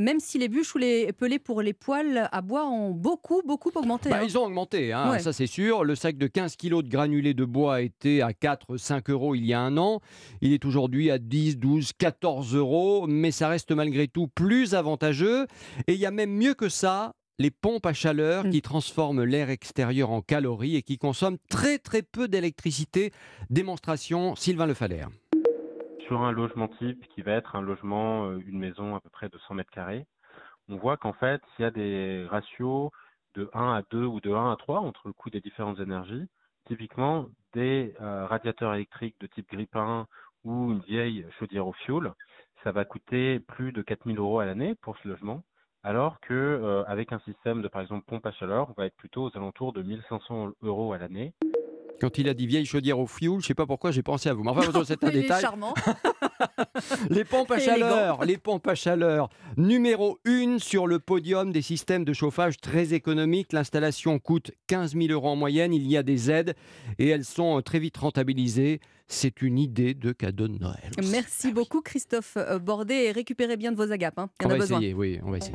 même 0.00 0.20
si 0.20 0.38
les 0.38 0.48
bûches 0.48 0.74
ou 0.74 0.78
les 0.78 1.12
pelés 1.12 1.38
pour 1.38 1.62
les 1.62 1.72
poêles 1.72 2.28
à 2.32 2.40
bois 2.42 2.66
ont 2.66 2.90
beaucoup 2.90 3.42
beaucoup 3.46 3.70
augmenté. 3.74 4.10
Bah, 4.10 4.18
hein. 4.20 4.24
Ils 4.24 4.38
ont 4.38 4.44
augmenté, 4.44 4.92
hein, 4.92 5.10
Ouais. 5.12 5.18
ça 5.18 5.32
c'est 5.32 5.46
sûr. 5.46 5.84
Le 5.84 5.94
sac 5.94 6.16
de 6.16 6.26
15 6.26 6.56
kg 6.56 6.82
de 6.82 6.88
granulés 6.88 7.34
de 7.34 7.44
bois 7.44 7.82
était 7.82 8.20
à 8.20 8.30
4-5 8.32 9.10
euros 9.10 9.34
il 9.34 9.44
y 9.46 9.52
a 9.52 9.60
un 9.60 9.76
an. 9.76 10.00
Il 10.40 10.52
est 10.52 10.64
aujourd'hui 10.64 11.10
à 11.10 11.18
10, 11.18 11.58
12, 11.58 11.92
14 11.98 12.54
euros, 12.54 13.06
mais 13.06 13.30
ça 13.30 13.48
reste 13.48 13.72
malgré 13.72 14.08
tout 14.08 14.28
plus 14.28 14.74
avantageux. 14.74 15.46
Et 15.86 15.94
il 15.94 15.98
y 15.98 16.06
a 16.06 16.10
même 16.10 16.30
mieux 16.32 16.54
que 16.54 16.68
ça. 16.68 17.12
Les 17.38 17.50
pompes 17.50 17.86
à 17.86 17.92
chaleur 17.94 18.48
qui 18.50 18.62
transforment 18.62 19.24
l'air 19.24 19.50
extérieur 19.50 20.10
en 20.10 20.20
calories 20.20 20.76
et 20.76 20.82
qui 20.82 20.96
consomment 20.98 21.38
très 21.48 21.78
très 21.78 22.02
peu 22.02 22.28
d'électricité. 22.28 23.10
Démonstration 23.50 24.36
Sylvain 24.36 24.66
Lefalaire. 24.66 25.08
Sur 26.12 26.24
un 26.24 26.32
logement 26.32 26.68
type 26.68 27.08
qui 27.14 27.22
va 27.22 27.32
être 27.32 27.56
un 27.56 27.62
logement, 27.62 28.26
euh, 28.26 28.38
une 28.46 28.58
maison 28.58 28.94
à 28.94 29.00
peu 29.00 29.08
près 29.08 29.30
de 29.30 29.38
100 29.48 29.54
mètres 29.54 29.70
carrés, 29.70 30.04
on 30.68 30.76
voit 30.76 30.98
qu'en 30.98 31.14
fait, 31.14 31.40
s'il 31.56 31.62
y 31.62 31.66
a 31.66 31.70
des 31.70 32.26
ratios 32.28 32.90
de 33.34 33.48
1 33.54 33.72
à 33.72 33.82
2 33.90 34.04
ou 34.04 34.20
de 34.20 34.30
1 34.30 34.52
à 34.52 34.56
3 34.56 34.80
entre 34.80 35.06
le 35.06 35.14
coût 35.14 35.30
des 35.30 35.40
différentes 35.40 35.80
énergies, 35.80 36.28
typiquement 36.66 37.28
des 37.54 37.94
euh, 38.02 38.26
radiateurs 38.26 38.74
électriques 38.74 39.16
de 39.20 39.26
type 39.26 39.48
grippin 39.50 40.06
ou 40.44 40.72
une 40.72 40.80
vieille 40.80 41.24
chaudière 41.38 41.66
au 41.66 41.72
fioul, 41.72 42.12
ça 42.62 42.72
va 42.72 42.84
coûter 42.84 43.40
plus 43.40 43.72
de 43.72 43.80
4000 43.80 44.18
euros 44.18 44.40
à 44.40 44.44
l'année 44.44 44.74
pour 44.82 44.98
ce 44.98 45.08
logement, 45.08 45.42
alors 45.82 46.20
que 46.20 46.34
euh, 46.34 46.84
avec 46.88 47.14
un 47.14 47.20
système 47.20 47.62
de 47.62 47.68
par 47.68 47.80
exemple 47.80 48.04
pompe 48.06 48.26
à 48.26 48.32
chaleur, 48.32 48.68
on 48.68 48.74
va 48.74 48.84
être 48.84 48.96
plutôt 48.96 49.30
aux 49.30 49.34
alentours 49.34 49.72
de 49.72 49.80
1500 49.80 50.50
euros 50.60 50.92
à 50.92 50.98
l'année. 50.98 51.32
Quand 52.00 52.18
il 52.18 52.28
a 52.28 52.34
dit 52.34 52.46
vieille 52.48 52.66
chaudière 52.66 52.98
au 52.98 53.06
fioul, 53.06 53.40
je 53.40 53.46
sais 53.46 53.54
pas 53.54 53.66
pourquoi 53.66 53.92
j'ai 53.92 54.02
pensé 54.02 54.28
à 54.28 54.34
vous. 54.34 54.42
Mais 54.42 54.50
enfin, 54.50 54.62
c'est 54.84 55.04
un 55.04 55.10
Il 55.10 55.16
est 55.18 55.22
détail. 55.22 55.40
charmant. 55.40 55.72
Les 57.10 57.24
pompes 57.24 57.50
à 57.52 57.58
chaleur, 57.60 58.24
les 58.24 58.36
pompes 58.36 58.66
à 58.66 58.74
chaleur. 58.74 59.28
Numéro 59.56 60.18
1 60.26 60.58
sur 60.58 60.86
le 60.88 60.98
podium 60.98 61.52
des 61.52 61.62
systèmes 61.62 62.04
de 62.04 62.12
chauffage 62.12 62.56
très 62.58 62.92
économiques. 62.94 63.52
L'installation 63.52 64.18
coûte 64.18 64.50
15 64.66 64.94
000 64.96 65.06
euros 65.12 65.28
en 65.28 65.36
moyenne. 65.36 65.72
Il 65.72 65.86
y 65.86 65.96
a 65.96 66.02
des 66.02 66.30
aides 66.30 66.54
et 66.98 67.08
elles 67.08 67.24
sont 67.24 67.58
euh, 67.58 67.62
très 67.62 67.78
vite 67.78 67.96
rentabilisées. 67.96 68.80
C'est 69.06 69.42
une 69.42 69.58
idée 69.58 69.94
de 69.94 70.10
cadeau 70.12 70.48
de 70.48 70.58
Noël. 70.58 70.90
Merci 71.10 71.52
beaucoup 71.52 71.82
Christophe 71.82 72.34
euh, 72.36 72.58
Bordet 72.58 73.06
et 73.06 73.12
récupérez 73.12 73.56
bien 73.56 73.70
de 73.70 73.76
vos 73.76 73.92
agapes. 73.92 74.18
hein. 74.18 74.28
Il 74.40 74.44
y 74.44 74.46
On 74.46 74.48
en 74.48 74.52
a 74.52 74.54
va 74.54 74.60
besoin. 74.60 74.78
essayer, 74.78 74.94
oui, 74.94 75.20
on 75.24 75.30
va 75.30 75.38
essayer. 75.38 75.54